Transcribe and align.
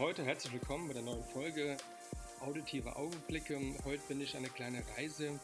Heute 0.00 0.24
herzlich 0.24 0.52
willkommen 0.52 0.88
bei 0.88 0.94
der 0.94 1.02
neuen 1.02 1.22
Folge 1.22 1.76
Auditive 2.40 2.96
Augenblicke. 2.96 3.60
Heute 3.84 4.02
bin 4.08 4.20
ich 4.20 4.36
eine 4.36 4.48
kleine 4.48 4.82
Reise 4.96 5.38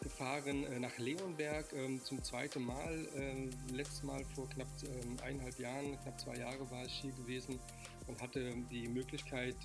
gefahren 0.00 0.64
äh, 0.64 0.80
nach 0.80 0.96
Leonberg 0.96 1.70
ähm, 1.74 2.00
zum 2.02 2.22
zweiten 2.24 2.62
Mal. 2.64 3.06
Ähm, 3.14 3.50
letztes 3.70 4.02
Mal 4.02 4.24
vor 4.34 4.48
knapp 4.48 4.68
ähm, 4.84 5.18
eineinhalb 5.22 5.58
Jahren, 5.58 6.00
knapp 6.02 6.18
zwei 6.18 6.36
Jahre 6.36 6.70
war 6.70 6.86
ich 6.86 6.94
hier 6.94 7.12
gewesen 7.12 7.60
und 8.06 8.22
hatte 8.22 8.54
die 8.70 8.88
Möglichkeit, 8.88 9.56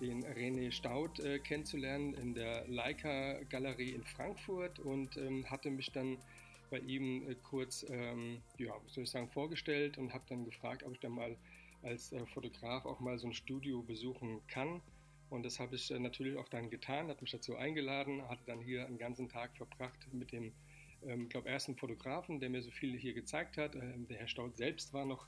den 0.00 0.24
René 0.24 0.72
Staud 0.72 1.20
äh, 1.20 1.38
kennenzulernen 1.38 2.14
in 2.14 2.32
der 2.32 2.66
Leica 2.68 3.42
Galerie 3.50 3.90
in 3.90 4.04
Frankfurt 4.04 4.78
und 4.78 5.10
hatte 5.44 5.70
mich 5.70 5.92
dann 5.92 6.16
bei 6.70 6.78
ihm 6.78 7.30
äh, 7.30 7.34
kurz, 7.42 7.84
ja, 8.56 8.74
soll 8.86 9.04
ich 9.04 9.10
sagen, 9.10 9.28
vorgestellt 9.28 9.98
und 9.98 10.14
habe 10.14 10.24
dann 10.26 10.46
gefragt, 10.46 10.84
ob 10.84 10.94
ich 10.94 11.00
dann 11.00 11.12
mal 11.12 11.36
als 11.86 12.12
äh, 12.12 12.26
Fotograf 12.26 12.84
auch 12.84 13.00
mal 13.00 13.18
so 13.18 13.28
ein 13.28 13.34
Studio 13.34 13.82
besuchen 13.82 14.40
kann. 14.48 14.82
Und 15.30 15.44
das 15.44 15.58
habe 15.58 15.74
ich 15.76 15.90
äh, 15.90 15.98
natürlich 15.98 16.36
auch 16.36 16.48
dann 16.48 16.70
getan, 16.70 17.08
hat 17.08 17.20
mich 17.20 17.30
dazu 17.30 17.56
eingeladen, 17.56 18.28
hatte 18.28 18.42
dann 18.46 18.60
hier 18.60 18.86
einen 18.86 18.98
ganzen 18.98 19.28
Tag 19.28 19.56
verbracht 19.56 20.06
mit 20.12 20.32
dem, 20.32 20.52
ähm, 21.04 21.28
glaube 21.28 21.48
ersten 21.48 21.76
Fotografen, 21.76 22.40
der 22.40 22.50
mir 22.50 22.62
so 22.62 22.70
viel 22.70 22.96
hier 22.98 23.14
gezeigt 23.14 23.56
hat. 23.56 23.74
Ähm, 23.74 24.06
der 24.08 24.18
Herr 24.18 24.28
Staud 24.28 24.56
selbst 24.56 24.92
war 24.92 25.04
noch 25.04 25.26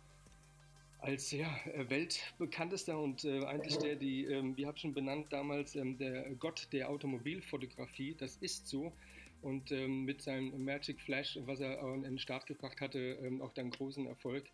als 1.00 1.30
ja, 1.30 1.56
äh, 1.66 1.88
weltbekanntester 1.88 2.98
und 2.98 3.24
äh, 3.24 3.44
eigentlich 3.44 3.78
der, 3.78 3.96
die, 3.96 4.24
ähm, 4.24 4.56
wie 4.56 4.66
habe 4.66 4.76
ich 4.76 4.82
schon 4.82 4.94
benannt 4.94 5.32
damals, 5.32 5.76
ähm, 5.76 5.96
der 5.98 6.30
Gott 6.34 6.68
der 6.72 6.90
Automobilfotografie. 6.90 8.14
Das 8.18 8.36
ist 8.36 8.66
so. 8.68 8.92
Und 9.40 9.70
ähm, 9.70 10.04
mit 10.04 10.20
seinem 10.22 10.64
Magic 10.64 11.00
Flash, 11.00 11.38
was 11.42 11.60
er 11.60 11.80
an 11.80 12.02
den 12.02 12.18
Start 12.18 12.46
gebracht 12.46 12.80
hatte, 12.80 12.98
ähm, 13.22 13.40
auch 13.40 13.52
dann 13.52 13.70
großen 13.70 14.06
Erfolg 14.06 14.50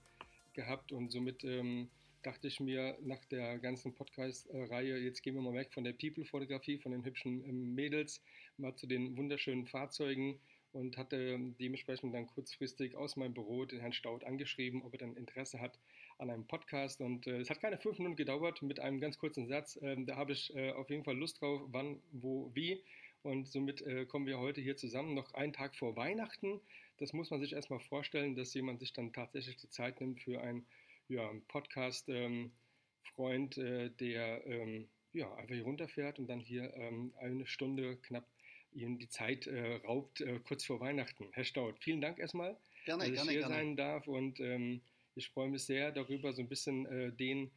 gehabt 0.54 0.92
und 0.92 1.10
somit 1.10 1.44
ähm, 1.44 1.90
dachte 2.22 2.48
ich 2.48 2.58
mir 2.58 2.96
nach 3.02 3.24
der 3.26 3.58
ganzen 3.58 3.94
Podcast-Reihe, 3.94 4.96
jetzt 4.98 5.22
gehen 5.22 5.34
wir 5.34 5.42
mal 5.42 5.54
weg 5.54 5.72
von 5.72 5.84
der 5.84 5.92
People-Fotografie, 5.92 6.78
von 6.78 6.92
den 6.92 7.04
hübschen 7.04 7.44
ähm, 7.44 7.74
Mädels, 7.74 8.22
mal 8.56 8.74
zu 8.74 8.86
den 8.86 9.16
wunderschönen 9.16 9.66
Fahrzeugen 9.66 10.40
und 10.74 10.96
hatte 10.96 11.38
dementsprechend 11.60 12.14
dann 12.14 12.26
kurzfristig 12.26 12.96
aus 12.96 13.16
meinem 13.16 13.32
Büro 13.32 13.64
den 13.64 13.80
Herrn 13.80 13.92
Staud 13.92 14.24
angeschrieben, 14.24 14.82
ob 14.82 14.92
er 14.94 14.98
dann 14.98 15.16
Interesse 15.16 15.60
hat 15.60 15.78
an 16.18 16.30
einem 16.30 16.46
Podcast. 16.46 17.00
Und 17.00 17.26
äh, 17.26 17.38
es 17.38 17.48
hat 17.48 17.60
keine 17.60 17.78
fünf 17.78 17.98
Minuten 17.98 18.16
gedauert 18.16 18.60
mit 18.62 18.80
einem 18.80 19.00
ganz 19.00 19.18
kurzen 19.18 19.46
Satz. 19.46 19.78
Ähm, 19.82 20.04
da 20.06 20.16
habe 20.16 20.32
ich 20.32 20.54
äh, 20.56 20.72
auf 20.72 20.90
jeden 20.90 21.04
Fall 21.04 21.16
Lust 21.16 21.40
drauf, 21.40 21.62
wann, 21.68 22.00
wo, 22.10 22.50
wie. 22.54 22.82
Und 23.24 23.48
somit 23.48 23.80
äh, 23.82 24.04
kommen 24.04 24.26
wir 24.26 24.38
heute 24.38 24.60
hier 24.60 24.76
zusammen, 24.76 25.14
noch 25.14 25.32
einen 25.32 25.54
Tag 25.54 25.74
vor 25.74 25.96
Weihnachten. 25.96 26.60
Das 26.98 27.14
muss 27.14 27.30
man 27.30 27.40
sich 27.40 27.54
erstmal 27.54 27.80
vorstellen, 27.80 28.36
dass 28.36 28.52
jemand 28.52 28.80
sich 28.80 28.92
dann 28.92 29.14
tatsächlich 29.14 29.56
die 29.56 29.70
Zeit 29.70 29.98
nimmt 30.00 30.20
für 30.20 30.42
einen 30.42 30.66
ja, 31.08 31.30
Podcast-Freund, 31.48 33.58
ähm, 33.58 33.66
äh, 33.66 33.88
der 33.90 34.46
ähm, 34.46 34.88
ja, 35.14 35.34
einfach 35.36 35.54
hier 35.54 35.64
runterfährt 35.64 36.18
und 36.18 36.26
dann 36.26 36.40
hier 36.40 36.74
ähm, 36.74 37.14
eine 37.18 37.46
Stunde 37.46 37.96
knapp 37.96 38.28
Ihnen 38.72 38.98
die 38.98 39.08
Zeit 39.08 39.46
äh, 39.46 39.76
raubt, 39.76 40.20
äh, 40.20 40.38
kurz 40.46 40.64
vor 40.64 40.80
Weihnachten. 40.80 41.28
Herr 41.32 41.44
Staud, 41.44 41.78
vielen 41.78 42.02
Dank 42.02 42.18
erstmal, 42.18 42.58
gerne, 42.84 43.04
dass 43.04 43.08
ich 43.08 43.14
gerne, 43.14 43.30
hier 43.30 43.40
gerne. 43.40 43.54
sein 43.54 43.76
darf 43.76 44.06
und 44.06 44.38
ähm, 44.40 44.82
ich 45.14 45.30
freue 45.30 45.48
mich 45.48 45.62
sehr 45.62 45.92
darüber, 45.92 46.34
so 46.34 46.42
ein 46.42 46.48
bisschen 46.48 46.84
äh, 46.86 47.10
den 47.12 47.50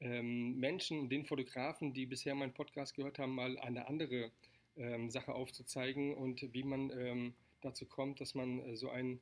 ähm, 0.00 0.58
Menschen, 0.58 1.10
den 1.10 1.26
Fotografen, 1.26 1.92
die 1.92 2.06
bisher 2.06 2.34
meinen 2.34 2.54
Podcast 2.54 2.94
gehört 2.94 3.18
haben, 3.18 3.34
mal 3.34 3.58
eine 3.58 3.86
andere 3.88 4.30
ähm, 4.76 5.10
Sache 5.10 5.34
aufzuzeigen 5.34 6.14
und 6.14 6.52
wie 6.52 6.64
man 6.64 6.90
ähm, 6.90 7.34
dazu 7.60 7.86
kommt, 7.86 8.20
dass 8.20 8.34
man 8.34 8.60
äh, 8.60 8.76
so 8.76 8.90
ein 8.90 9.20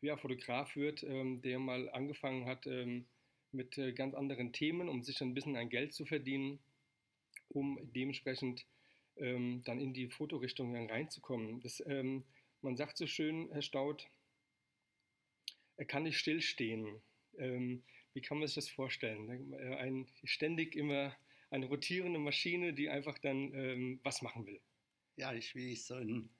ja, 0.00 0.16
Fotograf 0.16 0.76
wird, 0.76 1.02
ähm, 1.02 1.42
der 1.42 1.58
mal 1.58 1.88
angefangen 1.90 2.46
hat 2.46 2.66
ähm, 2.66 3.06
mit 3.52 3.78
äh, 3.78 3.92
ganz 3.92 4.14
anderen 4.14 4.52
Themen, 4.52 4.88
um 4.88 5.02
sich 5.02 5.20
ein 5.20 5.34
bisschen 5.34 5.56
ein 5.56 5.68
Geld 5.68 5.92
zu 5.92 6.04
verdienen, 6.04 6.58
um 7.48 7.78
dementsprechend 7.94 8.66
ähm, 9.16 9.62
dann 9.64 9.80
in 9.80 9.92
die 9.92 10.08
Fotorichtung 10.08 10.74
reinzukommen. 10.74 11.60
Das, 11.60 11.82
ähm, 11.86 12.24
man 12.62 12.76
sagt 12.76 12.96
so 12.96 13.06
schön, 13.06 13.48
Herr 13.52 13.62
Staud, 13.62 14.08
er 15.76 15.84
kann 15.84 16.04
nicht 16.04 16.18
stillstehen. 16.18 17.00
wie 17.34 18.20
kann 18.20 18.38
man 18.38 18.46
sich 18.46 18.54
das 18.54 18.68
vorstellen? 18.68 19.52
Äh, 19.54 19.76
ein 19.76 20.06
ständig 20.22 20.76
immer 20.76 21.16
eine 21.50 21.66
rotierende 21.66 22.18
Maschine, 22.18 22.72
die 22.72 22.88
einfach 22.88 23.18
dann 23.18 24.00
was 24.02 24.22
machen 24.22 24.46
will 24.46 24.60
ja, 25.16 25.30
ist 25.32 25.54
wie 25.54 25.76
so 25.76 25.94
ein 25.94 26.30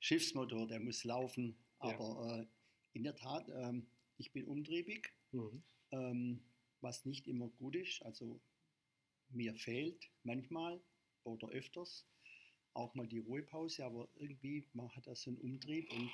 Schiffsmotor, 0.00 0.66
der 0.66 0.80
muss 0.80 1.04
laufen. 1.04 1.56
Aber 1.78 2.26
ja. 2.26 2.40
äh, 2.40 2.46
in 2.92 3.04
der 3.04 3.14
Tat, 3.14 3.48
ähm, 3.48 3.86
ich 4.16 4.32
bin 4.32 4.46
umtriebig, 4.46 5.12
mhm. 5.32 5.62
ähm, 5.92 6.42
was 6.80 7.04
nicht 7.04 7.26
immer 7.26 7.48
gut 7.48 7.76
ist. 7.76 8.02
Also 8.02 8.40
mir 9.30 9.54
fehlt 9.54 10.10
manchmal 10.22 10.80
oder 11.24 11.48
öfters 11.48 12.06
auch 12.74 12.94
mal 12.94 13.06
die 13.06 13.18
Ruhepause, 13.18 13.84
aber 13.84 14.08
irgendwie 14.16 14.66
man 14.72 14.88
hat 14.94 15.06
da 15.06 15.14
so 15.14 15.30
einen 15.30 15.40
Umtrieb 15.40 15.92
und 15.92 16.10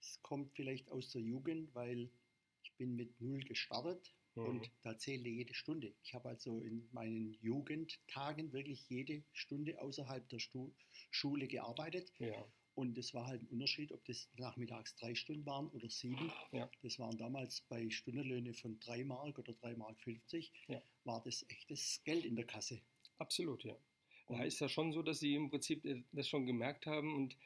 es 0.00 0.20
kommt 0.22 0.52
vielleicht 0.54 0.90
aus 0.90 1.10
der 1.12 1.22
Jugend, 1.22 1.74
weil 1.74 2.10
ich 2.62 2.72
bin 2.76 2.94
mit 2.96 3.20
null 3.20 3.40
gestartet 3.40 4.14
Mhm. 4.36 4.46
Und 4.46 4.70
da 4.82 4.96
zählte 4.96 5.28
jede 5.28 5.54
Stunde. 5.54 5.92
Ich 6.02 6.14
habe 6.14 6.28
also 6.28 6.60
in 6.60 6.88
meinen 6.92 7.34
Jugendtagen 7.40 8.52
wirklich 8.52 8.88
jede 8.88 9.22
Stunde 9.32 9.80
außerhalb 9.80 10.28
der 10.28 10.38
Stu 10.38 10.72
Schule 11.10 11.46
gearbeitet. 11.46 12.12
Ja. 12.18 12.46
Und 12.74 12.98
es 12.98 13.14
war 13.14 13.26
halt 13.26 13.42
ein 13.42 13.48
Unterschied, 13.48 13.90
ob 13.90 14.04
das 14.04 14.28
nachmittags 14.36 14.94
drei 14.96 15.14
Stunden 15.14 15.46
waren 15.46 15.68
oder 15.68 15.88
sieben. 15.88 16.30
Ja. 16.52 16.70
Das 16.82 16.98
waren 16.98 17.16
damals 17.16 17.62
bei 17.62 17.88
Stundenlöhne 17.88 18.52
von 18.52 18.78
drei 18.80 19.02
Mark 19.02 19.38
oder 19.38 19.54
drei 19.54 19.74
Mark 19.74 19.98
50, 20.02 20.52
ja. 20.68 20.82
war 21.04 21.22
das 21.22 21.46
echtes 21.48 22.02
Geld 22.04 22.26
in 22.26 22.36
der 22.36 22.44
Kasse. 22.44 22.82
Absolut, 23.18 23.64
ja. 23.64 23.74
Da 24.28 24.42
ist 24.42 24.60
ja 24.60 24.68
schon 24.68 24.92
so, 24.92 25.02
dass 25.02 25.20
Sie 25.20 25.34
im 25.34 25.48
Prinzip 25.48 25.86
äh, 25.86 26.02
das 26.12 26.28
schon 26.28 26.46
gemerkt 26.46 26.84
haben 26.84 27.14
und 27.14 27.36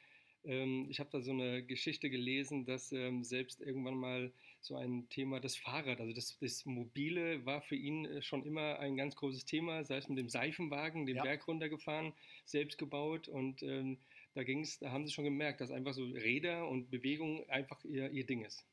ähm, 0.43 0.87
ich 0.89 0.99
habe 0.99 1.09
da 1.11 1.21
so 1.21 1.31
eine 1.31 1.63
Geschichte 1.63 2.09
gelesen, 2.09 2.65
dass 2.65 2.91
ähm, 2.91 3.23
selbst 3.23 3.61
irgendwann 3.61 3.95
mal 3.95 4.33
so 4.61 4.75
ein 4.75 5.09
Thema 5.09 5.39
das 5.39 5.55
Fahrrad, 5.55 5.99
also 5.99 6.13
das, 6.13 6.37
das 6.39 6.65
Mobile 6.65 7.45
war 7.45 7.61
für 7.61 7.75
ihn 7.75 8.05
äh, 8.05 8.21
schon 8.21 8.45
immer 8.45 8.79
ein 8.79 8.95
ganz 8.95 9.15
großes 9.15 9.45
Thema, 9.45 9.83
sei 9.83 9.97
es 9.97 10.07
mit 10.07 10.17
dem 10.17 10.29
Seifenwagen, 10.29 11.05
den 11.05 11.17
ja. 11.17 11.23
Berg 11.23 11.47
runtergefahren, 11.47 12.13
selbst 12.45 12.77
gebaut 12.77 13.27
und 13.27 13.63
ähm, 13.63 13.97
da 14.33 14.43
ging 14.43 14.61
es, 14.61 14.79
da 14.79 14.91
haben 14.91 15.05
sie 15.05 15.13
schon 15.13 15.25
gemerkt, 15.25 15.61
dass 15.61 15.71
einfach 15.71 15.93
so 15.93 16.05
Räder 16.05 16.67
und 16.67 16.89
Bewegung 16.89 17.47
einfach 17.49 17.83
ihr, 17.83 18.09
ihr 18.11 18.25
Ding 18.25 18.45
ist. 18.45 18.65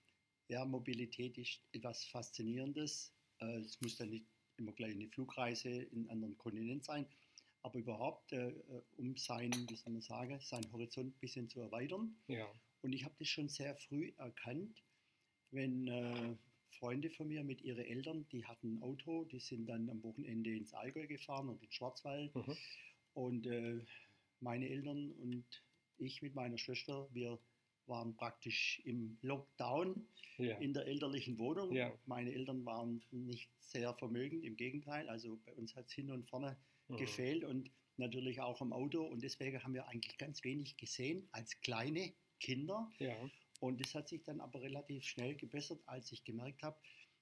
Ja, 0.49 0.65
Mobilität 0.65 1.37
ist 1.37 1.61
etwas 1.73 2.05
Faszinierendes. 2.05 3.13
Äh, 3.41 3.59
es 3.59 3.81
muss 3.81 3.97
dann 3.97 4.11
nicht 4.11 4.27
immer 4.57 4.73
gleich 4.73 4.93
eine 4.93 5.09
Flugreise 5.09 5.69
in 5.69 6.01
einen 6.01 6.11
anderen 6.11 6.39
Kontinent 6.39 6.85
sein 6.85 7.07
aber 7.63 7.79
überhaupt, 7.79 8.33
äh, 8.33 8.49
äh, 8.49 8.83
um 8.97 9.17
sein, 9.17 9.53
wie 9.69 9.77
soll 9.77 9.93
man 9.93 10.03
sagen, 10.03 10.41
seinen 10.41 10.71
Horizont 10.73 11.15
ein 11.15 11.21
bisschen 11.21 11.49
zu 11.49 11.61
erweitern. 11.61 12.17
Ja. 12.29 12.47
Und 12.83 12.93
ich 12.93 13.05
habe 13.05 13.15
das 13.19 13.29
schon 13.29 13.49
sehr 13.49 13.77
früh 13.77 14.13
erkannt, 14.17 14.83
wenn 15.51 15.89
äh, 15.89 16.37
Freunde 16.79 17.11
von 17.11 17.29
mir 17.29 17.43
mit 17.43 17.63
ihren 17.63 17.85
Eltern, 17.85 18.27
die 18.31 18.45
hatten 18.45 18.75
ein 18.75 18.83
Auto, 18.83 19.25
die 19.25 19.41
sind 19.41 19.67
dann 19.67 19.89
am 19.91 20.03
Wochenende 20.03 20.55
ins 20.55 20.75
Allgäu 20.75 21.07
gefahren 21.07 21.49
und 21.49 21.63
ins 21.63 21.75
Schwarzwald. 21.75 22.35
Mhm. 22.35 22.57
Und 23.15 23.47
äh, 23.47 23.81
meine 24.41 24.69
Eltern 24.69 25.13
und 25.13 25.45
ich 25.99 26.23
mit 26.23 26.35
meiner 26.35 26.59
Schwester, 26.59 27.09
wir 27.13 27.39
waren 27.87 28.15
praktisch 28.15 28.81
im 28.85 29.19
Lockdown 29.23 30.07
ja. 30.37 30.57
in 30.59 30.75
der 30.75 30.87
elterlichen 30.87 31.39
Wohnung. 31.39 31.73
Ja. 31.73 31.93
Meine 32.07 32.33
Eltern 32.33 32.65
waren 32.65 33.03
nicht 33.11 33.51
sehr 33.61 33.95
vermögend, 33.95 34.45
im 34.45 34.57
Gegenteil. 34.57 35.09
Also 35.09 35.39
bei 35.45 35.53
uns 35.55 35.75
hat 35.75 35.87
es 35.87 35.93
hin 35.93 36.11
und 36.11 36.29
vorne 36.29 36.57
mhm. 36.89 36.97
gefehlt 36.97 37.45
und 37.45 37.71
natürlich 37.97 38.41
auch 38.41 38.61
im 38.61 38.73
Auto. 38.73 39.03
Und 39.03 39.23
deswegen 39.23 39.63
haben 39.63 39.75
wir 39.75 39.89
eigentlich 39.89 40.19
ganz 40.19 40.45
wenig 40.45 40.77
gesehen 40.77 41.27
als 41.33 41.59
kleine 41.61 42.13
Kinder. 42.41 42.91
Ja. 42.99 43.17
Und 43.61 43.81
das 43.81 43.95
hat 43.95 44.09
sich 44.09 44.23
dann 44.23 44.41
aber 44.41 44.61
relativ 44.61 45.05
schnell 45.05 45.35
gebessert, 45.35 45.81
als 45.87 46.13
ich 46.13 46.25
gemerkt 46.25 46.63
habe, 46.63 46.79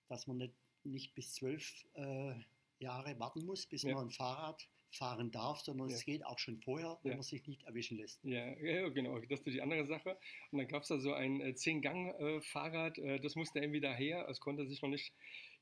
dass 0.08 0.26
man 0.26 0.36
nicht, 0.36 0.54
nicht 0.84 1.14
bis 1.14 1.34
zwölf 1.34 1.86
äh, 1.94 2.34
Jahre 2.78 3.18
warten 3.18 3.44
muss, 3.44 3.66
bis 3.66 3.84
man 3.84 4.06
ein 4.06 4.10
Fahrrad 4.10 4.68
fahren 4.90 5.30
darf, 5.30 5.60
sondern 5.60 5.88
ja. 5.88 5.96
es 5.96 6.04
geht 6.04 6.24
auch 6.24 6.38
schon 6.38 6.58
vorher, 6.58 6.98
wenn 7.02 7.12
ja. 7.12 7.16
man 7.16 7.22
sich 7.22 7.46
nicht 7.46 7.64
erwischen 7.64 7.98
lässt. 7.98 8.22
Ja, 8.24 8.46
ja 8.60 8.88
genau, 8.88 9.18
das 9.18 9.40
ist 9.40 9.46
die 9.46 9.62
andere 9.62 9.86
Sache. 9.86 10.16
Und 10.50 10.58
dann 10.58 10.68
gab 10.68 10.82
es 10.82 10.88
da 10.88 10.98
so 10.98 11.12
ein 11.12 11.40
äh, 11.40 11.50
10-Gang-Fahrrad, 11.50 12.98
äh, 12.98 13.20
das 13.20 13.34
musste 13.34 13.60
irgendwie 13.60 13.80
daher, 13.80 14.28
es 14.28 14.40
konnte 14.40 14.66
sich 14.66 14.80
noch 14.82 14.88
nicht, 14.88 15.12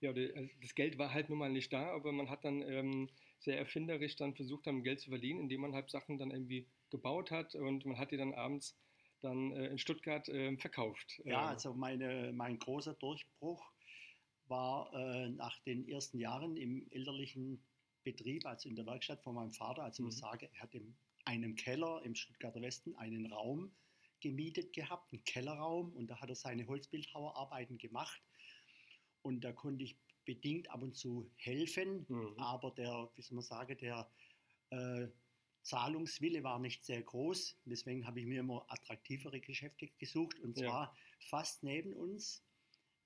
ja, 0.01 0.11
äh, 0.13 0.49
das 0.61 0.75
Geld 0.75 0.99
war 0.99 1.13
halt 1.13 1.29
nun 1.29 1.39
mal 1.39 1.51
nicht 1.51 1.73
da, 1.73 1.93
aber 1.95 2.13
man 2.13 2.31
hat 2.31 2.45
dann 2.45 2.63
ähm, 2.63 3.09
sehr 3.39 3.59
erfinderisch 3.59 4.17
dann 4.17 4.35
versucht, 4.35 4.67
dann 4.67 4.83
Geld 4.83 5.01
zu 5.01 5.11
verdienen, 5.11 5.41
indem 5.41 5.63
man 5.63 5.75
halt 5.75 5.91
Sachen 5.91 6.19
dann 6.19 6.31
irgendwie 6.31 6.67
gebaut 6.91 7.31
hat 7.31 7.55
und 7.55 7.85
man 7.87 7.99
hat 7.99 8.13
die 8.13 8.17
dann 8.17 8.35
abends 8.35 8.77
dann 9.25 9.53
äh, 9.53 9.67
in 9.69 9.79
Stuttgart 9.79 10.29
äh, 10.29 10.57
verkauft. 10.57 11.21
Ja, 11.25 11.47
also 11.47 11.75
meine, 11.75 12.33
mein 12.33 12.59
großer 12.59 12.95
Durchbruch 12.95 13.65
war 14.47 14.93
äh, 14.95 15.29
nach 15.31 15.59
den 15.61 15.89
ersten 15.89 16.19
Jahren 16.19 16.57
im 16.57 16.87
elterlichen 16.91 17.65
Betrieb, 18.05 18.45
also 18.47 18.69
in 18.69 18.77
der 18.77 18.87
Werkstatt 18.87 19.23
von 19.23 19.35
meinem 19.35 19.53
Vater. 19.53 19.83
Also 19.83 20.03
mhm. 20.03 20.11
ich 20.11 20.17
sage, 20.17 20.51
er 20.53 20.61
hat 20.61 20.75
in 20.75 20.95
einem 21.25 21.57
Keller 21.57 22.03
im 22.05 22.15
Stuttgarter 22.15 22.61
Westen 22.61 22.95
einen 22.97 23.33
Raum 23.33 23.75
gemietet 24.21 24.73
gehabt, 24.73 25.13
einen 25.13 25.25
Kellerraum, 25.25 25.93
und 25.95 26.09
da 26.09 26.21
hat 26.21 26.29
er 26.29 26.37
seine 26.37 26.67
Holzbildhauerarbeiten 26.67 27.79
gemacht. 27.79 28.23
Und 29.23 29.43
da 29.43 29.53
konnte 29.53 29.85
ich 29.85 29.97
bedingt 30.25 30.71
ab 30.71 30.83
und 30.83 30.95
zu 30.97 31.31
helfen, 31.37 32.07
mhm. 32.09 32.35
aber 32.39 32.71
der, 32.71 33.11
wie 33.15 33.23
soll 33.23 33.37
man 33.37 33.45
sagen, 33.45 33.77
der 33.79 34.11
äh, 34.71 35.09
Zahlungswille 35.65 36.45
war 36.45 36.59
nicht 36.59 36.85
sehr 36.85 37.03
groß. 37.03 37.57
Deswegen 37.65 38.07
habe 38.07 38.21
ich 38.21 38.27
mir 38.27 38.41
immer 38.41 38.65
attraktivere 38.69 39.41
Geschäfte 39.41 39.89
gesucht 39.99 40.39
und 40.41 40.57
zwar 40.57 40.87
ja. 40.87 40.95
fast 41.19 41.63
neben 41.63 41.93
uns 41.95 42.45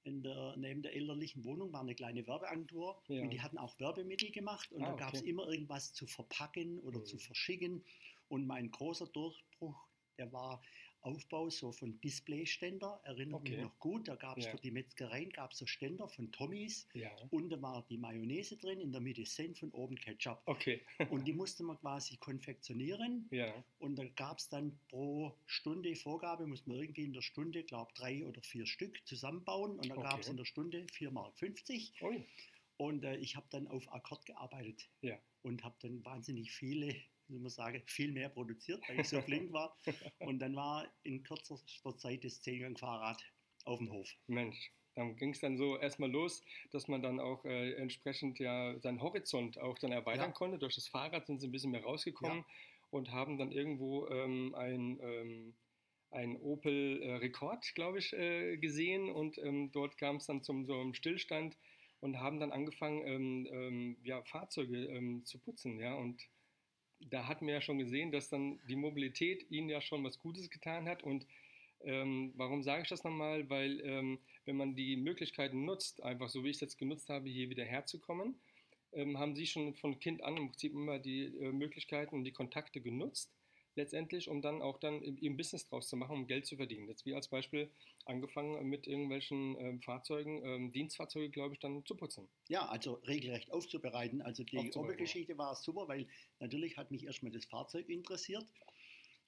der, 0.04 0.54
neben 0.56 0.82
der 0.82 0.94
elterlichen 0.94 1.44
Wohnung 1.44 1.72
war 1.72 1.80
eine 1.80 1.94
kleine 1.94 2.26
Werbeagentur 2.26 3.02
ja. 3.08 3.22
und 3.22 3.30
die 3.30 3.40
hatten 3.40 3.58
auch 3.58 3.78
Werbemittel 3.78 4.30
gemacht 4.30 4.72
und 4.72 4.82
ah, 4.82 4.90
da 4.90 4.96
gab 4.96 5.14
es 5.14 5.20
okay. 5.20 5.30
immer 5.30 5.48
irgendwas 5.48 5.92
zu 5.92 6.06
verpacken 6.06 6.78
oder 6.80 7.00
mhm. 7.00 7.04
zu 7.04 7.18
verschicken. 7.18 7.84
Und 8.28 8.46
mein 8.46 8.70
großer 8.70 9.06
Durchbruch, 9.06 9.88
der 10.18 10.32
war 10.32 10.62
Aufbau 11.02 11.48
so 11.50 11.72
von 11.72 12.00
Displayständer, 12.00 13.00
erinnert 13.04 13.40
okay. 13.40 13.52
mich 13.52 13.60
noch 13.60 13.78
gut. 13.78 14.08
Da 14.08 14.16
gab 14.16 14.38
es 14.38 14.44
ja. 14.44 14.50
für 14.50 14.58
die 14.58 14.70
Metzgereien 14.70 15.30
gab 15.30 15.54
so 15.54 15.66
Ständer 15.66 16.08
von 16.08 16.30
Tommys. 16.32 16.86
Ja. 16.94 17.10
Und 17.30 17.50
da 17.50 17.60
war 17.62 17.84
die 17.88 17.98
Mayonnaise 17.98 18.56
drin, 18.56 18.80
in 18.80 18.92
der 18.92 19.00
Mitte 19.00 19.24
Senf 19.24 19.62
und 19.62 19.72
oben 19.74 19.96
Ketchup. 19.96 20.42
Okay. 20.46 20.82
und 21.10 21.26
die 21.26 21.32
musste 21.32 21.62
man 21.62 21.78
quasi 21.78 22.16
konfektionieren. 22.16 23.28
Ja. 23.30 23.52
Und 23.78 23.96
da 23.96 24.04
gab 24.04 24.38
es 24.38 24.48
dann 24.48 24.78
pro 24.88 25.36
Stunde 25.46 25.94
Vorgabe, 25.94 26.46
muss 26.46 26.66
man 26.66 26.78
irgendwie 26.78 27.04
in 27.04 27.12
der 27.12 27.22
Stunde, 27.22 27.62
glaube 27.62 27.92
drei 27.94 28.24
oder 28.26 28.42
vier 28.42 28.66
Stück 28.66 29.06
zusammenbauen. 29.06 29.76
Und 29.76 29.88
da 29.88 29.94
okay. 29.94 30.02
gab 30.02 30.20
es 30.20 30.28
in 30.28 30.36
der 30.36 30.44
Stunde 30.44 30.84
4,50 30.84 31.12
Mark. 31.12 31.34
Ui. 32.02 32.26
Und 32.76 33.04
äh, 33.04 33.16
ich 33.16 33.36
habe 33.36 33.46
dann 33.50 33.66
auf 33.66 33.92
Akkord 33.92 34.24
gearbeitet 34.24 34.88
ja. 35.02 35.18
und 35.42 35.64
habe 35.64 35.74
dann 35.80 36.04
wahnsinnig 36.04 36.52
viele 36.52 36.94
wie 37.28 37.38
man 37.38 37.50
sagen, 37.50 37.82
viel 37.86 38.12
mehr 38.12 38.28
produziert, 38.28 38.82
weil 38.88 39.00
ich 39.00 39.08
so 39.08 39.20
flink 39.22 39.52
war. 39.52 39.76
Und 40.18 40.38
dann 40.38 40.56
war 40.56 40.86
in 41.02 41.22
kürzester 41.22 41.96
Zeit 41.96 42.24
das 42.24 42.40
Zehngang-Fahrrad 42.42 43.22
auf 43.64 43.78
dem 43.78 43.90
Hof. 43.92 44.08
Mensch, 44.26 44.72
dann 44.94 45.16
ging 45.16 45.30
es 45.30 45.40
dann 45.40 45.56
so 45.56 45.78
erstmal 45.78 46.10
los, 46.10 46.42
dass 46.72 46.88
man 46.88 47.02
dann 47.02 47.20
auch 47.20 47.44
äh, 47.44 47.74
entsprechend 47.74 48.38
ja 48.38 48.78
seinen 48.80 49.00
Horizont 49.00 49.58
auch 49.58 49.78
dann 49.78 49.92
erweitern 49.92 50.30
ja. 50.30 50.32
konnte. 50.32 50.58
Durch 50.58 50.74
das 50.74 50.88
Fahrrad 50.88 51.26
sind 51.26 51.40
sie 51.40 51.48
ein 51.48 51.52
bisschen 51.52 51.70
mehr 51.70 51.84
rausgekommen 51.84 52.38
ja. 52.38 52.46
und 52.90 53.12
haben 53.12 53.38
dann 53.38 53.52
irgendwo 53.52 54.08
ähm, 54.08 54.54
ein, 54.54 54.98
ähm, 55.00 55.54
ein 56.10 56.36
Opel 56.40 57.02
äh, 57.02 57.14
Rekord, 57.16 57.74
glaube 57.74 57.98
ich, 57.98 58.12
äh, 58.12 58.56
gesehen 58.56 59.10
und 59.10 59.38
ähm, 59.38 59.70
dort 59.72 59.98
kam 59.98 60.16
es 60.16 60.26
dann 60.26 60.42
zum 60.42 60.64
so 60.66 60.74
einem 60.74 60.94
Stillstand 60.94 61.56
und 62.00 62.18
haben 62.18 62.40
dann 62.40 62.52
angefangen, 62.52 63.06
ähm, 63.06 63.48
ähm, 63.50 63.96
ja, 64.02 64.22
Fahrzeuge 64.24 64.86
ähm, 64.86 65.24
zu 65.24 65.38
putzen, 65.38 65.78
ja, 65.78 65.94
und 65.94 66.22
da 67.00 67.26
hatten 67.26 67.46
wir 67.46 67.54
ja 67.54 67.60
schon 67.60 67.78
gesehen, 67.78 68.12
dass 68.12 68.28
dann 68.28 68.58
die 68.68 68.76
Mobilität 68.76 69.50
ihnen 69.50 69.68
ja 69.68 69.80
schon 69.80 70.04
was 70.04 70.18
Gutes 70.18 70.50
getan 70.50 70.88
hat. 70.88 71.02
Und 71.02 71.26
ähm, 71.84 72.32
warum 72.36 72.62
sage 72.62 72.82
ich 72.82 72.88
das 72.88 73.04
nochmal? 73.04 73.48
Weil 73.48 73.80
ähm, 73.84 74.18
wenn 74.44 74.56
man 74.56 74.74
die 74.74 74.96
Möglichkeiten 74.96 75.64
nutzt, 75.64 76.02
einfach 76.02 76.28
so 76.28 76.44
wie 76.44 76.50
ich 76.50 76.56
es 76.56 76.60
jetzt 76.60 76.78
genutzt 76.78 77.08
habe, 77.08 77.28
hier 77.28 77.50
wieder 77.50 77.64
herzukommen, 77.64 78.34
ähm, 78.92 79.18
haben 79.18 79.36
sie 79.36 79.46
schon 79.46 79.74
von 79.74 79.98
Kind 79.98 80.22
an 80.22 80.36
im 80.36 80.48
Prinzip 80.48 80.72
immer 80.72 80.98
die 80.98 81.26
äh, 81.26 81.52
Möglichkeiten 81.52 82.14
und 82.14 82.24
die 82.24 82.32
Kontakte 82.32 82.80
genutzt 82.80 83.37
letztendlich, 83.78 84.28
um 84.28 84.42
dann 84.42 84.60
auch 84.60 84.78
dann 84.78 85.02
ihr 85.02 85.34
Business 85.34 85.66
draus 85.66 85.88
zu 85.88 85.96
machen, 85.96 86.14
um 86.14 86.26
Geld 86.26 86.46
zu 86.46 86.56
verdienen. 86.56 86.86
Jetzt 86.88 87.06
wie 87.06 87.14
als 87.14 87.28
Beispiel 87.28 87.70
angefangen 88.04 88.68
mit 88.68 88.86
irgendwelchen 88.86 89.56
ähm, 89.58 89.80
Fahrzeugen, 89.80 90.44
ähm, 90.44 90.72
Dienstfahrzeuge, 90.72 91.30
glaube 91.30 91.54
ich, 91.54 91.60
dann 91.60 91.84
zu 91.86 91.94
putzen. 91.94 92.28
Ja, 92.48 92.66
also 92.66 92.94
regelrecht 93.06 93.50
aufzubereiten. 93.52 94.20
Also 94.20 94.44
die 94.44 94.70
Obergeschichte 94.74 95.38
war 95.38 95.54
super, 95.54 95.88
weil 95.88 96.06
natürlich 96.40 96.76
hat 96.76 96.90
mich 96.90 97.06
erstmal 97.06 97.32
das 97.32 97.46
Fahrzeug 97.46 97.88
interessiert. 97.88 98.44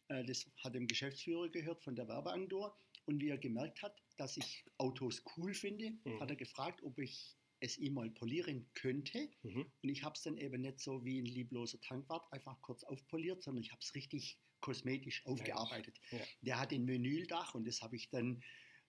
Äh, 0.09 0.25
das 0.25 0.47
hat 0.63 0.75
dem 0.75 0.87
Geschäftsführer 0.87 1.49
gehört 1.49 1.83
von 1.83 1.97
der 1.97 2.09
Werbeagentur. 2.09 2.77
Und 3.07 3.21
wie 3.21 3.31
er 3.31 3.39
gemerkt 3.39 3.83
hat, 3.83 3.97
dass 4.19 4.37
ich 4.37 4.65
Autos 4.77 5.23
cool 5.37 5.55
finde, 5.55 5.93
mhm. 6.05 6.21
hat 6.21 6.31
er 6.31 6.37
gefragt, 6.37 6.83
ob 6.83 6.99
ich 6.99 7.35
es 7.61 7.79
ihm 7.79 7.95
mal 7.95 8.11
polieren 8.11 8.67
könnte. 8.75 9.31
Mhm. 9.43 9.67
Und 9.83 9.89
ich 9.89 10.03
habe 10.03 10.15
es 10.15 10.23
dann 10.23 10.37
eben 10.37 10.63
nicht 10.63 10.81
so 10.81 11.05
wie 11.05 11.21
ein 11.21 11.27
liebloser 11.27 11.81
Tankwart 11.81 12.31
einfach 12.33 12.61
kurz 12.63 12.85
aufpoliert, 12.85 13.43
sondern 13.43 13.63
ich 13.63 13.71
habe 13.71 13.81
es 13.81 13.95
richtig 13.95 14.39
kosmetisch 14.61 15.25
aufgearbeitet. 15.27 16.01
Ja. 16.11 16.19
Der 16.43 16.61
hat 16.61 16.73
ein 16.73 16.87
Vinyldach 16.87 17.55
und 17.55 17.67
das 17.67 17.83
habe 17.83 17.97
ich 17.97 18.11
dann 18.11 18.43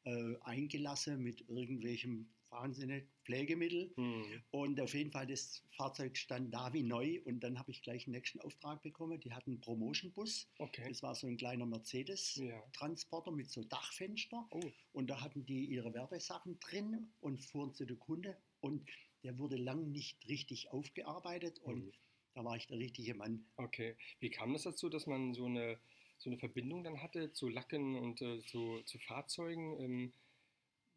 äh, 0.04 0.36
eingelassen 0.42 1.22
mit 1.22 1.48
irgendwelchem 1.48 2.30
wahnsinnig 2.52 3.08
Pflegemittel. 3.24 3.94
Mhm. 3.96 4.44
Und 4.52 4.82
auf 4.82 4.94
jeden 4.94 5.12
Fall, 5.12 5.26
das 5.26 5.64
Fahrzeug 5.76 6.18
stand 6.18 6.54
da 6.54 6.74
wie 6.74 6.84
neu. 6.84 7.22
Und 7.26 7.40
dann 7.40 7.58
habe 7.58 7.72
ich 7.72 7.82
gleich 7.82 8.06
einen 8.06 8.14
nächsten 8.14 8.40
Auftrag 8.42 8.82
bekommen. 8.82 9.20
Die 9.20 9.34
hatten 9.34 9.52
einen 9.52 9.62
Promotion-Bus. 9.62 10.50
Okay. 10.58 10.88
Das 10.90 11.02
war 11.02 11.16
so 11.16 11.28
ein 11.28 11.38
kleiner 11.38 11.66
Mercedes-Transporter 11.66 13.32
ja. 13.32 13.38
mit 13.38 13.50
so 13.50 13.64
Dachfenster. 13.64 14.48
Oh. 14.52 14.72
Und 14.92 15.10
da 15.10 15.22
hatten 15.22 15.46
die 15.46 15.66
ihre 15.66 15.94
Werbesachen 15.94 16.60
drin 16.60 17.14
und 17.22 17.40
fuhren 17.40 17.74
zu 17.74 17.86
der 17.86 17.98
Kunde. 17.98 18.38
Und 18.62 18.90
der 19.24 19.38
wurde 19.38 19.58
lang 19.58 19.92
nicht 19.92 20.28
richtig 20.28 20.72
aufgearbeitet. 20.72 21.60
Und 21.60 21.86
mhm. 21.86 21.92
da 22.34 22.46
war 22.46 22.56
ich 22.56 22.68
der 22.68 22.80
richtige 22.80 23.14
Mann. 23.14 23.46
Okay. 23.58 23.96
Wie 24.20 24.30
kam 24.30 24.54
das 24.54 24.64
dazu, 24.64 24.90
dass 24.90 25.08
man 25.08 25.34
so 25.34 25.46
eine, 25.46 25.80
so 26.18 26.30
eine 26.30 26.40
Verbindung 26.40 26.84
dann 26.84 27.02
hatte 27.02 27.32
zu 27.34 27.50
Lacken 27.50 27.96
und 27.96 28.22
äh, 28.22 28.40
zu, 28.46 28.82
zu 28.84 29.00
Fahrzeugen? 29.00 29.80
Ähm, 29.80 30.14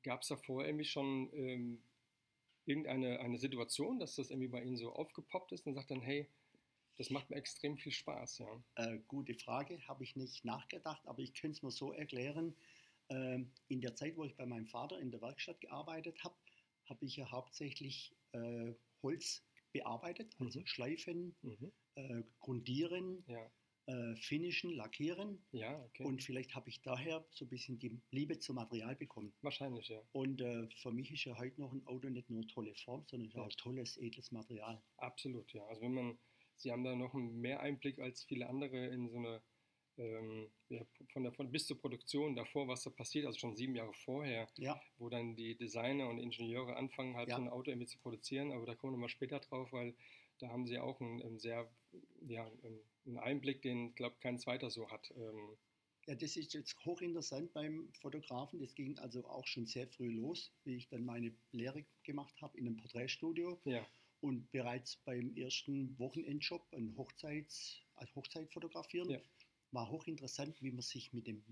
Gab 0.02 0.20
es 0.20 0.28
davor 0.28 0.66
irgendwie 0.66 0.84
schon 0.84 1.30
ähm, 1.32 1.82
irgendeine 2.66 3.20
eine 3.20 3.38
Situation, 3.38 3.98
dass 3.98 4.16
das 4.16 4.30
irgendwie 4.30 4.48
bei 4.48 4.62
Ihnen 4.62 4.76
so 4.76 4.92
aufgepoppt 4.92 5.52
ist 5.52 5.66
und 5.66 5.74
sagt 5.74 5.90
dann, 5.90 6.02
hey, 6.02 6.28
das 6.96 7.10
macht 7.10 7.30
mir 7.30 7.36
extrem 7.36 7.76
viel 7.76 7.92
Spaß, 7.92 8.38
ja? 8.38 8.62
Äh, 8.76 8.98
gute 9.08 9.34
Frage, 9.34 9.80
habe 9.88 10.04
ich 10.04 10.14
nicht 10.14 10.44
nachgedacht, 10.44 11.06
aber 11.06 11.20
ich 11.20 11.34
könnte 11.34 11.56
es 11.56 11.62
mir 11.62 11.70
so 11.70 11.92
erklären. 11.92 12.54
Äh, 13.08 13.40
in 13.68 13.80
der 13.80 13.94
Zeit, 13.96 14.16
wo 14.16 14.24
ich 14.24 14.36
bei 14.36 14.46
meinem 14.46 14.66
Vater 14.66 14.98
in 14.98 15.10
der 15.10 15.20
Werkstatt 15.20 15.60
gearbeitet 15.60 16.22
habe, 16.22 16.36
habe 16.88 17.04
ich 17.04 17.16
ja 17.16 17.30
hauptsächlich 17.30 18.14
äh, 18.32 18.74
Holz 19.02 19.44
bearbeitet, 19.72 20.34
also 20.38 20.60
mhm. 20.60 20.66
Schleifen, 20.66 21.36
mhm. 21.42 21.72
Äh, 21.96 22.24
grundieren, 22.40 23.24
ja 23.28 23.50
äh, 23.86 24.16
finishen, 24.16 24.70
lackieren. 24.72 25.44
Ja, 25.52 25.78
okay. 25.84 26.04
Und 26.04 26.22
vielleicht 26.22 26.54
habe 26.54 26.68
ich 26.68 26.82
daher 26.82 27.24
so 27.30 27.44
ein 27.44 27.48
bisschen 27.48 27.78
die 27.78 28.00
Liebe 28.10 28.38
zum 28.38 28.56
Material 28.56 28.96
bekommen. 28.96 29.34
Wahrscheinlich, 29.42 29.88
ja. 29.88 30.00
Und 30.12 30.40
äh, 30.40 30.68
für 30.76 30.92
mich 30.92 31.12
ist 31.12 31.24
ja 31.24 31.36
heute 31.36 31.60
noch 31.60 31.72
ein 31.72 31.86
Auto 31.86 32.08
nicht 32.08 32.30
nur 32.30 32.46
tolle 32.48 32.74
Form, 32.76 33.04
sondern 33.08 33.30
ja. 33.30 33.42
auch 33.42 33.52
tolles, 33.56 33.96
edles 33.98 34.30
Material. 34.32 34.82
Absolut, 34.98 35.52
ja. 35.52 35.64
Also 35.66 35.82
wenn 35.82 35.94
man, 35.94 36.18
Sie 36.56 36.70
haben 36.70 36.84
da 36.84 36.94
noch 36.94 37.12
mehr 37.14 37.60
Einblick 37.60 37.98
als 37.98 38.24
viele 38.24 38.48
andere 38.48 38.86
in 38.86 39.10
so 39.10 39.18
eine 39.18 39.42
ähm, 39.98 40.50
ja, 40.68 40.82
von 41.12 41.22
der, 41.22 41.32
von, 41.32 41.50
bis 41.50 41.66
zur 41.66 41.78
Produktion 41.78 42.34
davor, 42.34 42.68
was 42.68 42.82
da 42.82 42.90
passiert, 42.90 43.26
also 43.26 43.38
schon 43.38 43.56
sieben 43.56 43.74
Jahre 43.74 43.92
vorher, 43.92 44.48
ja. 44.56 44.80
wo 44.98 45.08
dann 45.08 45.36
die 45.36 45.56
Designer 45.56 46.08
und 46.08 46.18
Ingenieure 46.18 46.76
anfangen, 46.76 47.16
halt 47.16 47.28
ja. 47.28 47.36
so 47.36 47.42
ein 47.42 47.48
Auto 47.48 47.70
irgendwie 47.70 47.86
zu 47.86 47.98
produzieren, 47.98 48.52
aber 48.52 48.66
da 48.66 48.74
kommen 48.74 48.92
wir 48.92 48.96
nochmal 48.96 49.08
später 49.08 49.40
drauf, 49.40 49.72
weil 49.72 49.94
da 50.38 50.48
haben 50.48 50.66
sie 50.66 50.78
auch 50.78 51.00
einen, 51.00 51.22
einen 51.22 51.38
sehr, 51.38 51.70
ja, 52.26 52.50
einen 53.06 53.18
Einblick, 53.18 53.62
den, 53.62 53.94
glaube 53.94 54.16
kein 54.20 54.38
zweiter 54.38 54.70
so 54.70 54.90
hat. 54.90 55.12
Ähm. 55.16 55.56
Ja, 56.06 56.14
das 56.14 56.36
ist 56.36 56.52
jetzt 56.52 56.76
hochinteressant 56.84 57.52
beim 57.54 57.90
Fotografen. 58.00 58.60
Das 58.60 58.74
ging 58.74 58.98
also 58.98 59.24
auch 59.26 59.46
schon 59.46 59.64
sehr 59.64 59.88
früh 59.88 60.10
los, 60.10 60.52
wie 60.64 60.76
ich 60.76 60.88
dann 60.88 61.04
meine 61.04 61.32
Lehre 61.52 61.84
gemacht 62.02 62.34
habe 62.42 62.58
in 62.58 62.66
einem 62.66 62.76
Porträtstudio. 62.76 63.58
Ja. 63.64 63.86
Und 64.20 64.50
bereits 64.52 64.96
beim 64.96 65.34
ersten 65.36 65.98
Wochenendjob, 65.98 66.66
ein 66.72 66.94
Hochzeits, 66.96 67.80
als 67.94 68.14
Hochzeit 68.14 68.52
fotografieren, 68.52 69.10
ja. 69.10 69.20
War 69.74 69.90
hochinteressant, 69.90 70.62
wie 70.62 70.70
man 70.70 70.82
sich 70.82 71.12
mit 71.12 71.26
dem 71.26 71.44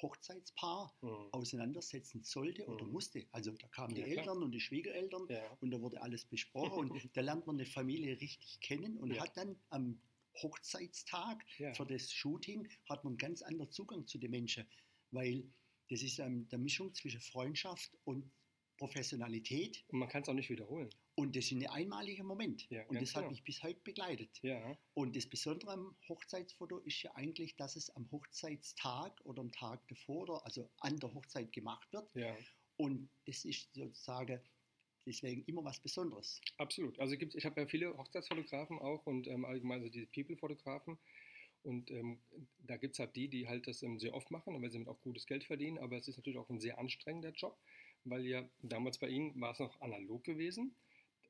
Hochzeitspaar 0.00 0.94
mhm. 1.02 1.28
auseinandersetzen 1.32 2.22
sollte 2.24 2.66
oder 2.66 2.84
mhm. 2.84 2.92
musste. 2.92 3.26
Also 3.32 3.52
da 3.52 3.68
kamen 3.68 3.94
ja, 3.96 4.04
die 4.04 4.12
klar. 4.12 4.24
Eltern 4.24 4.42
und 4.42 4.52
die 4.52 4.60
Schwiegereltern 4.60 5.26
ja. 5.28 5.56
und 5.60 5.70
da 5.70 5.80
wurde 5.80 6.00
alles 6.02 6.24
besprochen 6.24 6.90
und 6.90 7.16
da 7.16 7.20
lernt 7.20 7.46
man 7.46 7.56
eine 7.56 7.66
Familie 7.66 8.20
richtig 8.20 8.60
kennen 8.60 8.96
und 8.98 9.12
ja. 9.12 9.22
hat 9.22 9.36
dann 9.36 9.56
am 9.70 10.00
Hochzeitstag 10.42 11.44
für 11.74 11.86
das 11.86 12.12
Shooting 12.12 12.68
hat 12.88 13.04
man 13.04 13.12
einen 13.12 13.18
ganz 13.18 13.42
anderen 13.42 13.70
Zugang 13.70 14.06
zu 14.06 14.18
den 14.18 14.32
Menschen, 14.32 14.66
weil 15.12 15.44
das 15.90 16.02
ist 16.02 16.18
ähm, 16.18 16.48
der 16.48 16.58
Mischung 16.58 16.92
zwischen 16.94 17.20
Freundschaft 17.20 17.96
und 18.04 18.30
Professionalität. 18.76 19.84
Und 19.88 19.98
man 19.98 20.08
kann 20.08 20.22
es 20.22 20.28
auch 20.28 20.34
nicht 20.34 20.50
wiederholen. 20.50 20.90
Und 21.16 21.36
das 21.36 21.44
ist 21.44 21.52
ein 21.52 21.66
einmaliger 21.66 22.24
Moment. 22.24 22.68
Ja, 22.70 22.84
und 22.86 23.00
das 23.00 23.14
hat 23.14 23.22
genau. 23.22 23.30
mich 23.30 23.44
bis 23.44 23.62
heute 23.62 23.80
begleitet. 23.84 24.40
Ja, 24.42 24.76
Und 24.94 25.14
das 25.14 25.26
Besondere 25.26 25.72
am 25.72 25.96
Hochzeitsfoto 26.08 26.78
ist 26.78 27.02
ja 27.02 27.14
eigentlich, 27.14 27.56
dass 27.56 27.76
es 27.76 27.94
am 27.94 28.10
Hochzeitstag 28.10 29.20
oder 29.24 29.42
am 29.42 29.52
Tag 29.52 29.86
davor, 29.88 30.22
oder 30.22 30.44
also 30.44 30.68
an 30.80 30.98
der 30.98 31.14
Hochzeit 31.14 31.52
gemacht 31.52 31.92
wird. 31.92 32.08
ja, 32.14 32.36
Und 32.76 33.08
das 33.26 33.44
ist 33.44 33.72
sozusagen 33.74 34.40
deswegen 35.06 35.44
immer 35.44 35.64
was 35.64 35.80
Besonderes. 35.80 36.40
absolut. 36.56 36.98
Also 36.98 37.16
gibt's, 37.16 37.34
ich 37.34 37.44
habe 37.44 37.60
ja 37.60 37.66
viele 37.66 37.96
Hochzeitsfotografen 37.96 38.78
auch 38.78 39.06
und 39.06 39.26
ähm, 39.28 39.44
allgemein 39.44 39.82
so 39.82 39.88
diese 39.88 40.06
People-Fotografen. 40.06 40.98
Und 41.62 41.90
ähm, 41.90 42.20
da 42.58 42.76
gibt 42.76 42.94
es 42.94 42.98
halt 42.98 43.16
die, 43.16 43.28
die 43.28 43.48
halt 43.48 43.66
das 43.66 43.82
ähm, 43.82 43.98
sehr 43.98 44.14
oft 44.14 44.30
machen, 44.30 44.60
weil 44.60 44.70
sie 44.70 44.78
damit 44.78 44.88
auch 44.88 45.00
gutes 45.00 45.26
Geld 45.26 45.44
verdienen. 45.44 45.78
Aber 45.78 45.96
es 45.96 46.08
ist 46.08 46.16
natürlich 46.16 46.38
auch 46.38 46.50
ein 46.50 46.60
sehr 46.60 46.78
anstrengender 46.78 47.30
Job, 47.30 47.58
weil 48.04 48.26
ja 48.26 48.48
damals 48.62 48.98
bei 48.98 49.08
Ihnen 49.08 49.40
war 49.40 49.52
es 49.52 49.58
noch 49.58 49.80
analog 49.80 50.24
gewesen. 50.24 50.74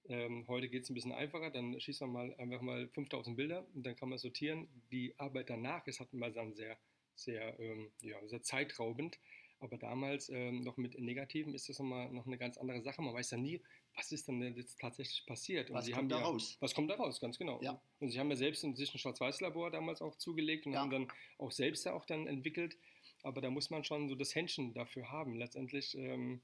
Ähm, 0.07 0.45
heute 0.49 0.69
geht 0.69 0.83
es 0.83 0.91
ein 0.91 0.95
bisschen 0.95 1.13
einfacher, 1.13 1.51
dann 1.51 1.81
schießt 1.81 2.03
man 2.03 2.13
mal 2.13 2.35
einfach 2.37 2.61
mal 2.61 2.89
5000 2.89 3.37
Bilder 3.37 3.67
und 3.75 3.87
dann 3.87 3.97
kann 3.97 4.11
man 4.11 4.19
sortieren. 4.19 4.69
Die 4.91 5.15
Arbeit 5.19 5.49
danach 5.49 5.87
ist 5.87 6.01
halt 6.01 6.13
immer 6.13 6.31
dann 6.31 6.53
sehr, 6.55 6.77
sehr, 7.15 7.59
ähm, 7.59 7.91
ja, 8.03 8.17
sehr 8.27 8.43
zeitraubend. 8.43 9.19
Aber 9.61 9.79
damals 9.79 10.29
ähm, 10.29 10.61
noch 10.61 10.77
mit 10.77 10.99
Negativen 11.01 11.55
ist 11.55 11.71
das 11.71 11.79
nochmal 11.79 12.11
noch 12.11 12.27
eine 12.27 12.37
ganz 12.37 12.59
andere 12.59 12.83
Sache. 12.83 13.01
Man 13.01 13.15
weiß 13.15 13.31
ja 13.31 13.39
nie, 13.39 13.63
was 13.95 14.13
ist 14.13 14.29
denn 14.29 14.43
jetzt 14.57 14.79
tatsächlich 14.79 15.25
passiert. 15.25 15.71
Und 15.71 15.77
Was 15.77 15.91
kommt 15.91 16.13
da 16.13 16.19
ja, 16.19 16.25
raus? 16.25 16.59
Was 16.61 16.75
kommt 16.75 16.91
da 16.91 16.97
raus, 16.97 17.19
ganz 17.19 17.39
genau. 17.39 17.63
Ja. 17.63 17.81
Und 17.99 18.11
Sie 18.11 18.19
haben 18.19 18.29
ja 18.29 18.37
selbst 18.37 18.63
in 18.63 18.77
sich 18.77 18.93
ein 18.93 18.99
Schwarz-Weiß-Labor 18.99 19.71
damals 19.71 20.03
auch 20.03 20.17
zugelegt 20.17 20.67
und 20.67 20.75
Ja. 20.75 20.81
haben 20.81 20.91
dann 20.91 21.09
auch 21.39 21.51
selbst 21.53 21.87
ja 21.87 21.95
auch 21.95 22.05
dann 22.05 22.27
entwickelt. 22.27 22.77
Aber 23.23 23.41
da 23.41 23.49
muss 23.49 23.71
man 23.71 23.85
schon 23.85 24.11
so 24.11 24.15
das 24.17 24.35
Händchen 24.35 24.75
dafür 24.75 25.11
haben, 25.11 25.37
letztendlich 25.37 25.97
ähm, 25.97 26.43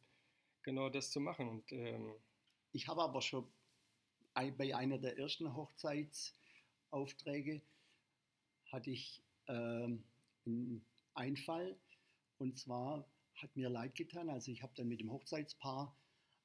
genau 0.63 0.89
das 0.91 1.11
zu 1.11 1.21
machen. 1.21 1.49
Und 1.49 1.73
ähm, 1.73 2.15
Ich 2.73 2.89
habe 2.89 3.03
aber 3.03 3.21
schon 3.23 3.47
bei 4.35 4.75
einer 4.77 4.99
der 4.99 5.19
ersten 5.19 5.55
Hochzeitsaufträge 5.55 7.63
hatte 8.67 8.91
ich 8.91 9.23
ähm, 9.49 10.05
einen 10.47 10.85
Einfall 11.15 11.77
und 12.39 12.57
zwar 12.59 13.11
hat 13.35 13.55
mir 13.57 13.69
leid 13.69 13.95
getan. 13.97 14.31
Also 14.31 14.53
ich 14.53 14.63
habe 14.63 14.73
dann 14.77 14.89
mit 14.89 15.01
dem 15.01 15.11
Hochzeitspaar 15.11 15.97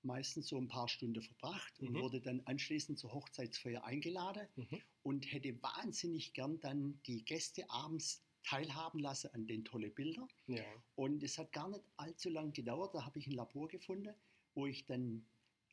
meistens 0.01 0.47
so 0.47 0.57
ein 0.57 0.67
paar 0.67 0.87
Stunden 0.87 1.21
verbracht 1.21 1.79
und 1.79 1.91
Mhm. 1.91 1.99
wurde 2.01 2.21
dann 2.21 2.41
anschließend 2.45 2.97
zur 2.99 3.13
Hochzeitsfeier 3.13 3.83
eingeladen 3.83 4.47
mhm. 4.55 4.81
und 5.03 5.31
hätte 5.31 5.61
wahnsinnig 5.61 6.33
gern 6.33 6.59
dann 6.59 6.99
die 7.05 7.23
Gäste 7.23 7.69
abends 7.69 8.24
teilhaben 8.45 8.99
lassen 8.99 9.29
an 9.33 9.47
den 9.47 9.65
tollen 9.65 9.93
Bildern. 9.93 10.27
ja, 10.47 10.63
Und 10.95 11.23
es 11.23 11.37
hat 11.37 11.51
gar 11.51 11.69
nicht 11.69 11.83
allzu 11.97 12.29
lang 12.29 12.53
gedauert. 12.53 12.93
Da 12.93 13.05
habe 13.05 13.17
ich 13.19 13.27
ein 13.27 13.33
Labor 13.33 13.67
gefunden, 13.67 14.13
wo 14.53 14.67
ich 14.67 14.85
dann 14.85 15.25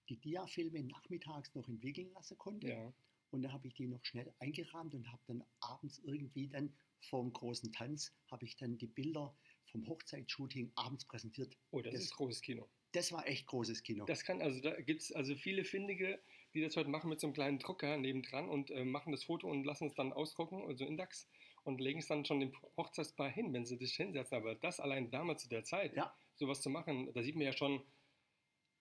die 0.09 0.17
Diafilme 0.17 0.83
nachmittags 0.83 1.55
noch 1.55 1.69
entwickeln 1.69 2.11
lassen 2.15 2.37
konnte. 2.39 2.69
ja, 2.69 2.93
Und 3.31 3.43
dann 3.43 3.53
habe 3.53 3.69
ich 3.69 3.75
die 3.75 3.87
noch 3.87 4.05
schnell 4.05 4.33
eingerahmt 4.39 4.95
und 4.95 5.11
habe 5.11 5.23
dann 5.27 5.45
abends 5.61 5.99
irgendwie 6.05 6.49
dann 6.49 6.73
vorm 7.01 7.33
großen 7.33 7.73
Tanz, 7.73 8.13
habe 8.31 8.45
ich 8.45 8.57
dann 8.57 8.79
die 8.79 8.87
Bilder 8.87 9.35
vom 9.67 9.87
Hochzeitsshooting 9.87 10.73
abends 10.75 11.05
präsentiert. 11.05 11.57
oh, 11.71 11.81
das, 11.81 11.95
Das- 11.95 12.03
ist 12.05 12.15
großes 12.15 12.43
Kino. 12.43 12.69
Das 12.93 13.11
war 13.11 13.27
echt 13.27 13.47
großes 13.47 13.83
Kino. 13.83 14.05
Das 14.05 14.23
kann, 14.23 14.43
also 14.43 14.61
da 14.61 14.79
gibt 14.79 15.01
es 15.01 15.13
also 15.13 15.35
viele 15.35 15.65
Findige, 15.65 16.21
die 16.53 16.61
das 16.61 16.77
heute 16.77 16.91
machen 16.91 17.09
mit 17.09 17.21
so 17.21 17.27
einem 17.27 17.33
kleinen 17.33 17.59
Drucker 17.59 17.97
nebendran 17.97 18.51
und 18.51 18.71
äh, 18.71 18.85
machen 18.85 19.13
das 19.13 19.25
Foto 19.25 19.49
und 19.51 19.65
lassen 19.65 19.87
es 19.87 19.95
dann 19.95 20.13
ausdrucken, 20.13 20.63
also 20.69 20.85
Index, 20.85 21.27
und 21.65 21.81
legen 21.81 22.01
es 22.01 22.07
dann 22.09 22.25
schon 22.25 22.41
dem 22.41 22.53
Hochzeitspaar 22.77 23.31
hin, 23.31 23.53
wenn 23.53 23.65
sie 23.67 23.77
sich 23.77 23.95
hinsetzen. 23.95 24.37
Aber 24.37 24.55
das 24.57 24.81
allein 24.81 25.11
damals 25.11 25.43
zu 25.43 25.49
der 25.49 25.65
Zeit, 25.65 25.95
Ja. 25.97 26.15
sowas 26.35 26.61
zu 26.61 26.71
machen, 26.71 27.13
da 27.15 27.23
sieht 27.23 27.37
man 27.37 27.45
ja 27.45 27.53
schon, 27.53 27.83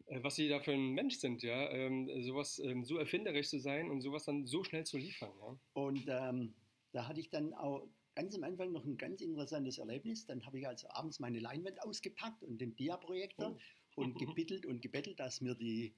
äh, 0.07 0.21
was 0.23 0.35
sie 0.35 0.47
da 0.49 0.59
für 0.59 0.73
ein 0.73 0.89
Mensch 0.91 1.17
sind, 1.17 1.43
ja, 1.43 1.69
ähm, 1.71 2.09
sowas 2.23 2.59
ähm, 2.59 2.83
so 2.83 2.97
erfinderisch 2.97 3.49
zu 3.49 3.59
sein 3.59 3.89
und 3.89 4.01
sowas 4.01 4.25
dann 4.25 4.45
so 4.47 4.63
schnell 4.63 4.85
zu 4.85 4.97
liefern, 4.97 5.31
ja. 5.39 5.57
Und 5.73 6.05
ähm, 6.07 6.53
da 6.91 7.07
hatte 7.07 7.19
ich 7.19 7.29
dann 7.29 7.53
auch 7.53 7.87
ganz 8.15 8.35
am 8.35 8.43
Anfang 8.43 8.71
noch 8.73 8.83
ein 8.83 8.97
ganz 8.97 9.21
interessantes 9.21 9.77
Erlebnis. 9.77 10.25
Dann 10.25 10.45
habe 10.45 10.59
ich 10.59 10.67
also 10.67 10.89
abends 10.89 11.19
meine 11.19 11.39
Leinwand 11.39 11.81
ausgepackt 11.83 12.43
und 12.43 12.59
den 12.59 12.75
Dia-Projektor 12.75 13.55
Oh. 13.95 14.01
und 14.01 14.15
gebittelt 14.35 14.65
und 14.65 14.81
gebettelt, 14.81 15.19
dass 15.19 15.39
mir 15.41 15.55
die 15.55 15.93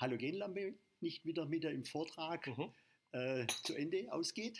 Halogenlampe 0.00 0.74
nicht 1.00 1.24
wieder 1.24 1.50
wieder 1.50 1.70
im 1.72 1.84
Vortrag 1.84 2.46
Mhm. 2.46 2.72
äh, 3.12 3.46
zu 3.64 3.74
Ende 3.74 4.12
ausgeht. 4.12 4.58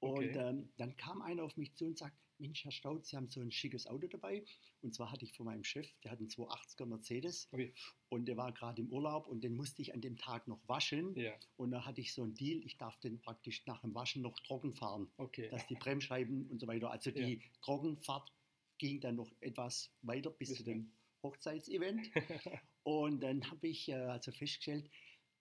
Und 0.00 0.18
Okay. 0.18 0.38
ähm, 0.38 0.72
dann 0.76 0.96
kam 0.96 1.22
einer 1.22 1.42
auf 1.42 1.56
mich 1.56 1.74
zu 1.74 1.86
und 1.86 1.98
sagt, 1.98 2.16
Mensch, 2.38 2.64
Herr 2.64 2.70
Staud, 2.70 3.04
Sie 3.04 3.16
haben 3.16 3.28
so 3.28 3.40
ein 3.40 3.50
schickes 3.50 3.86
Auto 3.86 4.06
dabei. 4.06 4.44
Und 4.80 4.94
zwar 4.94 5.10
hatte 5.10 5.24
ich 5.24 5.32
von 5.32 5.46
meinem 5.46 5.64
Chef, 5.64 5.88
der 6.04 6.12
hat 6.12 6.20
einen 6.20 6.28
280er 6.28 6.86
Mercedes 6.86 7.48
Ui. 7.52 7.74
und 8.10 8.26
der 8.26 8.36
war 8.36 8.52
gerade 8.52 8.80
im 8.80 8.92
Urlaub 8.92 9.26
und 9.26 9.42
den 9.42 9.56
musste 9.56 9.82
ich 9.82 9.92
an 9.92 10.00
dem 10.00 10.16
Tag 10.16 10.46
noch 10.46 10.60
waschen. 10.68 11.16
Ja, 11.16 11.34
Und 11.56 11.72
da 11.72 11.84
hatte 11.84 12.00
ich 12.00 12.14
so 12.14 12.22
einen 12.22 12.34
Deal, 12.34 12.64
ich 12.64 12.76
darf 12.78 12.96
den 13.00 13.20
praktisch 13.20 13.66
nach 13.66 13.80
dem 13.80 13.94
Waschen 13.94 14.22
noch 14.22 14.38
trocken 14.40 14.72
fahren 14.72 15.10
okay. 15.16 15.48
dass 15.48 15.66
die 15.66 15.74
Bremsscheiben 15.74 16.48
und 16.48 16.60
so 16.60 16.68
weiter, 16.68 16.90
also 16.92 17.10
die 17.10 17.42
Trockenfahrt 17.62 18.32
ging 18.78 19.00
dann 19.00 19.16
noch 19.16 19.32
etwas 19.40 19.90
weiter 20.02 20.30
bis 20.30 20.54
zu 20.54 20.62
dem 20.62 20.92
Hochzeitsevent. 21.24 22.08
und 22.84 23.20
dann 23.20 23.50
habe 23.50 23.66
ich 23.66 23.88
äh, 23.88 23.94
also 23.94 24.30
festgestellt, 24.30 24.88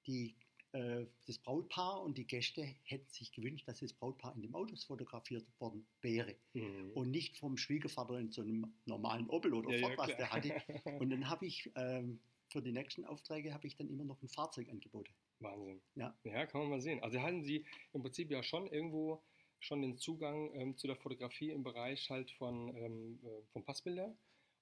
die, 0.07 0.35
das 0.71 1.39
Brautpaar 1.39 2.01
und 2.03 2.17
die 2.17 2.27
Gäste 2.27 2.61
hätten 2.83 3.09
sich 3.09 3.31
gewünscht, 3.31 3.67
dass 3.67 3.79
das 3.79 3.93
Brautpaar 3.93 4.35
in 4.35 4.41
dem 4.41 4.53
Autos 4.53 4.83
fotografiert 4.83 5.47
worden 5.59 5.87
wäre 6.01 6.35
Mhm. 6.53 6.91
und 6.93 7.09
nicht 7.11 7.37
vom 7.37 7.57
Schwiegervater 7.57 8.19
in 8.19 8.29
so 8.31 8.41
einem 8.41 8.73
normalen 8.85 9.27
Opel 9.29 9.53
oder 9.53 9.71
Ja, 9.71 9.77
ja, 9.77 9.87
Ford, 9.87 9.97
was 9.97 10.07
klar. 10.07 10.17
der 10.17 10.31
hatte. 10.31 10.49
Und 11.01 11.09
dann 11.09 11.29
habe 11.29 11.45
ich 11.45 11.71
ähm, 11.75 12.19
für 12.49 12.61
die 12.61 12.71
nächsten 12.71 13.05
Aufträge 13.05 13.53
habe 13.53 13.65
ich 13.67 13.75
dann 13.75 13.89
immer 13.89 14.03
noch 14.05 14.21
ein 14.21 14.27
Fahrzeug 14.29 14.69
angeboten. 14.69 15.13
Wahnsinn. 15.39 15.81
Ja. 15.95 16.17
ja, 16.23 16.45
kann 16.45 16.61
man 16.61 16.69
mal 16.69 16.81
sehen. 16.81 17.01
Also 17.01 17.21
hatten 17.21 17.43
Sie 17.43 17.65
im 17.93 18.01
Prinzip 18.01 18.31
ja 18.31 18.41
schon 18.43 18.67
irgendwo 18.67 19.23
schon 19.59 19.81
den 19.81 19.97
Zugang 19.97 20.53
ähm, 20.53 20.77
zu 20.77 20.87
der 20.87 20.95
Fotografie 20.95 21.49
im 21.51 21.63
Bereich 21.63 22.09
halt 22.09 22.31
von, 22.31 22.75
ähm, 22.75 23.19
äh, 23.23 23.43
von 23.51 23.63
Passbilder 23.65 24.15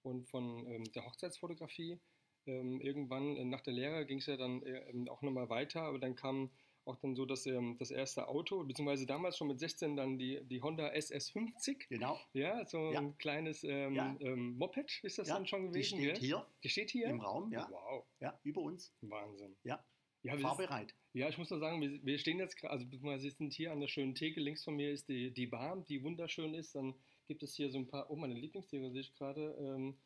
und 0.04 0.28
von 0.30 0.66
ähm, 0.68 0.84
der 0.94 1.06
Hochzeitsfotografie. 1.06 2.00
Ähm, 2.48 2.80
irgendwann 2.82 3.36
äh, 3.38 3.46
nach 3.46 3.62
der 3.62 3.74
Lehre 3.74 4.06
ging 4.06 4.20
es 4.20 4.26
ja 4.28 4.38
dann 4.38 4.62
äh, 4.64 4.90
ähm, 4.90 5.08
auch 5.10 5.22
nochmal 5.22 5.50
weiter, 5.50 5.82
aber 5.84 6.00
dann 6.00 6.16
kam 6.16 6.52
auch 6.86 6.98
dann 6.98 7.16
so 7.16 7.26
das, 7.26 7.48
ähm, 7.48 7.76
das 7.80 7.90
erste 7.90 8.28
Auto, 8.28 8.64
beziehungsweise 8.64 9.08
damals 9.08 9.38
schon 9.38 9.48
mit 9.48 9.60
16 9.60 9.96
dann 9.96 10.20
die, 10.20 10.40
die 10.46 10.62
Honda 10.62 10.90
SS50. 10.92 11.88
Genau. 11.90 12.20
Ja, 12.34 12.64
so 12.66 12.92
Ja. 12.92 13.00
ein 13.00 13.18
kleines 13.18 13.64
ähm, 13.64 13.96
Ja. 13.96 14.16
ähm, 14.20 14.56
Moped 14.58 15.00
ist 15.04 15.18
das 15.18 15.28
Ja, 15.28 15.36
dann 15.36 15.48
schon 15.48 15.72
die 15.72 15.80
gewesen. 15.80 15.98
steht 15.98 16.18
ja? 16.20 16.20
hier 16.20 16.48
Die 16.64 16.70
steht 16.70 16.92
hier? 16.92 17.08
im 17.08 17.22
Raum, 17.22 17.52
ja, 17.52 17.68
Wow, 17.72 18.06
ja, 18.20 18.40
über 18.44 18.62
uns. 18.62 18.94
Wahnsinn. 19.02 19.56
Ja. 19.64 19.84
Ja, 20.22 20.36
Fahrbereit. 20.40 20.96
ja, 21.14 21.30
ich 21.30 21.38
muss 21.38 21.52
nur 21.52 21.60
sagen, 21.60 21.80
wir, 21.82 22.04
wir 22.04 22.18
stehen 22.18 22.40
jetzt 22.40 22.56
gerade, 22.58 22.74
also 22.74 22.86
wir 22.92 23.20
sind 23.20 23.54
hier 23.54 23.72
an 23.72 23.80
der 23.80 23.88
schönen 23.88 24.16
Theke. 24.16 24.40
Links 24.42 24.64
von 24.64 24.76
mir 24.76 24.92
ist 24.92 25.08
die, 25.08 25.32
die 25.32 25.46
Bar, 25.46 25.86
die 25.88 26.04
wunderschön 26.04 26.56
ist. 26.56 26.74
Dann 26.74 26.96
gibt 27.28 27.44
es 27.44 27.56
hier 27.56 27.70
so 27.70 27.78
ein 27.78 27.86
paar, 27.88 28.10
oh, 28.10 28.16
meine 28.16 28.34
Lieblingstiere 28.34 28.90
sehe 28.90 29.02
ich 29.02 29.14
gerade, 29.14 29.56
ähm, 29.60 30.00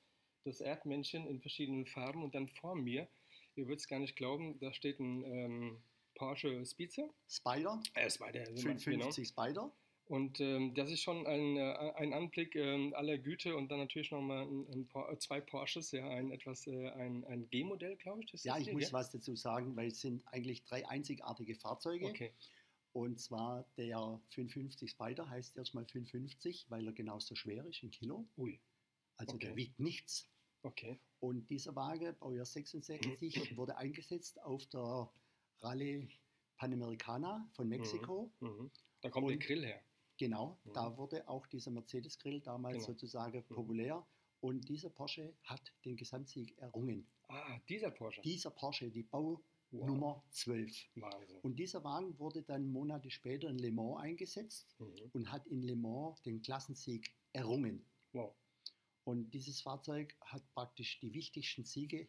das 0.45 0.61
Erdmännchen 0.61 1.27
in 1.27 1.41
verschiedenen 1.41 1.85
Farben. 1.85 2.23
Und 2.23 2.35
dann 2.35 2.47
vor 2.47 2.75
mir, 2.75 3.07
ihr 3.55 3.65
würdet 3.65 3.79
es 3.79 3.87
gar 3.87 3.99
nicht 3.99 4.15
glauben, 4.15 4.59
da 4.59 4.73
steht 4.73 4.99
ein 4.99 5.23
ähm, 5.23 5.77
Porsche 6.15 6.65
Speedster. 6.65 7.09
Spider, 7.27 7.81
Äh, 7.93 8.05
es 8.05 8.19
war 8.19 8.31
der, 8.31 8.45
550 8.45 9.27
Spider. 9.27 9.71
Und 10.09 10.39
ähm, 10.39 10.73
das 10.73 10.89
ist 10.89 11.03
schon 11.03 11.27
ein, 11.27 11.55
äh, 11.55 11.93
ein 11.95 12.13
Anblick 12.13 12.55
ähm, 12.55 12.95
aller 12.95 13.19
Güte 13.19 13.55
und 13.55 13.69
dann 13.69 13.77
natürlich 13.77 14.09
nochmal 14.09 14.43
ein, 14.43 14.65
ein 14.67 14.89
äh, 14.91 15.17
zwei 15.19 15.39
Porsches, 15.39 15.91
ja, 15.91 16.09
ein 16.09 16.31
etwas, 16.31 16.65
äh, 16.65 16.89
ein, 16.89 17.23
ein 17.25 17.47
G-Modell, 17.49 17.95
glaube 17.97 18.23
ich. 18.23 18.43
Ja, 18.43 18.57
ich 18.57 18.65
hier, 18.65 18.73
muss 18.73 18.85
gell? 18.85 18.93
was 18.93 19.11
dazu 19.11 19.35
sagen, 19.35 19.75
weil 19.75 19.89
es 19.89 20.01
sind 20.01 20.23
eigentlich 20.33 20.63
drei 20.65 20.87
einzigartige 20.87 21.53
Fahrzeuge. 21.53 22.07
Okay. 22.07 22.33
Und 22.91 23.19
zwar 23.19 23.65
der 23.77 24.19
550 24.31 24.89
Spider 24.89 25.29
heißt 25.29 25.55
erstmal 25.55 25.85
550, 25.85 26.65
weil 26.69 26.87
er 26.87 26.93
genauso 26.93 27.35
schwer 27.35 27.63
ist 27.65 27.83
in 27.83 27.91
Kilo. 27.91 28.27
Ui, 28.35 28.59
Also 29.19 29.37
der 29.37 29.49
Okay. 29.51 29.57
wiegt 29.57 29.79
nichts. 29.79 30.27
okay. 30.63 30.99
Und 31.21 31.49
dieser 31.49 31.75
Wagen, 31.75 32.15
Baujahr 32.19 32.45
66, 32.45 33.55
wurde 33.57 33.75
eingesetzt 33.77 34.41
auf 34.41 34.65
der 34.67 35.09
Rallye 35.59 36.07
Panamericana 36.57 37.49
von 37.53 37.67
Mexiko. 37.67 38.31
Mhm. 38.39 38.71
Da 39.01 39.09
kommt 39.09 39.25
Und- 39.25 39.31
der 39.31 39.37
Grill 39.39 39.65
her. 39.65 39.81
Genau, 40.17 40.57
Mhm. 40.63 40.73
da 40.73 40.97
wurde 40.97 41.27
auch 41.27 41.47
dieser 41.47 41.71
Mercedes-Grill 41.71 42.41
damals 42.41 42.75
Genau. 42.77 42.87
sozusagen 42.87 43.43
populär. 43.45 44.05
Und 44.41 44.67
dieser 44.69 44.89
Porsche 44.89 45.33
hat 45.43 45.73
den 45.85 45.95
Gesamtsieg 45.97 46.57
errungen. 46.57 47.05
Ah, 47.27 47.59
dieser 47.67 47.91
Porsche. 47.91 48.21
Dieser 48.21 48.51
Porsche, 48.51 48.89
die 48.89 49.05
Wow. 49.11 49.39
Baunummer 49.71 50.23
12. 50.31 50.89
Wahnsinn. 50.95 51.39
Und 51.41 51.57
dieser 51.59 51.83
Wagen 51.83 52.17
wurde 52.17 52.41
dann 52.43 52.71
Monate 52.71 53.09
später 53.11 53.49
in 53.49 53.59
Le 53.59 53.71
Mans 53.71 53.99
eingesetzt 53.99 54.75
Mhm. 54.79 55.09
und 55.13 55.31
hat 55.31 55.45
in 55.47 55.61
Le 55.61 55.75
Mans 55.75 56.21
den 56.23 56.41
Klassensieg 56.41 57.13
errungen. 57.33 57.85
Wow. 58.13 58.33
Und 59.09 59.31
dieses 59.31 59.61
Fahrzeug 59.61 60.15
hat 60.21 60.43
praktisch 60.53 60.99
die 60.99 61.11
wichtigsten 61.15 61.65
Siege 61.65 62.07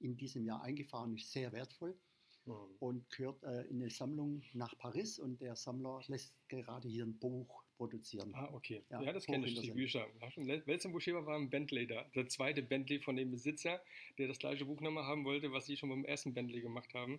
in 0.00 0.18
diesem 0.18 0.44
Jahr 0.44 0.62
eingefahren, 0.62 1.16
ist 1.16 1.32
sehr 1.32 1.50
wertvoll. 1.52 1.98
mhm. 2.44 2.76
und 2.78 3.10
gehört 3.10 3.42
äh, 3.42 3.62
in 3.62 3.80
eine 3.80 3.88
Sammlung 3.88 4.42
nach 4.52 4.76
Paris 4.76 5.18
und 5.18 5.40
der 5.40 5.56
Sammler 5.56 6.02
lässt 6.08 6.36
gerade 6.48 6.88
hier 6.88 7.06
ein 7.06 7.18
Buch 7.18 7.64
produzieren. 7.78 8.34
Ah, 8.34 8.50
okay. 8.52 8.84
Ja, 8.90 9.00
ja 9.00 9.12
das 9.14 9.24
kenne 9.24 9.46
ich, 9.46 9.58
die 9.58 9.70
Bücher. 9.70 10.06
Letzter 10.36 10.90
Buchgeber 10.90 11.24
war 11.24 11.38
ein 11.38 11.48
Bentley 11.48 11.86
da, 11.86 12.04
der 12.14 12.28
zweite 12.28 12.62
Bentley 12.62 13.00
von 13.00 13.16
dem 13.16 13.30
Besitzer, 13.30 13.80
der 14.18 14.28
das 14.28 14.38
gleiche 14.38 14.66
Buch 14.66 14.82
nochmal 14.82 15.04
haben 15.04 15.24
wollte, 15.24 15.50
was 15.52 15.64
sie 15.64 15.78
schon 15.78 15.88
beim 15.88 16.04
ersten 16.04 16.34
Bentley 16.34 16.60
gemacht 16.60 16.92
haben. 16.92 17.18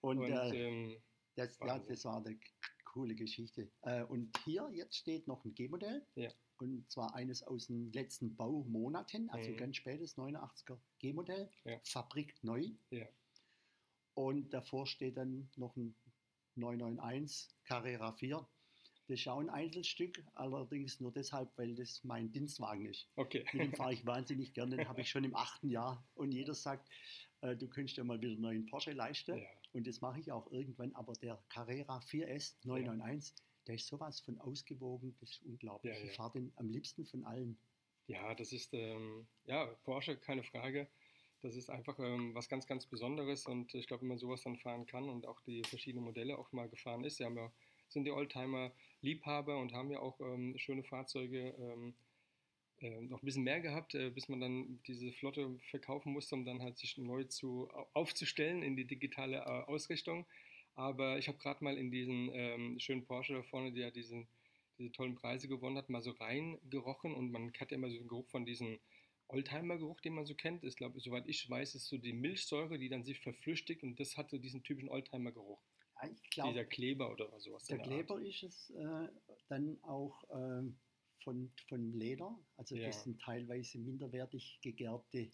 Und, 0.00 0.18
und 0.18 0.32
äh, 0.32 0.66
ähm, 0.66 0.96
das, 1.36 1.56
ja, 1.60 1.78
das 1.78 2.04
war 2.04 2.16
eine 2.16 2.36
coole 2.84 3.14
Geschichte. 3.14 3.70
Äh, 3.82 4.02
und 4.02 4.36
hier 4.44 4.68
jetzt 4.72 4.96
steht 4.96 5.28
noch 5.28 5.44
ein 5.44 5.54
G-Modell. 5.54 6.04
Ja. 6.16 6.32
Und 6.58 6.90
zwar 6.90 7.14
eines 7.14 7.42
aus 7.42 7.66
den 7.66 7.92
letzten 7.92 8.34
Baumonaten, 8.36 9.28
also 9.30 9.50
mhm. 9.50 9.56
ganz 9.56 9.76
spätes 9.76 10.16
89er 10.16 10.78
G-Modell, 10.98 11.50
ja. 11.64 11.78
Fabrik 11.84 12.34
neu. 12.42 12.70
Ja. 12.90 13.06
Und 14.14 14.54
davor 14.54 14.86
steht 14.86 15.16
dann 15.16 15.50
noch 15.56 15.76
ein 15.76 15.94
991 16.54 17.48
Carrera 17.64 18.12
4. 18.12 18.46
Das 19.08 19.20
ist 19.20 19.28
auch 19.28 19.38
ein 19.38 19.50
Einzelstück, 19.50 20.24
allerdings 20.34 21.00
nur 21.00 21.12
deshalb, 21.12 21.56
weil 21.56 21.76
das 21.76 22.02
mein 22.02 22.32
Dienstwagen 22.32 22.86
ist. 22.86 23.08
Okay. 23.14 23.44
Mit 23.52 23.62
dem 23.62 23.74
fahre 23.74 23.92
ich 23.94 24.04
wahnsinnig 24.04 24.52
gerne, 24.52 24.76
den 24.76 24.88
habe 24.88 25.02
ich 25.02 25.10
schon 25.10 25.22
im 25.22 25.36
achten 25.36 25.68
Jahr. 25.68 26.04
Und 26.14 26.32
jeder 26.32 26.54
sagt, 26.54 26.88
äh, 27.42 27.56
du 27.56 27.68
könntest 27.68 27.98
ja 27.98 28.04
mal 28.04 28.20
wieder 28.20 28.32
einen 28.32 28.40
neuen 28.40 28.66
Porsche 28.66 28.92
leisten. 28.92 29.38
Ja. 29.38 29.46
Und 29.72 29.86
das 29.86 30.00
mache 30.00 30.18
ich 30.18 30.32
auch 30.32 30.50
irgendwann. 30.50 30.92
Aber 30.94 31.12
der 31.12 31.40
Carrera 31.50 31.98
4S 31.98 32.56
991, 32.64 33.34
ja. 33.38 33.44
Der 33.66 33.76
ist 33.76 33.86
sowas 33.86 34.20
von 34.20 34.38
ausgewogen, 34.40 35.12
das 35.20 35.30
ist 35.30 35.42
unglaublich. 35.42 35.98
Ja, 35.98 36.04
ich 36.04 36.16
fahre 36.16 36.32
den 36.32 36.52
am 36.56 36.68
liebsten 36.68 37.06
von 37.06 37.24
allen. 37.24 37.58
Ja, 38.06 38.34
das 38.34 38.52
ist, 38.52 38.72
ähm, 38.74 39.26
ja, 39.46 39.66
Porsche, 39.84 40.16
keine 40.16 40.42
Frage. 40.42 40.88
Das 41.42 41.54
ist 41.54 41.70
einfach 41.70 41.98
ähm, 41.98 42.34
was 42.34 42.48
ganz, 42.48 42.66
ganz 42.66 42.86
Besonderes 42.86 43.46
und 43.46 43.74
ich 43.74 43.86
glaube, 43.86 44.02
wenn 44.02 44.08
man 44.08 44.18
sowas 44.18 44.42
dann 44.42 44.56
fahren 44.56 44.86
kann 44.86 45.08
und 45.08 45.26
auch 45.26 45.40
die 45.42 45.62
verschiedenen 45.64 46.04
Modelle 46.04 46.38
auch 46.38 46.50
mal 46.52 46.68
gefahren 46.68 47.04
ist, 47.04 47.18
ja, 47.18 47.30
sind 47.88 48.04
die 48.04 48.10
Oldtimer 48.10 48.72
Liebhaber 49.00 49.58
und 49.58 49.72
haben 49.72 49.90
ja 49.90 50.00
auch 50.00 50.18
ähm, 50.20 50.54
schöne 50.56 50.82
Fahrzeuge 50.82 51.54
ähm, 51.58 51.94
äh, 52.80 53.00
noch 53.00 53.22
ein 53.22 53.24
bisschen 53.24 53.44
mehr 53.44 53.60
gehabt, 53.60 53.94
äh, 53.94 54.10
bis 54.10 54.28
man 54.28 54.40
dann 54.40 54.80
diese 54.86 55.12
Flotte 55.12 55.58
verkaufen 55.70 56.12
musste, 56.12 56.34
um 56.34 56.44
dann 56.44 56.62
halt 56.62 56.78
sich 56.78 56.98
neu 56.98 57.24
zu, 57.24 57.70
aufzustellen 57.94 58.62
in 58.62 58.76
die 58.76 58.86
digitale 58.86 59.38
äh, 59.38 59.64
Ausrichtung. 59.70 60.26
Aber 60.76 61.18
ich 61.18 61.26
habe 61.26 61.38
gerade 61.38 61.64
mal 61.64 61.76
in 61.76 61.90
diesen 61.90 62.30
ähm, 62.32 62.78
schönen 62.78 63.04
Porsche 63.04 63.32
da 63.32 63.42
vorne, 63.42 63.72
der 63.72 63.90
diesen, 63.90 64.28
diese 64.78 64.92
tollen 64.92 65.14
Preise 65.14 65.48
gewonnen 65.48 65.78
hat, 65.78 65.88
mal 65.88 66.02
so 66.02 66.10
reingerochen 66.12 67.14
und 67.14 67.32
man 67.32 67.52
hat 67.58 67.70
ja 67.70 67.76
immer 67.78 67.90
so 67.90 67.96
den 67.96 68.08
Geruch 68.08 68.28
von 68.28 68.44
diesem 68.44 68.78
Oldtimer-Geruch, 69.28 70.00
den 70.02 70.14
man 70.14 70.26
so 70.26 70.34
kennt. 70.34 70.64
Ich 70.64 70.76
glaube, 70.76 71.00
soweit 71.00 71.26
ich 71.26 71.48
weiß, 71.48 71.74
ist 71.74 71.88
so 71.88 71.96
die 71.96 72.12
Milchsäure, 72.12 72.78
die 72.78 72.90
dann 72.90 73.04
sich 73.04 73.20
verflüchtigt 73.20 73.82
und 73.82 73.98
das 73.98 74.16
hat 74.16 74.30
so 74.30 74.38
diesen 74.38 74.62
typischen 74.62 74.90
Oldtimer-Geruch. 74.90 75.60
Ja, 76.02 76.10
glaub, 76.30 76.48
Dieser 76.50 76.64
Kleber 76.66 77.10
oder 77.10 77.40
sowas. 77.40 77.64
Der 77.64 77.78
Kleber 77.78 78.16
Art. 78.16 78.24
ist 78.24 78.42
es 78.42 78.70
äh, 78.70 79.08
dann 79.48 79.82
auch 79.82 80.22
äh, 80.24 80.62
von, 81.24 81.50
von 81.68 81.92
Leder. 81.94 82.38
Also 82.56 82.76
ja. 82.76 82.86
das 82.86 83.02
sind 83.04 83.20
teilweise 83.20 83.78
minderwertig 83.78 84.60
gegerbte 84.62 85.30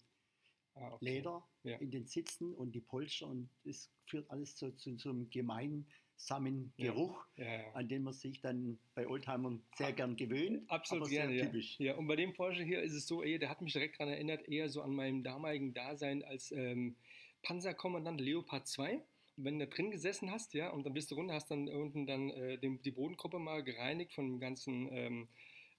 ah, 0.75 0.93
okay. 0.93 1.05
Leder 1.05 1.43
ja. 1.63 1.77
in 1.77 1.91
den 1.91 2.05
Sitzen 2.05 2.53
und 2.53 2.73
die 2.73 2.81
Polster 2.81 3.27
und 3.27 3.49
das 3.63 3.89
führt 4.05 4.29
alles 4.29 4.55
zu, 4.55 4.75
zu, 4.75 4.95
zu 4.95 5.09
einem 5.09 5.29
gemeinsamen 5.29 6.73
Geruch, 6.77 7.25
ja. 7.35 7.71
an 7.73 7.87
den 7.87 8.03
man 8.03 8.13
sich 8.13 8.41
dann 8.41 8.79
bei 8.95 9.07
Oldtimern 9.07 9.63
sehr 9.75 9.93
gern 9.93 10.15
gewöhnt. 10.15 10.69
Absolut 10.69 11.09
gerne, 11.09 11.37
typisch. 11.37 11.79
Ja. 11.79 11.95
und 11.95 12.07
bei 12.07 12.15
dem 12.15 12.33
Porsche 12.33 12.63
hier 12.63 12.81
ist 12.81 12.93
es 12.93 13.07
so, 13.07 13.21
der 13.21 13.49
hat 13.49 13.61
mich 13.61 13.73
direkt 13.73 13.99
daran 13.99 14.13
erinnert, 14.13 14.47
eher 14.47 14.69
so 14.69 14.81
an 14.81 14.93
meinem 14.93 15.23
damaligen 15.23 15.73
Dasein 15.73 16.23
als 16.23 16.51
ähm, 16.51 16.95
Panzerkommandant 17.41 18.21
Leopard 18.21 18.67
2 18.67 19.03
wenn 19.35 19.59
du 19.59 19.65
da 19.65 19.75
drin 19.75 19.91
gesessen 19.91 20.31
hast, 20.31 20.53
ja, 20.53 20.69
und 20.69 20.85
dann 20.85 20.93
bist 20.93 21.11
du 21.11 21.15
runter, 21.15 21.33
hast 21.33 21.49
dann 21.49 21.67
unten 21.67 22.05
dann 22.05 22.29
äh, 22.29 22.57
den, 22.57 22.81
die 22.81 22.91
Bodengruppe 22.91 23.39
mal 23.39 23.63
gereinigt 23.63 24.13
von 24.13 24.27
dem 24.27 24.39
ganzen 24.39 24.89
ähm, 24.91 25.27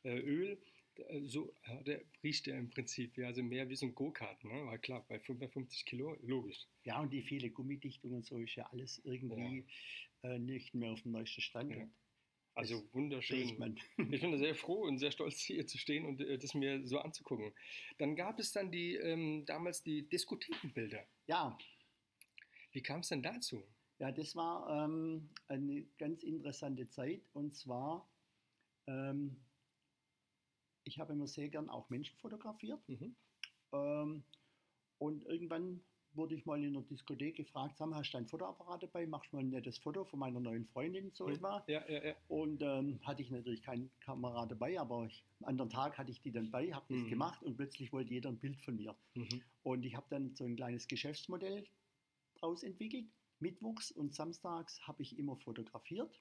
äh, 0.03 0.19
Öl, 0.19 0.61
so 1.25 1.55
ja, 1.67 1.83
der 1.83 2.01
riecht 2.23 2.47
der 2.47 2.59
im 2.59 2.71
Prinzip, 2.71 3.17
ja, 3.19 3.27
also 3.29 3.43
mehr 3.43 3.69
wie 3.69 3.77
so 3.77 3.87
ein 3.87 3.95
Go-Kart, 3.95 4.45
ne? 4.45 4.67
War 4.67 4.79
klar, 4.79 5.05
bei 5.09 5.19
550 5.19 5.85
Kilo, 5.85 6.17
logisch. 6.23 6.67
Ja, 6.85 7.01
und 7.01 7.13
die 7.13 7.23
viele 7.23 7.51
Gummidichtung 7.51 8.13
und 8.13 8.27
so 8.27 8.39
ist 8.39 8.55
ja 8.55 8.67
alles 8.71 9.01
irgendwie 9.05 9.65
ja. 10.23 10.31
Äh, 10.31 10.39
nicht 10.39 10.75
mehr 10.75 10.93
auf 10.93 11.03
dem 11.03 11.13
neuesten 11.13 11.41
Stand. 11.41 11.73
Ja. 11.73 11.89
Also 12.55 12.85
wunderschön. 12.93 13.79
Ich 14.11 14.21
bin 14.21 14.39
sehr 14.39 14.55
froh 14.55 14.83
und 14.85 14.99
sehr 14.99 15.11
stolz, 15.11 15.41
hier 15.41 15.67
zu 15.67 15.77
stehen 15.77 16.07
und 16.07 16.21
äh, 16.21 16.39
das 16.39 16.55
mir 16.55 16.87
so 16.87 16.99
anzugucken. 16.99 17.53
Dann 17.99 18.15
gab 18.15 18.39
es 18.39 18.53
dann 18.53 18.71
die 18.71 18.95
ähm, 18.95 19.45
damals 19.45 19.83
die 19.83 20.09
Diskothekenbilder. 20.09 21.05
Ja. 21.27 21.59
Wie 22.73 22.83
kam 22.83 23.01
es 23.01 23.09
denn 23.09 23.23
dazu? 23.23 23.65
Ja, 23.99 24.13
das 24.13 24.35
war 24.35 24.85
ähm, 24.85 25.29
eine 25.49 25.85
ganz 25.99 26.23
interessante 26.23 26.89
Zeit 26.89 27.23
und 27.33 27.55
zwar 27.55 28.09
ähm, 28.87 29.37
ich 30.85 30.99
habe 30.99 31.13
immer 31.13 31.27
sehr 31.27 31.49
gern 31.49 31.69
auch 31.69 31.89
Menschen 31.91 32.17
fotografiert. 32.19 32.81
Mhm. 32.89 33.15
Ähm, 33.73 34.25
und 34.99 35.25
irgendwann 35.25 35.81
wurde 36.17 36.35
ich 36.37 36.47
mal 36.47 36.63
in 36.63 36.77
einer 36.77 36.85
Diskothek 36.85 37.37
gefragt, 37.37 37.77
sag 37.77 37.89
mal, 37.89 37.99
hast 37.99 38.13
du 38.13 38.19
ein 38.19 38.27
Fotoapparat 38.27 38.85
dabei? 38.85 39.07
Machst 39.07 39.33
du 39.33 39.37
mal 39.37 39.43
ein 39.43 39.51
nettes 39.51 39.79
Foto 39.79 40.05
von 40.05 40.21
meiner 40.21 40.41
neuen 40.41 40.65
Freundin, 40.67 41.11
so 41.13 41.27
mhm. 41.27 41.33
etwa. 41.33 41.65
Ja, 41.67 41.89
ja, 41.89 42.05
ja. 42.05 42.15
Und 42.29 42.63
ähm, 42.63 43.01
hatte 43.03 43.23
ich 43.23 43.31
natürlich 43.31 43.63
keine 43.63 43.89
Kamera 44.01 44.47
dabei, 44.47 44.79
aber 44.79 45.07
ich, 45.07 45.25
am 45.41 45.49
anderen 45.49 45.71
Tag 45.71 45.99
hatte 45.99 46.13
ich 46.13 46.21
die 46.21 46.31
dann 46.31 46.51
bei, 46.51 46.73
habe 46.73 46.87
das 46.89 47.05
mhm. 47.05 47.09
gemacht 47.09 47.43
und 47.43 47.57
plötzlich 47.57 47.93
wollte 47.93 48.13
jeder 48.13 48.29
ein 48.29 48.39
Bild 48.39 48.61
von 48.61 48.77
mir. 48.77 48.95
Mhm. 49.15 49.43
Und 49.63 49.85
ich 49.85 49.97
habe 49.97 50.07
dann 50.11 50.35
so 50.35 50.45
ein 50.45 50.57
kleines 50.57 50.87
Geschäftsmodell 50.87 51.67
daraus 52.37 52.63
entwickelt. 52.63 53.07
Mittwochs 53.41 53.91
und 53.91 54.15
samstags 54.15 54.81
habe 54.87 55.03
ich 55.03 55.19
immer 55.19 55.37
fotografiert 55.37 56.21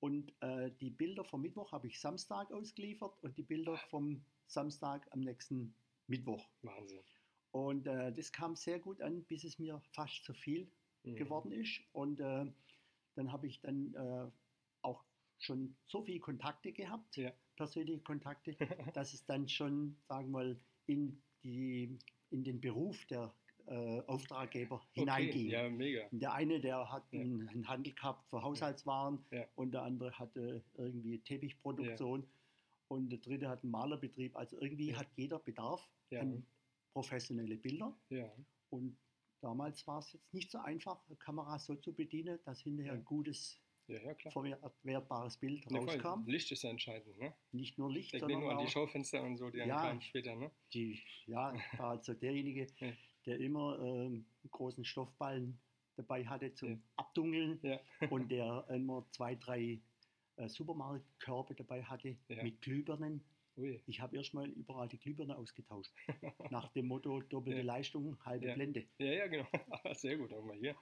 und 0.00 0.32
äh, 0.42 0.70
die 0.80 0.90
Bilder 0.90 1.24
vom 1.24 1.42
Mittwoch 1.42 1.72
habe 1.72 1.86
ich 1.86 2.00
Samstag 2.00 2.52
ausgeliefert 2.52 3.22
und 3.22 3.36
die 3.36 3.42
Bilder 3.42 3.76
vom 3.88 4.24
Samstag 4.46 5.06
am 5.10 5.20
nächsten 5.20 5.74
Mittwoch. 6.06 6.46
Wahnsinn. 6.62 7.00
Und 7.50 7.86
äh, 7.86 8.12
das 8.12 8.32
kam 8.32 8.54
sehr 8.54 8.78
gut 8.78 9.00
an, 9.00 9.24
bis 9.24 9.44
es 9.44 9.58
mir 9.58 9.80
fast 9.92 10.24
zu 10.24 10.34
viel 10.34 10.70
mhm. 11.04 11.16
geworden 11.16 11.52
ist. 11.52 11.80
Und 11.92 12.20
äh, 12.20 12.46
dann 13.14 13.32
habe 13.32 13.46
ich 13.46 13.60
dann 13.62 13.94
äh, 13.94 14.30
auch 14.82 15.02
schon 15.38 15.74
so 15.86 16.02
viele 16.02 16.20
Kontakte 16.20 16.72
gehabt, 16.72 17.16
ja. 17.16 17.32
persönliche 17.56 18.02
Kontakte, 18.02 18.56
dass 18.94 19.14
es 19.14 19.24
dann 19.24 19.48
schon, 19.48 19.96
sagen 20.08 20.28
wir 20.28 20.32
mal, 20.32 20.60
in, 20.86 21.22
die, 21.42 21.98
in 22.30 22.44
den 22.44 22.60
Beruf 22.60 23.04
der 23.06 23.34
äh, 23.68 24.00
Auftraggeber 24.06 24.76
okay, 24.76 25.00
hineinging. 25.00 25.50
Ja, 25.50 25.68
mega. 25.68 26.06
Der 26.12 26.32
eine, 26.32 26.60
der 26.60 26.90
hat 26.90 27.04
ja. 27.10 27.20
einen, 27.20 27.48
einen, 27.48 27.68
Handel 27.68 27.92
gehabt 27.94 28.28
für 28.30 28.42
Haushaltswaren 28.42 29.24
ja. 29.32 29.44
und 29.56 29.72
der 29.72 29.82
andere 29.82 30.16
hatte 30.16 30.62
irgendwie 30.76 31.18
Teppichproduktion 31.18 32.20
ja. 32.20 32.28
und 32.88 33.08
der 33.10 33.18
dritte 33.18 33.48
hat 33.48 33.62
einen 33.62 33.72
Malerbetrieb. 33.72 34.36
Also 34.36 34.60
irgendwie 34.60 34.94
hat 34.94 35.08
jeder 35.16 35.40
Bedarf 35.40 35.88
an 36.12 36.46
professionelle 36.92 37.56
Bilder. 37.56 37.92
Und 38.70 38.96
damals 39.40 39.86
war 39.86 39.98
es 39.98 40.12
jetzt 40.12 40.32
nicht 40.32 40.50
so 40.50 40.58
einfach, 40.58 41.00
Kameras 41.18 41.66
so 41.66 41.74
zu 41.74 41.92
bedienen, 41.92 42.38
dass 42.44 42.60
hinterher 42.60 42.92
ein 42.92 43.04
gutes 43.04 43.60
ja, 43.88 43.98
ja, 44.00 44.14
klar. 44.14 44.32
verwertbarres 44.32 45.36
Bild 45.38 45.64
ja, 45.70 45.78
rauskam. 45.78 46.24
Licht 46.26 46.50
ist 46.52 46.62
ja 46.62 46.70
entscheidend, 46.70 47.18
ne? 47.18 47.34
Nicht 47.52 47.78
nur 47.78 47.90
Licht, 47.90 48.14
ich 48.14 48.20
sondern 48.20 48.40
nur 48.40 48.50
an 48.50 48.64
die 48.64 48.70
Schaufenster 48.70 49.22
und 49.22 49.36
so, 49.36 49.50
die 49.50 49.58
ja, 49.58 49.76
kamen 49.76 50.02
später, 50.02 50.34
ne? 50.34 50.50
Die, 50.72 51.00
ja, 51.26 51.54
also 51.78 52.14
derjenige, 52.14 52.66
ja 52.78 52.92
der 53.26 53.38
immer 53.40 53.78
ähm, 53.80 54.24
einen 54.42 54.50
großen 54.50 54.84
Stoffballen 54.84 55.58
dabei 55.96 56.24
hatte 56.26 56.52
zum 56.54 56.70
ja. 56.70 56.78
Abdunkeln 56.96 57.58
ja. 57.62 57.80
und 58.10 58.30
der 58.30 58.66
immer 58.70 59.06
zwei, 59.10 59.34
drei 59.34 59.80
äh, 60.36 60.48
Supermarktkörbe 60.48 61.54
dabei 61.54 61.82
hatte 61.82 62.16
ja. 62.28 62.42
mit 62.42 62.60
Glühbirnen. 62.62 63.22
Ui. 63.56 63.80
Ich 63.86 64.00
habe 64.00 64.16
erstmal 64.16 64.50
überall 64.50 64.86
die 64.86 64.98
Glühbirne 64.98 65.36
ausgetauscht. 65.36 65.90
Nach 66.50 66.68
dem 66.72 66.88
Motto 66.88 67.22
doppelte 67.22 67.62
Leistung, 67.62 68.18
halbe 68.24 68.52
Blende. 68.52 68.84
Ja, 68.98 69.06
ja, 69.06 69.26
genau. 69.28 69.46
Sehr 69.94 70.18
gut, 70.18 70.32
auch 70.34 70.44
mal 70.44 70.58
hier. 70.58 70.76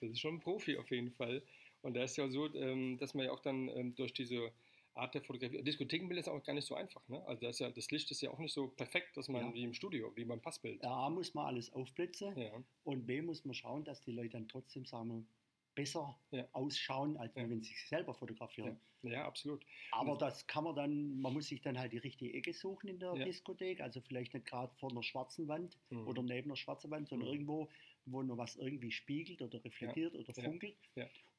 Das 0.00 0.10
ist 0.10 0.20
schon 0.20 0.34
ein 0.34 0.40
Profi 0.40 0.76
auf 0.76 0.90
jeden 0.92 1.10
Fall. 1.10 1.42
Und 1.82 1.94
da 1.94 2.04
ist 2.04 2.16
ja 2.16 2.28
so, 2.28 2.54
ähm, 2.54 2.98
dass 2.98 3.14
man 3.14 3.26
ja 3.26 3.32
auch 3.32 3.40
dann 3.40 3.68
ähm, 3.70 3.94
durch 3.96 4.12
diese 4.12 4.52
Art 4.94 5.14
der 5.14 5.22
Fotografie. 5.22 5.62
Diskothekenbild 5.62 6.20
ist 6.20 6.28
auch 6.28 6.42
gar 6.42 6.54
nicht 6.54 6.66
so 6.66 6.74
einfach. 6.74 7.06
Ne? 7.08 7.22
Also 7.26 7.42
das, 7.42 7.58
ja, 7.58 7.70
das, 7.70 7.90
Licht 7.90 8.10
ist 8.10 8.20
ja 8.20 8.30
auch 8.30 8.38
nicht 8.38 8.52
so 8.52 8.68
perfekt, 8.68 9.16
dass 9.16 9.28
man 9.28 9.46
ja. 9.46 9.54
wie 9.54 9.62
im 9.62 9.74
Studio, 9.74 10.12
wie 10.16 10.24
beim 10.24 10.40
Passbild. 10.40 10.84
A 10.84 11.08
muss 11.10 11.34
man 11.34 11.46
alles 11.46 11.72
aufblitzen 11.72 12.36
ja. 12.36 12.50
und 12.84 13.06
B 13.06 13.22
muss 13.22 13.44
man 13.44 13.54
schauen, 13.54 13.84
dass 13.84 14.00
die 14.02 14.12
Leute 14.12 14.30
dann 14.30 14.48
trotzdem 14.48 14.84
sagen, 14.84 15.26
besser 15.74 16.18
ausschauen, 16.52 17.16
als 17.16 17.34
wenn 17.36 17.48
sie 17.48 17.68
sich 17.68 17.88
selber 17.88 18.14
fotografieren. 18.14 18.78
Ja, 19.02 19.24
absolut. 19.24 19.64
Aber 19.92 20.16
das 20.16 20.46
kann 20.46 20.64
man 20.64 20.74
dann, 20.74 21.20
man 21.20 21.32
muss 21.32 21.48
sich 21.48 21.62
dann 21.62 21.78
halt 21.78 21.92
die 21.92 21.98
richtige 21.98 22.34
Ecke 22.34 22.52
suchen 22.52 22.88
in 22.88 22.98
der 22.98 23.14
Diskothek, 23.14 23.80
also 23.80 24.00
vielleicht 24.00 24.34
nicht 24.34 24.46
gerade 24.46 24.74
vor 24.76 24.90
einer 24.90 25.02
schwarzen 25.02 25.48
Wand 25.48 25.78
mhm. 25.88 26.06
oder 26.06 26.22
neben 26.22 26.50
einer 26.50 26.56
schwarzen 26.56 26.90
Wand, 26.90 27.08
sondern 27.08 27.28
mhm. 27.28 27.34
irgendwo, 27.34 27.68
wo 28.06 28.22
noch 28.22 28.36
was 28.36 28.56
irgendwie 28.56 28.90
spiegelt 28.90 29.40
oder 29.40 29.64
reflektiert 29.64 30.14
oder 30.14 30.34
funkelt 30.34 30.76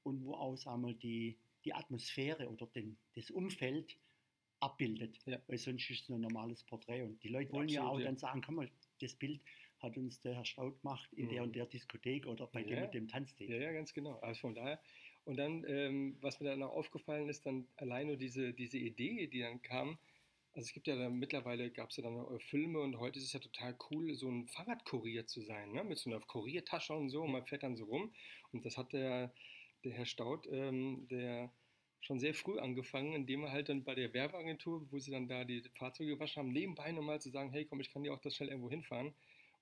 und 0.03 0.25
wo 0.25 0.33
auch, 0.33 0.55
sagen 0.55 0.87
wir, 0.87 0.93
die 0.93 1.37
die 1.65 1.73
Atmosphäre 1.73 2.49
oder 2.49 2.67
den, 2.67 2.97
das 3.15 3.31
Umfeld 3.31 3.97
abbildet. 4.59 5.17
Ja. 5.25 5.41
Weil 5.47 5.57
sonst 5.57 5.89
ist 5.89 6.03
es 6.03 6.09
ein 6.09 6.21
normales 6.21 6.63
Porträt. 6.63 7.03
Und 7.03 7.21
die 7.23 7.29
Leute 7.29 7.51
wollen 7.51 7.63
Absolut, 7.63 7.83
ja 7.85 7.89
auch 7.89 7.99
ja. 7.99 8.05
dann 8.05 8.17
sagen, 8.17 8.41
komm 8.41 8.55
mal, 8.55 8.69
das 8.99 9.15
Bild 9.15 9.41
hat 9.79 9.97
uns 9.97 10.21
der 10.21 10.35
Herr 10.35 10.45
Staud 10.45 10.79
gemacht 10.81 11.11
in 11.13 11.25
mhm. 11.25 11.29
der 11.29 11.43
und 11.43 11.55
der 11.55 11.65
Diskothek 11.65 12.27
oder 12.27 12.47
bei 12.47 12.61
ja. 12.61 12.67
dem 12.67 12.83
und 12.83 12.93
dem 12.93 13.07
Tanztee. 13.07 13.47
Ja, 13.47 13.57
ja, 13.57 13.71
ganz 13.71 13.93
genau. 13.93 14.19
Also 14.19 14.41
von 14.41 14.55
daher. 14.55 14.79
Und 15.23 15.37
dann, 15.37 15.63
ähm, 15.67 16.17
was 16.21 16.39
mir 16.39 16.49
dann 16.49 16.63
auch 16.63 16.73
aufgefallen 16.73 17.29
ist, 17.29 17.45
dann 17.45 17.67
allein 17.77 18.07
nur 18.07 18.17
diese, 18.17 18.53
diese 18.53 18.77
Idee, 18.77 19.27
die 19.27 19.39
dann 19.39 19.61
kam, 19.61 19.99
also 20.53 20.65
es 20.65 20.73
gibt 20.73 20.87
ja 20.87 20.95
dann 20.95 21.17
mittlerweile, 21.17 21.71
gab 21.71 21.91
es 21.91 21.97
ja 21.97 22.03
dann 22.03 22.39
Filme 22.39 22.79
und 22.79 22.99
heute 22.99 23.19
ist 23.19 23.25
es 23.25 23.33
ja 23.33 23.39
total 23.39 23.77
cool, 23.89 24.13
so 24.15 24.29
ein 24.29 24.47
Fahrradkurier 24.47 25.25
zu 25.25 25.41
sein, 25.41 25.71
ne? 25.71 25.83
mit 25.83 25.97
so 25.97 26.09
einer 26.09 26.19
Kuriertasche 26.19 26.93
und 26.93 27.09
so 27.09 27.23
und 27.23 27.31
man 27.31 27.45
fährt 27.45 27.63
dann 27.63 27.77
so 27.77 27.85
rum. 27.85 28.13
Und 28.51 28.65
das 28.65 28.77
hat 28.77 28.93
der, 28.93 29.33
der 29.83 29.93
Herr 29.93 30.05
Staud, 30.05 30.47
ähm, 30.51 31.07
der 31.09 31.51
schon 31.99 32.19
sehr 32.19 32.33
früh 32.33 32.59
angefangen, 32.59 33.13
indem 33.13 33.43
er 33.43 33.51
halt 33.51 33.69
dann 33.69 33.83
bei 33.83 33.95
der 33.95 34.13
Werbeagentur, 34.13 34.87
wo 34.91 34.99
sie 34.99 35.11
dann 35.11 35.27
da 35.27 35.43
die 35.43 35.63
Fahrzeuge 35.77 36.15
gewaschen 36.15 36.41
haben, 36.41 36.51
nebenbei 36.51 36.91
nochmal 36.91 37.21
zu 37.21 37.29
sagen, 37.29 37.51
hey 37.51 37.65
komm, 37.65 37.79
ich 37.79 37.91
kann 37.91 38.03
dir 38.03 38.13
auch 38.13 38.19
das 38.19 38.35
schnell 38.35 38.49
irgendwo 38.49 38.69
hinfahren. 38.69 39.13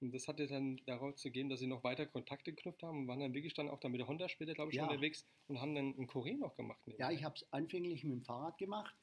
Und 0.01 0.13
das 0.13 0.29
hatte 0.29 0.47
dann 0.47 0.79
darauf 0.85 1.15
zu 1.15 1.29
gehen, 1.29 1.49
dass 1.49 1.59
sie 1.59 1.67
noch 1.67 1.83
weiter 1.83 2.05
Kontakte 2.05 2.53
geknüpft 2.53 2.83
haben 2.83 2.99
und 2.99 3.07
waren 3.09 3.19
dann 3.19 3.33
wirklich 3.33 3.53
dann 3.53 3.69
auch 3.69 3.81
dann 3.81 3.91
mit 3.91 3.99
der 3.99 4.07
Honda 4.07 4.29
später, 4.29 4.53
glaube 4.53 4.71
ich, 4.71 4.77
ja. 4.77 4.83
unterwegs 4.83 5.27
und 5.47 5.59
haben 5.59 5.75
dann 5.75 5.93
einen 5.93 6.07
Kurier 6.07 6.37
noch 6.37 6.55
gemacht. 6.55 6.79
Ja, 6.97 7.11
ich 7.11 7.23
habe 7.23 7.35
es 7.35 7.45
anfänglich 7.51 8.05
mit 8.05 8.13
dem 8.13 8.21
Fahrrad 8.23 8.57
gemacht 8.57 8.95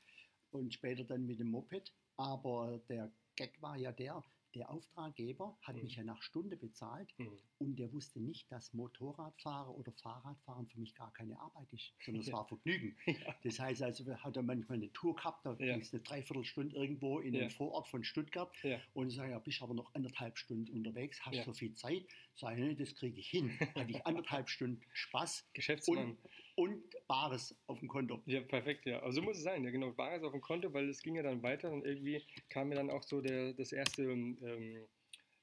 und 0.51 0.73
später 0.73 1.05
dann 1.05 1.27
mit 1.27 1.39
dem 1.39 1.51
Moped. 1.51 1.93
Aber 2.17 2.81
der 2.89 3.13
Gag 3.37 3.61
war 3.61 3.77
ja 3.77 3.93
der, 3.93 4.25
der 4.57 4.71
Auftraggeber 4.71 5.57
hat 5.63 5.77
mhm. 5.77 5.83
mich 5.83 5.97
ja 5.97 6.05
nach 6.05 6.23
Stunde 6.23 6.57
bezahlt 6.57 7.13
mhm. 7.19 7.39
und 7.59 7.77
der 7.77 7.93
wusste 7.93 8.21
nicht, 8.21 8.51
dass 8.51 8.73
Motorradfahrer 8.73 9.75
oder 9.77 9.93
Fahrradfahren 9.93 10.67
für 10.67 10.81
mich 10.81 10.95
gar 10.95 11.13
keine 11.13 11.39
Arbeit 11.39 11.73
ist, 11.73 11.93
sondern 12.05 12.23
es 12.23 12.29
ja. 12.29 12.35
war 12.35 12.47
Vergnügen. 12.47 12.97
Ja. 13.07 13.35
Das 13.45 13.59
heißt 13.59 13.83
also, 13.83 14.05
hat 14.17 14.37
er 14.37 14.43
manchmal 14.43 14.79
eine 14.79 14.93
Tour 14.93 15.15
gehabt, 15.15 15.47
da 15.47 15.53
ja. 15.53 15.75
ging 15.75 15.81
es 15.81 15.93
eine 15.93 16.03
Dreiviertelstunde 16.03 16.75
irgendwo 16.77 17.21
in 17.21 17.35
ja. 17.35 17.43
einem 17.43 17.51
Vorort 17.51 17.89
von 17.89 18.03
Stuttgart 18.05 18.51
und 18.95 19.09
ich 19.09 19.15
sage, 19.15 19.33
ja, 19.33 19.39
bist 19.39 19.63
aber 19.63 19.75
noch 19.75 19.95
anderthalb 19.95 20.39
Stunden 20.39 20.71
unterwegs, 20.73 21.25
hast 21.25 21.45
so 21.45 21.53
viel 21.53 21.75
Zeit. 21.75 22.07
Sage 22.35 22.61
ich, 22.61 22.69
nee, 22.69 22.75
das 22.75 22.95
kriege 22.95 23.19
ich 23.19 23.29
hin. 23.29 23.59
Hatte 23.75 23.91
ich 23.91 24.05
anderthalb 24.05 24.49
Stunden 24.49 24.83
Spaß. 24.93 25.49
Geschäftsmann. 25.55 26.11
Und 26.11 26.19
und 26.57 26.83
Bares 27.07 27.55
auf 27.67 27.79
dem 27.79 27.89
Konto. 27.89 28.23
Ja, 28.27 28.41
perfekt, 28.41 28.87
ja. 28.87 29.01
Also 29.01 29.21
so 29.21 29.23
muss 29.23 29.37
es 29.37 29.45
sein, 29.45 29.63
ja 29.63 29.71
genau, 29.71 29.93
Bares 29.93 30.25
auf 30.25 30.33
dem 30.33 30.41
Konto, 30.41 30.73
weil 30.73 30.89
es 30.89 31.03
ging 31.03 31.15
ja 31.15 31.23
dann 31.23 31.43
weiter 31.43 31.71
und 31.71 31.85
irgendwie 31.85 32.23
kam 32.49 32.69
mir 32.69 32.77
dann 32.77 32.91
auch 32.91 33.03
so 33.03 33.21
der, 33.21 33.53
das 33.53 33.73
erste 33.73 34.03
ähm, 34.03 34.87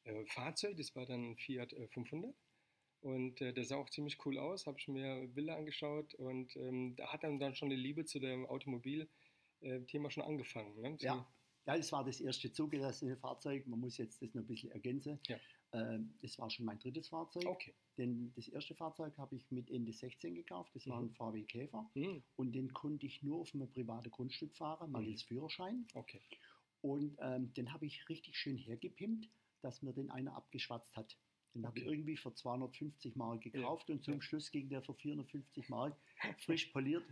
äh, 0.03 0.25
Fahrzeug, 0.25 0.75
das 0.75 0.95
war 0.95 1.05
dann 1.05 1.37
Fiat 1.37 1.73
500 1.93 2.31
äh, 2.31 2.33
und 3.01 3.41
äh, 3.41 3.53
das 3.53 3.67
sah 3.67 3.77
auch 3.77 3.89
ziemlich 3.89 4.17
cool 4.25 4.37
aus, 4.39 4.65
habe 4.65 4.79
ich 4.79 4.87
mir 4.87 5.29
Villa 5.35 5.55
angeschaut 5.55 6.15
und 6.15 6.55
ähm, 6.55 6.95
da 6.95 7.13
hat 7.13 7.23
dann, 7.23 7.39
dann 7.39 7.55
schon 7.55 7.69
die 7.69 7.75
Liebe 7.75 8.05
zu 8.05 8.19
dem 8.19 8.45
Automobil-Thema 8.47 10.07
äh, 10.07 10.11
schon 10.11 10.23
angefangen. 10.23 10.81
Ne? 10.81 10.97
Ja. 10.99 11.27
ja, 11.67 11.77
das 11.77 11.91
war 11.91 12.03
das 12.03 12.21
erste 12.21 12.51
zugelassene 12.51 13.17
Fahrzeug, 13.17 13.67
man 13.67 13.79
muss 13.79 13.97
jetzt 13.97 14.21
das 14.21 14.33
noch 14.33 14.41
ein 14.41 14.47
bisschen 14.47 14.71
ergänzen. 14.71 15.19
Ja. 15.27 15.37
Ähm, 15.73 16.13
das 16.21 16.37
war 16.37 16.49
schon 16.49 16.65
mein 16.65 16.79
drittes 16.79 17.09
Fahrzeug. 17.09 17.45
Okay. 17.45 17.73
Denn 17.97 18.31
das 18.35 18.47
erste 18.47 18.75
Fahrzeug 18.75 19.17
habe 19.17 19.35
ich 19.35 19.49
mit 19.51 19.69
Ende 19.69 19.91
16 19.91 20.35
gekauft. 20.35 20.71
Das 20.75 20.87
war 20.87 20.99
ein 20.99 21.05
mhm. 21.05 21.15
VW 21.15 21.43
Käfer. 21.43 21.89
Mhm. 21.95 22.23
Und 22.35 22.53
den 22.53 22.73
konnte 22.73 23.05
ich 23.05 23.21
nur 23.23 23.41
auf 23.41 23.53
einem 23.53 23.69
privaten 23.69 24.09
Grundstück 24.11 24.55
fahren, 24.55 24.91
mangels 24.91 25.23
mhm. 25.23 25.27
Führerschein. 25.27 25.85
Okay. 25.93 26.21
Und 26.81 27.17
ähm, 27.21 27.53
den 27.53 27.71
habe 27.73 27.85
ich 27.85 28.07
richtig 28.09 28.37
schön 28.37 28.57
hergepimpt, 28.57 29.29
dass 29.61 29.81
mir 29.81 29.93
den 29.93 30.09
einer 30.09 30.35
abgeschwatzt 30.35 30.95
hat. 30.95 31.17
Den 31.53 31.65
okay. 31.65 31.67
habe 31.67 31.79
ich 31.79 31.85
irgendwie 31.85 32.17
für 32.17 32.33
250 32.33 33.15
Mark 33.15 33.41
gekauft 33.41 33.89
ja. 33.89 33.95
und 33.95 34.03
zum 34.03 34.15
ja. 34.15 34.21
Schluss 34.21 34.51
ging 34.51 34.69
der 34.69 34.81
für 34.81 34.93
450 34.93 35.69
Mark 35.69 35.95
frisch 36.45 36.67
poliert 36.67 37.05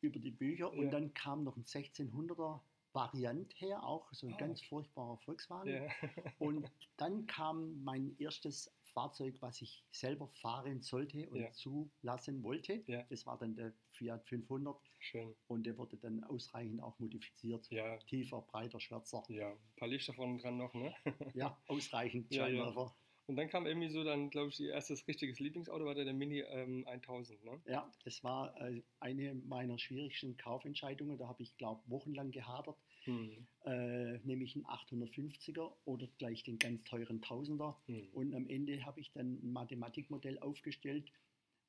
über 0.00 0.18
die 0.18 0.30
Bücher. 0.30 0.72
Und 0.72 0.90
dann 0.90 1.14
kam 1.14 1.44
noch 1.44 1.56
ein 1.56 1.64
1600er 1.64 2.60
Variant 2.94 3.52
her, 3.60 3.82
auch 3.82 4.10
so 4.12 4.26
ein 4.28 4.34
oh. 4.34 4.38
ganz 4.38 4.62
furchtbarer 4.62 5.18
Volkswagen. 5.18 5.68
Yeah. 5.68 5.90
und 6.38 6.70
dann 6.96 7.26
kam 7.26 7.82
mein 7.82 8.16
erstes 8.18 8.72
Fahrzeug, 8.94 9.34
was 9.40 9.60
ich 9.60 9.84
selber 9.90 10.28
fahren 10.28 10.80
sollte 10.80 11.28
und 11.28 11.40
yeah. 11.40 11.52
zulassen 11.52 12.42
wollte. 12.42 12.84
Yeah. 12.88 13.04
Das 13.10 13.26
war 13.26 13.36
dann 13.36 13.56
der 13.56 13.72
Fiat 13.92 14.24
500. 14.28 14.76
Schön. 15.00 15.34
Und 15.48 15.64
der 15.64 15.76
wurde 15.76 15.96
dann 15.96 16.22
ausreichend 16.24 16.80
auch 16.80 16.98
modifiziert. 16.98 17.68
Ja. 17.70 17.98
Tiefer, 18.06 18.40
breiter, 18.42 18.80
schwärzer. 18.80 19.22
Ja, 19.28 19.50
ein 19.50 19.76
paar 19.76 19.88
Lichter 19.88 20.14
vorne 20.14 20.38
dran 20.38 20.56
noch, 20.56 20.72
ne? 20.74 20.94
ja, 21.34 21.58
ausreichend 21.68 22.32
Scheinwerfer. 22.32 22.94
Und 23.26 23.36
dann 23.36 23.48
kam 23.48 23.66
irgendwie 23.66 23.88
so 23.88 24.04
dann, 24.04 24.28
glaube 24.28 24.50
ich, 24.50 24.60
ihr 24.60 24.72
erstes 24.72 25.08
richtiges 25.08 25.40
Lieblingsauto 25.40 25.84
war 25.86 25.94
der, 25.94 26.12
Mini 26.12 26.40
ähm, 26.40 26.86
1000, 26.86 27.42
ne? 27.44 27.60
Ja, 27.66 27.90
das 28.04 28.22
war 28.22 28.54
äh, 28.60 28.82
eine 29.00 29.34
meiner 29.34 29.78
schwierigsten 29.78 30.36
Kaufentscheidungen. 30.36 31.16
Da 31.16 31.28
habe 31.28 31.42
ich, 31.42 31.56
glaube 31.56 31.80
ich, 31.84 31.90
wochenlang 31.90 32.30
gehadert. 32.32 32.76
Hm. 33.04 33.46
Äh, 33.64 34.18
nämlich 34.24 34.56
einen 34.56 34.66
850er 34.66 35.72
oder 35.84 36.06
gleich 36.18 36.42
den 36.42 36.58
ganz 36.58 36.84
teuren 36.84 37.20
1000er. 37.20 37.76
Hm. 37.86 38.08
Und 38.12 38.34
am 38.34 38.46
Ende 38.46 38.84
habe 38.84 39.00
ich 39.00 39.12
dann 39.12 39.40
ein 39.42 39.52
Mathematikmodell 39.52 40.38
aufgestellt, 40.38 41.10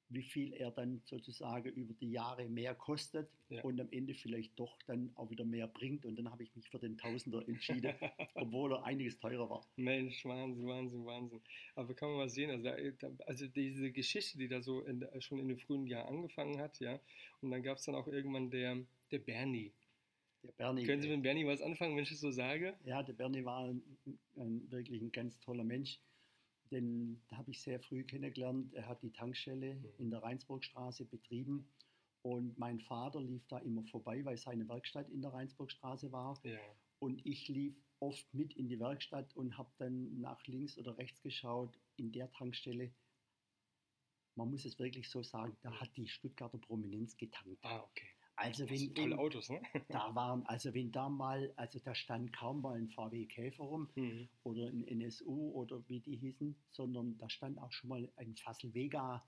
wie 0.10 0.24
viel 0.24 0.54
er 0.54 0.72
dann 0.72 1.02
sozusagen 1.06 1.74
über 1.74 1.94
die 1.94 2.12
Jahre 2.12 2.48
mehr 2.48 2.76
kostet 2.76 3.30
ja. 3.50 3.64
und 3.64 3.80
am 3.80 3.88
Ende 3.92 4.14
vielleicht 4.14 4.58
doch 4.60 4.78
dann 4.86 5.12
auch 5.16 5.30
wieder 5.30 5.46
mehr 5.46 5.68
bringt. 5.68 6.06
Und 6.06 6.16
dann 6.18 6.32
habe 6.32 6.44
ich 6.44 6.56
mich 6.56 6.70
für 6.70 6.80
den 6.80 6.98
Tausender 6.98 7.48
entschieden, 7.48 7.94
obwohl 8.36 8.74
er 8.74 8.84
einiges 8.84 9.20
teurer 9.20 9.50
war. 9.50 9.66
Mensch, 9.76 10.24
Wahnsinn, 10.26 10.68
Wahnsinn, 10.68 11.06
Wahnsinn. 11.06 11.42
Aber 11.76 11.94
kann 11.94 12.10
man 12.10 12.18
mal 12.20 12.30
sehen, 12.30 12.52
also, 12.52 12.70
also 13.26 13.48
diese 13.48 13.92
Geschichte, 13.92 14.38
die 14.38 14.48
da 14.48 14.62
so 14.62 14.82
in, 14.82 15.06
schon 15.20 15.40
in 15.40 15.48
den 15.48 15.58
frühen 15.58 15.88
Jahren 15.88 16.16
angefangen 16.16 16.60
hat, 16.60 16.80
ja, 16.80 17.00
und 17.42 17.52
dann 17.52 17.64
gab 17.64 17.78
es 17.78 17.86
dann 17.86 17.96
auch 17.96 18.08
irgendwann 18.08 18.50
der, 18.50 18.78
der 19.12 19.20
Bernie. 19.20 19.74
Der 20.44 20.52
Bernie. 20.52 20.86
Können 20.86 21.02
Sie 21.02 21.10
mit 21.10 21.24
Bernie 21.24 21.46
was 21.48 21.62
anfangen, 21.62 21.96
wenn 21.96 22.04
ich 22.04 22.12
es 22.12 22.20
so 22.20 22.30
sage? 22.30 22.76
Ja, 22.86 23.02
der 23.02 23.14
Bernie 23.14 23.44
war 23.44 23.66
ein, 23.66 23.82
ein, 24.36 24.72
wirklich 24.72 25.02
ein 25.02 25.12
ganz 25.12 25.40
toller 25.40 25.64
Mensch 25.64 26.00
den 26.72 27.22
habe 27.32 27.52
ich 27.52 27.62
sehr 27.62 27.80
früh 27.80 28.04
kennengelernt. 28.04 28.74
Er 28.74 28.88
hat 28.88 29.02
die 29.02 29.12
Tankstelle 29.12 29.76
mhm. 29.76 29.86
in 29.98 30.10
der 30.12 30.24
Rheinsburgstraße 30.24 31.06
betrieben 31.06 31.68
und 32.22 32.58
mein 32.58 32.80
Vater 32.80 33.22
lief 33.22 33.46
da 33.48 33.60
immer 33.60 33.84
vorbei, 33.84 34.26
weil 34.26 34.38
seine 34.38 34.68
Werkstatt 34.68 35.10
in 35.10 35.22
der 35.22 35.32
Rheinsburgstraße 35.32 36.12
war. 36.12 36.40
Ja. 36.44 36.58
Und 36.98 37.24
ich 37.24 37.48
lief 37.48 37.76
oft 38.00 38.34
mit 38.34 38.54
in 38.54 38.68
die 38.68 38.80
Werkstatt 38.80 39.36
und 39.36 39.58
habe 39.58 39.72
dann 39.78 40.20
nach 40.20 40.44
links 40.48 40.78
oder 40.78 40.98
rechts 40.98 41.22
geschaut 41.22 41.78
in 41.98 42.12
der 42.12 42.32
Tankstelle. 42.32 42.92
Man 44.36 44.50
muss 44.50 44.66
es 44.66 44.80
wirklich 44.80 45.10
so 45.10 45.24
sagen, 45.24 45.56
da 45.62 45.72
hat 45.80 45.96
die 45.96 46.08
Stuttgarter 46.08 46.58
Prominenz 46.58 47.16
getankt. 47.16 47.64
Ah, 47.64 47.84
okay. 47.84 48.15
Also 48.38 48.70
wenn 48.70 48.94
tolle 48.94 49.18
Autos, 49.18 49.50
ne? 49.50 49.62
da 49.88 50.14
waren, 50.16 50.46
also 50.46 50.74
wenn 50.74 50.92
da 50.92 51.08
mal, 51.08 51.54
also 51.56 51.80
da 51.80 51.96
stand 51.96 52.34
kaum 52.34 52.62
mal 52.62 52.78
ein 52.78 52.90
VW 52.90 53.26
Käfer 53.28 53.64
rum 53.64 53.90
mhm. 53.96 54.28
oder 54.44 54.68
ein 54.68 54.86
NSU 54.88 55.52
oder 55.52 55.88
wie 55.88 56.02
die 56.02 56.18
hießen, 56.18 56.56
sondern 56.72 57.18
da 57.18 57.30
stand 57.30 57.58
auch 57.60 57.72
schon 57.72 57.90
mal 57.90 58.12
ein 58.18 58.36
Fassel 58.36 58.74
Vega, 58.74 59.26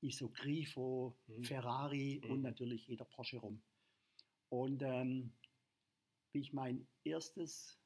Isogrifo, 0.00 1.16
mhm. 1.26 1.42
Ferrari 1.42 2.20
mhm. 2.22 2.30
und 2.30 2.42
natürlich 2.42 2.86
jeder 2.86 3.04
Porsche 3.04 3.38
rum. 3.38 3.62
Und 4.48 4.82
ähm, 4.82 5.32
wie 6.32 6.40
ich 6.40 6.52
mein 6.52 6.86
erstes 7.02 7.80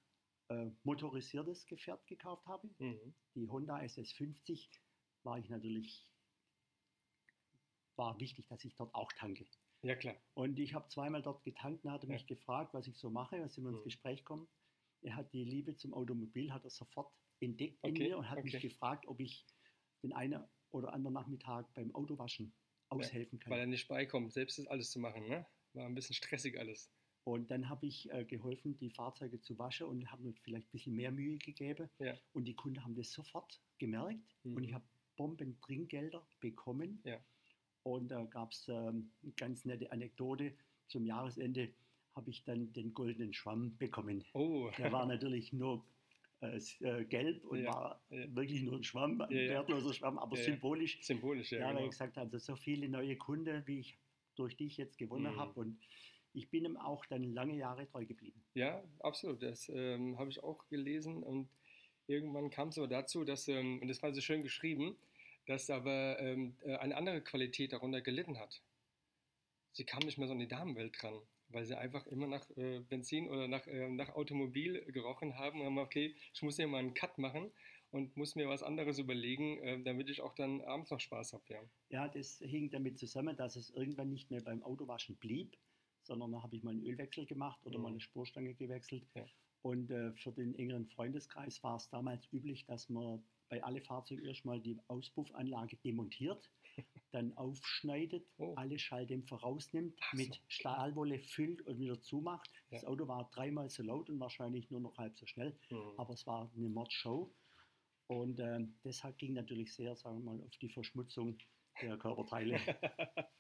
äh, 0.49 0.70
motorisiertes 0.83 1.66
Gefährt 1.66 2.07
gekauft 2.07 2.46
habe, 2.46 2.68
mhm. 2.79 3.14
die 3.35 3.49
Honda 3.49 3.79
SS50, 3.79 4.68
war 5.23 5.38
ich 5.38 5.49
natürlich, 5.49 6.09
war 7.96 8.18
wichtig, 8.20 8.46
dass 8.49 8.64
ich 8.64 8.75
dort 8.75 8.94
auch 8.94 9.12
tanke. 9.12 9.46
Ja, 9.83 9.95
klar. 9.95 10.16
Und 10.35 10.59
ich 10.59 10.75
habe 10.75 10.88
zweimal 10.88 11.23
dort 11.23 11.43
getankt 11.43 11.85
und 11.85 11.90
er 11.90 11.95
hat 11.95 12.05
ja. 12.05 12.11
mich 12.11 12.27
gefragt, 12.27 12.75
was 12.75 12.87
ich 12.87 12.97
so 12.97 13.11
mache, 13.11 13.40
was 13.40 13.57
wir 13.57 13.69
ins 13.69 13.79
mhm. 13.79 13.85
Gespräch 13.85 14.25
kommen. 14.25 14.49
Er 15.03 15.16
hat 15.16 15.33
die 15.33 15.45
Liebe 15.45 15.75
zum 15.77 15.95
Automobil, 15.95 16.53
hat 16.53 16.64
er 16.64 16.71
sofort 16.71 17.11
entdeckt 17.40 17.79
okay. 17.83 17.88
in 17.88 18.09
mir 18.09 18.19
und 18.19 18.29
hat 18.29 18.38
okay. 18.38 18.51
mich 18.53 18.61
gefragt, 18.61 19.07
ob 19.07 19.21
ich 19.21 19.47
den 20.03 20.12
einen 20.12 20.45
oder 20.71 20.93
anderen 20.93 21.14
Nachmittag 21.14 21.73
beim 21.75 21.95
Autowaschen 21.95 22.55
aushelfen 22.90 23.38
kann. 23.38 23.53
Weil 23.53 23.61
er 23.61 23.66
nicht 23.66 23.88
beikommt, 23.88 24.33
selbst 24.33 24.59
das 24.59 24.66
alles 24.66 24.90
zu 24.90 24.99
machen, 24.99 25.27
ne? 25.27 25.47
War 25.73 25.87
ein 25.87 25.95
bisschen 25.95 26.14
stressig 26.14 26.59
alles. 26.59 26.93
Und 27.25 27.51
dann 27.51 27.69
habe 27.69 27.87
ich 27.87 28.11
äh, 28.11 28.25
geholfen, 28.25 28.77
die 28.79 28.90
Fahrzeuge 28.90 29.40
zu 29.40 29.59
waschen 29.59 29.87
und 29.87 30.11
habe 30.11 30.23
mir 30.23 30.35
vielleicht 30.43 30.69
ein 30.69 30.73
bisschen 30.73 30.95
mehr 30.95 31.12
Mühe 31.12 31.38
gegeben. 31.38 31.88
Ja. 31.99 32.14
Und 32.33 32.47
die 32.47 32.55
Kunden 32.55 32.83
haben 32.83 32.95
das 32.95 33.12
sofort 33.12 33.61
gemerkt. 33.79 34.37
Mhm. 34.43 34.57
Und 34.57 34.64
ich 34.64 34.73
habe 34.73 34.85
Bomben 35.16 35.61
Trinkgelder 35.61 36.27
bekommen. 36.40 37.01
Ja. 37.05 37.21
Und 37.83 38.09
da 38.09 38.25
gab 38.25 38.53
es 38.53 38.69
ähm, 38.69 39.11
eine 39.23 39.33
ganz 39.37 39.64
nette 39.64 39.90
Anekdote. 39.93 40.53
Zum 40.88 41.07
Jahresende 41.07 41.71
habe 42.14 42.31
ich 42.31 42.45
dann 42.45 42.73
den 42.73 42.93
goldenen 42.93 43.33
Schwamm 43.33 43.77
bekommen. 43.79 44.25
Oh. 44.35 44.71
Der 44.77 44.93
war 44.93 45.07
natürlich 45.07 45.53
nur 45.53 45.85
äh, 46.40 46.59
äh, 46.81 47.05
gelb 47.05 47.45
und 47.45 47.62
ja, 47.62 47.73
war 47.73 48.01
ja. 48.11 48.35
wirklich 48.35 48.62
nur 48.62 48.77
ein 48.77 48.85
Schwamm, 48.85 49.21
ein 49.21 49.31
ja, 49.31 49.49
wertloser 49.49 49.93
Schwamm, 49.93 50.19
aber 50.19 50.37
symbolisch. 50.37 50.99
Symbolisch, 51.03 51.53
ja. 51.53 51.61
Ja, 51.61 51.66
weil 51.66 51.75
genau. 51.75 51.85
ich 51.85 51.90
gesagt 51.90 52.19
also 52.19 52.38
so 52.38 52.57
viele 52.57 52.88
neue 52.88 53.16
Kunden, 53.16 53.62
wie 53.66 53.81
ich 53.81 53.99
durch 54.37 54.57
dich 54.57 54.77
jetzt 54.77 54.99
gewonnen 54.99 55.35
mhm. 55.35 55.38
habe. 55.38 55.61
Und 55.61 55.79
ich 56.33 56.49
bin 56.49 56.64
ihm 56.64 56.77
auch 56.77 57.05
dann 57.07 57.35
lange 57.35 57.57
Jahre 57.57 57.87
treu 57.87 58.05
geblieben. 58.07 58.43
Ja, 58.55 58.83
absolut. 59.01 59.43
Das 59.43 59.69
ähm, 59.69 60.19
habe 60.19 60.31
ich 60.31 60.43
auch 60.43 60.66
gelesen. 60.69 61.23
Und 61.23 61.49
irgendwann 62.07 62.51
kam 62.51 62.69
es 62.69 62.79
aber 62.79 62.88
dazu, 62.88 63.25
dass, 63.25 63.49
ähm, 63.49 63.81
und 63.81 63.88
das 63.88 64.03
war 64.03 64.12
so 64.12 64.21
schön 64.21 64.43
geschrieben, 64.43 64.97
dass 65.50 65.68
aber 65.68 66.16
ähm, 66.20 66.54
äh, 66.62 66.76
eine 66.76 66.96
andere 66.96 67.20
Qualität 67.22 67.72
darunter 67.72 68.00
gelitten 68.00 68.38
hat. 68.38 68.62
Sie 69.72 69.84
kam 69.84 69.98
nicht 70.04 70.16
mehr 70.16 70.28
so 70.28 70.32
in 70.32 70.38
die 70.38 70.46
Damenwelt 70.46 70.94
dran, 71.02 71.20
weil 71.48 71.64
sie 71.66 71.76
einfach 71.76 72.06
immer 72.06 72.28
nach 72.28 72.48
äh, 72.56 72.78
Benzin 72.78 73.28
oder 73.28 73.48
nach, 73.48 73.66
äh, 73.66 73.88
nach 73.88 74.10
Automobil 74.10 74.80
gerochen 74.92 75.36
haben 75.36 75.58
und 75.60 75.66
haben, 75.66 75.78
okay, 75.78 76.14
ich 76.32 76.42
muss 76.42 76.54
hier 76.54 76.68
mal 76.68 76.78
einen 76.78 76.94
Cut 76.94 77.18
machen. 77.18 77.50
und 77.90 78.16
muss 78.16 78.36
mir 78.36 78.48
was 78.48 78.62
anderes 78.62 79.00
überlegen, 79.00 79.58
äh, 79.64 79.82
damit 79.82 80.08
ich 80.08 80.20
auch 80.20 80.36
dann 80.36 80.60
abends 80.60 80.92
noch 80.92 81.00
Spaß 81.00 81.32
habe. 81.32 81.42
Ja. 81.48 81.60
ja, 81.88 82.08
das 82.08 82.38
hing 82.38 82.70
damit 82.70 83.00
zusammen, 83.00 83.36
dass 83.36 83.56
es 83.56 83.70
irgendwann 83.70 84.10
nicht 84.10 84.30
mehr 84.30 84.42
beim 84.42 84.62
Autowaschen 84.62 85.16
blieb, 85.16 85.56
sondern 86.04 86.30
da 86.30 86.44
habe 86.44 86.54
ich 86.54 86.62
mal 86.62 86.70
einen 86.70 86.86
Ölwechsel 86.86 87.26
gemacht 87.26 87.58
oder 87.66 87.78
mhm. 87.78 87.82
mal 87.82 87.88
eine 87.90 88.00
Spurstange 88.00 88.54
gewechselt. 88.54 89.04
Ja. 89.16 89.26
Und 89.62 89.90
äh, 89.90 90.12
für 90.12 90.30
den 90.30 90.54
engeren 90.54 90.86
Freundeskreis 90.86 91.60
war 91.64 91.74
es 91.74 91.88
damals 91.88 92.32
üblich, 92.32 92.64
dass 92.66 92.88
man 92.88 93.24
bei 93.50 93.62
alle 93.62 93.82
Fahrzeugen 93.82 94.24
erstmal 94.24 94.60
die 94.60 94.78
Auspuffanlage 94.86 95.76
demontiert, 95.84 96.50
dann 97.10 97.32
aufschneidet, 97.36 98.26
oh. 98.38 98.54
alle 98.54 98.78
Schalldämpfer 98.78 99.36
rausnimmt, 99.36 99.98
so. 100.12 100.16
mit 100.16 100.40
Stahlwolle 100.48 101.18
füllt 101.18 101.60
und 101.66 101.78
wieder 101.78 102.00
zumacht. 102.00 102.48
Ja. 102.70 102.78
Das 102.78 102.84
Auto 102.86 103.06
war 103.08 103.28
dreimal 103.34 103.68
so 103.68 103.82
laut 103.82 104.08
und 104.08 104.20
wahrscheinlich 104.20 104.70
nur 104.70 104.80
noch 104.80 104.96
halb 104.96 105.18
so 105.18 105.26
schnell, 105.26 105.58
mhm. 105.68 105.98
aber 105.98 106.14
es 106.14 106.26
war 106.26 106.50
eine 106.56 106.68
Mordshow. 106.68 107.30
Und 108.06 108.40
äh, 108.40 108.66
deshalb 108.84 109.18
ging 109.18 109.34
natürlich 109.34 109.74
sehr, 109.74 109.94
sagen 109.94 110.24
wir 110.24 110.32
mal, 110.32 110.42
auf 110.42 110.56
die 110.56 110.68
Verschmutzung 110.68 111.38
der 111.80 111.96
Körperteile. 111.96 112.58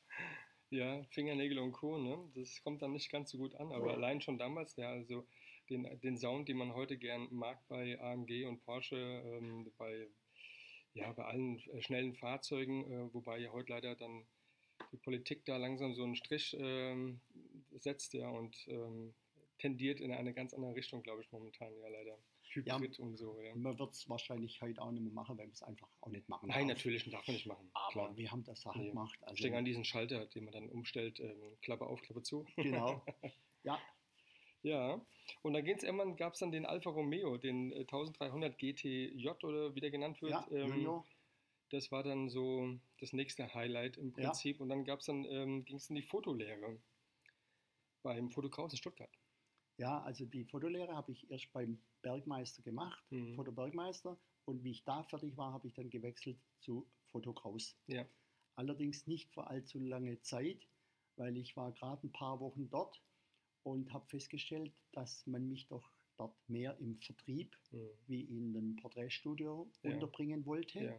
ja, 0.70 1.02
Fingernägel 1.10 1.58
und 1.58 1.72
Co. 1.72 1.98
Ne? 1.98 2.30
Das 2.34 2.62
kommt 2.62 2.82
dann 2.82 2.92
nicht 2.92 3.10
ganz 3.10 3.30
so 3.30 3.38
gut 3.38 3.54
an, 3.56 3.72
aber 3.72 3.88
ja. 3.88 3.94
allein 3.94 4.20
schon 4.20 4.38
damals, 4.38 4.76
ja, 4.76 4.90
also 4.90 5.26
den, 5.70 6.00
den 6.00 6.18
Sound, 6.18 6.48
den 6.48 6.56
man 6.56 6.74
heute 6.74 6.98
gern 6.98 7.28
mag 7.30 7.58
bei 7.68 8.00
AMG 8.00 8.46
und 8.46 8.60
Porsche, 8.64 8.96
ähm, 8.96 9.72
bei, 9.78 10.08
ja, 10.94 11.12
bei 11.12 11.24
allen 11.24 11.58
äh, 11.70 11.82
schnellen 11.82 12.14
Fahrzeugen, 12.14 12.84
äh, 12.90 13.14
wobei 13.14 13.38
ja 13.38 13.52
heute 13.52 13.72
leider 13.72 13.94
dann 13.94 14.26
die 14.92 14.96
Politik 14.96 15.44
da 15.44 15.56
langsam 15.56 15.94
so 15.94 16.02
einen 16.02 16.16
Strich 16.16 16.56
ähm, 16.58 17.20
setzt 17.78 18.14
ja, 18.14 18.28
und 18.28 18.56
ähm, 18.68 19.14
tendiert 19.58 20.00
in 20.00 20.12
eine 20.12 20.34
ganz 20.34 20.54
andere 20.54 20.74
Richtung, 20.74 21.02
glaube 21.02 21.22
ich, 21.22 21.30
momentan, 21.32 21.72
ja 21.78 21.88
leider. 21.88 22.18
Hybrid 22.52 22.98
ja, 22.98 23.04
und 23.04 23.16
so. 23.16 23.40
Ja. 23.40 23.54
Man 23.54 23.78
wird 23.78 23.94
es 23.94 24.08
wahrscheinlich 24.08 24.60
heute 24.60 24.82
auch 24.82 24.90
nicht 24.90 25.04
mehr 25.04 25.12
machen, 25.12 25.38
weil 25.38 25.46
wir 25.46 25.52
es 25.52 25.62
einfach 25.62 25.88
auch 26.00 26.08
nicht 26.08 26.28
machen 26.28 26.48
Nein, 26.48 26.66
darf. 26.66 26.78
natürlich 26.78 27.08
darf 27.08 27.24
man 27.24 27.34
nicht 27.34 27.46
machen. 27.46 27.70
Aber 27.74 27.92
Klar. 27.92 28.16
wir 28.16 28.30
haben 28.32 28.42
das 28.42 28.60
Sachen 28.62 28.82
nee. 28.82 28.88
gemacht. 28.88 29.16
Also 29.22 29.34
ich 29.34 29.42
denke 29.42 29.58
an 29.58 29.64
diesen 29.64 29.84
Schalter, 29.84 30.26
den 30.26 30.44
man 30.44 30.52
dann 30.52 30.68
umstellt, 30.68 31.20
ähm, 31.20 31.56
Klappe 31.62 31.86
auf, 31.86 32.02
Klappe 32.02 32.22
zu. 32.22 32.44
Genau. 32.56 33.04
Ja, 33.62 33.78
ja, 34.62 35.00
und 35.42 35.52
dann 35.54 35.64
irgendwann 35.64 36.16
gab 36.16 36.34
es 36.34 36.40
dann 36.40 36.52
den 36.52 36.66
Alfa 36.66 36.90
Romeo, 36.90 37.36
den 37.36 37.72
1300 37.72 38.52
äh, 38.52 38.72
GTJ 38.72 39.28
oder 39.42 39.74
wie 39.74 39.80
der 39.80 39.90
genannt 39.90 40.20
wird. 40.20 40.32
Ja, 40.32 40.46
ähm, 40.50 41.02
das 41.70 41.92
war 41.92 42.02
dann 42.02 42.28
so 42.28 42.78
das 42.98 43.12
nächste 43.12 43.54
Highlight 43.54 43.96
im 43.96 44.12
Prinzip. 44.12 44.56
Ja. 44.56 44.62
Und 44.62 44.68
dann 44.68 44.84
gab's 44.84 45.06
dann, 45.06 45.24
ähm, 45.24 45.64
ging 45.64 45.76
es 45.76 45.88
in 45.88 45.96
die 45.96 46.02
Fotolehre 46.02 46.80
beim 48.02 48.30
Fotokraus 48.30 48.72
in 48.72 48.78
Stuttgart. 48.78 49.10
Ja, 49.76 50.02
also 50.02 50.26
die 50.26 50.44
Fotolehre 50.44 50.94
habe 50.94 51.12
ich 51.12 51.30
erst 51.30 51.52
beim 51.52 51.80
Bergmeister 52.02 52.62
gemacht, 52.62 53.02
mhm. 53.10 53.34
Fotobergmeister. 53.34 54.18
Und 54.44 54.64
wie 54.64 54.72
ich 54.72 54.84
da 54.84 55.04
fertig 55.04 55.36
war, 55.36 55.52
habe 55.52 55.68
ich 55.68 55.74
dann 55.74 55.90
gewechselt 55.90 56.38
zu 56.60 56.86
Fotokraus. 57.06 57.76
Ja. 57.86 58.04
Allerdings 58.56 59.06
nicht 59.06 59.30
für 59.32 59.46
allzu 59.46 59.78
lange 59.78 60.20
Zeit, 60.22 60.66
weil 61.16 61.36
ich 61.36 61.56
war 61.56 61.72
gerade 61.72 62.06
ein 62.06 62.12
paar 62.12 62.40
Wochen 62.40 62.68
dort 62.68 63.00
und 63.70 63.92
habe 63.92 64.06
festgestellt, 64.08 64.72
dass 64.92 65.26
man 65.26 65.48
mich 65.48 65.68
doch 65.68 65.90
dort 66.16 66.36
mehr 66.48 66.76
im 66.78 66.96
Vertrieb 66.98 67.56
mhm. 67.70 67.88
wie 68.06 68.20
in 68.22 68.56
einem 68.56 68.76
Porträtstudio 68.76 69.70
ja. 69.82 69.92
unterbringen 69.92 70.44
wollte. 70.44 70.84
Ja. 70.84 70.98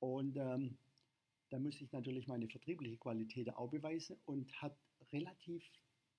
Und 0.00 0.36
ähm, 0.36 0.78
da 1.50 1.58
musste 1.58 1.84
ich 1.84 1.92
natürlich 1.92 2.26
meine 2.26 2.48
vertriebliche 2.48 2.96
Qualität 2.96 3.54
auch 3.54 3.70
beweisen 3.70 4.16
und 4.24 4.50
hat 4.62 4.76
relativ 5.12 5.62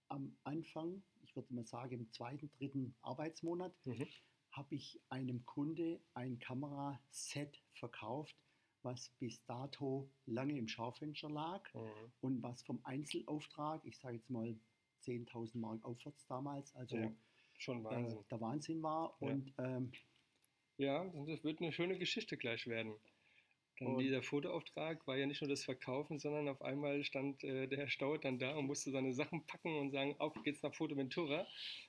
am 0.10 0.36
Anfang, 0.44 1.02
ich 1.24 1.36
würde 1.36 1.54
mal 1.54 1.66
sagen 1.66 2.02
im 2.02 2.12
zweiten, 2.12 2.52
dritten 2.52 2.94
Arbeitsmonat, 3.02 3.74
mhm. 3.86 4.06
habe 4.52 4.76
ich 4.76 5.02
einem 5.10 5.44
Kunde 5.46 6.00
ein 6.14 6.38
Kameraset 6.38 7.60
verkauft, 7.74 8.36
was 8.84 9.10
bis 9.20 9.44
dato 9.46 10.12
lange 10.28 10.58
im 10.58 10.68
Schaufenster 10.68 11.30
lag 11.30 11.74
mhm. 11.74 11.90
und 12.22 12.44
was 12.44 12.62
vom 12.62 12.80
Einzelauftrag, 12.84 13.84
ich 13.86 13.98
sage 13.98 14.18
jetzt 14.18 14.30
mal 14.30 14.56
10.000 15.04 15.58
Mark 15.58 15.84
aufwärts 15.86 16.26
damals. 16.28 16.76
Also 16.76 16.98
ja, 16.98 17.12
schon 17.58 17.84
Wahnsinn. 17.84 18.20
Äh, 18.20 18.24
der 18.30 18.42
Wahnsinn 18.42 18.84
war. 18.84 19.16
Ja. 19.20 19.28
Und, 19.28 19.54
ähm, 19.58 19.92
ja, 20.78 21.06
das 21.28 21.44
wird 21.44 21.62
eine 21.62 21.72
schöne 21.72 21.98
Geschichte 21.98 22.38
gleich 22.38 22.68
werden. 22.68 22.96
Dann 23.80 23.98
dieser 23.98 24.22
Fotoauftrag 24.22 25.06
war 25.08 25.18
ja 25.18 25.26
nicht 25.26 25.42
nur 25.42 25.50
das 25.50 25.64
Verkaufen, 25.64 26.20
sondern 26.20 26.48
auf 26.48 26.62
einmal 26.62 27.04
stand 27.04 27.44
äh, 27.44 27.68
der 27.68 27.80
Herr 27.80 27.90
Staud 27.90 28.24
dann 28.24 28.38
da 28.38 28.56
und 28.56 28.66
musste 28.66 28.92
seine 28.92 29.14
Sachen 29.14 29.46
packen 29.46 29.76
und 29.76 29.92
sagen, 29.92 30.16
auf 30.20 30.34
geht's 30.44 30.62
nach 30.62 30.74
Fotoventura, 30.74 31.48